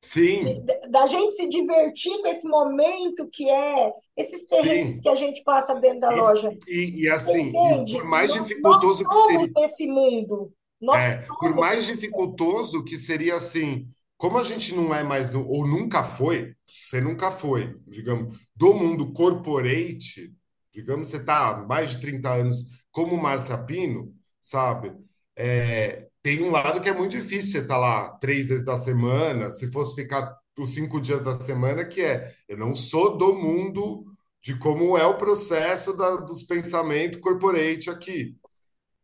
sim, 0.00 0.68
da 0.90 1.06
gente 1.06 1.34
se 1.34 1.48
divertir 1.48 2.20
com 2.20 2.28
esse 2.28 2.46
momento 2.48 3.28
que 3.30 3.48
é 3.50 3.92
esses 4.16 4.46
perrengues 4.48 5.00
que 5.00 5.08
a 5.08 5.14
gente 5.14 5.42
passa 5.42 5.74
dentro 5.74 6.00
da 6.00 6.10
E, 6.10 6.14
loja. 6.14 6.56
e, 6.66 7.02
e 7.04 7.08
assim, 7.08 7.62
e 7.64 7.84
por 7.90 8.04
mais 8.04 8.32
Nós, 8.32 8.50
nós 8.58 8.84
dificultoso 8.84 9.06
que 9.08 9.14
seria, 9.14 9.54
esse 9.56 9.86
mundo. 9.86 10.52
Nós 10.80 11.12
é, 11.12 11.30
por 11.38 11.54
mais 11.54 11.86
dificultoso 11.86 12.82
que 12.84 12.96
seria 12.96 13.34
assim, 13.36 13.88
como 14.16 14.38
a 14.38 14.44
gente 14.44 14.74
não 14.74 14.94
é 14.94 15.02
mais, 15.02 15.30
do- 15.30 15.46
ou 15.46 15.66
nunca 15.66 16.02
foi, 16.04 16.54
você 16.66 17.00
nunca 17.00 17.30
foi, 17.30 17.76
digamos, 17.86 18.48
do 18.56 18.74
mundo 18.74 19.12
corporate, 19.12 20.34
digamos, 20.72 21.08
você 21.10 21.18
está 21.18 21.50
há 21.50 21.66
mais 21.66 21.90
de 21.92 22.00
30 22.00 22.32
anos 22.34 22.64
como 22.90 23.16
Márcia 23.16 23.58
Pino, 23.58 24.14
sabe? 24.40 24.92
É, 25.36 26.07
tem 26.22 26.42
um 26.42 26.50
lado 26.50 26.80
que 26.80 26.88
é 26.88 26.92
muito 26.94 27.12
difícil 27.12 27.52
você 27.52 27.58
estar 27.60 27.78
lá 27.78 28.10
três 28.18 28.48
vezes 28.48 28.64
da 28.64 28.76
semana, 28.76 29.52
se 29.52 29.70
fosse 29.72 29.96
ficar 30.02 30.36
os 30.58 30.74
cinco 30.74 31.00
dias 31.00 31.22
da 31.24 31.34
semana, 31.34 31.84
que 31.86 32.00
é, 32.02 32.34
eu 32.48 32.56
não 32.58 32.74
sou 32.74 33.16
do 33.16 33.34
mundo 33.34 34.04
de 34.42 34.56
como 34.58 34.96
é 34.98 35.06
o 35.06 35.16
processo 35.16 35.92
da- 35.96 36.16
dos 36.16 36.42
pensamentos 36.42 37.20
corporate 37.20 37.88
aqui. 37.90 38.36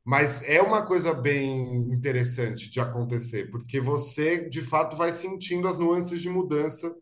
Mas 0.04 0.42
é 0.48 0.60
uma 0.62 0.84
coisa 0.86 1.14
bem 1.14 1.78
interessante 1.92 2.70
de 2.70 2.80
acontecer, 2.80 3.50
porque 3.50 3.80
você, 3.80 4.48
de 4.48 4.62
fato, 4.62 4.96
vai 4.96 5.10
sentindo 5.12 5.66
as 5.68 5.78
nuances 5.78 6.20
de 6.20 6.28
mudança, 6.28 6.94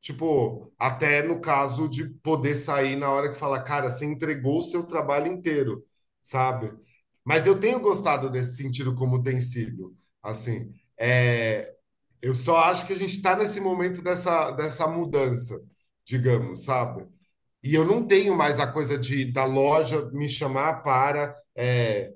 tipo, 0.00 0.72
até 0.78 1.22
no 1.22 1.40
caso 1.40 1.88
de 1.88 2.08
poder 2.22 2.54
sair 2.56 2.96
na 2.96 3.10
hora 3.10 3.30
que 3.30 3.36
fala, 3.38 3.62
cara, 3.62 3.90
você 3.90 4.04
entregou 4.06 4.58
o 4.60 4.62
seu 4.62 4.84
trabalho 4.86 5.28
inteiro, 5.32 5.84
sabe? 6.22 6.72
Mas 7.28 7.46
eu 7.46 7.60
tenho 7.60 7.78
gostado 7.78 8.30
desse 8.30 8.56
sentido 8.56 8.94
como 8.94 9.22
tem 9.22 9.38
sido, 9.38 9.94
assim, 10.22 10.72
é, 10.98 11.76
eu 12.22 12.32
só 12.32 12.56
acho 12.64 12.86
que 12.86 12.94
a 12.94 12.96
gente 12.96 13.10
está 13.12 13.36
nesse 13.36 13.60
momento 13.60 14.00
dessa, 14.00 14.50
dessa 14.52 14.86
mudança, 14.88 15.60
digamos, 16.06 16.64
sabe? 16.64 17.06
E 17.62 17.74
eu 17.74 17.84
não 17.84 18.06
tenho 18.06 18.34
mais 18.34 18.58
a 18.58 18.66
coisa 18.66 18.96
de 18.96 19.30
da 19.30 19.44
loja 19.44 20.10
me 20.10 20.26
chamar 20.26 20.82
para 20.82 21.36
é, 21.54 22.14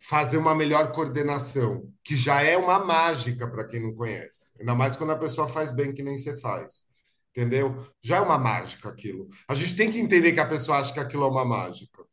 fazer 0.00 0.38
uma 0.38 0.54
melhor 0.54 0.90
coordenação, 0.92 1.92
que 2.02 2.16
já 2.16 2.40
é 2.42 2.56
uma 2.56 2.78
mágica 2.82 3.46
para 3.50 3.66
quem 3.66 3.82
não 3.82 3.94
conhece. 3.94 4.52
Ainda 4.58 4.74
mais 4.74 4.96
quando 4.96 5.12
a 5.12 5.18
pessoa 5.18 5.46
faz 5.46 5.70
bem 5.70 5.92
que 5.92 6.02
nem 6.02 6.16
você 6.16 6.34
faz. 6.40 6.86
Entendeu? 7.30 7.86
Já 8.02 8.16
é 8.16 8.20
uma 8.20 8.38
mágica 8.38 8.88
aquilo. 8.88 9.28
A 9.48 9.54
gente 9.54 9.76
tem 9.76 9.90
que 9.90 9.98
entender 10.00 10.32
que 10.32 10.40
a 10.40 10.48
pessoa 10.48 10.78
acha 10.78 10.94
que 10.94 11.00
aquilo 11.00 11.24
é 11.24 11.28
uma 11.28 11.44
mágica. 11.44 12.05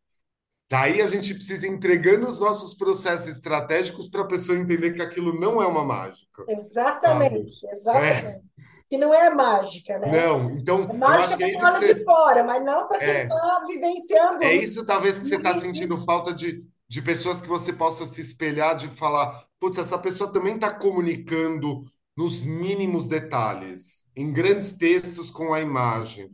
Daí 0.70 1.02
a 1.02 1.08
gente 1.08 1.34
precisa 1.36 1.68
entregando 1.68 2.28
os 2.28 2.40
nossos 2.40 2.74
processos 2.76 3.28
estratégicos 3.28 4.08
para 4.08 4.22
a 4.22 4.28
pessoa 4.28 4.58
entender 4.58 4.94
que 4.94 5.02
aquilo 5.02 5.40
não 5.40 5.62
é 5.62 5.68
uma 5.68 5.84
mágica, 5.86 6.50
sabe? 6.98 7.36
Exatamente, 7.36 7.66
É, 7.92 8.38
exatamente. 8.38 8.44
Que 8.90 8.98
não 8.98 9.14
é 9.14 9.30
mágica, 9.34 9.98
né? 10.00 10.28
não. 10.28 10.52
Então, 10.52 10.84
É 10.88 10.94
mágica 10.94 11.38
que 11.38 11.44
para 11.44 11.50
é 11.50 11.52
quem 11.52 11.64
olha 11.64 11.82
de 11.84 11.96
você. 11.96 12.04
fora, 12.04 12.44
mas 12.44 12.64
não 12.64 12.88
para 12.88 13.02
quem 13.02 13.14
É, 13.14 13.24
está 13.24 13.66
vivenciando 13.68 14.44
É 14.44 14.56
isso, 14.56 14.86
talvez, 14.86 15.20
que 15.20 15.26
você 15.28 15.36
está 15.38 15.54
sentindo 15.54 15.98
falta 16.06 16.34
de, 16.34 16.64
de 16.88 17.02
pessoas 17.02 17.42
que 17.42 17.48
você 17.48 17.74
possa 17.74 18.06
se 18.06 18.22
espelhar, 18.22 18.76
de 18.76 18.88
falar, 18.90 19.46
putz, 19.60 19.78
essa 19.78 19.98
pessoa 19.98 20.32
também 20.32 20.56
está 20.56 20.72
comunicando 20.74 21.86
nos 22.16 22.44
mínimos 22.46 23.08
detalhes, 23.08 24.06
em 24.16 24.32
grandes 24.34 24.74
textos 24.74 25.32
com 25.32 25.54
a 25.54 25.62
imagem. 25.62 26.30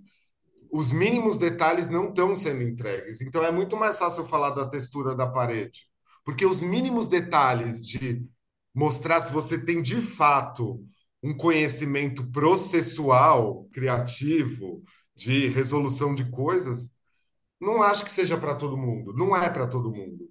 Os 0.72 0.92
mínimos 0.92 1.38
detalhes 1.38 1.90
não 1.90 2.10
estão 2.10 2.36
sendo 2.36 2.62
entregues. 2.64 3.22
Então 3.22 3.44
é 3.44 3.52
muito 3.52 3.76
mais 3.78 3.98
fácil 3.98 4.26
falar 4.26 4.52
da 4.52 4.68
textura 4.68 5.16
da 5.16 5.28
parede, 5.28 5.88
porque 6.26 6.46
os 6.46 6.62
mínimos 6.62 7.08
detalhes 7.08 7.86
de 7.86 8.24
mostrar 8.74 9.20
se 9.22 9.32
você 9.32 9.58
tem 9.58 9.82
de 9.82 10.02
fato 10.02 10.84
um 11.22 11.36
conhecimento 11.36 12.30
processual, 12.32 13.68
criativo, 13.74 14.84
de 15.16 15.48
resolução 15.48 16.14
de 16.14 16.30
coisas 16.32 16.98
não 17.60 17.84
acho 17.84 18.06
que 18.06 18.12
seja 18.12 18.38
para 18.38 18.56
todo 18.56 18.78
mundo. 18.78 19.14
Não 19.14 19.36
é 19.36 19.50
para 19.50 19.68
todo 19.68 19.92
mundo. 19.92 20.30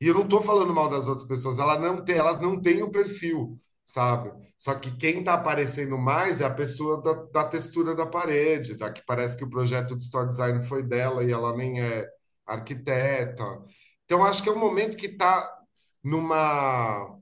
E 0.00 0.06
eu 0.06 0.14
não 0.14 0.22
estou 0.22 0.40
falando 0.42 0.72
mal 0.72 0.88
das 0.88 1.08
outras 1.08 1.26
pessoas. 1.26 1.56
Não 1.56 2.04
elas 2.08 2.40
não 2.40 2.60
têm 2.60 2.82
o 2.82 2.90
perfil, 2.90 3.60
sabe? 3.88 4.30
Só 4.56 4.74
que 4.74 4.90
quem 4.96 5.20
está 5.20 5.34
aparecendo 5.34 5.96
mais 5.98 6.40
é 6.40 6.44
a 6.46 6.50
pessoa 6.54 7.02
da, 7.02 7.14
da 7.42 7.44
textura 7.44 7.94
da 7.94 8.06
parede, 8.06 8.76
da 8.76 8.92
que 8.92 9.02
parece 9.06 9.36
que 9.38 9.44
o 9.44 9.50
projeto 9.50 9.96
de 9.96 10.02
store 10.04 10.26
design 10.28 10.60
foi 10.62 10.82
dela 10.82 11.24
e 11.24 11.32
ela 11.32 11.56
nem 11.56 11.80
é 11.80 12.06
arquiteta. 12.46 13.44
Então 14.04 14.24
acho 14.24 14.42
que 14.42 14.48
é 14.48 14.52
um 14.52 14.58
momento 14.58 14.96
que 14.96 15.06
está 15.06 15.48
numa. 16.04 17.16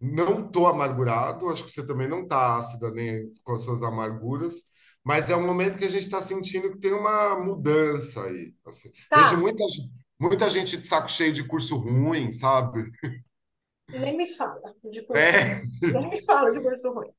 Não 0.00 0.46
estou 0.46 0.66
amargurado, 0.66 1.48
acho 1.50 1.64
que 1.64 1.70
você 1.70 1.84
também 1.86 2.08
não 2.08 2.22
está 2.22 2.56
ácida 2.56 2.90
nem 2.90 3.30
com 3.44 3.52
as 3.54 3.62
suas 3.62 3.82
amarguras, 3.82 4.54
mas 5.04 5.30
é 5.30 5.36
um 5.36 5.46
momento 5.46 5.78
que 5.78 5.84
a 5.84 5.88
gente 5.88 6.04
está 6.04 6.20
sentindo 6.22 6.70
que 6.72 6.78
tem 6.80 6.92
uma 6.94 7.38
mudança 7.40 8.22
aí. 8.24 8.54
assim. 8.66 8.90
Vejo 9.14 9.36
Tá, 9.36 9.38
muita, 9.38 9.62
gen- 9.68 9.90
muita 10.20 10.48
gente 10.50 10.76
de 10.78 10.86
saco 10.86 11.08
cheio 11.10 11.32
de 11.34 11.44
curso 11.46 11.76
ruim, 11.76 12.30
sabe? 12.32 12.90
Nem 13.92 14.16
me 14.16 14.34
fala 14.34 14.74
de 14.84 15.02
curso 15.02 15.38
ruim. 15.40 15.54
É, 15.54 15.80
Nem 15.88 16.08
me 16.08 16.22
fala 16.24 16.50
de 16.52 16.60
curso 16.60 16.92
ruim. 16.92 17.12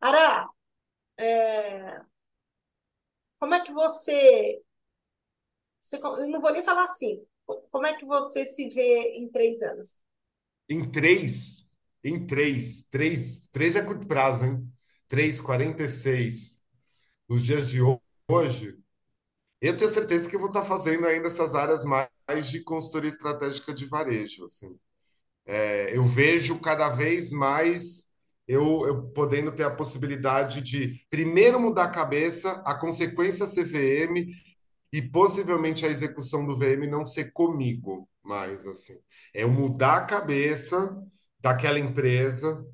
Ara, 0.00 0.48
como 3.38 3.54
é 3.54 3.60
que 3.64 3.72
você, 3.72 4.60
você. 5.80 5.96
Eu 5.98 6.28
não 6.28 6.40
vou 6.40 6.52
nem 6.52 6.62
falar 6.64 6.84
assim. 6.84 7.24
Como 7.70 7.86
é 7.86 7.94
que 7.96 8.04
você 8.04 8.44
se 8.46 8.68
vê 8.70 9.12
em 9.18 9.28
três 9.30 9.62
anos? 9.62 10.02
em 10.68 10.90
três, 10.90 11.68
em 12.02 12.26
três, 12.26 12.84
três, 12.90 13.48
três 13.52 13.76
é 13.76 13.82
curto 13.82 14.06
prazo, 14.06 14.44
hein? 14.44 14.72
Três, 15.08 15.40
46, 15.40 16.62
nos 17.28 17.44
dias 17.44 17.68
de 17.70 17.82
ho- 17.82 18.00
hoje, 18.28 18.78
eu 19.60 19.76
tenho 19.76 19.90
certeza 19.90 20.28
que 20.30 20.36
eu 20.36 20.40
vou 20.40 20.48
estar 20.50 20.64
fazendo 20.64 21.06
ainda 21.06 21.28
essas 21.28 21.54
áreas 21.54 21.84
mais 21.84 22.10
de 22.50 22.62
consultoria 22.64 23.08
estratégica 23.10 23.74
de 23.74 23.86
varejo, 23.86 24.44
assim. 24.46 24.78
É, 25.46 25.96
eu 25.96 26.04
vejo 26.04 26.58
cada 26.60 26.88
vez 26.90 27.30
mais. 27.30 28.06
eu, 28.46 28.86
eu 28.86 29.02
podendo 29.12 29.52
ter 29.52 29.64
a 29.64 29.70
possibilidade 29.70 30.60
de 30.60 31.00
primeiro 31.10 31.60
mudar 31.60 31.84
a 31.84 31.90
cabeça, 31.90 32.62
a 32.66 32.74
consequência 32.74 33.46
ser 33.46 33.64
VM 33.64 34.26
e 34.92 35.02
possivelmente 35.02 35.84
a 35.86 35.88
execução 35.88 36.46
do 36.46 36.56
VM 36.56 36.86
não 36.88 37.04
ser 37.04 37.32
comigo, 37.32 38.08
mas 38.22 38.66
assim, 38.66 38.94
é 39.34 39.44
mudar 39.46 39.96
a 39.98 40.04
cabeça 40.06 40.96
daquela 41.40 41.78
empresa 41.78 42.64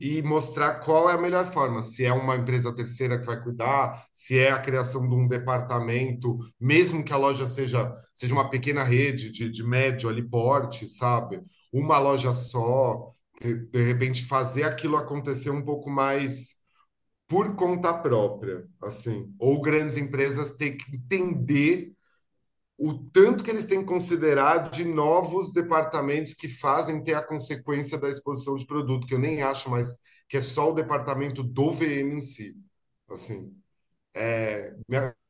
e 0.00 0.22
mostrar 0.22 0.80
qual 0.80 1.10
é 1.10 1.14
a 1.14 1.18
melhor 1.18 1.44
forma, 1.44 1.82
se 1.82 2.04
é 2.04 2.12
uma 2.12 2.36
empresa 2.36 2.74
terceira 2.74 3.18
que 3.18 3.26
vai 3.26 3.42
cuidar, 3.42 4.06
se 4.12 4.38
é 4.38 4.50
a 4.50 4.58
criação 4.60 5.08
de 5.08 5.14
um 5.14 5.26
departamento, 5.26 6.38
mesmo 6.60 7.04
que 7.04 7.12
a 7.12 7.16
loja 7.16 7.46
seja, 7.48 7.92
seja 8.14 8.32
uma 8.34 8.48
pequena 8.48 8.84
rede 8.84 9.30
de, 9.32 9.48
de 9.50 9.62
médio 9.64 10.08
ali 10.08 10.22
porte, 10.22 10.88
sabe? 10.88 11.40
Uma 11.72 11.98
loja 11.98 12.34
só, 12.34 13.12
de, 13.40 13.82
repente 13.82 14.24
fazer 14.24 14.64
aquilo 14.64 14.96
acontecer 14.96 15.50
um 15.50 15.64
pouco 15.64 15.90
mais 15.90 16.54
por 17.28 17.54
conta 17.56 17.94
própria, 17.94 18.66
assim. 18.82 19.32
Ou 19.38 19.60
grandes 19.60 19.96
empresas 19.96 20.52
têm 20.52 20.76
que 20.76 20.96
entender 20.96 21.92
o 22.78 22.94
tanto 22.94 23.44
que 23.44 23.50
eles 23.50 23.66
têm 23.66 23.80
que 23.80 23.86
considerar 23.86 24.70
de 24.70 24.84
novos 24.84 25.52
departamentos 25.52 26.32
que 26.34 26.48
fazem 26.48 27.04
ter 27.04 27.14
a 27.14 27.22
consequência 27.22 27.98
da 27.98 28.08
exposição 28.08 28.56
de 28.56 28.66
produto, 28.66 29.06
que 29.06 29.14
eu 29.14 29.18
nem 29.18 29.42
acho 29.42 29.70
mais 29.70 29.98
que 30.28 30.36
é 30.36 30.40
só 30.40 30.70
o 30.70 30.74
departamento 30.74 31.42
do 31.42 31.70
VM 31.72 32.14
em 32.14 32.20
si. 32.22 32.56
Assim, 33.10 33.54
é, 34.14 34.74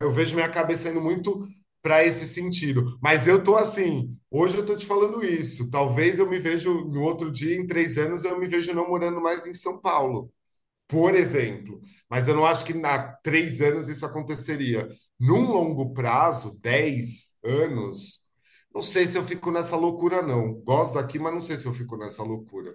eu 0.01 0.11
vejo 0.13 0.35
minha 0.35 0.49
cabeça 0.49 0.91
indo 0.91 1.01
muito 1.01 1.47
para 1.83 2.05
esse 2.05 2.27
sentido. 2.29 2.99
Mas 3.03 3.27
eu 3.27 3.43
tô 3.43 3.57
assim, 3.57 4.17
hoje 4.31 4.57
eu 4.57 4.67
tô 4.67 4.77
te 4.77 4.87
falando 4.87 5.25
isso. 5.25 5.71
Talvez 5.71 6.19
eu 6.19 6.29
me 6.29 6.39
vejo 6.39 6.85
no 6.87 7.01
outro 7.03 7.31
dia, 7.31 7.57
em 7.57 7.67
três 7.67 7.99
anos, 7.99 8.25
eu 8.25 8.39
me 8.39 8.47
vejo 8.47 8.73
não 8.75 8.89
morando 8.89 9.21
mais 9.21 9.47
em 9.47 9.55
São 9.55 9.81
Paulo 9.81 10.31
por 10.89 11.15
exemplo. 11.15 11.81
Mas 12.09 12.29
eu 12.29 12.35
não 12.35 12.45
acho 12.47 12.65
que 12.65 12.73
há 12.85 13.13
três 13.23 13.61
anos 13.61 13.89
isso 13.89 14.05
aconteceria. 14.05 14.89
Num 15.19 15.43
longo 15.53 15.93
prazo, 15.93 16.59
dez 16.61 17.35
anos, 17.45 18.27
não 18.75 18.83
sei 18.83 19.07
se 19.07 19.17
eu 19.19 19.25
fico 19.25 19.51
nessa 19.51 19.77
loucura, 19.77 20.23
não. 20.23 20.55
Gosto 20.63 20.95
daqui, 20.95 21.19
mas 21.19 21.33
não 21.33 21.41
sei 21.41 21.57
se 21.59 21.67
eu 21.67 21.75
fico 21.75 21.97
nessa 21.97 22.23
loucura. 22.23 22.75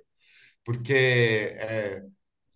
Porque 0.66 0.94
é, 0.96 2.04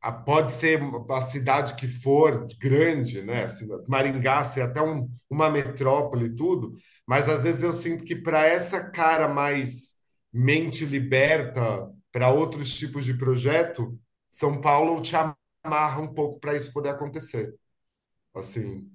a- 0.02 0.12
pode 0.12 0.52
ser 0.52 0.80
a 1.12 1.22
cidade 1.22 1.76
que 1.76 1.88
for 1.88 2.46
grande, 2.60 3.22
né? 3.22 3.44
Assim, 3.46 3.68
Maringá 3.88 4.44
ser 4.44 4.62
até 4.62 4.82
um- 4.82 5.10
uma 5.30 5.50
metrópole 5.50 6.26
e 6.28 6.36
tudo, 6.36 6.74
mas 7.08 7.28
às 7.30 7.44
vezes 7.44 7.64
eu 7.64 7.74
sinto 7.74 8.04
que 8.04 8.16
para 8.16 8.46
essa 8.46 8.90
cara 8.90 9.28
mais 9.28 9.96
mente 10.32 10.86
liberta 10.86 11.90
para 12.12 12.30
outros 12.32 12.74
tipos 12.78 13.06
de 13.06 13.14
projeto, 13.18 13.98
São 14.28 14.60
Paulo 14.62 15.02
te 15.02 15.16
amarra 15.16 16.02
um 16.02 16.14
pouco 16.14 16.40
para 16.40 16.56
isso 16.56 16.72
poder 16.74 16.90
acontecer. 16.90 17.54
Assim, 18.36 18.90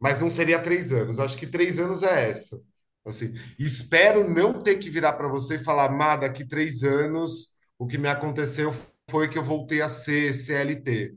mas 0.00 0.20
não 0.20 0.30
seria 0.30 0.62
três 0.62 0.92
anos. 0.92 1.18
Acho 1.18 1.36
que 1.38 1.46
três 1.46 1.78
anos 1.78 2.02
é 2.02 2.30
essa. 2.30 2.60
Assim, 3.04 3.34
espero 3.58 4.28
não 4.28 4.60
ter 4.62 4.76
que 4.78 4.90
virar 4.90 5.14
para 5.14 5.28
você 5.28 5.56
e 5.56 5.64
falar, 5.64 5.90
Má, 5.90 6.16
daqui 6.16 6.46
três 6.46 6.82
anos 6.82 7.56
o 7.78 7.86
que 7.86 7.98
me 7.98 8.08
aconteceu 8.08 8.72
foi 9.12 9.30
que 9.30 9.38
eu 9.38 9.44
voltei 9.44 9.82
a 9.82 9.90
ser 9.90 10.34
CLT. 10.34 11.16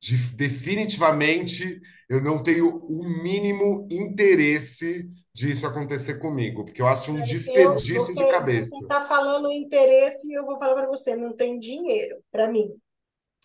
De- 0.00 0.36
definitivamente 0.36 1.82
eu 2.10 2.22
não 2.22 2.42
tenho 2.42 2.68
o 2.86 3.04
mínimo 3.22 3.88
interesse 3.92 5.10
disso 5.34 5.66
acontecer 5.68 6.20
comigo, 6.20 6.64
porque 6.66 6.82
eu 6.82 6.88
acho 6.88 7.12
um 7.12 7.22
Eu, 7.46 7.82
desperdício 7.82 8.16
de 8.16 8.24
você, 8.24 8.42
você 8.52 8.76
cabeça. 8.76 8.76
está 8.78 9.06
falando 9.08 9.50
interesse 9.50 10.28
e 10.28 10.34
eu 10.34 10.44
vou 10.44 10.58
falar 10.58 10.74
para 10.74 10.86
você, 10.86 11.14
não 11.16 11.34
tem 11.36 11.58
dinheiro 11.58 12.22
para 12.30 12.48
mim. 12.48 12.78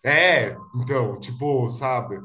É, 0.04 0.56
então, 0.76 1.18
tipo, 1.20 1.68
sabe? 1.70 2.18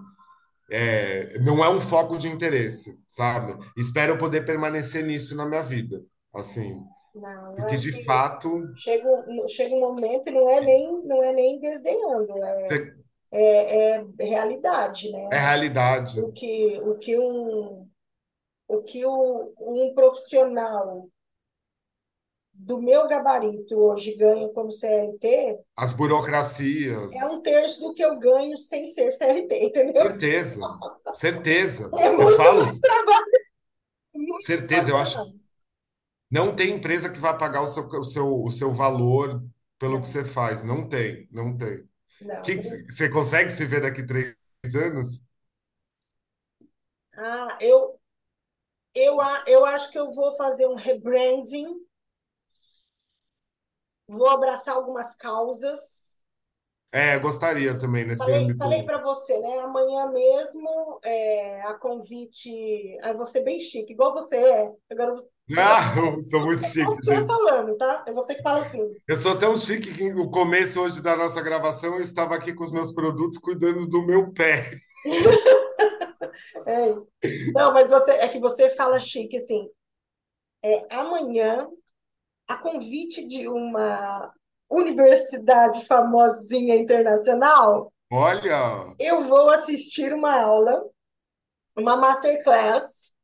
É, 0.71 1.39
não 1.39 1.63
é 1.63 1.69
um 1.69 1.81
foco 1.81 2.17
de 2.17 2.27
interesse, 2.29 2.99
sabe? 3.07 3.57
Espero 3.77 4.17
poder 4.17 4.45
permanecer 4.45 5.05
nisso 5.05 5.35
na 5.35 5.45
minha 5.47 5.63
vida, 5.63 6.03
assim, 6.35 6.81
Não, 7.15 7.57
eu 7.57 7.65
porque 7.65 7.77
acho 7.77 7.87
de 7.87 7.91
fato 7.91 8.75
chega, 8.75 9.07
um- 9.09 9.47
chega 9.49 9.75
um 9.75 9.79
momento 9.81 10.29
e 10.29 10.31
não 10.33 10.49
é 10.49 10.61
nem, 10.61 11.03
não 11.05 11.23
é 11.23 11.33
nem 11.33 11.59
desdenhando, 11.59 12.43
é, 12.45 12.67
cê- 12.67 12.95
é, 13.31 13.95
é 13.97 14.25
realidade, 14.25 15.11
é 15.29 15.37
né? 15.37 15.39
realidade. 15.39 16.17
O 16.17 16.31
que, 16.33 16.79
o 16.81 16.97
que 16.99 17.19
um, 17.19 17.89
o 18.69 18.83
que 18.83 19.05
o, 19.05 19.53
um 19.59 19.93
profissional 19.95 21.09
do 22.53 22.81
meu 22.81 23.07
gabarito 23.07 23.75
hoje 23.77 24.15
ganha 24.15 24.49
como 24.49 24.71
CLT 24.71 25.59
As 25.77 25.93
é 27.11 27.25
burocracias, 27.25 27.25
um 27.25 27.41
terço 27.41 27.81
do 27.81 27.93
que 27.93 28.03
eu 28.03 28.17
ganho 28.19 28.57
sem 28.57 28.87
ser 28.87 29.11
CLT, 29.13 29.65
entendeu? 29.65 30.03
certeza, 30.03 30.59
certeza. 31.11 31.91
É 31.97 32.09
Eu 32.17 32.27
muito 32.27 32.53
mais 32.53 32.77
falo, 32.77 32.79
trabalho, 32.79 33.25
muito 34.13 34.45
certeza, 34.45 34.91
eu 34.91 34.97
acho. 34.97 35.19
Não 36.35 36.53
tem 36.53 36.71
empresa 36.75 37.09
que 37.09 37.17
vai 37.17 37.37
pagar 37.37 37.61
o 37.61 37.67
seu, 37.67 37.83
o 37.87 38.03
seu, 38.03 38.41
o 38.43 38.51
seu 38.51 38.73
valor 38.73 39.41
pelo 39.79 40.01
que 40.01 40.07
você 40.09 40.25
faz. 40.25 40.63
Não 40.63 40.85
tem, 40.85 41.29
não 41.31 41.55
tem. 41.55 41.87
não. 42.19 42.41
Que, 42.41 42.61
você 42.61 43.09
consegue 43.09 43.49
se 43.49 43.65
ver 43.65 43.81
daqui 43.81 44.05
três 44.05 44.35
anos? 44.75 45.21
Ah, 47.15 47.57
eu, 47.61 47.97
eu, 48.93 49.17
eu 49.47 49.65
acho 49.65 49.89
que 49.89 49.97
eu 49.97 50.11
vou 50.11 50.35
fazer 50.35 50.67
um 50.67 50.75
rebranding, 50.75 51.73
vou 54.05 54.27
abraçar 54.27 54.75
algumas 54.75 55.15
causas. 55.15 56.21
É, 56.91 57.17
gostaria 57.17 57.77
também 57.79 58.05
nesse 58.05 58.21
Falei, 58.25 58.53
falei 58.57 58.79
âmbito. 58.79 58.85
para 58.85 59.01
você, 59.01 59.39
né? 59.39 59.59
Amanhã 59.59 60.11
mesmo, 60.11 60.99
é, 61.01 61.61
a 61.61 61.75
convite. 61.75 62.97
Ah, 63.01 63.11
eu 63.11 63.17
vou 63.17 63.27
ser 63.27 63.39
bem 63.39 63.57
chique, 63.57 63.93
igual 63.93 64.13
você 64.13 64.35
é. 64.35 64.73
Agora 64.91 65.15
Ah, 65.57 65.93
eu 65.95 66.19
sou 66.21 66.41
muito 66.41 66.65
é 66.65 66.67
chique, 66.67 66.95
você 66.95 67.15
gente. 67.15 67.27
falando, 67.27 67.77
tá? 67.77 68.03
É 68.07 68.11
você 68.11 68.33
que 68.33 68.41
fala 68.41 68.61
assim. 68.61 68.81
Eu 69.07 69.15
sou 69.15 69.37
tão 69.37 69.55
chique 69.55 69.93
que 69.93 70.11
no 70.11 70.31
começo 70.31 70.81
hoje 70.81 71.01
da 71.01 71.15
nossa 71.15 71.41
gravação 71.41 71.95
eu 71.95 72.01
estava 72.01 72.35
aqui 72.35 72.53
com 72.53 72.63
os 72.63 72.71
meus 72.71 72.91
produtos 72.91 73.37
cuidando 73.37 73.87
do 73.87 74.05
meu 74.05 74.31
pé. 74.31 74.71
É. 76.67 76.93
Não, 77.53 77.71
mas 77.73 77.89
você 77.89 78.11
é 78.11 78.27
que 78.27 78.39
você 78.39 78.69
fala 78.71 78.99
chique, 78.99 79.37
assim. 79.37 79.69
É, 80.63 80.85
amanhã, 80.93 81.67
a 82.47 82.57
convite 82.57 83.25
de 83.27 83.47
uma 83.47 84.33
universidade 84.69 85.85
famosinha 85.85 86.75
internacional, 86.75 87.93
Olha, 88.11 88.93
eu 88.99 89.23
vou 89.23 89.49
assistir 89.49 90.11
uma 90.11 90.41
aula, 90.41 90.83
uma 91.75 91.95
masterclass 91.97 93.14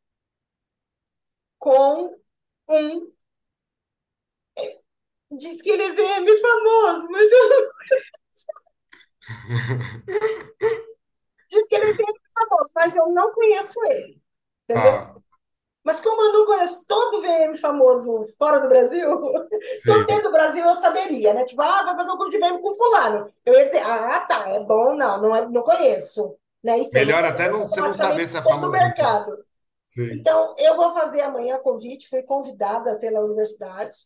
com 1.62 2.18
um. 2.68 3.12
Diz 5.32 5.62
que 5.62 5.70
ele 5.70 5.84
é 5.84 5.92
VM 5.92 6.42
famoso, 6.42 7.08
mas 7.10 7.32
eu 7.32 7.50
não... 7.50 7.72
Diz 11.50 11.68
que 11.68 11.76
ele 11.76 11.92
é 11.92 11.94
VM 11.94 12.20
famoso, 12.34 12.72
mas 12.76 12.96
eu 12.96 13.08
não 13.10 13.32
conheço 13.32 13.80
ele, 13.86 14.22
entendeu? 14.68 14.92
tá, 14.92 15.16
Mas 15.84 16.02
como 16.02 16.22
eu 16.22 16.34
não 16.34 16.46
conheço 16.46 16.86
todo 16.86 17.22
VM 17.22 17.56
famoso 17.56 18.26
fora 18.38 18.60
do 18.60 18.68
Brasil, 18.68 19.08
se 19.62 19.86
fosse 19.86 20.06
sei. 20.06 20.08
dentro 20.08 20.24
do 20.24 20.32
Brasil 20.32 20.66
eu 20.66 20.76
saberia, 20.76 21.34
né? 21.34 21.46
Tipo, 21.46 21.62
ah, 21.62 21.84
vai 21.84 21.96
fazer 21.96 22.12
um 22.12 22.18
clube 22.18 22.32
de 22.32 22.40
VM 22.40 22.60
com 22.60 22.76
fulano. 22.76 23.32
Eu 23.46 23.54
ia 23.54 23.66
dizer, 23.68 23.84
ah, 23.84 24.20
tá, 24.22 24.50
é 24.50 24.60
bom, 24.60 24.96
não, 24.96 25.22
não, 25.22 25.36
é, 25.36 25.48
não 25.48 25.62
conheço. 25.62 26.36
Né? 26.64 26.80
Eu 26.80 26.84
não 26.84 26.90
Melhor 26.92 27.24
até 27.24 27.48
conheço 27.48 27.58
não, 27.60 27.64
você 27.64 27.82
não 27.82 27.94
saber 27.94 28.28
se 28.28 28.38
é 28.38 28.42
famoso, 28.42 28.76
então. 28.76 28.88
mercado. 28.88 29.51
Então, 30.14 30.56
eu 30.58 30.76
vou 30.76 30.94
fazer 30.94 31.22
amanhã 31.22 31.60
convite, 31.60 32.10
fui 32.10 32.24
convidada 32.24 32.98
pela 33.00 33.22
universidade, 33.22 33.98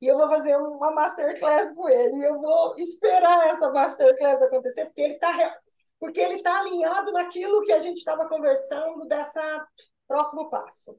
e 0.00 0.06
eu 0.06 0.16
vou 0.16 0.28
fazer 0.28 0.56
uma 0.56 0.90
masterclass 0.92 1.74
com 1.74 1.88
ele. 1.88 2.16
E 2.16 2.24
eu 2.24 2.40
vou 2.40 2.74
esperar 2.76 3.48
essa 3.48 3.70
masterclass 3.70 4.40
acontecer, 4.40 4.86
porque 4.86 5.02
ele 5.02 5.14
está 5.14 5.60
porque 5.98 6.18
ele 6.18 6.36
está 6.36 6.60
alinhado 6.60 7.12
naquilo 7.12 7.60
que 7.62 7.72
a 7.72 7.80
gente 7.80 7.98
estava 7.98 8.26
conversando 8.26 9.04
dessa 9.04 9.68
próximo 10.08 10.48
passo. 10.48 10.98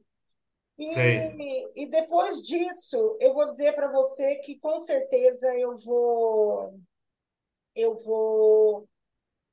E, 0.78 1.84
e 1.84 1.90
depois 1.90 2.44
disso, 2.44 3.18
eu 3.19 3.34
vou 3.34 3.49
dizer 3.49 3.73
para 3.73 3.91
você 3.91 4.36
que 4.38 4.60
com 4.60 4.78
certeza 4.78 5.57
eu 5.57 5.76
vou 5.78 6.80
eu 7.76 7.95
vou 7.95 8.88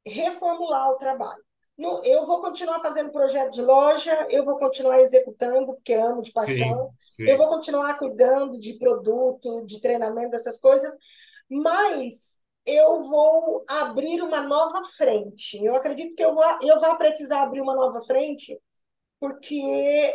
reformular 0.04 0.90
o 0.90 0.96
trabalho. 0.96 1.44
No, 1.78 2.04
eu 2.04 2.26
vou 2.26 2.40
continuar 2.40 2.80
fazendo 2.80 3.12
projeto 3.12 3.52
de 3.52 3.62
loja, 3.62 4.26
eu 4.28 4.44
vou 4.44 4.58
continuar 4.58 5.00
executando, 5.00 5.66
porque 5.66 5.94
amo 5.94 6.22
de 6.22 6.32
paixão, 6.32 6.90
sim, 7.00 7.22
eu 7.22 7.36
vou 7.36 7.46
sim. 7.46 7.52
continuar 7.54 7.98
cuidando 7.98 8.58
de 8.58 8.74
produto, 8.74 9.64
de 9.64 9.80
treinamento, 9.80 10.30
dessas 10.30 10.58
coisas, 10.58 10.92
mas 11.48 12.40
eu 12.66 13.04
vou 13.04 13.64
abrir 13.68 14.20
uma 14.20 14.42
nova 14.42 14.82
frente. 14.96 15.64
Eu 15.64 15.76
acredito 15.76 16.16
que 16.16 16.24
eu 16.24 16.34
vou, 16.34 16.44
eu 16.62 16.80
vou 16.80 16.96
precisar 16.96 17.42
abrir 17.42 17.60
uma 17.60 17.76
nova 17.76 18.00
frente, 18.02 18.58
porque 19.20 19.62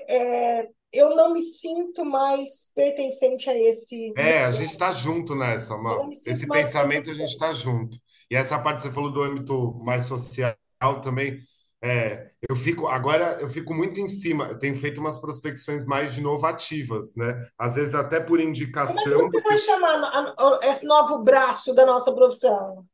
é, 0.09 0.67
eu 0.91 1.15
não 1.15 1.33
me 1.33 1.41
sinto 1.41 2.03
mais 2.03 2.71
pertencente 2.75 3.49
a 3.49 3.57
esse. 3.57 4.13
É, 4.17 4.43
a 4.43 4.51
gente 4.51 4.69
está 4.69 4.91
junto 4.91 5.33
nessa, 5.33 5.75
sinto 5.75 6.29
Esse 6.29 6.45
pensamento 6.45 7.09
a 7.09 7.13
gente 7.13 7.31
está 7.31 7.53
junto. 7.53 7.97
E 8.29 8.35
essa 8.35 8.59
parte 8.59 8.81
que 8.81 8.87
você 8.87 8.93
falou 8.93 9.11
do 9.11 9.21
âmbito 9.21 9.73
mais 9.83 10.05
social 10.05 10.55
também, 11.01 11.39
é, 11.83 12.31
eu 12.49 12.55
fico 12.55 12.87
agora 12.87 13.39
eu 13.41 13.49
fico 13.49 13.73
muito 13.73 13.99
em 13.99 14.07
cima. 14.07 14.45
Eu 14.49 14.59
tenho 14.59 14.75
feito 14.75 14.99
umas 15.01 15.17
prospecções 15.19 15.85
mais 15.85 16.17
inovativas, 16.17 17.15
né? 17.17 17.47
Às 17.57 17.75
vezes 17.75 17.95
até 17.95 18.19
por 18.19 18.39
Como 18.85 18.99
é 18.99 19.07
que 19.07 19.09
indicação 19.09 19.17
você 19.17 19.41
vai 19.41 19.57
chamar 19.57 19.95
a- 20.03 20.35
a- 20.37 20.59
esse 20.63 20.85
novo 20.85 21.19
braço 21.19 21.73
da 21.73 21.85
nossa 21.85 22.13
profissão? 22.13 22.85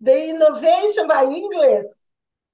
The 0.00 0.28
Innovation 0.30 1.06
by 1.06 1.24
English? 1.24 2.06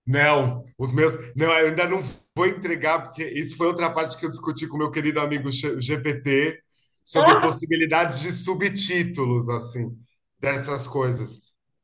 Não, 0.07 0.65
os 0.79 0.93
meus. 0.93 1.15
Não, 1.37 1.47
eu 1.59 1.69
ainda 1.69 1.89
não 1.89 2.01
vou 2.35 2.47
entregar, 2.47 3.03
porque 3.03 3.25
isso 3.25 3.57
foi 3.57 3.67
outra 3.69 3.91
parte 3.93 4.19
que 4.19 4.27
eu 4.27 4.31
discuti 4.31 4.67
com 4.67 4.77
meu 4.77 4.91
querido 4.91 5.21
amigo 5.21 5.49
GPT 5.51 6.61
sobre 7.05 7.37
possibilidades 7.41 8.21
de 8.21 8.33
subtítulos, 8.33 9.49
assim, 9.49 9.97
dessas 10.41 10.87
coisas. 10.89 11.39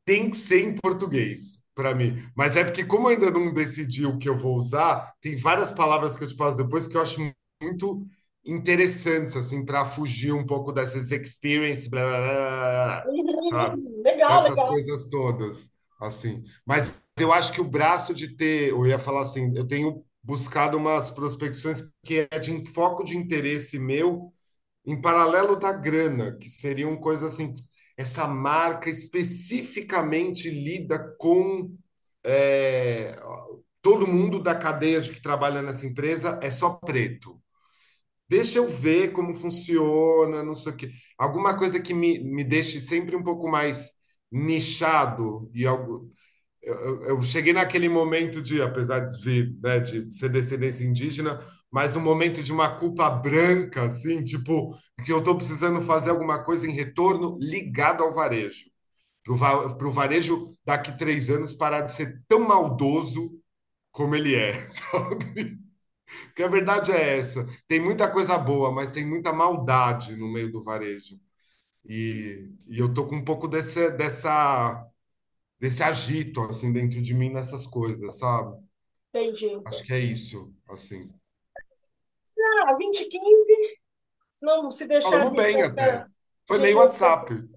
Tem 0.05 0.29
que 0.29 0.35
ser 0.35 0.61
em 0.61 0.75
português, 0.75 1.63
para 1.79 1.95
mim. 1.95 2.21
Mas 2.35 2.57
é 2.57 2.63
porque, 2.65 2.83
como 2.85 3.09
eu 3.09 3.13
ainda 3.15 3.31
não 3.31 3.53
decidi 3.53 4.05
o 4.05 4.17
que 4.17 4.27
eu 4.27 4.37
vou 4.37 4.55
usar, 4.57 5.13
tem 5.21 5.37
várias 5.37 5.71
palavras 5.71 6.17
que 6.17 6.23
eu 6.23 6.27
te 6.27 6.35
passo 6.35 6.57
depois 6.57 6.87
que 6.87 6.97
eu 6.97 7.01
acho 7.01 7.19
muito 7.61 8.05
interessantes, 8.45 9.35
assim, 9.35 9.63
para 9.65 9.85
fugir 9.85 10.33
um 10.33 10.45
pouco 10.45 10.71
dessas 10.73 11.09
experience, 11.11 11.89
blá, 11.89 12.01
blá, 12.05 12.19
blá, 12.21 13.11
sabe? 13.39 13.77
Legal, 14.03 14.43
Dessas 14.43 14.49
legal. 14.49 14.67
coisas 14.67 15.07
todas, 15.07 15.69
assim. 16.01 16.43
Mas 16.65 17.01
eu 17.17 17.31
acho 17.33 17.53
que 17.53 17.61
o 17.61 17.69
braço 17.69 18.13
de 18.13 18.35
ter, 18.35 18.69
eu 18.71 18.85
ia 18.85 18.99
falar 18.99 19.21
assim, 19.21 19.51
eu 19.55 19.65
tenho 19.67 20.03
buscado 20.23 20.77
umas 20.77 21.11
prospecções 21.11 21.83
que 22.03 22.27
é 22.31 22.39
de 22.39 22.65
foco 22.71 23.03
de 23.03 23.17
interesse 23.17 23.79
meu 23.79 24.31
em 24.85 24.99
paralelo 25.01 25.55
da 25.57 25.71
grana, 25.73 26.35
que 26.37 26.49
seriam 26.49 26.95
coisas 26.97 27.33
assim, 27.33 27.53
essa 27.99 28.27
marca 28.27 28.89
especificamente 28.89 30.49
lida 30.49 31.15
com 31.19 31.75
é, 32.25 33.15
todo 33.81 34.07
mundo 34.07 34.41
da 34.43 34.55
cadeia 34.55 35.01
de 35.01 35.13
que 35.13 35.21
trabalha 35.21 35.61
nessa 35.61 35.85
empresa 35.87 36.39
é 36.43 36.51
só 36.51 36.71
preto. 36.75 37.41
Deixa 38.27 38.59
eu 38.59 38.67
ver 38.67 39.11
como 39.11 39.35
funciona, 39.35 40.43
não 40.43 40.53
sei 40.53 40.71
o 40.73 40.75
quê. 40.77 40.91
Alguma 41.17 41.57
coisa 41.57 41.81
que 41.81 41.93
me, 41.93 42.19
me 42.23 42.43
deixe 42.43 42.79
sempre 42.81 43.15
um 43.15 43.23
pouco 43.23 43.47
mais 43.49 43.93
nichado 44.31 45.49
e 45.53 45.65
algo, 45.65 46.11
eu, 46.61 46.75
eu- 46.75 47.03
eu 47.05 47.21
cheguei 47.23 47.53
naquele 47.53 47.89
momento 47.89 48.41
de, 48.41 48.61
apesar 48.61 49.01
de 49.01 49.23
vir, 49.23 49.55
né, 49.63 49.79
de 49.79 50.11
ser 50.13 50.29
descendência 50.29 50.85
indígena, 50.85 51.39
mas 51.71 51.95
um 51.95 52.01
momento 52.01 52.43
de 52.43 52.51
uma 52.51 52.69
culpa 52.77 53.09
branca, 53.09 53.83
assim, 53.83 54.23
tipo, 54.23 54.75
que 55.05 55.11
eu 55.11 55.19
estou 55.19 55.35
precisando 55.35 55.81
fazer 55.81 56.09
alguma 56.11 56.43
coisa 56.43 56.67
em 56.67 56.73
retorno 56.73 57.37
ligado 57.41 58.03
ao 58.03 58.13
varejo. 58.13 58.65
Para 59.23 59.87
o 59.87 59.91
varejo, 59.91 60.53
daqui 60.65 60.97
três 60.97 61.29
anos, 61.29 61.53
parar 61.53 61.81
de 61.81 61.91
ser 61.91 62.21
tão 62.27 62.41
maldoso 62.41 63.39
como 63.91 64.15
ele 64.15 64.35
é, 64.35 64.53
sabe? 64.69 65.59
Porque 66.27 66.43
a 66.43 66.47
verdade 66.47 66.91
é 66.91 67.17
essa. 67.17 67.45
Tem 67.67 67.79
muita 67.79 68.09
coisa 68.11 68.37
boa, 68.37 68.71
mas 68.71 68.91
tem 68.91 69.05
muita 69.05 69.33
maldade 69.33 70.15
no 70.15 70.27
meio 70.31 70.51
do 70.51 70.63
varejo. 70.63 71.19
E, 71.85 72.49
e 72.67 72.79
eu 72.79 72.93
tô 72.93 73.07
com 73.07 73.17
um 73.17 73.23
pouco 73.25 73.47
desse, 73.47 73.91
dessa 73.91 74.85
desse 75.59 75.83
agito 75.83 76.41
assim 76.43 76.73
dentro 76.73 77.01
de 77.01 77.13
mim 77.13 77.29
nessas 77.31 77.67
coisas, 77.67 78.19
sabe? 78.19 78.57
Entendi. 79.13 79.49
Acho 79.65 79.83
que 79.85 79.93
é 79.93 79.99
isso, 79.99 80.53
assim. 80.67 81.09
Ah, 82.67 82.73
20 82.75 83.01
e 83.01 83.09
15, 83.09 83.53
se 84.33 84.45
não 84.45 84.71
se 84.71 84.85
deixar, 84.87 85.25
Falamos 85.25 85.35
bem 85.35 85.61
até. 85.61 86.05
ficar, 86.05 86.09
Foi 86.47 86.57
meio 86.59 86.77
vai 86.77 86.89
ficar, 86.91 87.15
WhatsApp. 87.17 87.49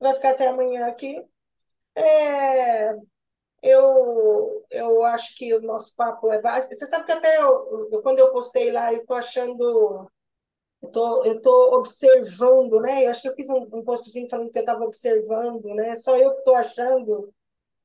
vai 0.00 0.14
ficar 0.14 0.30
até 0.32 0.48
amanhã 0.48 0.86
aqui. 0.88 1.24
É, 1.96 2.92
eu, 3.62 4.64
eu 4.70 5.04
acho 5.04 5.36
que 5.36 5.54
o 5.54 5.62
nosso 5.62 5.94
papo 5.96 6.32
é 6.32 6.40
básico. 6.40 6.74
Você 6.74 6.86
sabe 6.86 7.06
que 7.06 7.12
até 7.12 7.38
eu, 7.38 7.90
eu- 7.92 8.02
quando 8.02 8.18
eu 8.20 8.32
postei 8.32 8.72
lá, 8.72 8.92
eu 8.92 9.04
tô 9.06 9.14
achando, 9.14 10.08
eu 10.82 10.90
tô, 10.90 11.24
eu 11.24 11.40
tô 11.42 11.76
observando, 11.78 12.80
né? 12.80 13.06
Eu 13.06 13.10
acho 13.10 13.22
que 13.22 13.28
eu 13.28 13.34
fiz 13.36 13.48
um, 13.50 13.68
um 13.72 13.84
postzinho 13.84 14.28
falando 14.30 14.50
que 14.52 14.58
eu 14.58 14.62
estava 14.62 14.84
observando, 14.84 15.64
né? 15.74 15.96
Só 15.96 16.16
eu 16.18 16.32
que 16.34 16.38
estou 16.40 16.54
achando 16.56 17.32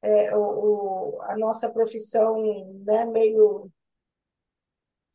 é, 0.02 0.36
o, 0.38 1.18
o- 1.18 1.22
a 1.24 1.38
nossa 1.38 1.72
profissão, 1.72 2.38
né? 2.86 3.06
Meio 3.06 3.70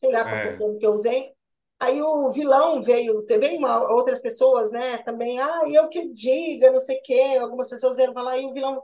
sei 0.01 0.11
lá 0.13 0.25
qual 0.25 0.41
foi 0.41 0.53
o 0.53 0.77
É, 0.77 0.79
que 0.79 0.87
eu 0.87 0.93
usei. 0.93 1.33
Aí 1.79 2.03
o 2.03 2.31
vilão 2.31 2.83
veio, 2.83 3.23
teve 3.25 3.57
uma, 3.57 3.81
outras 3.93 4.21
pessoas, 4.21 4.71
né, 4.71 4.99
também, 4.99 5.41
ah, 5.41 5.63
eu 5.67 5.89
que 5.89 6.09
diga, 6.13 6.71
não 6.71 6.81
sei 6.81 6.99
o 6.99 7.03
quê, 7.03 7.39
algumas 7.41 7.71
pessoas 7.71 7.97
vieram 7.97 8.13
falar, 8.13 8.39
e 8.39 8.47
o 8.47 8.53
vilão, 8.53 8.83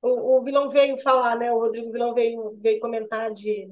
o, 0.00 0.38
o 0.38 0.42
vilão 0.42 0.70
veio 0.70 0.96
falar, 0.98 1.36
né, 1.36 1.52
o 1.52 1.58
Rodrigo 1.58 1.92
Vilão 1.92 2.14
veio, 2.14 2.56
veio 2.60 2.80
comentar 2.80 3.32
de 3.32 3.70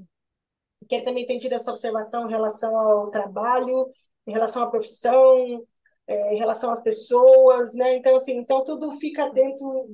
que 0.88 0.94
ele 0.94 1.04
também 1.04 1.26
tem 1.26 1.38
tido 1.38 1.54
essa 1.54 1.70
observação 1.70 2.26
em 2.26 2.30
relação 2.30 2.78
ao 2.78 3.10
trabalho, 3.10 3.90
em 4.26 4.32
relação 4.32 4.62
à 4.62 4.70
profissão, 4.70 5.66
é, 6.06 6.34
em 6.34 6.38
relação 6.38 6.70
às 6.70 6.82
pessoas, 6.82 7.74
né, 7.74 7.96
então, 7.96 8.14
assim, 8.16 8.36
então 8.36 8.62
tudo 8.62 8.92
fica 8.92 9.30
dentro 9.30 9.88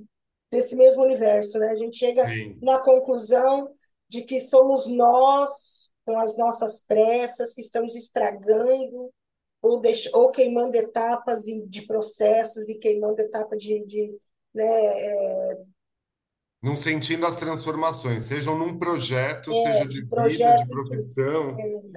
desse 0.51 0.77
mesmo 0.77 1.03
universo, 1.05 1.59
né, 1.59 1.69
a 1.71 1.77
gente 1.77 1.97
chega 1.97 2.27
sim. 2.27 2.59
na 2.61 2.79
conclusão 2.81 3.73
de 4.09 4.23
que 4.23 4.41
somos 4.41 4.87
nós, 4.87 5.92
com 6.05 6.19
as 6.19 6.37
nossas 6.37 6.85
pressas, 6.85 7.55
que 7.55 7.61
estamos 7.61 7.95
estragando 7.95 9.13
ou, 9.61 9.81
deix... 9.81 10.13
ou 10.13 10.31
queimando 10.31 10.77
etapas 10.77 11.43
de 11.43 11.83
processos 11.87 12.69
e 12.69 12.75
queimando 12.75 13.21
etapa 13.21 13.57
de, 13.57 13.85
de 13.87 14.19
né, 14.53 14.65
é, 14.65 15.63
Não 16.63 16.77
sentindo 16.77 17.27
as 17.27 17.37
transformações, 17.37 18.25
sejam 18.25 18.57
num 18.57 18.79
projeto, 18.79 19.51
é, 19.51 19.55
seja 19.55 19.85
de 19.85 20.01
de 20.01 20.03
vida, 20.03 20.57
de 20.57 20.69
profissão. 20.69 21.57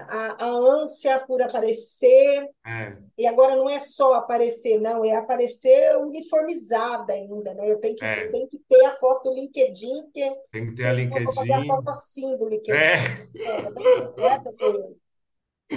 a, 0.09 0.45
a 0.45 0.49
ânsia 0.49 1.19
por 1.27 1.39
aparecer, 1.41 2.49
É, 2.65 2.97
e 3.15 3.27
agora 3.27 3.55
não 3.55 3.69
é 3.69 3.79
só 3.79 4.15
aparecer, 4.15 4.79
não, 4.81 5.05
é 5.05 5.15
aparecer 5.15 5.95
uniformizada 5.97 7.13
ainda, 7.13 7.53
né? 7.53 7.71
Eu 7.71 7.79
tenho 7.79 7.95
que, 7.95 8.03
eu 8.03 8.07
é. 8.07 8.27
tenho 8.29 8.47
que 8.49 8.57
ter 8.67 8.85
a 8.85 8.97
foto 8.97 9.29
do 9.29 9.35
LinkedIn, 9.35 10.09
que 10.11 10.35
Tem 10.51 10.65
que 10.65 10.75
ter 10.75 10.87
a 10.87 10.95
se 10.95 11.19
eu 11.19 11.23
vou 11.23 11.33
fazer 11.33 11.53
a 11.53 11.63
foto 11.63 11.85
LinkedIn. 11.85 11.89
assim 11.91 12.37
do 12.37 12.49
LinkedIn. 12.49 12.71
É. 12.71 12.95
É. 13.35 14.25
Essa 14.25 14.51
sou 14.51 14.73
eu. 14.73 14.97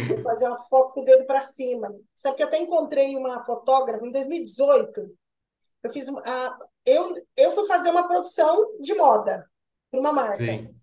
Vou 0.08 0.22
fazer 0.22 0.46
uma 0.48 0.62
foto 0.64 0.94
com 0.94 1.00
o 1.00 1.04
dedo 1.04 1.26
para 1.26 1.42
cima. 1.42 1.94
Sabe 2.14 2.36
que 2.36 2.42
eu 2.42 2.46
até 2.46 2.58
encontrei 2.58 3.16
uma 3.16 3.42
fotógrafa 3.44 4.04
em 4.06 4.10
2018. 4.10 5.10
Eu 5.82 5.92
fiz 5.92 6.08
a, 6.08 6.58
eu, 6.88 7.26
eu 7.36 7.52
fui 7.52 7.66
fazer 7.66 7.90
uma 7.90 8.06
produção 8.06 8.76
de 8.80 8.94
moda 8.94 9.48
para 9.90 10.00
uma 10.00 10.12
marca. 10.12 10.36
Sim. 10.36 10.74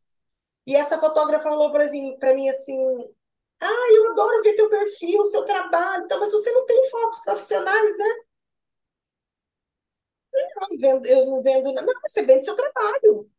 E 0.67 0.75
essa 0.75 0.99
fotógrafa 0.99 1.43
falou 1.43 1.71
para 1.71 1.89
mim, 1.91 2.17
para 2.19 2.33
mim 2.33 2.49
assim: 2.49 2.77
Ah, 3.59 3.87
eu 3.93 4.11
adoro 4.11 4.41
ver 4.43 4.55
teu 4.55 4.69
perfil, 4.69 5.25
seu 5.25 5.45
trabalho, 5.45 6.05
então, 6.05 6.19
mas 6.19 6.31
você 6.31 6.51
não 6.51 6.65
tem 6.65 6.89
fotos 6.89 7.19
profissionais, 7.19 7.97
né? 7.97 8.15
Eu 10.33 10.69
não 10.69 10.77
vendo, 10.77 11.05
eu 11.05 11.25
não 11.25 11.41
vendo, 11.41 11.73
não, 11.73 11.85
você 12.07 12.25
vende 12.25 12.45
seu 12.45 12.55
trabalho. 12.55 13.29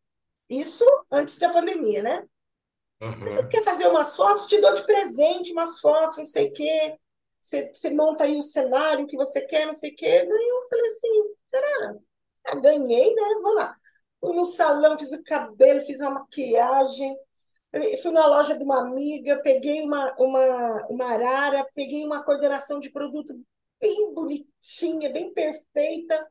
Isso 0.48 0.84
antes 1.10 1.38
da 1.38 1.52
pandemia, 1.52 2.02
né? 2.02 2.28
Você 3.00 3.42
Aham. 3.42 3.48
quer 3.48 3.62
fazer 3.62 3.86
umas 3.88 4.16
fotos? 4.16 4.46
Te 4.46 4.60
dou 4.60 4.74
de 4.74 4.84
presente 4.84 5.52
umas 5.52 5.80
fotos, 5.80 6.18
não 6.18 6.24
sei 6.24 6.48
o 6.48 6.52
quê. 6.52 6.98
Você, 7.40 7.72
você 7.72 7.90
monta 7.90 8.24
aí 8.24 8.36
o 8.38 8.42
cenário 8.42 9.06
que 9.06 9.16
você 9.16 9.42
quer, 9.42 9.66
não 9.66 9.72
sei 9.72 9.90
o 9.92 9.96
quê. 9.96 10.24
Daí 10.24 10.48
eu 10.48 10.68
falei 10.68 10.86
assim, 10.86 11.34
será? 11.50 11.94
Ah, 12.46 12.54
ganhei, 12.60 13.14
né? 13.14 13.22
Vou 13.42 13.54
lá. 13.54 13.76
Fui 14.20 14.34
no 14.34 14.44
salão, 14.46 14.98
fiz 14.98 15.12
o 15.12 15.22
cabelo, 15.22 15.84
fiz 15.84 16.00
uma 16.00 16.10
maquiagem. 16.10 17.16
Fui 18.02 18.10
na 18.12 18.26
loja 18.26 18.56
de 18.56 18.64
uma 18.64 18.80
amiga, 18.80 19.40
peguei 19.42 19.82
uma, 19.82 20.14
uma, 20.18 20.86
uma 20.88 21.04
arara, 21.06 21.66
peguei 21.74 22.04
uma 22.04 22.22
coordenação 22.24 22.80
de 22.80 22.90
produto 22.90 23.38
bem 23.80 24.14
bonitinha, 24.14 25.10
bem 25.10 25.32
perfeita. 25.32 26.26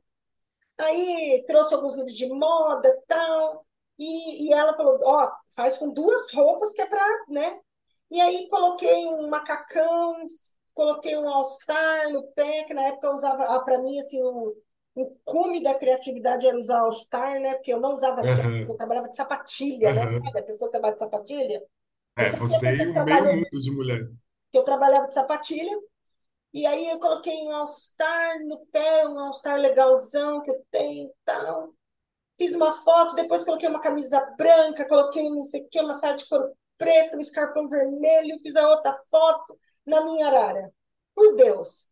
Aí 0.77 1.43
trouxe 1.47 1.73
alguns 1.73 1.95
livros 1.95 2.15
de 2.15 2.27
moda 2.27 2.95
tal. 3.07 3.65
E, 3.97 4.47
e 4.47 4.53
ela 4.53 4.75
falou: 4.75 4.99
Ó, 5.03 5.31
faz 5.55 5.77
com 5.77 5.91
duas 5.91 6.31
roupas 6.33 6.73
que 6.73 6.81
é 6.81 6.85
para, 6.87 7.25
né? 7.29 7.59
E 8.11 8.21
aí 8.21 8.47
coloquei 8.49 9.07
um 9.07 9.29
macacão, 9.29 10.17
coloquei 10.73 11.17
um 11.17 11.27
All-Star 11.29 12.11
no 12.11 12.23
pé, 12.33 12.63
que 12.65 12.73
na 12.73 12.83
época 12.83 13.07
eu 13.07 13.13
usava, 13.13 13.63
para 13.63 13.79
mim, 13.79 13.99
assim, 13.99 14.21
o, 14.23 14.55
o 14.95 15.15
cume 15.25 15.61
da 15.61 15.75
criatividade 15.75 16.47
era 16.47 16.57
usar 16.57 16.79
All-Star, 16.79 17.39
né? 17.41 17.55
Porque 17.55 17.73
eu 17.73 17.79
não 17.79 17.91
usava 17.91 18.21
tênis, 18.21 18.67
eu 18.67 18.75
trabalhava 18.75 19.09
de 19.09 19.15
sapatilha, 19.17 19.93
né? 19.93 20.01
Aham. 20.03 20.23
Sabe 20.23 20.39
a 20.39 20.43
pessoa 20.43 20.69
que 20.69 20.71
trabalha 20.71 20.93
de 20.95 20.99
sapatilha? 20.99 21.63
É, 22.17 22.27
a 22.27 22.35
você 22.37 22.73
e 22.73 22.87
o 22.87 23.03
meio 23.03 23.25
mundo 23.25 23.59
de 23.59 23.71
mulher. 23.71 24.09
que 24.51 24.57
eu 24.57 24.63
trabalhava 24.63 25.07
de 25.07 25.13
sapatilha. 25.13 25.77
E 26.53 26.65
aí 26.65 26.89
eu 26.89 26.99
coloquei 26.99 27.35
um 27.43 27.51
All-Star 27.53 28.39
no 28.45 28.65
pé, 28.67 29.05
um 29.07 29.19
All-Star 29.19 29.59
legalzão 29.59 30.41
que 30.41 30.51
eu 30.51 30.65
tenho, 30.71 31.11
tal. 31.25 31.73
Fiz 32.37 32.55
uma 32.55 32.71
foto, 32.83 33.15
depois 33.15 33.43
coloquei 33.43 33.67
uma 33.69 33.81
camisa 33.81 34.21
branca, 34.37 34.87
coloquei 34.87 35.29
não 35.29 35.43
sei 35.43 35.61
o 35.63 35.69
que, 35.69 35.81
uma 35.81 35.93
saia 35.93 36.15
de 36.17 36.27
couro 36.27 36.53
preto, 36.77 37.17
um 37.17 37.21
escarpão 37.21 37.69
vermelho, 37.69 38.39
fiz 38.41 38.55
a 38.55 38.67
outra 38.69 38.97
foto 39.11 39.57
na 39.85 40.01
minha 40.01 40.27
arara. 40.27 40.73
Por 41.13 41.35
Deus. 41.35 41.89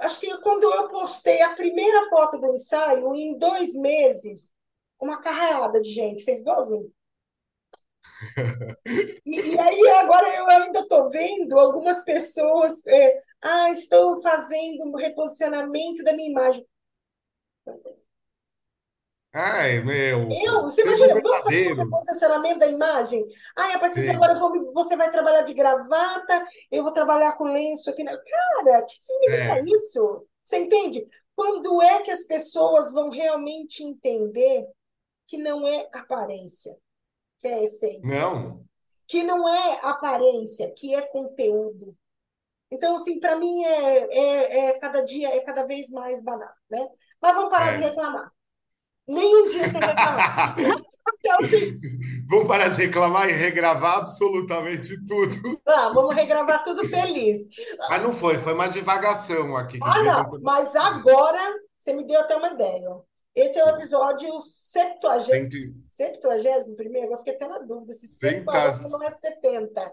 Acho 0.00 0.20
que 0.20 0.36
quando 0.38 0.64
eu 0.64 0.88
postei 0.88 1.40
a 1.42 1.54
primeira 1.54 2.08
foto 2.08 2.38
do 2.38 2.54
ensaio, 2.54 3.14
em 3.14 3.36
dois 3.38 3.74
meses, 3.74 4.50
uma 5.00 5.20
carreada 5.20 5.80
de 5.80 5.90
gente 5.90 6.24
fez 6.24 6.40
igualzinho. 6.40 6.92
E, 9.24 9.40
e 9.40 9.58
aí 9.58 9.88
agora 9.88 10.28
eu 10.36 10.46
ainda 10.48 10.80
estou 10.80 11.08
vendo 11.08 11.58
algumas 11.58 12.04
pessoas, 12.04 12.84
é, 12.86 13.16
ah, 13.40 13.70
estou 13.70 14.20
fazendo 14.20 14.84
um 14.84 14.96
reposicionamento 14.96 16.02
da 16.02 16.12
minha 16.12 16.28
imagem. 16.28 16.66
Ai, 19.34 19.80
meu, 19.80 20.30
Eu, 20.30 20.62
você 20.62 20.82
imagina, 20.82 21.14
vamos 21.22 21.38
fazer 21.38 21.72
um 21.72 21.76
reposicionamento 21.76 22.58
da 22.58 22.66
imagem? 22.66 23.26
Ah, 23.56 23.74
a 23.74 23.78
partir 23.78 24.02
de 24.02 24.10
agora 24.10 24.34
Sim, 24.34 24.40
vou, 24.40 24.72
você 24.74 24.94
vai 24.94 25.10
trabalhar 25.10 25.40
de 25.40 25.54
gravata, 25.54 26.46
eu 26.70 26.82
vou 26.82 26.92
trabalhar 26.92 27.32
com 27.32 27.44
lenço 27.44 27.88
aqui. 27.88 28.04
Na... 28.04 28.14
Cara, 28.14 28.80
o 28.80 28.86
que 28.86 28.96
significa 29.00 29.58
é. 29.58 29.62
isso? 29.62 30.26
Você 30.44 30.58
entende? 30.58 31.08
Quando 31.34 31.80
é 31.80 32.02
que 32.02 32.10
as 32.10 32.26
pessoas 32.26 32.92
vão 32.92 33.08
realmente 33.08 33.82
entender 33.82 34.68
que 35.26 35.38
não 35.38 35.66
é 35.66 35.88
aparência, 35.94 36.76
que 37.38 37.48
é 37.48 37.64
essência? 37.64 38.02
Não, 38.02 38.62
Que 39.08 39.22
não 39.22 39.48
é 39.48 39.80
aparência, 39.82 40.70
que 40.76 40.94
é 40.94 41.00
conteúdo. 41.00 41.96
Então, 42.70 42.96
assim, 42.96 43.18
para 43.18 43.36
mim 43.36 43.64
é, 43.64 44.18
é, 44.18 44.56
é 44.66 44.78
cada 44.78 45.02
dia, 45.02 45.34
é 45.34 45.40
cada 45.40 45.66
vez 45.66 45.88
mais 45.88 46.22
banal, 46.22 46.52
né? 46.70 46.86
Mas 47.20 47.34
vamos 47.34 47.50
parar 47.50 47.78
de 47.78 47.84
é. 47.84 47.88
reclamar. 47.88 48.30
Nem 49.08 49.42
um 49.42 49.46
dia 49.46 49.62
reclamar. 49.64 50.56
Então, 51.18 51.38
assim, 51.40 51.78
Vamos 52.28 52.46
parar 52.46 52.68
de 52.68 52.86
reclamar 52.86 53.28
e 53.28 53.32
regravar 53.32 53.98
absolutamente 53.98 54.94
tudo. 55.06 55.60
Ah, 55.66 55.90
vamos 55.92 56.14
regravar 56.14 56.62
tudo 56.62 56.88
feliz. 56.88 57.40
Mas 57.90 58.02
não 58.02 58.12
foi, 58.12 58.38
foi 58.38 58.54
uma 58.54 58.68
divagação 58.68 59.56
aqui, 59.56 59.78
Ah, 59.82 60.02
não, 60.02 60.24
quando. 60.28 60.42
mas 60.42 60.74
agora 60.76 61.40
você 61.78 61.92
me 61.92 62.04
deu 62.06 62.20
até 62.20 62.36
uma 62.36 62.48
ideia. 62.50 62.88
Esse 63.34 63.58
é 63.58 63.64
o 63.64 63.68
episódio 63.70 64.40
septuagésimo, 64.40 65.50
Cento, 65.50 65.56
e- 65.56 65.72
septuagésimo 65.72 66.76
primeiro, 66.76 67.12
eu 67.12 67.18
fiquei 67.18 67.34
até 67.34 67.48
na 67.48 67.58
dúvida 67.58 67.92
se 67.94 68.06
centa- 68.06 68.36
septuagésimo 68.36 68.88
não 68.90 69.02
é 69.06 69.10
setenta. 69.10 69.92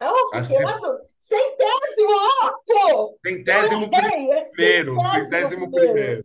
Ah, 0.00 0.06
Eu 0.08 0.30
acho 0.38 0.50
fiquei 0.50 0.66
que 0.66 0.72
na 0.72 0.78
dúvida. 0.78 1.06
Centésimo, 1.20 2.10
louco! 2.10 2.64
Eu 2.90 3.18
centésimo 3.24 3.84
é 3.84 3.88
primeiro, 3.88 4.96
centésimo 4.98 5.70
primeiro. 5.70 6.24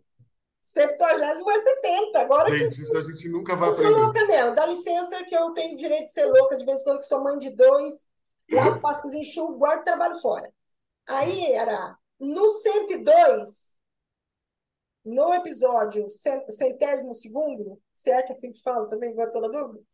Septuagésimo 0.72 1.50
é 1.50 1.60
setenta. 1.60 2.20
Agora 2.20 2.56
que 2.56 2.58
Gente, 2.58 2.80
isso 2.82 2.96
a 2.96 3.02
gente 3.02 3.28
nunca 3.28 3.54
vai 3.56 3.68
eu 3.68 3.72
sou 3.72 3.86
aprender. 3.86 4.00
louca 4.00 4.26
mesmo. 4.26 4.54
Dá 4.54 4.66
licença 4.66 5.22
que 5.24 5.34
eu 5.36 5.52
tenho 5.52 5.76
direito 5.76 6.06
de 6.06 6.12
ser 6.12 6.26
louca 6.26 6.56
de 6.56 6.64
vez 6.64 6.80
em 6.80 6.84
quando, 6.84 7.00
que 7.00 7.06
sou 7.06 7.22
mãe 7.22 7.38
de 7.38 7.50
dois. 7.50 8.06
Lavo, 8.50 8.80
faço 8.80 9.02
cozinha, 9.02 9.22
enxugo, 9.22 9.56
guardo, 9.58 9.84
trabalho 9.84 10.18
fora. 10.20 10.52
Aí 11.06 11.52
era 11.52 11.96
no 12.20 12.50
102, 12.50 13.78
no 15.04 15.32
episódio 15.34 16.08
cen- 16.08 16.44
centésimo 16.50 17.14
segundo, 17.14 17.80
se 17.94 18.10
é 18.10 18.22
que 18.22 18.32
assim 18.32 18.52
que 18.52 18.62
fala 18.62 18.88
também, 18.88 19.10
agora 19.12 19.32
toda 19.32 19.48
dúvida, 19.50 19.84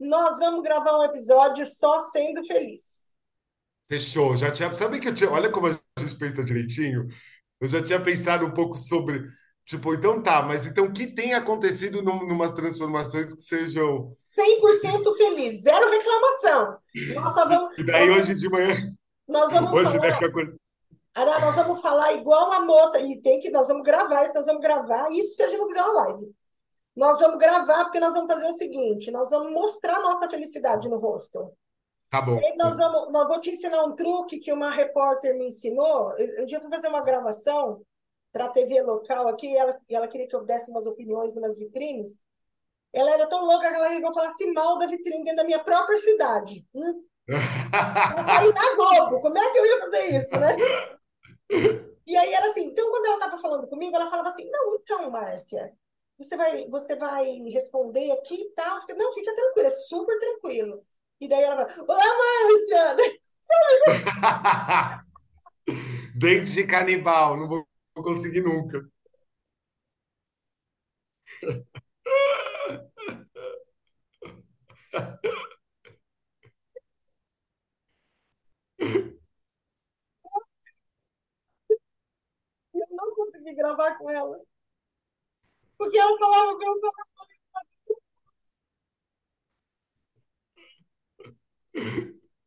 nós 0.00 0.38
vamos 0.38 0.62
gravar 0.62 0.98
um 0.98 1.04
episódio 1.04 1.66
só 1.66 2.00
sendo 2.00 2.44
feliz. 2.46 3.10
Fechou. 3.88 4.36
Já 4.36 4.50
tinha. 4.50 4.72
Sabe 4.74 4.98
que 5.00 5.08
eu 5.08 5.14
tinha. 5.14 5.30
Olha 5.30 5.50
como 5.50 5.68
a 5.68 5.70
gente 5.72 6.16
pensa 6.18 6.42
direitinho. 6.44 7.06
Eu 7.60 7.68
já 7.68 7.82
tinha 7.82 8.02
pensado 8.02 8.44
um 8.46 8.52
pouco 8.52 8.76
sobre. 8.76 9.26
Tipo, 9.66 9.94
então 9.94 10.22
tá, 10.22 10.42
mas 10.42 10.64
então 10.64 10.84
o 10.84 10.92
que 10.92 11.08
tem 11.08 11.34
acontecido 11.34 12.00
num, 12.00 12.24
numas 12.24 12.52
transformações 12.52 13.34
que 13.34 13.42
sejam. 13.42 14.16
100% 14.30 15.16
feliz, 15.16 15.62
zero 15.62 15.90
reclamação. 15.90 16.78
Nós 17.16 17.34
só 17.34 17.48
vamos, 17.48 17.76
E 17.76 17.82
daí 17.82 18.08
hoje 18.08 18.32
de 18.36 18.48
manhã, 18.48 18.76
nós 19.26 19.52
vamos 19.52 19.72
hoje, 19.72 19.94
né, 19.94 20.08
falar, 20.08 20.18
que 20.18 20.24
a 20.24 20.32
coisa. 20.32 20.56
Ara, 21.12 21.40
nós 21.40 21.56
vamos 21.56 21.80
falar 21.80 22.12
igual 22.12 22.52
a 22.52 22.60
moça, 22.60 23.00
e 23.00 23.20
tem 23.20 23.40
que, 23.40 23.50
nós 23.50 23.66
vamos 23.66 23.82
gravar 23.82 24.24
isso, 24.24 24.34
nós 24.34 24.46
vamos 24.46 24.62
gravar, 24.62 25.10
isso 25.10 25.34
se 25.34 25.42
a 25.42 25.48
gente 25.48 25.58
não 25.58 25.66
fizer 25.66 25.82
uma 25.82 26.04
live. 26.04 26.32
Nós 26.94 27.18
vamos 27.18 27.38
gravar 27.38 27.84
porque 27.86 27.98
nós 27.98 28.14
vamos 28.14 28.32
fazer 28.32 28.46
o 28.48 28.54
seguinte, 28.54 29.10
nós 29.10 29.30
vamos 29.30 29.52
mostrar 29.52 30.00
nossa 30.00 30.30
felicidade 30.30 30.88
no 30.88 30.98
rosto. 30.98 31.52
Tá 32.08 32.22
bom. 32.22 32.38
Aí 32.38 32.54
nós 32.56 32.76
vamos, 32.76 33.10
nós 33.10 33.26
vou 33.26 33.40
te 33.40 33.50
ensinar 33.50 33.82
um 33.82 33.96
truque 33.96 34.38
que 34.38 34.52
uma 34.52 34.70
repórter 34.70 35.36
me 35.36 35.48
ensinou. 35.48 36.12
Um 36.38 36.44
dia 36.44 36.58
eu 36.58 36.62
fui 36.62 36.70
fazer 36.70 36.86
uma 36.86 37.02
gravação 37.02 37.82
para 38.32 38.46
a 38.46 38.50
TV 38.50 38.80
local 38.82 39.28
aqui, 39.28 39.48
e 39.48 39.56
ela, 39.56 39.78
e 39.88 39.94
ela 39.94 40.08
queria 40.08 40.28
que 40.28 40.36
eu 40.36 40.44
desse 40.44 40.70
umas 40.70 40.86
opiniões 40.86 41.34
nas 41.34 41.58
vitrines. 41.58 42.20
Ela 42.92 43.12
era 43.12 43.26
tão 43.26 43.44
louca 43.44 43.68
que 43.68 43.74
ela 43.74 43.92
eu 43.94 44.12
falasse 44.12 44.52
mal 44.52 44.78
da 44.78 44.86
vitrine 44.86 45.24
dentro 45.24 45.36
da 45.36 45.44
minha 45.44 45.62
própria 45.62 45.98
cidade. 45.98 46.64
Hum? 46.74 47.02
Eu 47.28 48.24
saí 48.24 48.52
na 48.52 48.76
Globo, 48.76 49.20
como 49.20 49.36
é 49.36 49.50
que 49.50 49.58
eu 49.58 49.66
ia 49.66 49.80
fazer 49.80 50.18
isso, 50.18 50.38
né? 50.38 50.56
E 52.06 52.16
aí 52.16 52.32
era 52.32 52.46
assim, 52.50 52.66
então 52.66 52.88
quando 52.90 53.06
ela 53.06 53.16
estava 53.16 53.38
falando 53.38 53.66
comigo, 53.66 53.96
ela 53.96 54.08
falava 54.08 54.28
assim, 54.28 54.48
não, 54.50 54.76
então, 54.76 55.10
Márcia, 55.10 55.72
você 56.16 56.36
vai, 56.36 56.68
você 56.68 56.94
vai 56.94 57.24
responder 57.50 58.12
aqui 58.12 58.34
e 58.34 58.50
tal. 58.50 58.80
Fiquei, 58.80 58.94
não, 58.96 59.12
fica 59.12 59.34
tranquilo, 59.34 59.68
é 59.68 59.70
super 59.70 60.18
tranquilo. 60.18 60.84
E 61.20 61.28
daí 61.28 61.42
ela 61.42 61.68
fala, 61.68 61.86
olá, 61.88 62.04
Márcia! 62.46 62.96
Dente 66.16 66.52
de 66.52 66.66
canibal, 66.66 67.36
não 67.36 67.48
vou 67.48 67.66
conseguir 68.02 68.42
nunca. 68.42 68.86
Eu 82.72 82.86
não 82.90 83.12
consegui 83.14 83.54
gravar 83.56 83.96
com 83.98 84.08
ela. 84.10 84.40
Porque 85.78 85.96
ela 85.98 86.18
falava 86.18 86.58
que 86.58 86.64
eu 86.66 86.80
falava, 86.80 87.26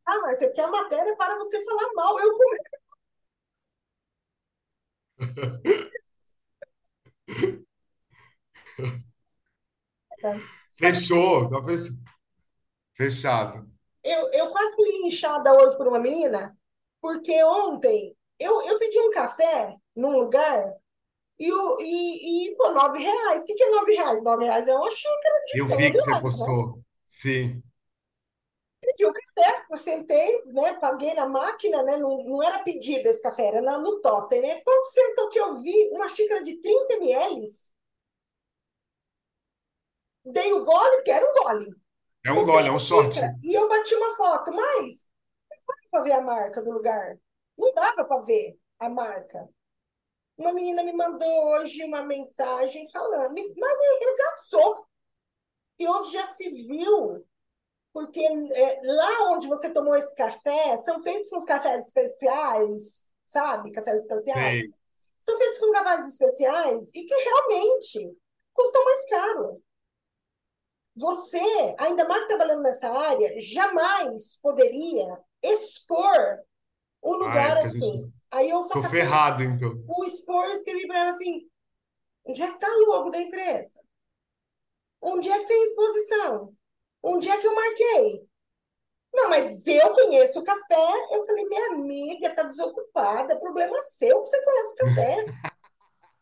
ah, 0.06 0.18
Márcia, 0.20 0.48
porque 0.48 0.60
a 0.60 0.68
matéria 0.68 1.10
é 1.12 1.16
para 1.16 1.36
você 1.38 1.64
falar 1.64 1.92
mal. 1.94 2.18
Eu 2.20 2.36
comecei. 2.36 2.79
Fechou, 10.74 11.48
tá 11.48 11.62
fech- 11.62 11.92
fechado. 12.92 13.68
eu, 14.02 14.30
eu 14.32 14.50
quase 14.50 14.74
fui 14.74 14.90
linchada 15.02 15.52
hoje 15.54 15.76
por 15.76 15.86
uma 15.88 15.98
menina, 15.98 16.56
porque 17.00 17.42
ontem 17.44 18.16
eu, 18.38 18.62
eu 18.62 18.78
pedi 18.78 18.98
um 19.00 19.10
café 19.10 19.76
num 19.94 20.10
lugar 20.18 20.72
e, 21.38 21.52
o, 21.52 21.78
e, 21.80 22.48
e 22.52 22.56
pô, 22.56 22.70
nove 22.72 22.98
reais. 23.00 23.42
O 23.42 23.46
que, 23.46 23.54
que 23.54 23.64
é 23.64 23.70
nove 23.70 23.94
reais? 23.94 24.22
Nove 24.22 24.44
reais 24.46 24.68
é 24.68 24.74
uma 24.76 24.90
xícara 24.90 25.44
de 25.46 25.52
Eu 25.52 25.66
100 25.66 25.76
vi 25.76 25.90
que 25.92 25.98
você 25.98 26.10
reais, 26.10 26.38
né? 26.38 26.50
postou. 26.50 26.82
Sim. 27.06 27.62
Pedi 28.80 29.04
o 29.06 29.12
café, 29.12 29.66
eu 29.70 29.76
sentei, 29.78 30.42
né? 30.46 30.74
Paguei 30.74 31.14
na 31.14 31.26
máquina, 31.26 31.82
né? 31.82 31.96
Não, 31.98 32.22
não 32.24 32.42
era 32.42 32.58
pedido 32.62 33.08
esse 33.08 33.22
café, 33.22 33.46
era 33.48 33.62
na- 33.62 33.78
no 33.78 34.00
totem, 34.00 34.40
né? 34.42 34.60
Quando 34.62 34.84
sentou 34.86 35.28
que 35.30 35.38
eu 35.38 35.58
vi 35.58 35.90
uma 35.92 36.08
xícara 36.08 36.42
de 36.42 36.56
30 36.60 36.94
ml, 36.94 37.72
dei 40.24 40.52
o 40.52 40.64
gole, 40.64 40.96
porque 40.96 41.10
era 41.10 41.26
um 41.28 41.34
gole. 41.34 41.74
É 42.24 42.32
um 42.32 42.44
gole, 42.44 42.68
é 42.68 42.72
um 42.72 42.78
xícara 42.78 43.34
e 43.42 43.54
eu 43.54 43.68
bati 43.68 43.94
uma 43.94 44.16
foto, 44.16 44.50
mas 44.52 45.08
não 45.50 45.58
dava 45.66 45.88
para 45.90 46.02
ver 46.02 46.12
a 46.12 46.20
marca 46.20 46.62
do 46.62 46.70
lugar. 46.70 47.18
Não 47.56 47.74
dava 47.74 48.04
para 48.04 48.20
ver 48.22 48.58
a 48.78 48.88
marca. 48.88 49.48
Uma 50.36 50.52
menina 50.52 50.82
me 50.82 50.92
mandou 50.92 51.48
hoje 51.50 51.84
uma 51.84 52.02
mensagem 52.02 52.88
falando, 52.90 53.34
mas 53.34 53.78
me 53.78 54.06
regaçou. 54.06 54.86
E 55.78 55.88
onde 55.88 56.12
já 56.12 56.26
se 56.26 56.50
viu, 56.50 57.26
porque 57.92 58.20
é, 58.20 58.80
lá 58.84 59.32
onde 59.32 59.46
você 59.48 59.70
tomou 59.70 59.96
esse 59.96 60.14
café, 60.14 60.76
são 60.78 61.02
feitos 61.02 61.32
uns 61.32 61.44
cafés 61.44 61.86
especiais, 61.86 63.10
sabe? 63.26 63.72
Cafés 63.72 64.02
especiais. 64.02 64.62
Sei. 64.62 64.74
São 65.20 65.38
feitos 65.38 65.58
com 65.58 65.72
cafés 65.72 66.06
especiais 66.06 66.88
e 66.94 67.04
que 67.04 67.14
realmente 67.14 68.16
custam 68.52 68.84
mais 68.84 69.08
caro. 69.08 69.62
Você, 70.96 71.74
ainda 71.78 72.06
mais 72.06 72.26
trabalhando 72.26 72.62
nessa 72.62 72.90
área, 72.90 73.40
jamais 73.40 74.36
poderia 74.40 75.18
expor 75.42 76.40
um 77.02 77.12
lugar 77.12 77.56
porque 77.56 77.58
a 77.58 77.66
assim. 77.66 77.80
gente. 77.80 78.12
Aí 78.30 78.50
eu 78.50 78.62
só 78.64 78.74
Tô 78.74 78.82
catei 78.82 79.00
ferrado, 79.00 79.42
então. 79.42 79.84
o 79.88 80.04
expor 80.04 80.46
e 80.50 80.52
escrevi 80.52 80.86
para 80.86 81.00
ela 81.00 81.10
assim: 81.10 81.48
onde 82.24 82.42
é 82.42 82.50
que 82.50 82.58
tá 82.58 82.68
o 82.68 82.86
logo 82.86 83.10
da 83.10 83.20
empresa? 83.20 83.80
Onde 85.00 85.30
é 85.30 85.38
que 85.38 85.46
tem 85.46 85.64
exposição? 85.64 86.54
Onde 87.02 87.30
é 87.30 87.36
que 87.36 87.46
eu 87.46 87.54
marquei? 87.54 88.28
Não, 89.12 89.28
mas 89.28 89.66
eu 89.66 89.92
conheço 89.94 90.40
o 90.40 90.44
café. 90.44 91.06
Eu 91.10 91.26
falei, 91.26 91.44
minha 91.44 91.66
amiga, 91.72 92.34
tá 92.34 92.44
desocupada, 92.44 93.38
problema 93.38 93.80
seu 93.82 94.22
que 94.22 94.28
você 94.28 94.44
conhece 94.44 94.72
o 94.72 94.76
café. 94.76 95.24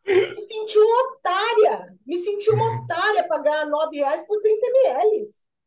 Me 0.09 0.41
senti 0.41 0.79
uma 0.79 1.03
otária, 1.13 1.95
me 2.07 2.19
senti 2.19 2.49
uma 2.51 2.65
otária 2.81 3.29
pagar 3.29 3.67
nove 3.67 3.99
reais 3.99 4.27
por 4.27 4.41
30 4.41 4.67
ml. 4.67 5.23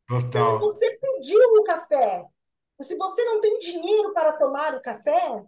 Então, 0.10 0.20
se 0.20 0.32
Total. 0.32 0.60
você 0.60 0.98
pediu 0.98 1.40
o 1.60 1.64
café, 1.64 2.26
se 2.82 2.96
você 2.98 3.24
não 3.24 3.40
tem 3.40 3.60
dinheiro 3.60 4.12
para 4.14 4.34
tomar 4.34 4.76
o 4.76 4.82
café, 4.82 5.46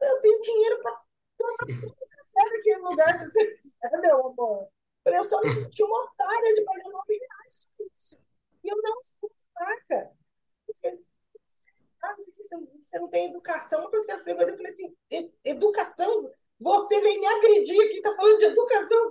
Eu 0.00 0.20
tenho 0.20 0.40
dinheiro 0.42 0.80
para 0.80 0.92
tomar 1.36 1.56
todo 1.58 1.90
o 1.90 2.06
café 2.06 2.50
naquele 2.56 2.76
lugar, 2.76 3.16
se 3.16 3.28
você 3.28 3.46
quiser, 3.46 4.00
meu 4.00 4.26
amor. 4.28 4.68
Eu 5.06 5.22
só 5.24 5.40
me 5.40 5.50
senti 5.52 5.82
uma 5.82 6.04
otária 6.04 6.54
de 6.54 6.64
pagar 6.64 6.90
nove 6.90 7.14
reais. 7.14 7.39
E 8.62 8.68
eu 8.68 8.76
não 8.82 9.02
sou 9.02 9.30
marca. 9.58 10.10
Ah, 12.02 12.14
você 12.82 12.98
não 12.98 13.08
tem 13.08 13.28
educação. 13.28 13.80
Uma 13.80 13.90
coisa 13.90 14.06
que 14.06 14.12
eu 14.12 14.22
falei 14.24 14.66
assim, 14.66 14.96
educação? 15.44 16.32
Você 16.58 17.00
vem 17.00 17.20
me 17.20 17.26
agredir 17.26 17.80
aqui, 17.86 18.02
tá 18.02 18.14
falando 18.14 18.38
de 18.38 18.44
educação? 18.44 19.10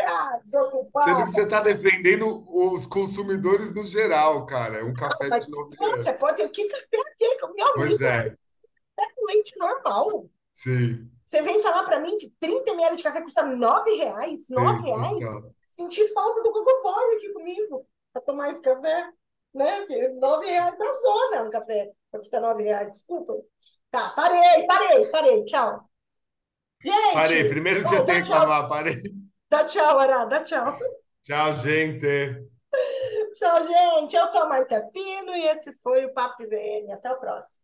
Ah. 0.00 0.40
Sendo 0.44 0.90
que 1.24 1.30
você 1.30 1.42
está 1.42 1.60
defendendo 1.60 2.44
os 2.48 2.86
consumidores 2.86 3.74
no 3.74 3.86
geral, 3.86 4.46
cara. 4.46 4.78
É 4.78 4.84
um 4.84 4.92
café 4.92 5.28
Mas, 5.28 5.46
de 5.46 5.52
nove. 5.52 5.76
Você 5.76 6.12
pode. 6.14 6.48
Que 6.48 6.68
café 6.68 6.86
é 6.92 7.00
aquele 7.00 7.36
que 7.36 7.44
eu 7.44 7.54
meu 7.54 7.74
Pois 7.74 8.00
é, 8.00 8.34
É 8.98 9.10
com 9.14 9.26
leite 9.26 9.56
normal. 9.58 10.30
sim, 10.50 11.08
Você 11.22 11.42
vem 11.42 11.62
falar 11.62 11.84
para 11.84 12.00
mim 12.00 12.16
que 12.16 12.32
30 12.40 12.72
ml 12.72 12.96
de 12.96 13.02
café 13.02 13.20
custa 13.20 13.44
9 13.44 13.94
reais? 13.94 14.46
9 14.48 14.78
sim, 14.78 14.84
reais? 14.84 15.18
total. 15.18 15.54
Senti 15.68 16.12
falta 16.12 16.42
do 16.42 16.50
Coca-Cola 16.52 17.16
aqui 17.16 17.32
comigo 17.32 17.86
para 18.12 18.22
tomar 18.22 18.48
esse 18.50 18.62
café. 18.62 19.10
Né? 19.54 19.80
Porque 19.80 20.08
9 20.08 20.46
reais 20.46 20.78
na 20.78 20.94
zona 20.96 21.42
um 21.44 21.50
café. 21.50 21.90
Vai 22.10 22.20
custar 22.20 22.40
9 22.40 22.62
reais, 22.62 22.90
desculpa. 22.90 23.34
Tá, 23.90 24.10
parei, 24.10 24.66
parei, 24.66 25.06
parei. 25.10 25.44
Tchau. 25.44 25.88
Parei, 27.12 27.42
Gente, 27.42 27.48
primeiro 27.50 27.84
dia 27.84 28.00
sem 28.04 28.14
reclamar, 28.16 28.68
parei. 28.68 28.94
dá 29.48 29.64
tchau, 29.64 29.98
Ará, 29.98 30.24
dá 30.24 30.42
tchau. 30.42 30.76
Tchau, 31.22 31.52
gente. 31.54 32.06
Tchau, 33.34 33.64
gente. 33.64 34.16
Eu 34.16 34.26
sou 34.28 34.42
a 34.42 34.48
Marcia 34.48 34.82
Pino 34.92 35.34
e 35.36 35.46
esse 35.46 35.72
foi 35.82 36.04
o 36.06 36.12
Papo 36.12 36.36
de 36.38 36.46
VM. 36.46 36.90
Até 36.92 37.12
o 37.12 37.20
próximo. 37.20 37.62